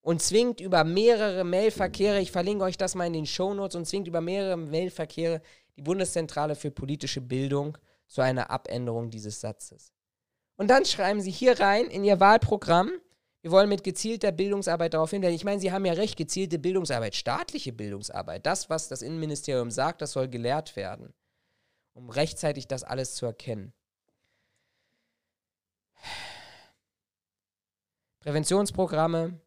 Und 0.00 0.22
zwingt 0.22 0.60
über 0.60 0.84
mehrere 0.84 1.44
Mailverkehre, 1.44 2.20
ich 2.20 2.32
verlinke 2.32 2.64
euch 2.64 2.78
das 2.78 2.94
mal 2.94 3.06
in 3.06 3.12
den 3.12 3.26
Shownotes, 3.26 3.76
und 3.76 3.86
zwingt 3.86 4.08
über 4.08 4.20
mehrere 4.20 4.56
Mailverkehre 4.56 5.42
die 5.76 5.82
Bundeszentrale 5.82 6.54
für 6.54 6.70
politische 6.70 7.20
Bildung 7.20 7.76
zu 8.06 8.20
einer 8.20 8.50
Abänderung 8.50 9.10
dieses 9.10 9.40
Satzes. 9.40 9.92
Und 10.56 10.68
dann 10.68 10.84
schreiben 10.84 11.20
sie 11.20 11.30
hier 11.30 11.60
rein 11.60 11.86
in 11.86 12.04
ihr 12.04 12.20
Wahlprogramm, 12.20 12.90
wir 13.42 13.52
wollen 13.52 13.68
mit 13.68 13.84
gezielter 13.84 14.32
Bildungsarbeit 14.32 14.94
darauf 14.94 15.10
hinweisen. 15.10 15.34
Ich 15.34 15.44
meine, 15.44 15.60
Sie 15.60 15.70
haben 15.70 15.84
ja 15.84 15.92
recht, 15.92 16.16
gezielte 16.16 16.58
Bildungsarbeit, 16.58 17.14
staatliche 17.14 17.72
Bildungsarbeit. 17.72 18.44
Das, 18.44 18.68
was 18.68 18.88
das 18.88 19.00
Innenministerium 19.00 19.70
sagt, 19.70 20.02
das 20.02 20.12
soll 20.12 20.28
gelehrt 20.28 20.74
werden, 20.74 21.14
um 21.94 22.10
rechtzeitig 22.10 22.66
das 22.66 22.82
alles 22.82 23.14
zu 23.14 23.26
erkennen. 23.26 23.72
Präventionsprogramme, 28.20 29.40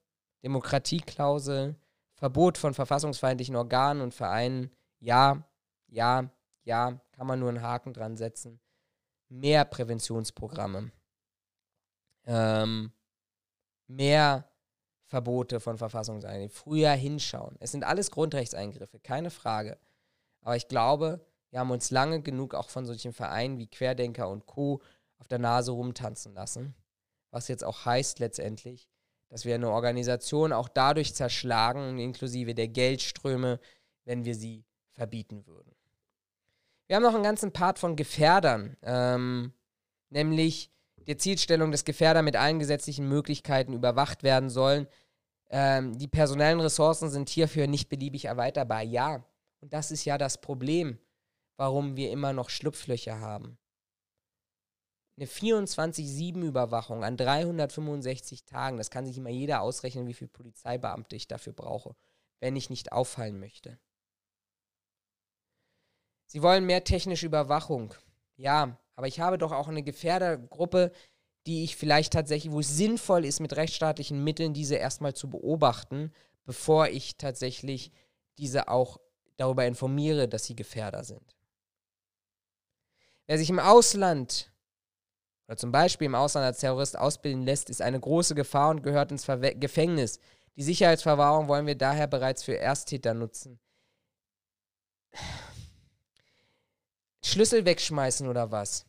Demokratieklausel, 0.44 1.76
Verbot 2.14 2.58
von 2.58 2.74
verfassungsfeindlichen 2.74 3.56
Organen 3.56 4.02
und 4.02 4.14
Vereinen, 4.14 4.72
ja, 5.00 5.44
ja, 5.88 6.30
ja, 6.64 7.00
kann 7.12 7.28
man 7.28 7.40
nur 7.40 7.50
einen 7.50 7.62
Haken 7.62 7.94
dran 7.94 8.18
setzen. 8.18 8.60
Mehr 9.30 9.66
Präventionsprogramme. 9.66 10.92
Ähm, 12.26 12.92
mehr 13.88 14.48
Verbote 15.06 15.60
von 15.60 15.78
Verfassungseingriffen, 15.78 16.56
früher 16.56 16.92
hinschauen. 16.92 17.58
Es 17.60 17.72
sind 17.72 17.84
alles 17.84 18.12
Grundrechtseingriffe, 18.12 19.00
keine 19.00 19.30
Frage. 19.30 19.78
Aber 20.42 20.56
ich 20.56 20.68
glaube, 20.68 21.26
wir 21.50 21.60
haben 21.60 21.72
uns 21.72 21.92
lange 21.92 22.22
genug 22.22 22.56
auch 22.56 22.70
von 22.70 22.86
solchen 22.86 23.12
Vereinen 23.12 23.58
wie 23.58 23.68
Querdenker 23.68 24.30
und 24.30 24.46
Co. 24.46 24.82
auf 25.22 25.28
der 25.28 25.40
Nase 25.40 25.72
rumtanzen 25.72 26.34
lassen. 26.34 26.76
Was 27.30 27.48
jetzt 27.48 27.64
auch 27.64 27.86
heißt 27.86 28.20
letztendlich, 28.20 28.90
dass 29.30 29.46
wir 29.46 29.56
eine 29.56 29.70
Organisation 29.70 30.52
auch 30.52 30.68
dadurch 30.68 31.14
zerschlagen, 31.14 32.00
inklusive 32.00 32.54
der 32.54 32.68
Geldströme, 32.68 33.60
wenn 34.04 34.26
wir 34.26 34.36
sie 34.36 34.66
verbieten 34.92 35.46
würden. 35.46 35.74
Wir 36.88 36.98
haben 36.98 37.04
noch 37.04 37.14
einen 37.14 37.24
ganzen 37.24 37.54
Part 37.54 37.80
von 37.80 37.96
Gefährdern, 37.96 38.76
ähm, 38.82 39.54
nämlich 40.10 40.72
der 41.08 41.18
Zielstellung, 41.18 41.72
dass 41.72 41.86
Gefährder 41.86 42.24
mit 42.24 42.36
allen 42.36 42.60
gesetzlichen 42.60 43.08
Möglichkeiten 43.08 43.74
überwacht 43.74 44.24
werden 44.24 44.50
sollen. 44.50 44.88
Ähm, 45.50 45.98
die 45.98 46.08
personellen 46.08 46.60
Ressourcen 46.60 47.10
sind 47.10 47.30
hierfür 47.30 47.68
nicht 47.68 47.90
beliebig 47.90 48.26
erweiterbar. 48.26 48.82
Ja, 48.82 49.24
und 49.62 49.72
das 49.72 49.92
ist 49.92 50.04
ja 50.04 50.18
das 50.18 50.42
Problem, 50.42 50.98
warum 51.58 51.96
wir 51.96 52.12
immer 52.12 52.34
noch 52.34 52.50
Schlupflöcher 52.50 53.20
haben. 53.20 53.58
Eine 55.18 55.28
24-7-Überwachung 55.28 57.04
an 57.04 57.18
365 57.18 58.46
Tagen, 58.46 58.78
das 58.78 58.90
kann 58.90 59.06
sich 59.06 59.18
immer 59.18 59.30
jeder 59.30 59.62
ausrechnen, 59.62 60.08
wie 60.08 60.14
viele 60.14 60.30
Polizeibeamte 60.30 61.16
ich 61.16 61.28
dafür 61.28 61.54
brauche, 61.54 61.96
wenn 62.40 62.56
ich 62.56 62.70
nicht 62.70 62.92
auffallen 62.92 63.40
möchte. 63.40 63.78
Sie 66.26 66.42
wollen 66.42 66.66
mehr 66.66 66.84
technische 66.84 67.26
Überwachung. 67.26 67.94
Ja, 68.38 68.80
aber 68.96 69.08
ich 69.08 69.20
habe 69.20 69.38
doch 69.38 69.52
auch 69.52 69.68
eine 69.68 69.84
Gefährdergruppe, 69.84 70.92
die 71.46 71.64
ich 71.64 71.76
vielleicht 71.76 72.14
tatsächlich, 72.14 72.54
wo 72.54 72.60
es 72.60 72.78
sinnvoll 72.78 73.26
ist, 73.26 73.40
mit 73.40 73.56
rechtsstaatlichen 73.56 74.24
Mitteln 74.24 74.54
diese 74.54 74.76
erstmal 74.76 75.14
zu 75.14 75.30
beobachten, 75.30 76.14
bevor 76.46 76.88
ich 76.88 77.18
tatsächlich 77.18 77.92
diese 78.38 78.68
auch 78.68 79.00
darüber 79.38 79.66
informiere, 79.66 80.28
dass 80.28 80.46
sie 80.46 80.56
Gefährder 80.56 81.04
sind. 81.04 81.36
Wer 83.28 83.38
sich 83.38 83.50
im 83.50 83.60
Ausland 83.60 84.51
oder 85.52 85.58
zum 85.58 85.74
Beispiel 85.74 86.06
im 86.06 86.16
Ausland 86.16 86.46
als 86.46 86.60
Terrorist 86.60 86.98
ausbilden 86.98 87.44
lässt, 87.44 87.70
ist 87.70 87.82
eine 87.82 88.00
große 88.00 88.36
Gefahr 88.36 88.70
und 88.70 88.84
gehört 88.84 89.12
ins 89.12 89.26
Verwe 89.26 89.54
Gefängnis. 89.54 90.18
Die 90.56 90.64
Sicherheitsverwahrung 90.64 91.50
wollen 91.50 91.68
wir 91.68 91.76
daher 91.76 92.08
bereits 92.08 92.42
für 92.42 92.58
Ersttäter 92.58 93.14
nutzen. 93.14 93.60
Schlüssel 97.22 97.66
wegschmeißen 97.66 98.30
oder 98.30 98.50
was? 98.50 98.86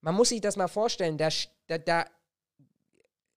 Man 0.00 0.14
muss 0.14 0.30
sich 0.30 0.40
das 0.40 0.56
mal 0.56 0.68
vorstellen, 0.68 1.18
da, 1.18 1.28
da, 1.66 1.76
da 1.76 2.06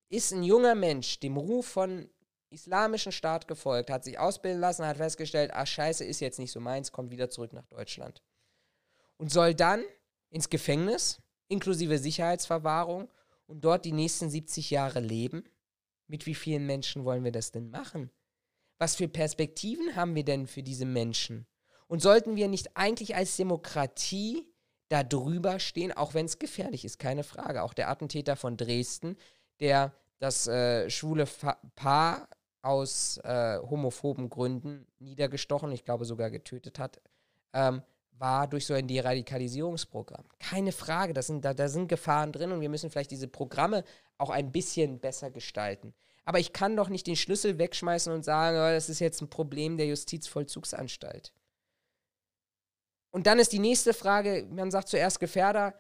ist 0.08 0.32
ein 0.32 0.44
junger 0.44 0.76
Mensch 0.76 1.20
dem 1.20 1.36
Ruf 1.36 1.68
von 1.68 2.10
islamischen 2.52 3.12
Staat 3.12 3.50
gefolgt, 3.50 3.90
hat 3.90 4.06
sich 4.06 4.18
ausbilden 4.18 4.62
lassen, 4.62 4.86
hat 4.86 4.96
festgestellt, 4.96 5.52
ach 5.54 5.68
scheiße, 5.68 6.06
ist 6.06 6.22
jetzt 6.22 6.40
nicht 6.40 6.54
so 6.54 6.62
meins, 6.62 6.94
kommt 6.94 7.12
wieder 7.12 7.30
zurück 7.30 7.52
nach 7.52 7.66
Deutschland. 7.66 8.24
Und 9.18 9.30
soll 9.30 9.54
dann 9.54 9.84
ins 10.30 10.50
Gefängnis, 10.50 11.22
inklusive 11.48 11.98
Sicherheitsverwahrung, 11.98 13.10
und 13.48 13.64
dort 13.64 13.86
die 13.86 13.92
nächsten 13.92 14.30
70 14.30 14.72
Jahre 14.72 15.00
leben? 15.00 15.44
Mit 16.08 16.26
wie 16.26 16.36
vielen 16.36 16.66
Menschen 16.66 17.06
wollen 17.06 17.24
wir 17.24 17.32
das 17.32 17.52
denn 17.52 17.70
machen? 17.70 18.12
Was 18.78 18.96
für 18.96 19.08
Perspektiven 19.08 19.96
haben 19.96 20.16
wir 20.16 20.24
denn 20.24 20.48
für 20.48 20.64
diese 20.64 20.86
Menschen? 20.86 21.46
Und 21.88 22.02
sollten 22.02 22.36
wir 22.36 22.48
nicht 22.48 22.76
eigentlich 22.76 23.16
als 23.16 23.38
Demokratie 23.38 24.48
da 24.90 25.04
drüber 25.04 25.60
stehen, 25.60 25.92
auch 25.92 26.14
wenn 26.14 26.26
es 26.26 26.40
gefährlich 26.40 26.86
ist, 26.86 27.00
keine 27.00 27.24
Frage. 27.24 27.64
Auch 27.64 27.74
der 27.74 27.90
Attentäter 27.90 28.36
von 28.36 28.58
Dresden, 28.58 29.18
der 29.60 29.94
das 30.20 30.48
äh, 30.48 30.90
schwule 30.90 31.26
Fa 31.26 31.58
Paar 31.76 32.28
aus 32.62 33.18
äh, 33.24 33.60
homophoben 33.60 34.30
Gründen 34.30 34.88
niedergestochen, 35.00 35.72
ich 35.72 35.86
glaube 35.86 36.06
sogar 36.06 36.32
getötet 36.32 36.80
hat, 36.80 37.00
ähm, 37.54 37.84
war 38.18 38.48
durch 38.48 38.66
so 38.66 38.74
ein 38.74 38.88
Deradikalisierungsprogramm. 38.88 40.26
Keine 40.40 40.72
Frage, 40.72 41.14
das 41.14 41.28
sind, 41.28 41.44
da, 41.44 41.54
da 41.54 41.68
sind 41.68 41.88
Gefahren 41.88 42.32
drin 42.32 42.52
und 42.52 42.62
wir 42.62 42.70
müssen 42.70 42.90
vielleicht 42.90 43.12
diese 43.12 43.28
Programme 43.28 43.84
auch 44.18 44.30
ein 44.30 44.52
bisschen 44.52 45.00
besser 45.00 45.32
gestalten. 45.32 45.94
Aber 46.24 46.40
ich 46.40 46.54
kann 46.54 46.76
doch 46.76 46.90
nicht 46.90 47.08
den 47.08 47.16
Schlüssel 47.16 47.60
wegschmeißen 47.60 48.12
und 48.12 48.24
sagen, 48.24 48.58
oh, 48.58 48.74
das 48.74 48.90
ist 48.90 49.00
jetzt 49.00 49.22
ein 49.22 49.30
Problem 49.30 49.78
der 49.78 49.88
Justizvollzugsanstalt. 49.88 51.34
Und 53.12 53.28
dann 53.28 53.40
ist 53.40 53.54
die 53.54 53.60
nächste 53.60 53.94
Frage, 53.94 54.48
man 54.50 54.72
sagt 54.72 54.90
zuerst 54.90 55.20
Gefährder 55.20 55.76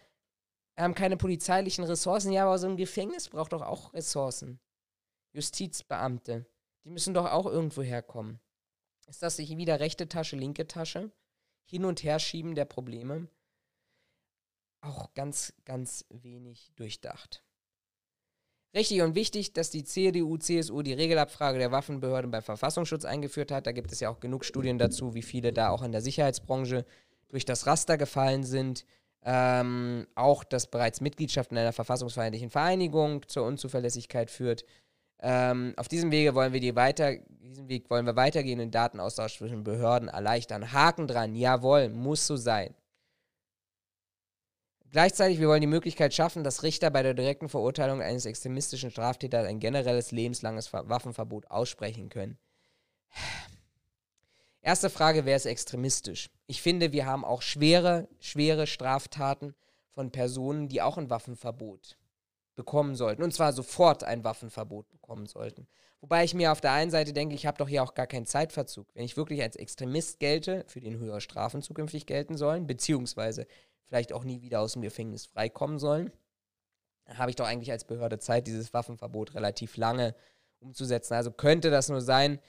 haben 0.77 0.93
keine 0.93 1.17
polizeilichen 1.17 1.83
Ressourcen. 1.83 2.31
Ja, 2.31 2.45
aber 2.45 2.57
so 2.57 2.67
ein 2.67 2.77
Gefängnis 2.77 3.29
braucht 3.29 3.53
doch 3.53 3.61
auch 3.61 3.93
Ressourcen. 3.93 4.59
Justizbeamte, 5.33 6.45
die 6.83 6.89
müssen 6.89 7.13
doch 7.13 7.31
auch 7.31 7.45
irgendwo 7.45 7.81
herkommen. 7.81 8.39
Ist 9.07 9.21
das 9.21 9.37
nicht 9.37 9.55
wieder 9.57 9.79
rechte 9.79 10.07
Tasche, 10.07 10.35
linke 10.35 10.67
Tasche? 10.67 11.11
Hin 11.65 11.85
und 11.85 12.03
her 12.03 12.19
schieben 12.19 12.55
der 12.55 12.65
Probleme? 12.65 13.27
Auch 14.81 15.13
ganz, 15.13 15.53
ganz 15.65 16.05
wenig 16.09 16.71
durchdacht. 16.75 17.43
Richtig 18.75 19.01
und 19.01 19.15
wichtig, 19.15 19.53
dass 19.53 19.71
die 19.71 19.85
CDU, 19.85 20.37
CSU 20.37 20.81
die 20.81 20.93
Regelabfrage 20.93 21.57
der 21.57 21.71
Waffenbehörden 21.71 22.29
bei 22.29 22.41
Verfassungsschutz 22.41 23.05
eingeführt 23.05 23.51
hat. 23.51 23.67
Da 23.67 23.71
gibt 23.71 23.91
es 23.91 24.01
ja 24.01 24.09
auch 24.09 24.19
genug 24.19 24.43
Studien 24.43 24.77
dazu, 24.77 25.15
wie 25.15 25.21
viele 25.21 25.53
da 25.53 25.69
auch 25.69 25.81
in 25.81 25.93
der 25.93 26.01
Sicherheitsbranche 26.01 26.85
durch 27.29 27.45
das 27.45 27.67
Raster 27.67 27.97
gefallen 27.97 28.43
sind. 28.43 28.85
Ähm, 29.23 30.05
auch, 30.13 30.43
dass 30.43 30.67
bereits 30.67 31.01
Mitgliedschaft 31.01 31.51
in 31.51 31.57
einer 31.57 31.71
verfassungsfeindlichen 31.71 32.49
Vereinigung 32.49 33.27
zur 33.27 33.45
Unzuverlässigkeit 33.45 34.29
führt. 34.29 34.65
Ähm, 35.27 35.73
auf 35.75 35.87
diesem 35.87 36.11
Wege 36.11 36.35
wollen 36.35 36.53
wir 36.53 36.59
die 36.59 36.75
weiter, 36.75 37.15
diesen 37.41 37.67
Weg 37.67 37.89
wollen 37.89 38.05
wir 38.05 38.15
weitergehen 38.15 38.59
und 38.59 38.75
Datenaustausch 38.75 39.39
zwischen 39.39 39.63
Behörden 39.63 40.07
erleichtern. 40.07 40.71
Haken 40.71 41.07
dran, 41.07 41.33
jawohl, 41.33 41.89
muss 41.89 42.27
so 42.27 42.35
sein. 42.35 42.75
Gleichzeitig, 44.91 45.39
wir 45.39 45.47
wollen 45.47 45.61
die 45.61 45.67
Möglichkeit 45.67 46.13
schaffen, 46.13 46.43
dass 46.43 46.61
Richter 46.61 46.91
bei 46.91 47.01
der 47.01 47.15
direkten 47.15 47.49
Verurteilung 47.49 48.03
eines 48.03 48.27
extremistischen 48.27 48.91
Straftäters 48.91 49.47
ein 49.47 49.59
generelles 49.59 50.11
lebenslanges 50.11 50.71
Waffenverbot 50.71 51.49
aussprechen 51.49 52.09
können. 52.09 52.37
Erste 54.61 54.91
Frage, 54.91 55.25
wer 55.25 55.37
ist 55.37 55.47
extremistisch? 55.47 56.29
Ich 56.45 56.61
finde, 56.61 56.91
wir 56.91 57.07
haben 57.07 57.25
auch 57.25 57.41
schwere, 57.41 58.07
schwere 58.19 58.67
Straftaten 58.67 59.55
von 59.89 60.11
Personen, 60.11 60.67
die 60.67 60.83
auch 60.83 60.99
ein 60.99 61.09
Waffenverbot 61.09 61.97
bekommen 62.55 62.95
sollten. 62.95 63.23
Und 63.23 63.33
zwar 63.33 63.53
sofort 63.53 64.03
ein 64.03 64.23
Waffenverbot 64.23 64.89
bekommen 64.89 65.25
sollten. 65.27 65.67
Wobei 66.01 66.23
ich 66.23 66.33
mir 66.33 66.51
auf 66.51 66.61
der 66.61 66.71
einen 66.71 66.91
Seite 66.91 67.13
denke, 67.13 67.35
ich 67.35 67.45
habe 67.45 67.57
doch 67.57 67.67
hier 67.67 67.83
auch 67.83 67.93
gar 67.93 68.07
keinen 68.07 68.25
Zeitverzug. 68.25 68.87
Wenn 68.93 69.05
ich 69.05 69.17
wirklich 69.17 69.41
als 69.41 69.55
Extremist 69.55 70.19
gelte, 70.19 70.63
für 70.67 70.79
den 70.79 70.97
höhere 70.97 71.21
Strafen 71.21 71.61
zukünftig 71.61 72.05
gelten 72.05 72.37
sollen, 72.37 72.67
beziehungsweise 72.67 73.47
vielleicht 73.87 74.13
auch 74.13 74.23
nie 74.23 74.41
wieder 74.41 74.61
aus 74.61 74.73
dem 74.73 74.81
Gefängnis 74.81 75.25
freikommen 75.25 75.79
sollen, 75.79 76.11
habe 77.07 77.29
ich 77.29 77.35
doch 77.35 77.45
eigentlich 77.45 77.71
als 77.71 77.85
Behörde 77.85 78.19
Zeit, 78.19 78.47
dieses 78.47 78.73
Waffenverbot 78.73 79.35
relativ 79.35 79.77
lange 79.77 80.15
umzusetzen. 80.59 81.13
Also 81.13 81.31
könnte 81.31 81.69
das 81.69 81.89
nur 81.89 82.01
sein, 82.01 82.39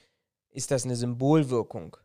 ist 0.50 0.70
das 0.70 0.84
eine 0.84 0.96
Symbolwirkung. 0.96 1.96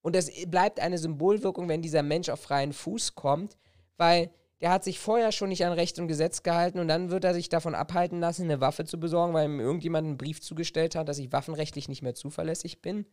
Und 0.00 0.16
es 0.16 0.30
bleibt 0.46 0.80
eine 0.80 0.98
Symbolwirkung, 0.98 1.68
wenn 1.68 1.82
dieser 1.82 2.02
Mensch 2.02 2.28
auf 2.28 2.40
freien 2.40 2.72
Fuß 2.72 3.14
kommt, 3.14 3.58
weil 3.96 4.30
der 4.60 4.70
hat 4.70 4.84
sich 4.84 4.98
vorher 4.98 5.30
schon 5.30 5.50
nicht 5.50 5.64
an 5.64 5.72
Recht 5.72 5.98
und 5.98 6.08
Gesetz 6.08 6.42
gehalten 6.42 6.80
und 6.80 6.88
dann 6.88 7.10
wird 7.10 7.24
er 7.24 7.34
sich 7.34 7.48
davon 7.48 7.74
abhalten 7.74 8.18
lassen, 8.18 8.44
eine 8.44 8.60
Waffe 8.60 8.84
zu 8.84 8.98
besorgen, 8.98 9.32
weil 9.32 9.46
ihm 9.46 9.60
irgendjemand 9.60 10.06
einen 10.06 10.18
Brief 10.18 10.40
zugestellt 10.40 10.94
hat, 10.96 11.08
dass 11.08 11.18
ich 11.18 11.32
waffenrechtlich 11.32 11.88
nicht 11.88 12.02
mehr 12.02 12.14
zuverlässig 12.14 12.82
bin. 12.82 13.06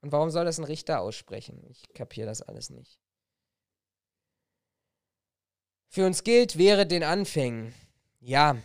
Und 0.00 0.12
warum 0.12 0.30
soll 0.30 0.44
das 0.44 0.58
ein 0.58 0.64
Richter 0.64 1.00
aussprechen? 1.00 1.64
Ich 1.70 1.82
kapiere 1.94 2.26
das 2.26 2.42
alles 2.42 2.68
nicht. 2.68 2.98
Für 5.88 6.04
uns 6.04 6.24
gilt, 6.24 6.58
wäre 6.58 6.86
den 6.86 7.04
Anfängen. 7.04 7.72
Ja. 8.20 8.56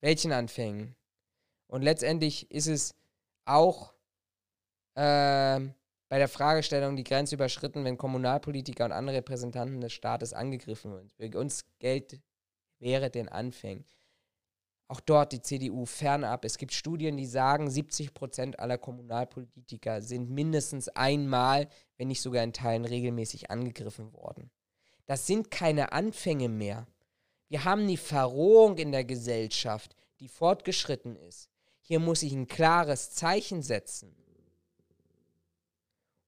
Welchen 0.00 0.32
Anfängen? 0.32 0.94
Und 1.66 1.82
letztendlich 1.82 2.50
ist 2.50 2.66
es 2.66 2.94
auch 3.44 3.94
äh, 4.94 5.60
bei 6.10 6.18
der 6.18 6.28
Fragestellung 6.28 6.96
die 6.96 7.04
Grenze 7.04 7.36
überschritten, 7.36 7.84
wenn 7.84 7.96
Kommunalpolitiker 7.96 8.84
und 8.84 8.92
andere 8.92 9.16
Repräsentanten 9.16 9.80
des 9.80 9.94
Staates 9.94 10.34
angegriffen 10.34 10.92
werden. 10.92 11.08
Für 11.08 11.38
uns 11.38 11.64
gilt, 11.78 12.20
wäre 12.78 13.08
den 13.08 13.30
Anfängen 13.30 13.86
auch 14.90 15.00
dort 15.00 15.30
die 15.30 15.40
CDU 15.40 15.86
fernab. 15.86 16.44
Es 16.44 16.58
gibt 16.58 16.72
Studien, 16.72 17.16
die 17.16 17.26
sagen, 17.26 17.70
70 17.70 18.12
Prozent 18.12 18.58
aller 18.58 18.76
Kommunalpolitiker 18.76 20.02
sind 20.02 20.30
mindestens 20.30 20.88
einmal, 20.88 21.68
wenn 21.96 22.08
nicht 22.08 22.20
sogar 22.20 22.42
in 22.42 22.52
Teilen 22.52 22.84
regelmäßig 22.84 23.52
angegriffen 23.52 24.12
worden. 24.12 24.50
Das 25.06 25.28
sind 25.28 25.48
keine 25.48 25.92
Anfänge 25.92 26.48
mehr. 26.48 26.88
Wir 27.48 27.64
haben 27.64 27.86
die 27.86 27.96
Verrohung 27.96 28.78
in 28.78 28.90
der 28.90 29.04
Gesellschaft, 29.04 29.94
die 30.18 30.26
fortgeschritten 30.26 31.14
ist. 31.14 31.48
Hier 31.80 32.00
muss 32.00 32.24
ich 32.24 32.32
ein 32.32 32.48
klares 32.48 33.12
Zeichen 33.12 33.62
setzen. 33.62 34.19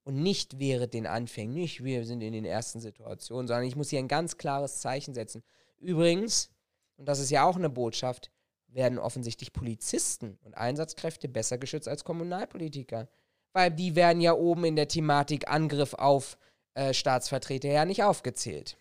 Und 0.04 0.22
nicht 0.22 0.58
während 0.58 0.94
den 0.94 1.06
Anfängen, 1.06 1.54
nicht 1.54 1.84
wir 1.84 2.04
sind 2.04 2.22
in 2.22 2.32
den 2.32 2.44
ersten 2.44 2.80
Situationen, 2.80 3.46
sondern 3.46 3.66
ich 3.66 3.76
muss 3.76 3.90
hier 3.90 4.00
ein 4.00 4.08
ganz 4.08 4.36
klares 4.36 4.80
Zeichen 4.80 5.14
setzen. 5.14 5.44
Übrigens, 5.78 6.50
und 6.96 7.06
das 7.06 7.20
ist 7.20 7.30
ja 7.30 7.44
auch 7.44 7.56
eine 7.56 7.70
Botschaft, 7.70 8.30
werden 8.66 8.98
offensichtlich 8.98 9.52
Polizisten 9.52 10.38
und 10.42 10.56
Einsatzkräfte 10.56 11.28
besser 11.28 11.58
geschützt 11.58 11.88
als 11.88 12.04
Kommunalpolitiker. 12.04 13.08
Weil 13.52 13.70
die 13.70 13.94
werden 13.94 14.20
ja 14.20 14.32
oben 14.32 14.64
in 14.64 14.76
der 14.76 14.88
Thematik 14.88 15.48
Angriff 15.48 15.94
auf 15.94 16.38
äh, 16.74 16.94
Staatsvertreter 16.94 17.68
ja 17.68 17.84
nicht 17.84 18.02
aufgezählt. 18.02 18.76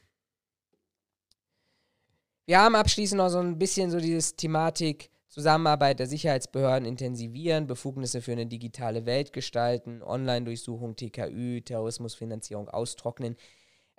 Wir 2.45 2.60
haben 2.60 2.76
abschließend 2.76 3.18
noch 3.18 3.30
so 3.30 3.39
ein 3.39 3.60
bisschen 3.60 3.91
so 3.91 3.99
dieses 3.99 4.35
Thematik 4.35 5.11
Zusammenarbeit 5.32 5.99
der 5.99 6.08
Sicherheitsbehörden 6.08 6.86
intensivieren, 6.86 7.66
Befugnisse 7.66 8.22
für 8.22 8.34
eine 8.34 8.48
digitale 8.48 9.06
Welt 9.06 9.32
gestalten, 9.32 10.03
Online-Durchsuchung, 10.03 10.98
TKÜ, 10.98 11.62
Terrorismusfinanzierung 11.62 12.68
austrocknen. 12.68 13.38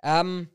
Ähm, 0.03 0.49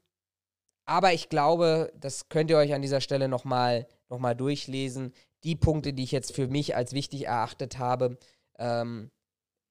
aber 0.86 1.12
ich 1.12 1.28
glaube, 1.28 1.92
das 1.98 2.28
könnt 2.28 2.50
ihr 2.50 2.56
euch 2.56 2.72
an 2.74 2.82
dieser 2.82 3.00
Stelle 3.00 3.28
nochmal 3.28 3.88
noch 4.08 4.20
mal 4.20 4.34
durchlesen 4.34 5.12
die 5.44 5.56
Punkte, 5.56 5.92
die 5.92 6.04
ich 6.04 6.12
jetzt 6.12 6.34
für 6.34 6.48
mich 6.48 6.76
als 6.76 6.92
wichtig 6.92 7.26
erachtet 7.26 7.78
habe, 7.78 8.18
ähm, 8.58 9.10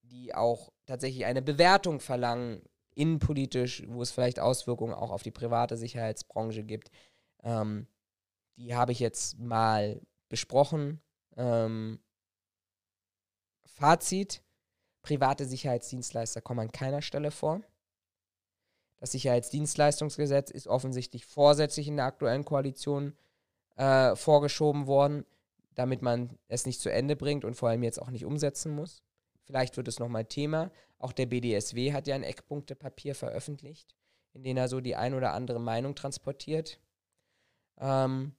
die 0.03 0.33
auch 0.33 0.71
tatsächlich 0.85 1.25
eine 1.25 1.41
Bewertung 1.41 1.99
verlangen, 1.99 2.61
innenpolitisch, 2.95 3.83
wo 3.87 4.01
es 4.01 4.11
vielleicht 4.11 4.39
Auswirkungen 4.39 4.93
auch 4.93 5.11
auf 5.11 5.23
die 5.23 5.31
private 5.31 5.77
Sicherheitsbranche 5.77 6.63
gibt, 6.63 6.89
ähm, 7.43 7.87
die 8.57 8.75
habe 8.75 8.91
ich 8.91 8.99
jetzt 8.99 9.37
mal 9.39 10.01
besprochen. 10.29 11.01
Ähm, 11.35 11.99
Fazit: 13.65 14.43
Private 15.01 15.45
Sicherheitsdienstleister 15.45 16.41
kommen 16.41 16.61
an 16.61 16.71
keiner 16.71 17.01
Stelle 17.01 17.31
vor. 17.31 17.61
Das 18.99 19.11
Sicherheitsdienstleistungsgesetz 19.11 20.49
ist 20.49 20.67
offensichtlich 20.67 21.25
vorsätzlich 21.25 21.87
in 21.87 21.97
der 21.97 22.05
aktuellen 22.05 22.45
Koalition 22.45 23.15
äh, 23.75 24.15
vorgeschoben 24.15 24.87
worden 24.87 25.25
damit 25.77 26.01
man 26.01 26.37
es 26.47 26.65
nicht 26.65 26.81
zu 26.81 26.91
Ende 26.91 27.15
bringt 27.15 27.45
und 27.45 27.53
vor 27.53 27.69
allem 27.69 27.83
jetzt 27.83 28.01
auch 28.01 28.09
nicht 28.09 28.25
umsetzen 28.25 28.73
muss. 28.73 29.03
Vielleicht 29.43 29.77
wird 29.77 29.87
es 29.87 29.99
nochmal 29.99 30.25
Thema. 30.25 30.71
Auch 30.97 31.11
der 31.11 31.27
BDSW 31.27 31.93
hat 31.93 32.07
ja 32.07 32.15
ein 32.15 32.23
Eckpunktepapier 32.23 33.13
veröffentlicht, 33.13 33.95
in 34.33 34.43
dem 34.43 34.57
er 34.57 34.69
so 34.69 34.81
die 34.81 34.95
ein 34.95 35.13
oder 35.13 35.33
andere 35.33 35.59
Meinung 35.59 35.93
transportiert. 35.93 36.79
Ähm, 37.79 38.35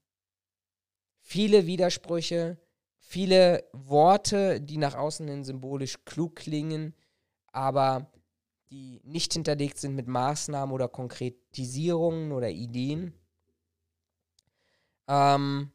viele 1.28 1.66
Widersprüche, 1.66 2.56
viele 2.96 3.68
Worte, 3.74 4.62
die 4.62 4.78
nach 4.78 4.94
außen 4.94 5.28
hin 5.28 5.44
symbolisch 5.44 6.02
klug 6.06 6.36
klingen, 6.36 6.94
aber 7.52 8.10
die 8.70 9.02
nicht 9.04 9.34
hinterlegt 9.34 9.76
sind 9.76 9.94
mit 9.94 10.08
Maßnahmen 10.08 10.74
oder 10.74 10.88
Konkretisierungen 10.88 12.32
oder 12.32 12.48
Ideen. 12.48 13.12
Ähm, 15.06 15.70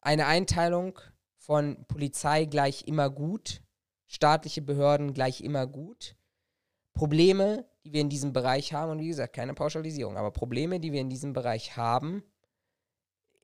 eine 0.00 0.26
Einteilung 0.26 1.00
von 1.36 1.84
Polizei 1.88 2.44
gleich 2.44 2.86
immer 2.86 3.10
gut, 3.10 3.62
staatliche 4.06 4.62
Behörden 4.62 5.12
gleich 5.12 5.40
immer 5.40 5.66
gut. 5.66 6.14
Probleme, 6.92 7.68
die 7.84 7.92
wir 7.92 8.00
in 8.00 8.10
diesem 8.10 8.32
Bereich 8.32 8.72
haben, 8.72 8.92
und 8.92 9.00
wie 9.00 9.08
gesagt, 9.08 9.34
keine 9.34 9.54
Pauschalisierung, 9.54 10.16
aber 10.16 10.30
Probleme, 10.30 10.78
die 10.78 10.92
wir 10.92 11.00
in 11.00 11.10
diesem 11.10 11.32
Bereich 11.32 11.76
haben, 11.76 12.22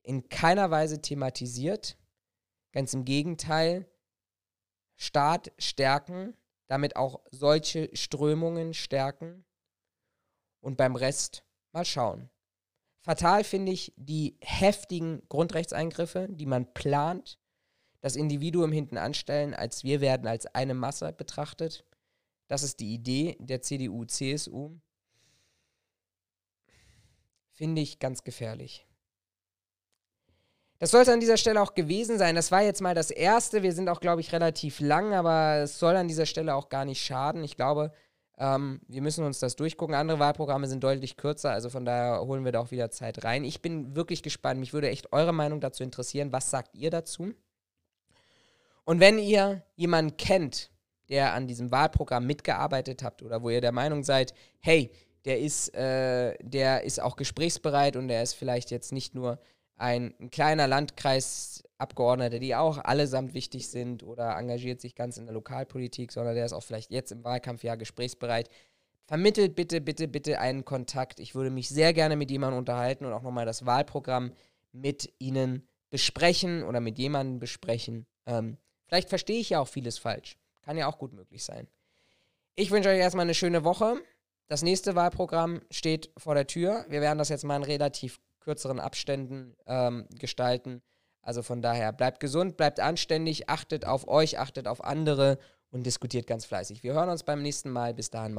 in 0.03 0.29
keiner 0.29 0.69
Weise 0.69 1.01
thematisiert. 1.01 1.97
Ganz 2.71 2.93
im 2.93 3.05
Gegenteil, 3.05 3.87
Staat 4.95 5.51
stärken, 5.57 6.35
damit 6.67 6.95
auch 6.95 7.21
solche 7.31 7.89
Strömungen 7.93 8.73
stärken 8.73 9.45
und 10.59 10.77
beim 10.77 10.95
Rest 10.95 11.43
mal 11.71 11.85
schauen. 11.85 12.29
Fatal 13.01 13.43
finde 13.43 13.71
ich 13.71 13.93
die 13.97 14.37
heftigen 14.41 15.21
Grundrechtseingriffe, 15.27 16.27
die 16.29 16.45
man 16.45 16.73
plant, 16.73 17.37
das 17.99 18.15
Individuum 18.15 18.71
hinten 18.71 18.97
anstellen, 18.97 19.53
als 19.53 19.83
wir 19.83 19.99
werden 19.99 20.27
als 20.27 20.45
eine 20.47 20.73
Masse 20.73 21.11
betrachtet. 21.11 21.85
Das 22.47 22.63
ist 22.63 22.79
die 22.79 22.93
Idee 22.93 23.37
der 23.39 23.61
CDU, 23.61 24.05
CSU. 24.05 24.77
Finde 27.51 27.81
ich 27.81 27.99
ganz 27.99 28.23
gefährlich. 28.23 28.87
Das 30.83 30.91
sollte 30.91 31.13
an 31.13 31.21
dieser 31.21 31.37
Stelle 31.37 31.61
auch 31.61 31.75
gewesen 31.75 32.17
sein. 32.17 32.35
Das 32.35 32.51
war 32.51 32.61
jetzt 32.61 32.81
mal 32.81 32.93
das 32.93 33.09
erste. 33.09 33.63
Wir 33.63 33.71
sind 33.71 33.87
auch, 33.87 34.01
glaube 34.01 34.19
ich, 34.19 34.33
relativ 34.33 34.81
lang, 34.81 35.13
aber 35.13 35.59
es 35.63 35.79
soll 35.79 35.95
an 35.95 36.09
dieser 36.09 36.25
Stelle 36.25 36.55
auch 36.55 36.67
gar 36.67 36.83
nicht 36.83 37.01
schaden. 37.01 37.41
Ich 37.45 37.55
glaube, 37.55 37.93
ähm, 38.37 38.81
wir 38.89 39.01
müssen 39.01 39.23
uns 39.23 39.39
das 39.39 39.55
durchgucken. 39.55 39.95
Andere 39.95 40.19
Wahlprogramme 40.19 40.67
sind 40.67 40.83
deutlich 40.83 41.15
kürzer, 41.15 41.51
also 41.51 41.69
von 41.69 41.85
daher 41.85 42.19
holen 42.27 42.43
wir 42.43 42.51
da 42.51 42.59
auch 42.59 42.71
wieder 42.71 42.91
Zeit 42.91 43.23
rein. 43.23 43.45
Ich 43.45 43.61
bin 43.61 43.95
wirklich 43.95 44.23
gespannt. 44.23 44.59
Mich 44.59 44.73
würde 44.73 44.89
echt 44.89 45.13
eure 45.13 45.31
Meinung 45.31 45.61
dazu 45.61 45.83
interessieren. 45.83 46.33
Was 46.33 46.51
sagt 46.51 46.75
ihr 46.75 46.89
dazu? 46.89 47.31
Und 48.83 48.99
wenn 48.99 49.19
ihr 49.19 49.63
jemanden 49.77 50.17
kennt, 50.17 50.69
der 51.07 51.31
an 51.33 51.47
diesem 51.47 51.71
Wahlprogramm 51.71 52.27
mitgearbeitet 52.27 53.03
habt 53.03 53.23
oder 53.23 53.41
wo 53.41 53.49
ihr 53.49 53.61
der 53.61 53.71
Meinung 53.71 54.03
seid, 54.03 54.33
hey, 54.59 54.91
der 55.23 55.39
ist, 55.39 55.73
äh, 55.75 56.35
der 56.41 56.83
ist 56.83 57.01
auch 57.01 57.15
gesprächsbereit 57.15 57.95
und 57.95 58.09
der 58.09 58.21
ist 58.21 58.33
vielleicht 58.33 58.69
jetzt 58.69 58.91
nicht 58.91 59.15
nur 59.15 59.39
ein, 59.83 60.15
ein 60.19 60.31
kleiner 60.31 60.65
Landkreisabgeordneter, 60.65 62.39
die 62.39 62.55
auch 62.55 62.77
allesamt 62.77 63.33
wichtig 63.33 63.67
sind 63.67 64.01
oder 64.01 64.37
engagiert 64.37 64.79
sich 64.79 64.95
ganz 64.95 65.17
in 65.17 65.25
der 65.25 65.33
Lokalpolitik, 65.33 66.13
sondern 66.13 66.35
der 66.35 66.45
ist 66.45 66.53
auch 66.53 66.63
vielleicht 66.63 66.89
jetzt 66.89 67.11
im 67.11 67.23
Wahlkampfjahr 67.25 67.75
gesprächsbereit. 67.75 68.49
Vermittelt 69.05 69.55
bitte, 69.55 69.81
bitte, 69.81 70.07
bitte 70.07 70.39
einen 70.39 70.63
Kontakt. 70.63 71.19
Ich 71.19 71.35
würde 71.35 71.49
mich 71.49 71.67
sehr 71.67 71.93
gerne 71.93 72.15
mit 72.15 72.31
jemandem 72.31 72.59
unterhalten 72.59 73.05
und 73.05 73.11
auch 73.11 73.21
nochmal 73.21 73.45
das 73.45 73.65
Wahlprogramm 73.65 74.31
mit 74.71 75.13
Ihnen 75.19 75.67
besprechen 75.89 76.63
oder 76.63 76.79
mit 76.79 76.97
jemandem 76.97 77.39
besprechen. 77.39 78.05
Ähm, 78.25 78.57
vielleicht 78.87 79.09
verstehe 79.09 79.41
ich 79.41 79.49
ja 79.49 79.59
auch 79.59 79.67
vieles 79.67 79.97
falsch. 79.97 80.37
Kann 80.61 80.77
ja 80.77 80.87
auch 80.87 80.97
gut 80.97 81.11
möglich 81.11 81.43
sein. 81.43 81.67
Ich 82.55 82.71
wünsche 82.71 82.87
euch 82.87 82.99
erstmal 82.99 83.25
eine 83.25 83.33
schöne 83.33 83.65
Woche. 83.65 84.01
das 84.47 84.61
nächste 84.61 84.95
Wahlprogramm 84.95 85.61
steht 85.71 86.11
vor 86.15 86.35
der 86.35 86.47
Tür. 86.47 86.85
Wir 86.87 87.01
werden 87.01 87.17
das 87.17 87.29
jetzt 87.29 87.43
mal 87.43 87.57
in 87.57 87.63
relativ 87.63 88.19
kürzeren 88.43 88.79
Abständen 88.79 89.55
ähm, 89.65 90.07
gestalten. 90.19 90.81
Also 91.21 91.41
von 91.41 91.61
daher, 91.61 91.93
bleibt 91.93 92.19
gesund, 92.19 92.57
bleibt 92.57 92.79
anständig, 92.79 93.49
achtet 93.49 93.85
auf 93.85 94.07
euch, 94.07 94.39
achtet 94.39 94.67
auf 94.67 94.83
andere 94.83 95.37
und 95.71 95.85
diskutiert 95.85 96.27
ganz 96.27 96.45
fleißig. 96.45 96.83
Wir 96.83 96.93
hören 96.93 97.09
uns 97.09 97.23
beim 97.23 97.41
nächsten 97.41 97.71
Mal. 97.71 97.93
Bis 97.93 98.09
dahin. 98.09 98.33